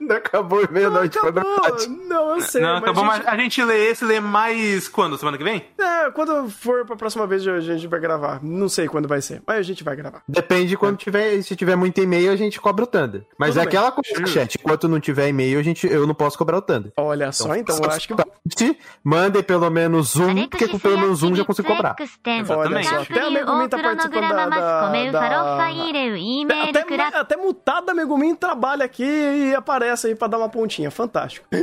Não 0.00 0.16
acabou 0.16 0.60
Acabou. 0.60 0.74
verdade. 0.74 1.88
Não, 2.08 2.34
eu 2.34 2.40
sei. 2.40 2.62
Não, 2.62 2.74
mas 2.74 2.82
acabou, 2.82 3.04
a 3.04 3.06
mas 3.06 3.16
gente- 3.18 3.28
a 3.28 3.36
gente 3.36 3.64
lê 3.64 3.90
esse, 3.90 4.04
lê 4.04 4.18
mais 4.18 4.88
quando? 4.88 5.18
Semana 5.18 5.36
que 5.36 5.44
vem? 5.44 5.64
É, 5.78 6.10
quando 6.10 6.48
for 6.48 6.86
pra 6.86 6.96
próxima 6.96 7.26
vez 7.26 7.46
a 7.46 7.60
gente 7.60 7.86
vai 7.86 8.00
gravar. 8.00 8.40
Não 8.42 8.68
sei 8.68 8.88
quando 8.88 9.06
vai 9.06 9.20
ser, 9.20 9.42
mas 9.46 9.58
a 9.58 9.62
gente 9.62 9.84
vai 9.84 9.94
gravar. 9.94 10.22
Depende 10.26 10.74
quando 10.76 10.96
tiver, 10.96 11.42
se 11.42 11.54
tiver 11.54 11.76
muito 11.76 12.00
e-mail, 12.00 12.32
a 12.32 12.36
gente 12.36 12.58
cobra 12.60 12.84
o 12.84 12.86
Thunder. 12.86 13.22
Mas 13.38 13.50
Tudo 13.50 13.58
é 13.60 13.66
bem. 13.66 13.68
aquela 13.68 13.92
coisa, 13.92 14.26
chat, 14.26 14.54
enquanto 14.58 14.88
não 14.88 14.98
tiver 15.00 15.28
e-mail, 15.28 15.58
a 15.58 15.62
gente, 15.62 15.86
eu 15.86 16.06
não 16.06 16.14
posso 16.14 16.38
cobrar 16.38 16.56
o 16.58 16.62
Thunder. 16.62 16.92
Olha 16.96 17.30
só, 17.30 17.54
então 17.54 17.76
eu 17.76 17.90
acho 17.90 18.08
que. 18.08 18.14
Se 18.56 18.76
mandem 19.04 19.42
pelo 19.42 19.68
menos 19.70 20.16
um, 20.16 20.29
que 20.48 20.78
pelo 20.78 20.98
menos 20.98 21.22
um 21.22 21.34
já 21.34 21.44
consigo 21.44 21.68
cobrar. 21.68 21.96
Exatamente. 21.98 22.52
Olha 22.52 22.82
só, 22.82 23.02
até 23.02 23.20
a 23.20 23.30
Megumin 23.30 23.68
tá 23.68 23.78
participando 23.78 24.28
da... 24.28 24.46
da, 24.46 24.46
da... 24.46 24.90
Até, 26.68 26.80
até, 26.80 27.18
até 27.18 27.36
mutada 27.36 27.92
a 27.92 27.94
Megumin 27.94 28.34
trabalha 28.34 28.84
aqui 28.84 29.04
e 29.04 29.54
aparece 29.54 30.08
aí 30.08 30.14
pra 30.14 30.28
dar 30.28 30.38
uma 30.38 30.48
pontinha. 30.48 30.90
Fantástico. 30.90 31.46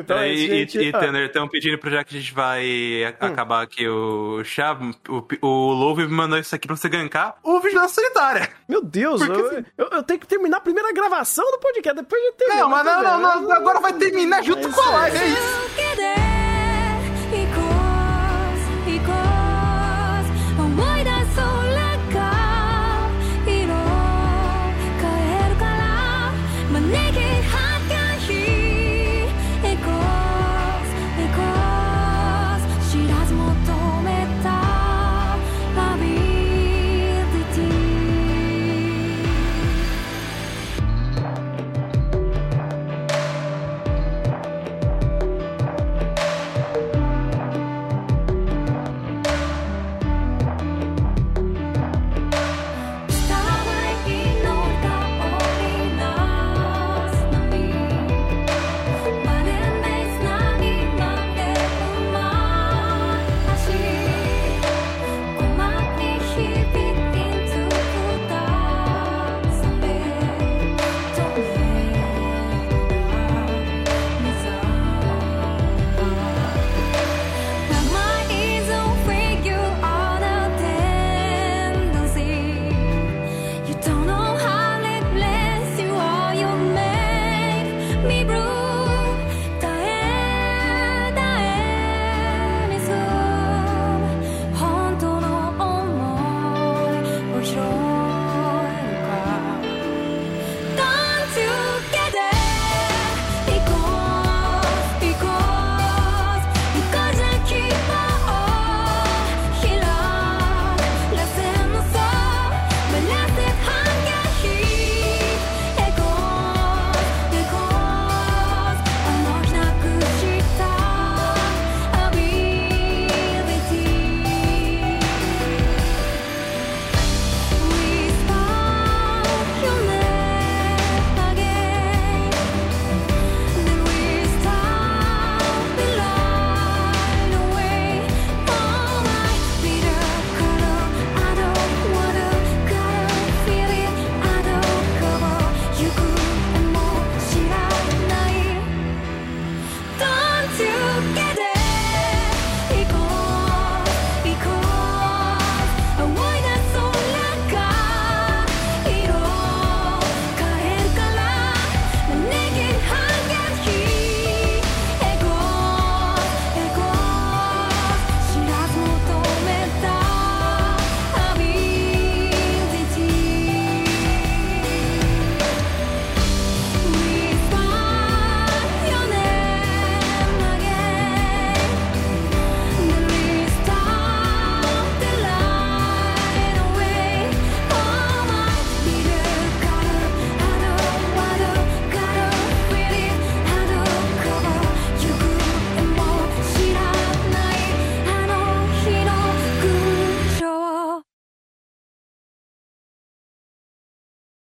então, 0.00 0.18
é, 0.18 0.32
e, 0.32 0.46
gente... 0.46 0.78
e, 0.78 0.88
e 0.88 0.92
Tanner, 0.92 1.26
estão 1.26 1.48
pedindo 1.48 1.78
pro 1.78 1.90
já 1.90 2.04
que 2.04 2.16
a 2.16 2.20
gente 2.20 2.32
vai 2.32 3.04
a, 3.04 3.08
hum. 3.10 3.28
acabar 3.28 3.62
aqui 3.62 3.88
o 3.88 4.42
chá. 4.44 4.76
O, 5.08 5.46
o 5.46 5.72
Louve 5.72 6.06
me 6.06 6.12
mandou 6.12 6.38
isso 6.38 6.54
aqui 6.54 6.66
pra 6.66 6.76
você 6.76 6.88
gankar 6.88 7.36
o 7.42 7.60
Vigilância 7.60 8.02
Solitária. 8.02 8.48
Meu 8.68 8.82
Deus, 8.82 9.24
Porque, 9.24 9.40
eu, 9.40 9.46
assim, 9.46 9.64
eu, 9.76 9.88
eu, 9.92 10.02
tenho 10.02 10.20
que 10.20 10.26
terminar 10.26 10.58
a 10.58 10.60
primeira 10.60 10.92
gravação 10.92 11.44
do 11.50 11.58
podcast, 11.58 12.00
depois 12.00 12.20
a 12.20 12.24
gente 12.26 12.36
termina. 12.36 12.60
Não, 12.60 12.68
mas 12.68 12.84
não, 12.84 13.02
não, 13.02 13.42
não, 13.42 13.52
agora 13.52 13.80
vai 13.80 13.92
terminar 13.94 14.42
junto 14.42 14.68
é 14.68 14.70
com 14.70 14.80
a 14.80 14.84
é 14.84 14.90
live, 14.90 15.18
é 15.18 15.26
isso. 15.28 16.37